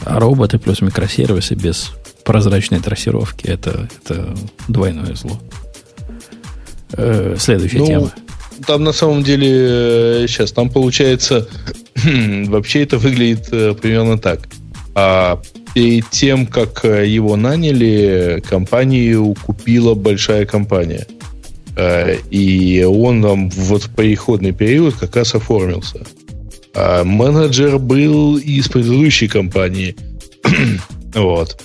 А 0.07 0.19
роботы 0.19 0.59
плюс 0.59 0.81
микросервисы 0.81 1.55
без 1.57 1.93
прозрачной 2.25 2.81
трассировки 2.81 3.47
это, 3.47 3.87
это 4.03 4.35
двойное 4.69 5.15
зло. 5.15 5.39
Э, 6.93 7.37
следующая 7.39 7.81
ну, 7.81 7.87
тема. 7.87 8.13
Там 8.67 8.83
на 8.83 8.93
самом 8.93 9.23
деле 9.23 10.27
сейчас 10.27 10.53
там 10.53 10.71
получается 10.71 11.47
вообще 12.47 12.85
это 12.85 12.97
выглядит 12.97 13.49
э, 13.53 13.75
примерно 13.75 14.17
так. 14.17 14.41
А 14.95 15.43
перед 15.75 16.09
тем, 16.11 16.47
как 16.47 16.85
э, 16.85 17.07
его 17.07 17.37
наняли, 17.37 18.43
компанию 18.49 19.35
купила 19.47 19.95
большая 19.95 20.47
компания. 20.47 21.07
И 22.31 22.87
он 22.87 23.23
там 23.23 23.49
вот 23.49 23.85
в 23.85 23.95
переходный 23.95 24.53
период 24.53 24.97
как 24.97 25.17
раз 25.17 25.35
оформился. 25.35 26.05
А 26.75 27.05
менеджер 27.05 27.79
был 27.79 28.37
из 28.37 28.69
предыдущей 28.69 29.29
компании. 29.29 29.97
вот. 31.15 31.61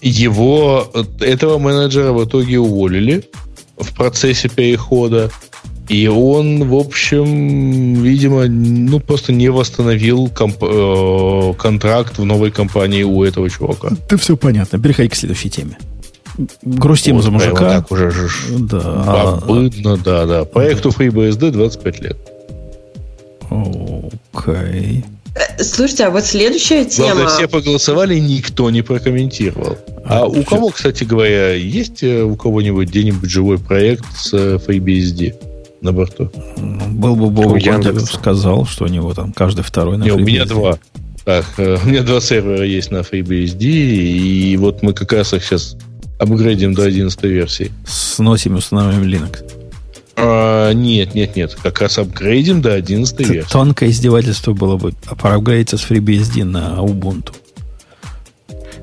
Его, 0.00 0.90
этого 1.20 1.58
менеджера 1.58 2.12
в 2.12 2.24
итоге 2.24 2.58
уволили 2.58 3.24
в 3.76 3.94
процессе 3.94 4.48
перехода. 4.48 5.30
И 5.88 6.08
он, 6.08 6.68
в 6.68 6.74
общем, 6.74 8.02
видимо, 8.02 8.46
ну, 8.46 8.98
просто 8.98 9.32
не 9.32 9.48
восстановил 9.48 10.28
комп- 10.28 10.62
э, 10.62 11.54
контракт 11.58 12.18
в 12.18 12.24
новой 12.24 12.50
компании 12.50 13.04
у 13.04 13.22
этого 13.22 13.48
чувака. 13.48 13.90
Ты 14.08 14.16
все 14.16 14.36
понятно. 14.36 14.80
Переходи 14.80 15.08
к 15.08 15.14
следующей 15.14 15.50
теме. 15.50 15.78
Грустим 16.62 17.16
вот, 17.16 17.24
за 17.24 17.30
мужика. 17.30 17.80
Так 17.80 17.90
уже 17.90 18.10
же 18.10 18.28
да. 18.58 19.40
Бобыдно, 19.46 19.96
да, 19.96 20.26
да. 20.26 20.44
Проекту 20.44 20.90
FreeBSD 20.90 21.50
25 21.50 22.00
лет. 22.00 22.16
Окей. 24.34 25.04
Слушайте, 25.60 26.06
а 26.06 26.10
вот 26.10 26.24
следующая 26.24 26.84
тема... 26.84 27.12
Главное, 27.12 27.28
все 27.28 27.48
проголосовали, 27.48 28.18
никто 28.18 28.70
не 28.70 28.82
прокомментировал. 28.82 29.78
А, 30.04 30.20
а 30.20 30.26
у 30.26 30.42
кого, 30.42 30.70
кстати 30.70 31.04
говоря, 31.04 31.52
есть 31.52 32.02
э, 32.02 32.22
у 32.22 32.36
кого-нибудь 32.36 32.88
где-нибудь 32.88 33.28
живой 33.28 33.58
проект 33.58 34.04
с 34.16 34.32
э, 34.32 34.56
FreeBSD 34.56 35.34
на 35.80 35.92
борту? 35.92 36.30
Был 36.56 37.16
бы 37.16 37.30
Бог, 37.30 37.56
он 37.66 38.00
сказал, 38.00 38.66
что 38.66 38.84
у 38.84 38.88
него 38.88 39.14
там 39.14 39.32
каждый 39.32 39.62
второй 39.62 39.98
на 39.98 40.04
Не, 40.04 40.10
FreeBSD. 40.10 40.22
у 40.22 40.24
меня 40.24 40.44
два. 40.44 40.78
Так, 41.24 41.44
э, 41.58 41.78
у 41.82 41.88
меня 41.88 42.02
два 42.02 42.20
сервера 42.20 42.64
есть 42.64 42.90
на 42.90 42.98
FreeBSD, 42.98 43.62
и 43.64 44.56
вот 44.56 44.82
мы 44.82 44.92
как 44.92 45.12
раз 45.12 45.32
их 45.34 45.44
сейчас 45.44 45.76
апгрейдим 46.18 46.74
до 46.74 46.84
11 46.84 47.22
версии. 47.24 47.72
Сносим 47.86 48.54
и 48.54 48.58
устанавливаем 48.58 49.08
Linux. 49.08 49.44
А, 50.16 50.72
нет, 50.72 51.14
нет, 51.14 51.36
нет. 51.36 51.56
Как 51.62 51.80
раз 51.80 51.98
апгрейдим 51.98 52.62
до 52.62 52.74
11 52.74 53.28
версии. 53.28 53.50
Тонкое 53.50 53.90
издевательство 53.90 54.52
было 54.52 54.76
бы 54.76 54.92
проапгрейдиться 55.18 55.76
с 55.76 55.90
FreeBSD 55.90 56.44
на 56.44 56.78
Ubuntu. 56.78 57.34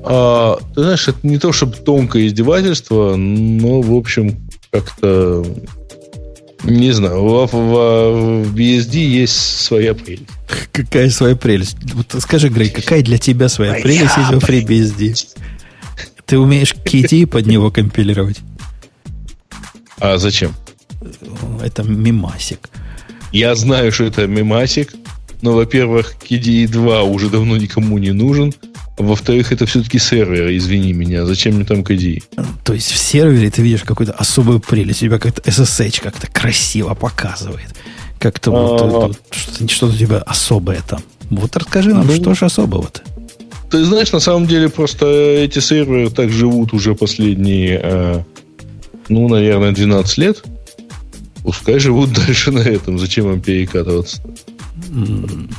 А, 0.04 0.58
ты 0.74 0.82
знаешь, 0.82 1.08
это 1.08 1.18
не 1.22 1.38
то, 1.38 1.52
чтобы 1.52 1.76
тонкое 1.76 2.26
издевательство, 2.26 3.16
но, 3.16 3.80
в 3.80 3.94
общем, 3.94 4.36
как-то... 4.70 5.44
Не 6.64 6.92
знаю, 6.92 7.22
в, 7.22 7.46
в, 7.46 8.44
в 8.44 8.56
BSD 8.56 8.96
есть 8.96 9.34
своя 9.34 9.94
прелесть. 9.94 10.28
Какая 10.72 11.10
своя 11.10 11.36
прелесть? 11.36 11.76
Вот 11.92 12.14
скажи, 12.20 12.48
Грей, 12.48 12.70
какая 12.70 13.02
для 13.02 13.18
тебя 13.18 13.48
своя 13.48 13.72
Моя 13.72 13.82
прелесть 13.82 14.18
из 14.18 14.30
FreeBSD? 14.30 15.28
Ты 16.24 16.38
умеешь 16.38 16.74
KT 16.74 17.26
под 17.26 17.46
него 17.46 17.70
компилировать? 17.70 18.38
А 19.98 20.16
зачем? 20.16 20.54
это 21.62 21.82
мимасик. 21.82 22.68
Я 23.32 23.54
знаю, 23.54 23.90
что 23.92 24.04
это 24.04 24.26
мимасик, 24.26 24.94
но, 25.44 25.52
во-первых, 25.52 26.16
KDE 26.26 26.68
2 26.68 27.02
уже 27.02 27.28
давно 27.28 27.58
никому 27.58 27.98
не 27.98 28.12
нужен. 28.12 28.54
А 28.96 29.02
во-вторых, 29.02 29.52
это 29.52 29.66
все-таки 29.66 29.98
сервер, 29.98 30.48
извини 30.56 30.94
меня. 30.94 31.26
Зачем 31.26 31.56
мне 31.56 31.66
там 31.66 31.80
KDE? 31.80 32.22
То 32.64 32.72
есть 32.72 32.90
в 32.90 32.96
сервере 32.96 33.50
ты 33.50 33.60
видишь 33.60 33.82
какую-то 33.82 34.14
особую 34.14 34.60
прелесть. 34.60 35.02
У 35.02 35.06
тебя 35.06 35.18
как-то 35.18 35.42
SSH 35.42 36.00
как-то 36.00 36.28
красиво 36.28 36.94
показывает. 36.94 37.74
Как-то 38.18 38.52
вот, 38.52 38.90
вот, 38.90 39.20
что-то, 39.30 39.68
что-то 39.68 39.92
у 39.92 39.98
тебя 39.98 40.18
особое 40.20 40.80
там. 40.88 41.02
Вот 41.28 41.54
расскажи 41.58 41.92
нам, 41.92 42.06
ну, 42.06 42.14
что 42.14 42.34
же 42.34 42.46
особого-то? 42.46 43.02
Ты 43.70 43.84
знаешь, 43.84 44.12
на 44.12 44.20
самом 44.20 44.46
деле 44.46 44.70
просто 44.70 45.04
эти 45.06 45.58
серверы 45.58 46.08
так 46.08 46.30
живут 46.30 46.72
уже 46.72 46.94
последние, 46.94 47.80
э, 47.82 48.22
ну, 49.10 49.28
наверное, 49.28 49.72
12 49.72 50.16
лет. 50.16 50.42
Пускай 51.42 51.78
живут 51.78 52.12
дальше 52.26 52.50
на 52.50 52.60
этом. 52.60 52.98
Зачем 52.98 53.30
им 53.30 53.42
перекатываться? 53.42 54.22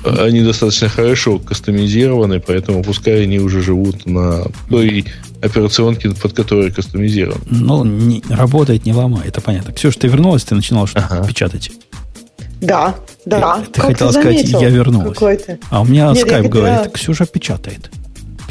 Они 0.03 0.41
достаточно 0.41 0.89
хорошо 0.89 1.39
кастомизированы, 1.39 2.39
поэтому 2.39 2.83
пускай 2.83 3.23
они 3.23 3.39
уже 3.39 3.61
живут 3.61 4.05
на 4.05 4.45
той 4.69 5.05
операционке, 5.41 6.09
под 6.09 6.33
которой 6.33 6.71
кастомизирован. 6.71 7.41
Ну, 7.49 7.83
не, 7.83 8.23
работает, 8.29 8.85
не 8.85 8.93
ломает, 8.93 9.27
это 9.27 9.41
понятно. 9.41 9.73
Ксюша, 9.73 9.99
ты 9.99 10.07
вернулась, 10.07 10.43
ты 10.43 10.55
начинала 10.55 10.87
что-то 10.87 11.07
ага. 11.09 11.27
печатать? 11.27 11.71
Да, 12.61 12.95
да. 13.25 13.61
Ты, 13.61 13.71
ты 13.73 13.81
хотела 13.81 14.11
сказать, 14.11 14.49
я 14.49 14.69
вернулась. 14.69 15.17
А 15.69 15.81
у 15.81 15.85
меня 15.85 16.11
Нет, 16.11 16.25
скайп 16.25 16.47
говорит, 16.47 16.91
Ксюша 16.93 17.25
печатает 17.25 17.91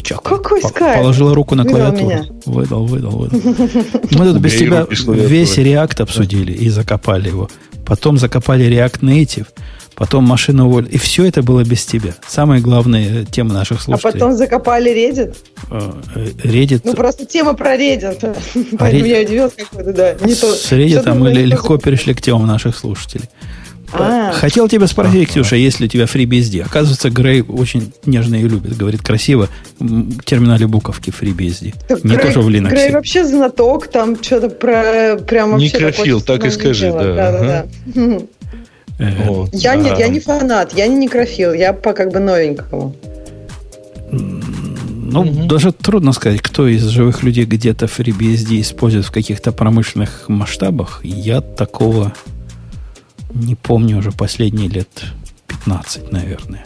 печатал. 0.04 0.36
Какой 0.36 0.62
скайп? 0.62 0.98
Положила 0.98 1.34
руку 1.34 1.54
на 1.54 1.64
клавиатуру. 1.64 2.06
Меня. 2.06 2.24
Выдал, 2.44 2.86
выдал, 2.86 3.10
выдал. 3.12 3.40
Мы 4.10 4.32
тут 4.32 4.38
без 4.38 4.54
тебя 4.54 4.86
весь 4.88 5.58
React 5.58 6.02
обсудили 6.02 6.52
и 6.52 6.68
закопали 6.68 7.28
его. 7.28 7.48
Потом 7.86 8.18
закопали 8.18 8.66
React 8.66 9.00
Native. 9.00 9.46
Потом 9.94 10.24
машину 10.24 10.66
уволили. 10.66 10.90
И 10.90 10.98
все 10.98 11.24
это 11.24 11.42
было 11.42 11.64
без 11.64 11.84
тебя. 11.84 12.14
Самая 12.26 12.60
главная 12.60 13.24
тема 13.24 13.54
наших 13.54 13.80
слушателей. 13.80 14.10
А 14.10 14.12
потом 14.12 14.32
закопали 14.32 14.92
Reddit? 14.92 15.36
А, 15.70 16.00
э, 16.14 16.26
Reddit... 16.42 16.82
Ну, 16.84 16.94
просто 16.94 17.26
тема 17.26 17.54
про 17.54 17.76
Reddit. 17.76 18.18
А 18.22 18.34
Поэтому 18.78 19.04
Reddit... 19.04 19.08
я 19.08 19.20
удивилась, 19.22 19.52
как 19.56 19.80
это, 19.80 19.92
да. 19.92 20.14
Не 20.26 20.34
то... 20.34 20.52
С 20.52 20.72
Reddit 20.72 21.14
мы 21.14 21.30
легко 21.32 21.78
перешли 21.78 22.14
к 22.14 22.20
темам 22.20 22.46
наших 22.46 22.76
слушателей. 22.76 23.28
А. 23.96 24.32
Хотел 24.32 24.68
тебя 24.68 24.86
спросить, 24.86 25.28
Ксюша, 25.28 25.56
есть 25.56 25.80
ли 25.80 25.86
у 25.86 25.88
тебя 25.88 26.04
FreeBSD? 26.04 26.62
Оказывается, 26.62 27.10
Грей 27.10 27.42
очень 27.42 27.92
нежно 28.04 28.36
и 28.36 28.42
любит. 28.42 28.76
Говорит 28.76 29.02
красиво 29.02 29.48
в 29.78 30.22
терминале 30.24 30.66
буковки 30.66 31.10
FreeBSD. 31.10 31.74
Так 31.88 32.02
не 32.02 32.16
Грей, 32.16 32.26
тоже 32.26 32.40
в 32.40 32.48
Linux. 32.48 32.70
Грей 32.70 32.90
вообще 32.90 33.24
знаток, 33.24 33.88
там 33.88 34.20
что-то 34.20 34.48
про... 34.50 35.16
Прям 35.16 35.52
вообще 35.52 35.66
Некрофил, 35.66 36.20
так 36.20 36.44
и 36.44 36.50
скажи, 36.50 36.90
да. 36.90 37.14
Да, 37.14 37.32
да, 37.32 37.66
да. 37.86 38.18
Э, 38.98 39.46
я 39.52 39.74
нет, 39.74 39.98
я 39.98 40.08
не 40.08 40.20
фанат, 40.20 40.72
я 40.74 40.86
не 40.86 40.96
некрофил, 40.96 41.52
я 41.52 41.72
по 41.72 41.92
как 41.92 42.12
бы 42.12 42.20
новенькому. 42.20 42.94
Ну, 44.10 45.20
угу. 45.20 45.44
даже 45.46 45.72
трудно 45.72 46.12
сказать, 46.12 46.40
кто 46.40 46.66
из 46.66 46.84
живых 46.86 47.22
людей 47.22 47.44
где-то 47.44 47.86
FreeBSD 47.86 48.60
использует 48.60 49.04
в 49.04 49.12
каких-то 49.12 49.52
промышленных 49.52 50.28
масштабах. 50.28 51.00
Я 51.04 51.40
такого 51.40 52.12
не 53.34 53.54
помню 53.54 53.98
уже 53.98 54.12
последние 54.12 54.68
лет 54.68 54.88
15, 55.46 56.10
наверное. 56.10 56.64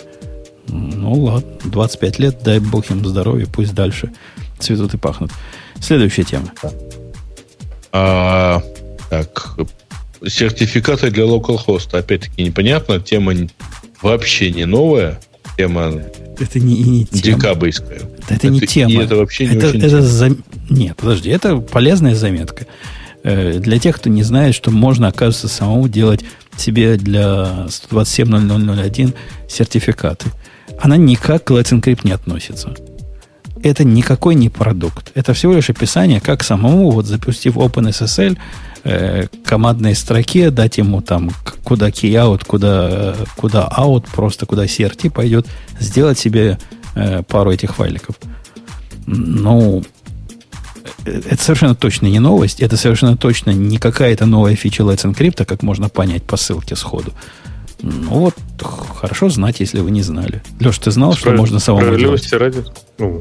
Ну 0.68 1.12
ладно, 1.14 1.50
25 1.64 2.18
лет, 2.18 2.38
дай 2.44 2.58
бог 2.58 2.90
им 2.90 3.04
здоровья, 3.04 3.46
пусть 3.52 3.74
дальше 3.74 4.12
цветут 4.58 4.94
и 4.94 4.98
пахнут. 4.98 5.30
Следующая 5.80 6.24
тема. 6.24 6.52
А, 7.92 8.62
так, 9.08 9.56
сертификаты 10.26 11.10
для 11.10 11.24
localhost. 11.24 11.96
Опять-таки 11.96 12.42
непонятно, 12.42 13.00
тема 13.00 13.34
вообще 14.02 14.50
не 14.50 14.64
новая. 14.64 15.20
Тема 15.56 16.02
это 16.40 16.60
не, 16.60 16.82
не 16.82 17.04
тема. 17.04 17.22
декабрьская. 17.22 18.00
Это, 18.24 18.34
это 18.34 18.48
не 18.48 18.60
тема. 18.60 18.92
И 18.92 18.96
это 18.96 19.16
вообще 19.16 19.46
не 19.46 19.56
это, 19.56 19.68
очень 19.68 19.82
это 19.82 20.02
зам... 20.02 20.38
Нет, 20.70 20.96
подожди, 20.96 21.30
это 21.30 21.56
полезная 21.56 22.14
заметка. 22.14 22.66
Э, 23.24 23.58
для 23.58 23.78
тех, 23.78 23.96
кто 23.96 24.08
не 24.08 24.22
знает, 24.22 24.54
что 24.54 24.70
можно, 24.70 25.08
оказывается, 25.08 25.48
самому 25.48 25.88
делать 25.88 26.24
себе 26.56 26.96
для 26.96 27.66
127.0001 27.68 29.14
сертификаты. 29.48 30.26
Она 30.80 30.96
никак 30.96 31.44
к 31.44 31.50
Let's 31.50 31.72
Encrypt 31.72 32.00
не 32.04 32.12
относится. 32.12 32.74
Это 33.62 33.82
никакой 33.82 34.36
не 34.36 34.48
продукт. 34.48 35.10
Это 35.14 35.34
всего 35.34 35.54
лишь 35.54 35.70
описание, 35.70 36.20
как 36.20 36.44
самому, 36.44 36.90
вот 36.90 37.06
запустив 37.06 37.56
OpenSSL, 37.56 38.38
э, 38.88 39.26
командной 39.44 39.94
строке, 39.94 40.50
дать 40.50 40.78
ему 40.78 41.02
там, 41.02 41.30
куда 41.62 41.90
keyout, 41.90 42.44
куда, 42.46 43.14
куда 43.36 43.68
out, 43.76 44.06
просто 44.10 44.46
куда 44.46 44.64
CRT 44.64 45.10
пойдет, 45.10 45.46
сделать 45.78 46.18
себе 46.18 46.58
э, 46.94 47.22
пару 47.22 47.52
этих 47.52 47.76
файликов. 47.76 48.16
Ну, 49.06 49.82
это 51.04 51.42
совершенно 51.42 51.74
точно 51.74 52.06
не 52.06 52.18
новость, 52.18 52.60
это 52.60 52.76
совершенно 52.76 53.16
точно 53.16 53.50
не 53.50 53.78
какая-то 53.78 54.26
новая 54.26 54.56
фича 54.56 54.82
Let's 54.82 55.04
Encrypt, 55.04 55.44
как 55.44 55.62
можно 55.62 55.88
понять 55.88 56.22
по 56.22 56.36
ссылке 56.36 56.76
сходу. 56.76 57.12
Ну 57.80 58.10
вот, 58.10 58.34
хорошо 58.60 59.28
знать, 59.28 59.60
если 59.60 59.80
вы 59.80 59.90
не 59.90 60.02
знали. 60.02 60.42
Леш, 60.60 60.78
ты 60.78 60.90
знал, 60.90 61.14
что 61.14 61.30
можно 61.30 61.60
самому 61.60 61.84
Справедливости 61.84 62.30
делать? 62.30 62.56
ради, 62.56 62.64
ну, 62.98 63.20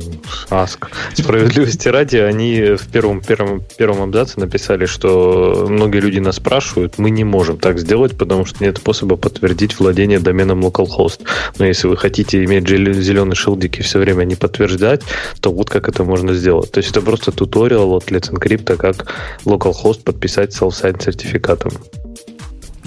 аск. 0.49 0.89
Справедливости 1.13 1.87
ради, 1.87 2.17
они 2.17 2.75
в 2.75 2.87
первом, 2.87 3.21
первом, 3.21 3.61
первом 3.77 4.01
абзаце 4.01 4.39
написали, 4.39 4.87
что 4.87 5.67
многие 5.69 5.99
люди 5.99 6.17
нас 6.17 6.37
спрашивают, 6.37 6.97
мы 6.97 7.11
не 7.11 7.23
можем 7.23 7.59
так 7.59 7.77
сделать, 7.79 8.17
потому 8.17 8.45
что 8.45 8.63
нет 8.63 8.77
способа 8.77 9.15
подтвердить 9.15 9.79
владение 9.79 10.19
доменом 10.19 10.65
localhost. 10.65 11.21
Но 11.59 11.65
если 11.65 11.87
вы 11.87 11.95
хотите 11.95 12.43
иметь 12.43 12.67
зеленые 12.67 13.35
шилдики 13.35 13.81
все 13.81 13.99
время 13.99 14.23
не 14.23 14.35
подтверждать, 14.35 15.03
то 15.39 15.51
вот 15.51 15.69
как 15.69 15.87
это 15.87 16.03
можно 16.03 16.33
сделать. 16.33 16.71
То 16.71 16.79
есть 16.79 16.89
это 16.89 17.01
просто 17.01 17.31
туториал 17.31 17.91
от 17.93 18.05
Let's 18.09 18.31
Encrypt, 18.31 18.75
как 18.75 19.13
localhost 19.45 20.03
подписать 20.03 20.59
self-sign 20.59 21.03
сертификатом 21.03 21.73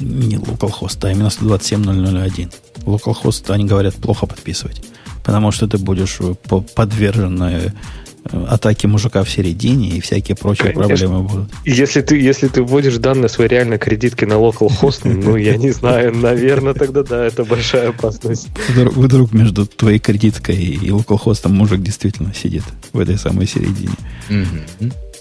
не 0.01 0.37
localhost, 0.37 0.99
а 1.03 1.11
именно 1.11 1.29
127.0.0.1. 1.29 2.53
Localhost, 2.85 3.53
они 3.53 3.65
говорят, 3.65 3.95
плохо 3.95 4.27
подписывать. 4.27 4.83
Потому 5.25 5.53
что 5.53 5.69
ты 5.69 5.79
будешь 5.79 6.19
э, 6.21 6.35
подвержен 6.75 7.43
э, 7.43 7.73
атаке 8.33 8.89
мужика 8.89 9.23
в 9.23 9.31
середине 9.31 9.91
и 9.91 10.01
всякие 10.01 10.37
прочие 10.37 10.73
Конечно. 10.73 10.89
проблемы 10.89 11.23
будут. 11.23 11.51
Если 11.65 12.01
ты, 12.01 12.19
если 12.19 12.49
ты 12.49 12.63
вводишь 12.63 12.97
данные 12.99 13.29
своей 13.29 13.51
реальной 13.51 13.79
кредитки 13.79 14.25
на 14.25 14.35
localhost, 14.35 15.01
ну, 15.05 15.37
я 15.37 15.57
не 15.57 15.71
знаю, 15.71 16.15
наверное, 16.15 16.75
тогда 16.75 17.03
да, 17.03 17.25
это 17.25 17.45
большая 17.45 17.91
опасность. 17.91 18.49
Вдруг 18.69 19.33
между 19.33 19.67
твоей 19.67 19.99
кредиткой 19.99 20.57
и 20.57 20.89
localhost 20.89 21.49
мужик 21.49 21.83
действительно 21.83 22.33
сидит 22.35 22.65
в 22.93 22.99
этой 22.99 23.19
самой 23.19 23.47
середине. 23.47 23.95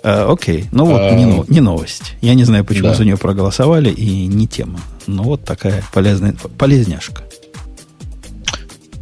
А, 0.04 0.32
окей, 0.32 0.66
ну 0.72 0.86
вот 0.86 1.02
а, 1.02 1.12
не, 1.12 1.44
не 1.48 1.62
новость. 1.62 2.16
Я 2.22 2.34
не 2.34 2.44
знаю, 2.44 2.64
почему 2.64 2.90
да. 2.90 2.94
за 2.94 3.06
нее 3.06 3.18
проголосовали, 3.18 3.90
и 3.90 4.28
не 4.28 4.48
тема. 4.48 4.80
Но 5.08 5.24
вот 5.24 5.44
такая 5.44 5.84
полезная, 5.94 6.36
полезняшка. 6.58 7.24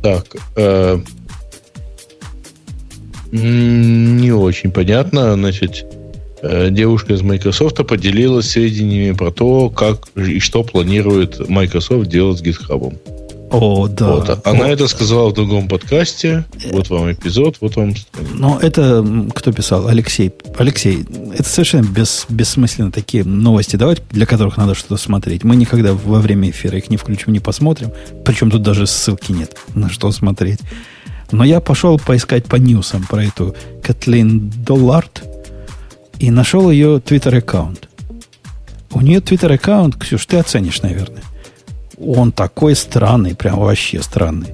Так, 0.01 0.25
э, 0.55 0.99
не 3.31 4.31
очень 4.31 4.71
понятно. 4.71 5.33
Значит, 5.33 5.85
э, 6.41 6.69
девушка 6.71 7.13
из 7.13 7.21
Microsoft 7.21 7.85
поделилась 7.85 8.49
сведениями 8.49 9.13
про 9.13 9.31
то, 9.31 9.69
как 9.69 10.07
и 10.15 10.39
что 10.39 10.63
планирует 10.63 11.47
Microsoft 11.49 12.07
делать 12.07 12.39
с 12.39 12.41
GitHub. 12.41 12.95
О, 13.49 13.87
да. 13.87 14.07
Вот. 14.07 14.29
Она 14.45 14.65
вот. 14.65 14.67
это 14.67 14.87
сказала 14.87 15.29
в 15.29 15.33
другом 15.33 15.69
подкасте. 15.69 16.43
Вот 16.71 16.89
вам 16.89 17.11
эпизод, 17.11 17.57
вот 17.61 17.75
вам... 17.77 17.93
Но 18.33 18.59
это 18.61 19.05
кто 19.33 19.53
писал? 19.53 19.87
Алексей. 19.87 20.33
Алексей, 20.57 21.05
это 21.33 21.47
совершенно 21.47 21.87
бес, 21.87 22.25
бессмысленно 22.27 22.91
такие 22.91 23.23
новости 23.23 23.77
давать, 23.77 24.01
для 24.09 24.25
которых 24.25 24.57
надо 24.57 24.75
что-то 24.75 24.97
смотреть. 24.97 25.45
Мы 25.45 25.55
никогда 25.55 25.93
во 25.93 26.19
время 26.19 26.49
эфира 26.49 26.77
их 26.77 26.89
не 26.89 26.97
включим, 26.97 27.31
не 27.31 27.39
посмотрим. 27.39 27.91
Причем 28.25 28.51
тут 28.51 28.63
даже 28.63 28.85
ссылки 28.85 29.31
нет, 29.31 29.57
на 29.73 29.89
что 29.89 30.11
смотреть. 30.11 30.59
Но 31.31 31.45
я 31.45 31.61
пошел 31.61 31.97
поискать 31.99 32.45
по 32.45 32.57
ньюсам 32.57 33.05
про 33.05 33.23
эту 33.23 33.55
Кэтлин 33.81 34.49
Доллард 34.65 35.23
и 36.19 36.31
нашел 36.31 36.69
ее 36.69 36.99
твиттер-аккаунт. 36.99 37.87
У 38.91 39.01
нее 39.01 39.21
твиттер-аккаунт, 39.21 39.95
Ксюш, 39.95 40.25
ты 40.25 40.37
оценишь, 40.37 40.81
наверное– 40.81 41.23
он 41.99 42.31
такой 42.31 42.75
странный, 42.75 43.35
прям 43.35 43.59
вообще 43.59 44.01
странный. 44.01 44.49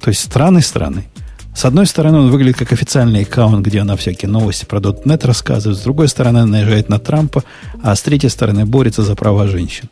То 0.00 0.10
есть 0.10 0.20
странный-странный. 0.20 1.08
С 1.54 1.64
одной 1.64 1.86
стороны, 1.86 2.18
он 2.18 2.30
выглядит 2.30 2.58
как 2.58 2.72
официальный 2.72 3.22
аккаунт, 3.22 3.64
где 3.64 3.80
она 3.80 3.96
всякие 3.96 4.28
новости 4.28 4.64
про 4.64 4.80
.NET 4.80 5.26
рассказывает. 5.26 5.78
С 5.78 5.82
другой 5.82 6.08
стороны, 6.08 6.44
наезжает 6.44 6.88
на 6.88 6.98
Трампа, 6.98 7.44
а 7.82 7.94
с 7.94 8.02
третьей 8.02 8.28
стороны, 8.28 8.66
борется 8.66 9.02
за 9.02 9.14
права 9.14 9.46
женщин. 9.46 9.88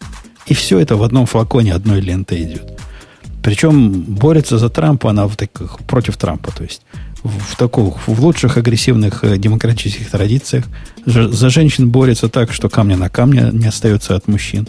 И 0.47 0.55
все 0.55 0.81
это 0.81 0.97
в 0.97 1.03
одном 1.03 1.27
флаконе 1.27 1.73
одной 1.73 2.01
ленты 2.01 2.43
идет. 2.43 2.81
Причем 3.43 4.03
борется 4.03 4.59
за 4.59 4.69
Трампа 4.69 5.11
она 5.11 5.27
в 5.27 5.37
таких, 5.37 5.79
против 5.87 6.17
Трампа. 6.17 6.53
То 6.53 6.65
есть 6.65 6.83
в, 7.23 7.57
таких, 7.57 8.09
в 8.09 8.21
лучших 8.21 8.57
агрессивных 8.57 9.23
э, 9.23 9.39
демократических 9.39 10.11
традициях. 10.11 10.65
За 11.07 11.49
женщин 11.49 11.91
борется 11.91 12.29
так, 12.29 12.53
что 12.53 12.69
камня 12.69 12.97
на 12.97 13.09
камне 13.09 13.51
не 13.53 13.67
остается 13.67 14.17
от 14.17 14.27
мужчин 14.27 14.69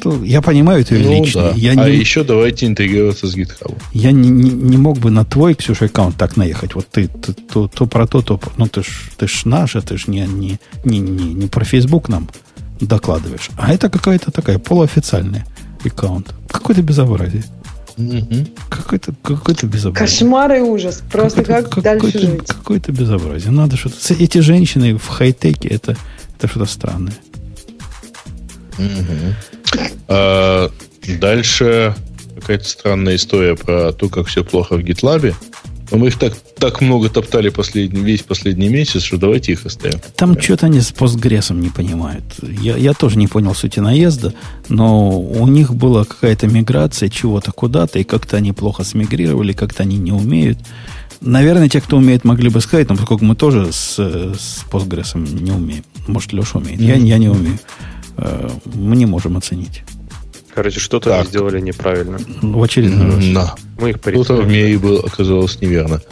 что 0.00 0.24
я 0.24 0.42
понимаю 0.42 0.82
это 0.82 0.94
ну, 0.94 1.22
лично. 1.22 1.42
Да. 1.42 1.52
Я 1.54 1.72
а 1.72 1.88
не, 1.88 1.96
еще 1.96 2.24
давайте 2.24 2.66
интегрироваться 2.66 3.26
с 3.26 3.36
GitHub. 3.36 3.76
Я 3.92 4.12
не, 4.12 4.28
не, 4.28 4.50
не 4.50 4.76
мог 4.76 4.98
бы 4.98 5.10
на 5.10 5.24
твой, 5.24 5.54
Ксюша, 5.54 5.86
аккаунт 5.86 6.16
так 6.16 6.36
наехать. 6.36 6.74
Вот 6.74 6.88
ты, 6.88 7.08
ты 7.08 7.32
то, 7.32 7.68
то 7.68 7.86
про 7.86 8.06
то, 8.06 8.22
то. 8.22 8.40
Ну, 8.56 8.66
ты 8.66 8.82
ж, 8.82 9.10
ты 9.16 9.28
ж 9.28 9.44
наш, 9.44 9.72
ты 9.72 9.96
ж 9.96 10.06
не, 10.08 10.26
не, 10.26 10.58
не, 10.84 10.98
не, 10.98 11.34
не 11.34 11.46
про 11.46 11.64
Facebook 11.64 12.08
нам 12.08 12.28
докладываешь. 12.80 13.50
А 13.56 13.72
это 13.72 13.88
какая-то 13.88 14.30
такая 14.30 14.58
полуофициальная 14.58 15.46
аккаунт. 15.84 16.34
Какое-то 16.48 16.82
безобразие. 16.82 17.44
Угу. 17.96 18.46
Какое-то 18.68 19.14
какое 19.22 19.54
безобразие. 19.62 19.94
Кошмар 19.94 20.52
и 20.54 20.60
ужас. 20.60 21.02
Просто 21.12 21.44
как 21.44 21.68
какое 21.68 21.84
дальше 21.84 22.18
жить. 22.18 22.46
Какое-то 22.46 22.92
безобразие. 22.92 23.50
Надо 23.50 23.76
что-то... 23.76 23.96
Эти 24.14 24.38
женщины 24.38 24.96
в 24.96 25.06
хай-теке, 25.06 25.68
это, 25.68 25.96
это 26.36 26.48
что-то 26.48 26.66
странное. 26.66 27.14
А, 30.08 30.70
дальше 31.20 31.94
какая-то 32.40 32.68
странная 32.68 33.16
история 33.16 33.54
про 33.54 33.92
то, 33.92 34.08
как 34.08 34.26
все 34.26 34.42
плохо 34.42 34.76
в 34.76 34.80
GitLab. 34.80 35.34
Но 35.90 35.98
мы 35.98 36.06
их 36.06 36.18
так, 36.18 36.34
так 36.56 36.80
много 36.80 37.08
топтали 37.08 37.48
последний, 37.48 38.00
весь 38.00 38.22
последний 38.22 38.68
месяц, 38.68 39.02
что 39.02 39.16
давайте 39.16 39.52
их 39.52 39.66
оставим. 39.66 39.98
Там 40.16 40.34
да. 40.34 40.40
что-то 40.40 40.66
они 40.66 40.80
с 40.80 40.92
постгрессом 40.92 41.60
не 41.60 41.68
понимают. 41.68 42.24
Я, 42.42 42.76
я 42.76 42.94
тоже 42.94 43.18
не 43.18 43.26
понял 43.26 43.54
сути 43.54 43.80
наезда, 43.80 44.32
но 44.68 45.18
у 45.20 45.46
них 45.48 45.74
была 45.74 46.04
какая-то 46.04 46.46
миграция 46.46 47.08
чего-то 47.08 47.50
куда-то, 47.50 47.98
и 47.98 48.04
как-то 48.04 48.36
они 48.36 48.52
плохо 48.52 48.84
смигрировали, 48.84 49.52
как-то 49.52 49.82
они 49.82 49.96
не 49.96 50.12
умеют. 50.12 50.58
Наверное, 51.20 51.68
те, 51.68 51.80
кто 51.80 51.96
умеет, 51.96 52.24
могли 52.24 52.48
бы 52.50 52.60
сказать, 52.60 52.88
но 52.88 52.96
поскольку 52.96 53.24
мы 53.24 53.34
тоже 53.34 53.72
с, 53.72 53.98
с 53.98 54.64
постгрессом 54.70 55.24
не 55.24 55.50
умеем. 55.50 55.84
Может, 56.06 56.32
Леша 56.32 56.58
умеет. 56.58 56.80
Mm-hmm. 56.80 56.86
Я, 56.86 56.94
я 56.94 57.18
не 57.18 57.28
умею. 57.28 57.58
Э, 58.16 58.48
мы 58.64 58.96
не 58.96 59.06
можем 59.06 59.36
оценить. 59.36 59.82
Короче, 60.54 60.80
что-то 60.80 61.18
они 61.18 61.28
сделали 61.28 61.60
неправильно. 61.60 62.18
В 62.42 62.62
очередной 62.62 63.16
раз. 63.16 63.24
Да. 63.28 63.54
Мы 63.78 63.90
их 63.90 63.96
Что-то 64.00 64.42
в 64.42 64.46
мне 64.46 64.76
было, 64.78 65.00
оказалось 65.00 65.60
неверно. 65.60 66.02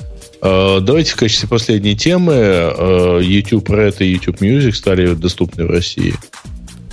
Uh, 0.40 0.80
давайте 0.80 1.12
в 1.12 1.16
качестве 1.16 1.48
последней 1.48 1.96
темы 1.96 2.32
uh, 2.32 3.20
YouTube 3.20 3.68
Red 3.70 3.96
и 3.98 4.12
YouTube 4.12 4.40
Music 4.40 4.72
стали 4.72 5.14
доступны 5.14 5.66
в 5.66 5.70
России. 5.70 6.14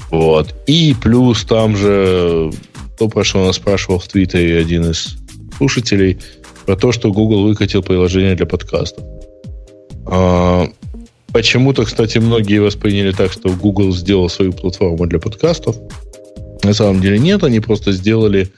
Вот. 0.09 0.55
И 0.65 0.95
плюс 0.99 1.45
там 1.45 1.77
же, 1.77 2.51
то, 2.97 3.07
про 3.07 3.23
что 3.23 3.45
нас 3.45 3.57
спрашивал 3.57 3.99
в 3.99 4.07
Твиттере 4.07 4.57
один 4.57 4.89
из 4.89 5.17
слушателей, 5.57 6.17
про 6.65 6.75
то, 6.75 6.91
что 6.91 7.11
Google 7.11 7.43
выкатил 7.43 7.83
приложение 7.83 8.35
для 8.35 8.47
подкастов. 8.47 9.03
Почему-то, 11.35 11.83
кстати, 11.83 12.17
многие 12.17 12.59
восприняли 12.59 13.11
так, 13.11 13.29
что 13.29 13.49
Google 13.49 13.91
сделал 13.91 14.29
свою 14.29 14.53
платформу 14.53 15.05
для 15.05 15.19
подкастов. 15.19 15.75
На 16.63 16.73
самом 16.73 17.01
деле 17.01 17.19
нет, 17.19 17.43
они 17.43 17.59
просто 17.59 17.91
сделали 17.91 18.53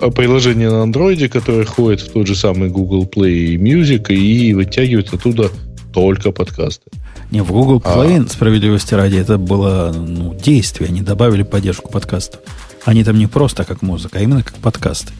а, 0.00 0.08
приложение 0.08 0.70
на 0.70 0.84
андроиде, 0.84 1.28
которое 1.28 1.64
ходит 1.64 2.00
в 2.00 2.12
тот 2.12 2.28
же 2.28 2.36
самый 2.36 2.68
Google 2.68 3.10
Play 3.12 3.56
Music 3.56 4.14
и 4.14 4.54
вытягивает 4.54 5.12
оттуда 5.12 5.50
только 5.92 6.30
подкасты. 6.30 6.92
Не, 7.32 7.40
в 7.40 7.50
Google 7.50 7.82
а. 7.84 7.96
Play, 7.98 8.24
а... 8.24 8.28
справедливости 8.30 8.94
ради, 8.94 9.16
это 9.16 9.36
было 9.36 9.92
ну, 9.92 10.32
действие. 10.32 10.90
Они 10.90 11.00
добавили 11.00 11.42
поддержку 11.42 11.90
подкастов. 11.90 12.38
Они 12.84 13.02
там 13.02 13.18
не 13.18 13.26
просто 13.26 13.64
как 13.64 13.82
музыка, 13.82 14.20
а 14.20 14.22
именно 14.22 14.44
как 14.44 14.54
подкасты. 14.58 15.12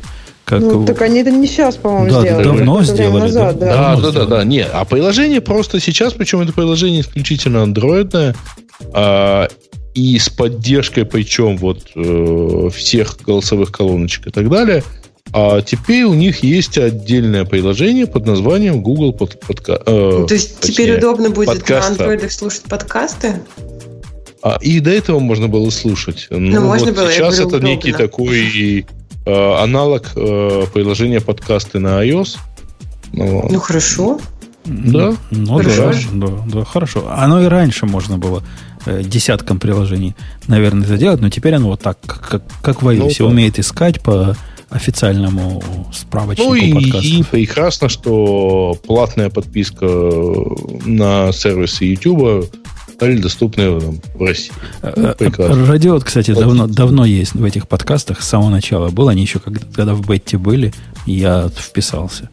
Как... 0.45 0.61
Ну, 0.61 0.85
так 0.85 1.01
они 1.03 1.21
это 1.21 1.31
не 1.31 1.47
сейчас, 1.47 1.77
по-моему, 1.77 2.11
да, 2.11 2.21
сделали. 2.23 2.45
Давно 2.45 2.83
сделали. 2.83 3.23
Назад, 3.23 3.59
да, 3.59 3.97
да, 3.97 4.01
да, 4.01 4.11
да, 4.11 4.27
да. 4.27 4.45
Не, 4.45 4.65
а 4.65 4.85
приложение 4.85 5.41
просто 5.41 5.81
сейчас, 5.81 6.15
причем 6.15 6.41
это 6.41 6.53
приложение 6.53 7.03
исключительно 7.03 7.63
андроидное, 7.63 8.35
а, 8.93 9.49
и 9.95 10.19
с 10.19 10.29
поддержкой, 10.29 11.05
причем 11.05 11.57
вот 11.59 11.91
э, 11.95 12.71
всех 12.75 13.19
голосовых 13.25 13.71
колоночек 13.71 14.27
и 14.29 14.31
так 14.31 14.49
далее. 14.49 14.83
А 15.35 15.63
теперь 15.63 16.05
у 16.05 16.15
них 16.15 16.43
есть 16.43 16.77
отдельное 16.77 17.45
приложение 17.45 18.07
под 18.07 18.27
названием 18.27 18.83
Google 18.83 19.13
под, 19.13 19.39
подка, 19.41 19.81
э, 19.87 20.25
То 20.29 20.35
есть 20.35 20.61
точнее, 20.61 20.75
теперь 20.75 20.99
удобно 20.99 21.31
будет 21.31 21.49
подкаста. 21.49 21.81
на 21.81 21.87
андроидах 21.89 22.33
слушать 22.33 22.65
подкасты? 22.65 23.41
А, 24.43 24.59
и 24.61 24.81
до 24.81 24.91
этого 24.91 25.21
можно 25.21 25.49
было 25.49 25.71
слушать. 25.71 26.27
Ну, 26.31 26.39
ну 26.39 26.61
можно 26.63 26.89
вот 26.89 26.97
было, 26.97 27.13
сейчас 27.13 27.39
это 27.39 27.49
удобно. 27.49 27.67
некий 27.67 27.93
такой 27.93 28.85
аналог 29.25 30.13
э, 30.17 30.67
приложения 30.73 31.21
подкасты 31.21 31.79
на 31.79 32.05
iOS. 32.07 32.39
Ну, 33.13 33.49
ну 33.51 33.61
хорошо. 33.61 34.21
Да, 34.65 35.15
ну, 35.31 35.59
хорошо. 35.59 36.09
Да, 36.13 36.27
да, 36.27 36.37
да, 36.47 36.65
хорошо. 36.65 37.09
Оно 37.11 37.43
и 37.43 37.47
раньше 37.47 37.87
можно 37.87 38.19
было 38.19 38.43
э, 38.87 39.03
десяткам 39.03 39.59
приложений, 39.59 40.15
наверное, 40.47 40.85
это 40.85 40.97
делать, 40.97 41.21
но 41.21 41.31
теперь 41.31 41.55
оно 41.55 41.69
вот 41.69 41.81
так, 41.81 41.99
как, 42.01 42.43
как 42.63 42.83
в 42.83 42.89
iOS, 42.89 43.17
ну, 43.19 43.27
да. 43.27 43.33
умеет 43.33 43.59
искать 43.59 44.01
по 44.01 44.37
официальному 44.71 45.63
справочнику 45.93 46.51
ну, 46.51 46.55
и, 46.55 46.73
подкастов. 46.73 47.05
И 47.05 47.23
прекрасно, 47.25 47.89
что 47.89 48.77
платная 48.87 49.29
подписка 49.29 49.87
на 50.87 51.33
сервисы 51.33 51.85
YouTube 51.85 52.51
стали 53.03 53.19
доступны 53.19 53.81
там, 53.81 54.01
в 54.15 54.21
России. 54.23 54.53
Э, 54.83 54.93
Ну, 54.97 55.09
э, 55.09 55.15
прекрасно. 55.17 55.67
Радиот, 55.67 56.05
кстати, 56.05 56.33
давно, 56.33 56.67
давно 56.69 57.05
есть 57.05 57.35
в 57.35 57.43
этих 57.45 57.67
подкастах, 57.67 58.23
с 58.23 58.29
самого 58.29 58.51
начала 58.51 58.91
был. 58.91 59.09
Они 59.09 59.23
еще, 59.23 59.41
когда, 59.41 59.61
когда 59.75 59.95
в 59.95 60.07
Бетте 60.07 60.39
были, 60.39 60.73
я 61.07 61.49
вписался. 61.49 62.31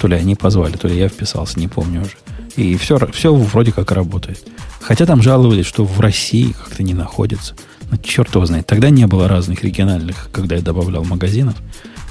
То 0.00 0.08
ли 0.08 0.16
они 0.16 0.34
позвали, 0.34 0.76
то 0.76 0.88
ли 0.88 0.98
я 0.98 1.08
вписался, 1.08 1.58
не 1.60 1.68
помню 1.68 2.00
уже. 2.02 2.10
И 2.56 2.76
все, 2.76 2.98
все 3.12 3.32
вроде 3.32 3.70
как 3.72 3.92
работает. 3.92 4.44
Хотя 4.80 5.06
там 5.06 5.22
жаловались, 5.22 5.66
что 5.66 5.84
в 5.84 6.00
России 6.00 6.52
как-то 6.52 6.82
не 6.82 6.94
находится. 6.94 7.54
Ну, 7.90 7.96
черт 7.98 8.34
его 8.34 8.44
знает. 8.44 8.66
Тогда 8.66 8.90
не 8.90 9.06
было 9.06 9.28
разных 9.28 9.62
региональных, 9.62 10.28
когда 10.32 10.56
я 10.56 10.62
добавлял 10.62 11.04
магазинов. 11.04 11.54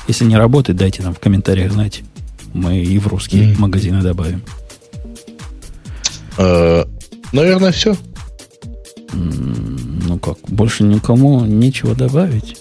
Если 0.07 0.23
не 0.23 0.37
работает, 0.37 0.77
дайте 0.77 1.03
нам 1.03 1.13
в 1.13 1.19
комментариях 1.19 1.73
знать. 1.73 2.03
Мы 2.53 2.79
и 2.79 2.97
в 2.99 3.07
русские 3.07 3.49
Мгм. 3.51 3.61
магазины 3.61 4.01
добавим. 4.01 4.41
Э, 7.31 7.35
Наверное, 7.35 7.71
все. 7.71 7.95
Ну 9.13 10.19
как, 10.19 10.37
больше 10.47 10.83
никому 10.83 11.41
нечего 11.45 11.95
добавить. 11.95 12.57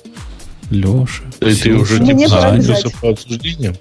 Леша. 0.69 1.23
Ты, 1.39 1.55
ты 1.55 1.75
уже 1.75 2.01
Мне 2.03 2.15
типа 2.27 2.31
пора 2.41 2.61
занялся 2.61 2.91
по 3.01 3.11
обсуждениям. 3.11 3.77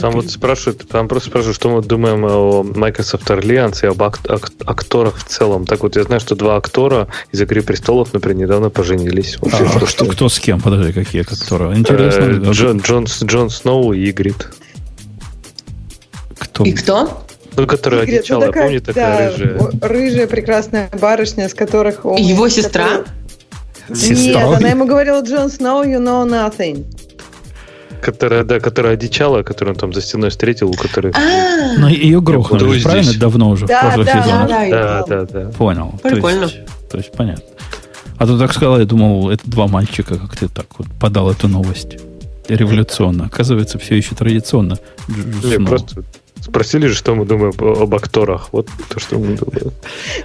Там 0.00 0.12
вот 0.14 0.30
спрашивают, 0.30 0.88
там 0.88 1.06
просто 1.06 1.28
спрашивают, 1.28 1.56
что 1.56 1.68
мы 1.68 1.82
думаем 1.82 2.24
о 2.24 2.62
Microsoft 2.62 3.28
Alliance 3.30 3.80
и 3.84 3.86
об 3.88 4.02
ак- 4.02 4.20
ак- 4.30 4.50
акторах 4.64 5.18
в 5.18 5.24
целом. 5.24 5.66
Так 5.66 5.82
вот, 5.82 5.94
я 5.96 6.04
знаю, 6.04 6.20
что 6.22 6.34
два 6.34 6.56
актора 6.56 7.08
из 7.32 7.40
«Игры 7.42 7.60
престолов», 7.62 8.14
например, 8.14 8.44
недавно 8.44 8.70
поженились. 8.70 9.36
Вообще, 9.42 9.64
А, 9.64 9.68
что- 9.76 9.86
что, 9.86 10.04
кто 10.06 10.30
с 10.30 10.38
кем? 10.40 10.62
Подожди, 10.62 10.94
какие 10.94 11.20
актеры? 11.20 11.66
Э, 11.74 11.76
Интересно. 11.76 12.24
а 12.48 12.50
Джон, 12.52 12.78
Джон, 12.78 13.04
Джон 13.04 13.50
Сноу 13.50 13.92
и 13.92 14.08
Игрит. 14.08 14.48
Кто? 16.38 16.64
И 16.64 16.72
кто? 16.72 17.26
Ну, 17.56 17.66
которая 17.66 18.02
Игорь, 18.04 18.18
одичала, 18.18 18.46
такая, 18.46 18.64
помните, 18.64 18.84
такая 18.86 19.30
да, 19.30 19.36
рыжая. 19.36 19.70
рыжая 19.82 20.26
прекрасная 20.26 20.88
барышня, 21.00 21.48
с 21.48 21.54
которых... 21.54 22.04
он- 22.06 22.16
Его 22.16 22.48
сестра? 22.48 23.04
Нет, 23.88 23.98
Сестрой? 23.98 24.56
она 24.56 24.68
ему 24.68 24.86
говорила, 24.86 25.20
Джон 25.22 25.50
Сноу, 25.50 25.84
you 25.84 25.98
know 25.98 26.24
nothing. 26.26 26.84
Которая, 28.00 28.42
да, 28.42 28.58
которая 28.58 28.94
одичала, 28.94 29.42
которую 29.42 29.74
он 29.74 29.80
там 29.80 29.92
за 29.92 30.00
стеной 30.02 30.30
встретил, 30.30 30.70
у 30.70 30.74
которой... 30.74 31.12
А, 31.14 31.78
Но 31.78 31.88
ее 31.88 32.20
грохнули, 32.20 32.80
правильно? 32.82 33.12
Давно 33.18 33.50
уже, 33.50 33.66
в 33.66 33.68
Да, 33.68 33.80
прошлых 33.82 34.06
да, 34.06 34.22
сезонах. 34.22 34.48
да, 34.48 34.68
Да, 34.70 35.04
да. 35.06 35.24
да, 35.24 35.26
да. 35.44 35.50
Понял. 35.50 35.94
То 36.02 36.08
Прикольно. 36.08 36.44
есть, 36.44 36.58
то 36.90 36.98
есть 36.98 37.12
понятно. 37.12 37.44
А 38.18 38.26
то 38.26 38.38
так 38.38 38.52
сказал, 38.52 38.78
я 38.78 38.86
думал, 38.86 39.30
это 39.30 39.42
два 39.48 39.66
мальчика, 39.68 40.16
как 40.16 40.36
ты 40.36 40.48
так 40.48 40.66
вот 40.78 40.88
подал 41.00 41.30
эту 41.30 41.48
новость. 41.48 41.96
Революционно. 42.48 43.26
Оказывается, 43.26 43.78
все 43.78 43.96
еще 43.96 44.14
традиционно. 44.16 44.78
Не, 45.08 45.64
просто 45.64 46.02
спросили 46.42 46.86
же, 46.88 46.94
что 46.94 47.14
мы 47.14 47.24
думаем 47.24 47.52
об, 47.58 47.94
акторах. 47.94 48.48
Вот 48.52 48.68
то, 48.88 49.00
что 49.00 49.18
мы 49.18 49.36
думаем. 49.36 49.72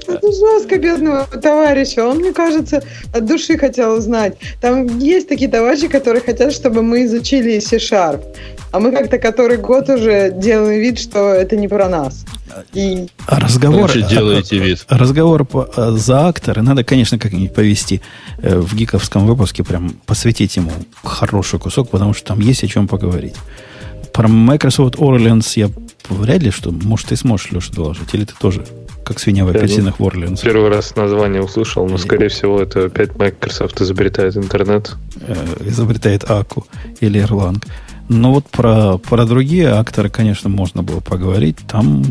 Это 0.08 0.32
жестко 0.32 0.78
бедного 0.78 1.26
товарища. 1.26 2.06
Он, 2.06 2.18
мне 2.18 2.34
кажется, 2.34 2.84
от 3.14 3.26
души 3.26 3.58
хотел 3.58 3.98
узнать. 3.98 4.38
Там 4.62 5.00
есть 5.00 5.30
такие 5.30 5.50
товарищи, 5.50 5.88
которые 5.88 6.22
хотят, 6.22 6.54
чтобы 6.54 6.82
мы 6.82 7.06
изучили 7.06 7.60
C-Sharp. 7.60 8.24
А 8.72 8.80
мы 8.80 8.92
как-то 8.92 9.18
который 9.18 9.58
год 9.58 9.90
уже 9.90 10.32
делаем 10.32 10.80
вид, 10.82 11.00
что 11.00 11.30
это 11.30 11.56
не 11.56 11.68
про 11.68 11.88
нас. 11.88 12.26
И 12.74 13.08
А 13.26 13.40
разговор... 13.40 13.82
Лучше 13.82 14.02
делаете 14.02 14.58
вид. 14.58 14.86
Разговор 14.90 15.46
по- 15.46 15.70
а, 15.76 15.92
за 15.92 16.28
акторы 16.28 16.62
надо, 16.62 16.84
конечно, 16.84 17.20
как-нибудь 17.20 17.54
повести 17.54 18.02
э, 18.40 18.58
в 18.58 18.76
гиковском 18.76 19.26
выпуске, 19.26 19.64
прям 19.64 19.92
посвятить 20.06 20.56
ему 20.58 20.72
хороший 21.04 21.60
кусок, 21.60 21.90
потому 21.90 22.14
что 22.14 22.28
там 22.28 22.40
есть 22.40 22.64
о 22.64 22.68
чем 22.68 22.88
поговорить. 22.88 23.36
Про 24.18 24.28
Microsoft 24.30 24.96
Orleans 24.96 25.48
я 25.58 25.70
вряд 26.10 26.42
ли 26.42 26.50
что, 26.50 26.72
может, 26.72 27.10
ты 27.10 27.16
сможешь, 27.16 27.52
Леша, 27.52 27.72
доложить, 27.72 28.12
или 28.14 28.26
ты 28.26 28.34
тоже, 28.40 28.66
как 29.06 29.20
свинья 29.20 29.46
в 29.46 29.54
ну, 29.54 29.60
апельсинах 29.60 30.00
в 30.00 30.04
Orleans, 30.04 30.42
Первый 30.42 30.70
раз 30.70 30.96
название 30.96 31.44
услышал, 31.44 31.88
но, 31.88 32.00
скорее 32.00 32.30
всего, 32.30 32.60
это 32.60 32.86
опять 32.86 33.16
Microsoft 33.16 33.80
изобретает 33.80 34.36
интернет. 34.36 34.96
э, 35.22 35.36
изобретает 35.68 36.32
Аку 36.32 36.66
или 37.00 37.24
Erlang. 37.24 37.64
Но 38.10 38.34
вот 38.34 38.46
про, 38.50 38.98
про 38.98 39.26
другие 39.26 39.68
акторы, 39.68 40.10
конечно, 40.10 40.50
можно 40.50 40.82
было 40.82 41.00
поговорить. 41.00 41.58
Там 41.68 42.02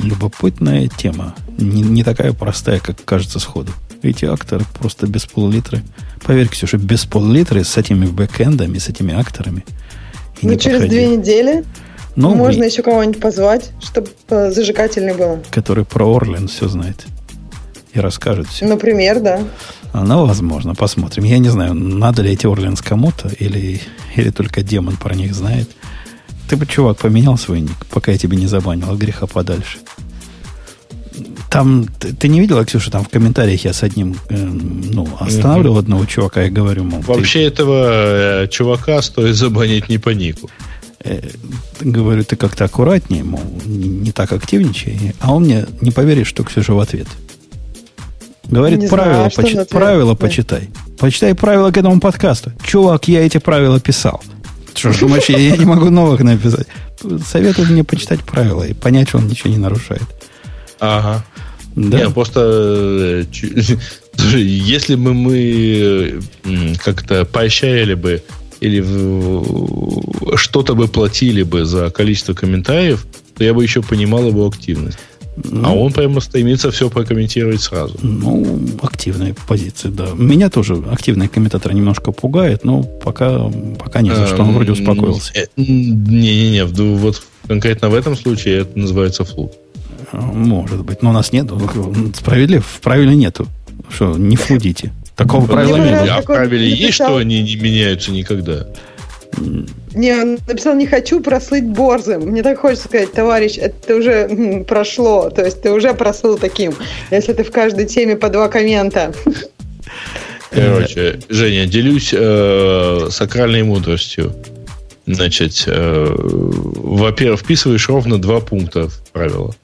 любопытная 0.00 0.86
тема. 0.86 1.34
Не, 1.58 1.82
не 1.82 2.04
такая 2.04 2.34
простая, 2.34 2.78
как 2.78 3.04
кажется 3.04 3.40
сходу. 3.40 3.72
Эти 4.02 4.26
акторы 4.26 4.64
просто 4.78 5.08
без 5.08 5.24
пол-литра. 5.24 5.82
Поверь, 6.24 6.46
Ксюша, 6.46 6.76
без 6.76 7.04
пол-литра 7.04 7.64
с 7.64 7.76
этими 7.76 8.06
бэкэндами, 8.06 8.78
с 8.78 8.88
этими 8.88 9.12
акторами. 9.12 9.64
И 10.42 10.46
ну, 10.46 10.52
не 10.52 10.58
через 10.58 10.82
две 10.82 11.06
недели 11.06 11.64
Ну, 12.16 12.34
можно 12.34 12.64
и- 12.64 12.66
еще 12.66 12.82
кого-нибудь 12.82 13.20
позвать, 13.20 13.70
чтобы 13.80 14.08
э, 14.28 14.50
зажигательный 14.50 15.14
было. 15.14 15.40
который 15.50 15.84
про 15.84 16.14
Орлен 16.14 16.48
все 16.48 16.68
знает. 16.68 17.06
И 17.94 18.00
расскажет 18.00 18.48
все. 18.48 18.66
Например, 18.66 19.20
да. 19.20 19.40
А, 19.92 20.02
Ну, 20.04 20.24
возможно, 20.26 20.74
посмотрим. 20.74 21.24
Я 21.24 21.38
не 21.38 21.48
знаю, 21.50 21.74
надо 21.74 22.22
ли 22.22 22.32
эти 22.32 22.46
Орлендс 22.46 22.80
кому-то, 22.82 23.28
или, 23.38 23.80
или 24.16 24.30
только 24.30 24.62
демон 24.62 24.96
про 24.96 25.14
них 25.14 25.34
знает. 25.34 25.68
Ты 26.48 26.56
бы, 26.56 26.66
чувак, 26.66 26.98
поменял 26.98 27.36
свой 27.38 27.60
ник, 27.60 27.86
пока 27.90 28.12
я 28.12 28.18
тебе 28.18 28.36
не 28.36 28.46
забанил, 28.46 28.90
от 28.90 28.98
греха 28.98 29.26
подальше. 29.26 29.78
Там, 31.52 31.86
ты, 31.98 32.14
ты 32.14 32.28
не 32.28 32.40
видела, 32.40 32.64
Ксюша, 32.64 32.90
там 32.90 33.04
в 33.04 33.08
комментариях 33.10 33.64
я 33.66 33.72
с 33.74 33.82
одним, 33.82 34.16
эм, 34.30 34.80
ну, 34.90 35.06
останавливал 35.20 35.78
одного 35.78 36.06
чувака 36.06 36.44
и 36.44 36.50
говорю, 36.50 36.84
мол, 36.84 37.02
ты, 37.02 37.06
Вообще 37.08 37.42
этого 37.44 38.44
э, 38.44 38.48
чувака 38.48 39.02
стоит 39.02 39.36
забанить 39.36 39.90
не 39.90 39.98
по 39.98 40.10
нику. 40.10 40.48
э, 41.04 41.20
говорю, 41.80 42.24
ты 42.24 42.36
как-то 42.36 42.64
аккуратнее, 42.64 43.22
мол, 43.22 43.40
не, 43.66 43.88
не 43.88 44.12
так 44.12 44.32
активничай. 44.32 45.14
А 45.20 45.34
он 45.34 45.42
мне, 45.44 45.66
не 45.82 45.90
поверишь, 45.90 46.28
что 46.28 46.42
Ксюша 46.42 46.72
в 46.72 46.80
ответ. 46.80 47.06
Говорит, 48.44 48.80
Не 48.80 48.86
знаю, 48.86 49.02
правила, 49.04 49.26
а 49.26 49.28
почи- 49.28 49.64
правила 49.68 50.12
Да. 50.14 50.16
почитай. 50.16 50.70
Почитай 50.98 51.34
правила 51.34 51.70
к 51.70 51.76
этому 51.76 52.00
подкасту. 52.00 52.52
Чувак, 52.64 53.08
я 53.08 53.24
эти 53.26 53.38
правила 53.38 53.78
писал. 53.78 54.22
Что 54.74 54.92
ж, 54.92 54.98
думаешь, 55.00 55.24
я, 55.28 55.38
я 55.38 55.56
не 55.56 55.64
могу 55.66 55.90
новых 55.90 56.20
написать? 56.20 56.66
Советую 57.26 57.68
мне 57.68 57.84
почитать 57.84 58.20
правила 58.20 58.62
и 58.62 58.72
понять, 58.72 59.08
что 59.08 59.18
он 59.18 59.26
ничего 59.26 59.50
не 59.50 59.58
нарушает. 59.58 60.02
Ага. 60.80 61.24
Да? 61.74 62.00
Не, 62.00 62.10
просто 62.10 63.24
э, 63.24 63.24
если 64.36 64.94
бы 64.94 65.14
мы 65.14 66.20
как-то 66.84 67.24
поощряли 67.24 67.94
бы 67.94 68.22
или 68.60 68.84
что-то 70.36 70.74
бы 70.74 70.86
платили 70.86 71.42
бы 71.42 71.64
за 71.64 71.90
количество 71.90 72.34
комментариев, 72.34 73.06
то 73.36 73.42
я 73.42 73.54
бы 73.54 73.62
еще 73.62 73.82
понимал 73.82 74.28
его 74.28 74.46
активность. 74.46 74.98
Ну, 75.36 75.66
А 75.66 75.72
он 75.72 75.92
прямо 75.92 76.20
стремится 76.20 76.70
все 76.70 76.90
прокомментировать 76.90 77.60
сразу. 77.62 77.96
Ну, 78.02 78.60
активная 78.82 79.34
позиция, 79.48 79.90
да. 79.90 80.08
Меня 80.14 80.50
тоже 80.50 80.74
активный 80.90 81.28
комментатор 81.28 81.72
немножко 81.72 82.12
пугает, 82.12 82.64
но 82.64 82.82
пока, 82.82 83.50
пока 83.78 84.02
не 84.02 84.14
за 84.14 84.26
что, 84.26 84.42
он 84.42 84.52
вроде 84.52 84.72
успокоился. 84.72 85.32
Э, 85.34 85.46
Не-не-не, 85.56 86.64
вот 86.64 87.22
конкретно 87.48 87.88
в 87.88 87.94
этом 87.94 88.14
случае 88.14 88.60
это 88.60 88.78
называется 88.78 89.24
флут. 89.24 89.52
Может 90.12 90.84
быть, 90.84 91.02
но 91.02 91.10
у 91.10 91.12
нас 91.12 91.32
нету. 91.32 91.60
Справедлив, 92.14 92.64
в 92.64 92.80
правиле 92.80 93.14
нету. 93.16 93.46
Что, 93.88 94.16
не 94.16 94.36
флудите. 94.36 94.92
Такого 95.16 95.46
правила 95.46 95.76
Мне 95.76 95.90
не 95.90 95.90
понравилось, 95.90 96.08
было. 96.08 96.18
А 96.18 96.22
в 96.22 96.24
правиле 96.24 96.70
есть, 96.70 96.94
что 96.94 97.16
они 97.16 97.42
не 97.42 97.56
меняются 97.56 98.12
никогда? 98.12 98.66
Не, 99.94 100.12
он 100.12 100.38
написал, 100.46 100.74
не 100.74 100.86
хочу 100.86 101.20
прослыть 101.20 101.64
борзым. 101.64 102.22
Мне 102.22 102.42
так 102.42 102.58
хочется 102.58 102.88
сказать, 102.88 103.12
товарищ, 103.12 103.56
это 103.58 103.96
уже 103.96 104.12
м, 104.12 104.64
прошло. 104.64 105.30
То 105.30 105.44
есть 105.44 105.62
ты 105.62 105.70
уже 105.70 105.94
прослыл 105.94 106.38
таким. 106.38 106.74
Если 107.10 107.32
ты 107.32 107.44
в 107.44 107.50
каждой 107.50 107.86
теме 107.86 108.16
по 108.16 108.28
два 108.28 108.48
коммента. 108.48 109.14
Короче, 110.50 111.18
Женя, 111.28 111.66
делюсь 111.66 112.10
э, 112.12 113.08
сакральной 113.10 113.62
мудростью. 113.62 114.34
Значит, 115.06 115.64
э, 115.66 116.14
во-первых, 116.16 117.40
вписываешь 117.40 117.88
ровно 117.88 118.20
два 118.20 118.40
пункта 118.40 118.88
в 118.88 119.10
правила. 119.12 119.54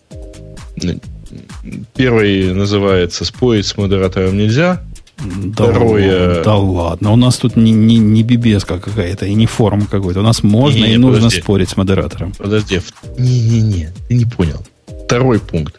Первый 1.95 2.55
называется 2.55 3.25
«Спорить 3.25 3.67
с 3.67 3.77
модератором 3.77 4.37
нельзя». 4.37 4.83
Да, 5.19 5.65
Второе- 5.65 6.45
да 6.45 6.55
ладно, 6.57 7.11
у 7.13 7.17
нас 7.17 7.39
тут 7.39 7.57
не, 7.57 7.73
не, 7.73 7.99
не 7.99 8.23
бибеска 8.23 8.79
какая-то 8.79 9.27
и 9.27 9.35
не 9.35 9.47
форум 9.47 9.87
какой-то. 9.87 10.21
У 10.21 10.23
нас 10.23 10.45
можно 10.45 10.79
Не-не, 10.85 10.95
и 10.95 10.97
нужно 10.97 11.23
подожди. 11.25 11.43
спорить 11.43 11.71
с 11.71 11.77
модератором. 11.77 12.33
Подожди. 12.39 12.81
Не-не-не, 13.19 13.93
ты 14.09 14.15
не 14.15 14.25
понял. 14.27 14.65
Второй 15.07 15.41
пункт. 15.41 15.75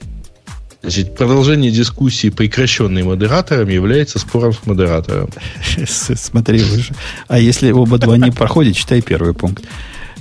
Значит, 0.82 1.16
продолжение 1.16 1.72
дискуссии, 1.72 2.30
прекращенной 2.30 3.04
модератором, 3.04 3.70
является 3.70 4.20
спором 4.20 4.52
с 4.54 4.66
модератором. 4.66 5.30
Смотри 5.88 6.60
выше. 6.62 6.94
А 7.30 7.40
если 7.40 7.72
оба 7.72 7.98
два 7.98 8.18
не 8.18 8.32
проходят, 8.32 8.76
читай 8.76 9.02
первый 9.02 9.34
пункт. 9.34 9.64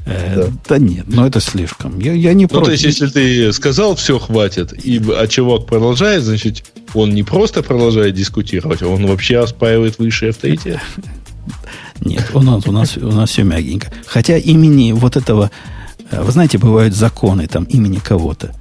Э, 0.08 0.48
да. 0.68 0.78
нет, 0.78 1.04
ну 1.06 1.24
это 1.26 1.40
слишком. 1.40 1.98
Я, 2.00 2.12
я 2.12 2.32
не 2.32 2.48
Ну, 2.50 2.62
то 2.62 2.70
есть, 2.70 2.84
если 2.84 3.06
ты 3.08 3.52
сказал, 3.52 3.94
все, 3.94 4.18
хватит, 4.18 4.72
и, 4.84 5.00
а 5.14 5.26
чувак 5.26 5.66
продолжает, 5.66 6.22
значит, 6.24 6.64
он 6.94 7.14
не 7.14 7.22
просто 7.22 7.62
продолжает 7.62 8.14
дискутировать, 8.14 8.82
он 8.82 9.06
вообще 9.06 9.38
оспаривает 9.38 9.98
высший 9.98 10.30
авторитет. 10.30 10.78
Нет, 12.00 12.30
у 12.34 12.40
нас, 12.42 12.66
у 12.66 12.72
нас, 12.72 12.96
у 12.96 13.10
нас 13.10 13.30
все 13.30 13.42
мягенько. 13.42 13.92
Хотя 14.06 14.36
имени 14.36 14.92
вот 14.92 15.16
этого... 15.16 15.50
э, 16.10 16.22
Вы 16.22 16.32
знаете, 16.32 16.58
бывают 16.58 16.94
законы 16.94 17.46
там 17.48 17.64
имени 17.64 17.96
кого-то. 17.96 18.54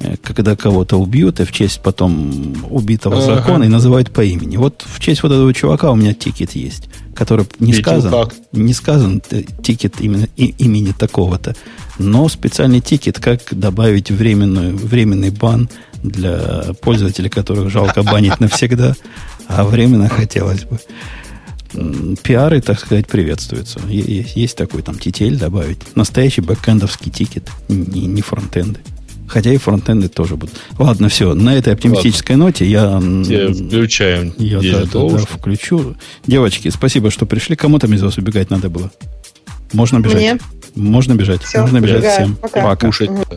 э, 0.00 0.16
когда 0.22 0.56
кого-то 0.56 0.96
убьют, 0.96 1.40
и 1.40 1.44
в 1.44 1.52
честь 1.52 1.80
потом 1.82 2.54
убитого 2.70 3.18
Ага. 3.22 3.34
закона 3.36 3.64
и 3.64 3.68
называют 3.68 4.10
по 4.10 4.22
имени. 4.24 4.56
Вот 4.56 4.84
в 4.86 5.00
честь 5.00 5.22
вот 5.22 5.32
этого 5.32 5.52
чувака 5.52 5.90
у 5.90 5.96
меня 5.96 6.14
тикет 6.14 6.52
есть, 6.56 6.88
который 7.18 7.46
не 7.58 7.72
Видел 7.72 7.82
сказан, 8.00 8.12
как. 8.12 8.34
не 8.52 8.72
сказан 8.72 9.20
э, 9.32 9.42
тикет 9.60 10.00
именно 10.00 10.28
и- 10.36 10.54
имени 10.58 10.92
такого-то, 10.92 11.56
но 11.98 12.28
специальный 12.28 12.80
тикет, 12.80 13.18
как 13.18 13.40
добавить 13.50 14.12
временную, 14.12 14.76
временный 14.76 15.30
бан 15.30 15.68
для 16.04 16.74
пользователей, 16.80 17.28
которых 17.28 17.70
жалко 17.70 18.04
банить 18.04 18.38
навсегда, 18.40 18.94
а 19.48 19.64
временно 19.64 20.08
хотелось 20.08 20.62
бы. 20.64 20.78
Пиары, 22.22 22.60
так 22.60 22.78
сказать, 22.78 23.08
приветствуются. 23.08 23.80
Есть, 23.88 24.36
есть 24.36 24.56
такой 24.56 24.82
там 24.82 24.96
TTL 24.98 25.36
добавить. 25.36 25.96
Настоящий 25.96 26.40
бэкэндовский 26.40 27.10
тикет, 27.10 27.50
не, 27.68 28.06
не 28.06 28.22
фронтенды. 28.22 28.78
Хотя 29.28 29.52
и 29.52 29.56
фронтенды 29.56 30.08
тоже 30.08 30.36
будут. 30.36 30.54
Ладно, 30.78 31.08
все. 31.08 31.34
На 31.34 31.54
этой 31.54 31.72
оптимистической 31.74 32.36
ноте 32.36 32.64
я, 32.64 32.98
Включаем 32.98 34.32
я 34.38 34.60
да, 34.60 34.84
да, 34.92 35.08
да, 35.08 35.18
включу. 35.18 35.96
Девочки, 36.26 36.68
спасибо, 36.70 37.10
что 37.10 37.26
пришли. 37.26 37.54
Кому 37.56 37.78
там 37.78 37.92
из 37.92 38.02
вас 38.02 38.18
убегать 38.18 38.50
надо 38.50 38.68
было? 38.68 38.90
Можно 39.72 40.00
бежать? 40.00 40.16
Мне. 40.16 40.38
Можно 40.74 41.14
бежать. 41.14 41.42
Всё, 41.42 41.60
Можно 41.60 41.80
бежать 41.80 41.98
убегаю. 41.98 42.14
всем. 42.14 42.36
Пока. 42.36 42.76
Кушать. 42.76 43.10
Пока. 43.10 43.36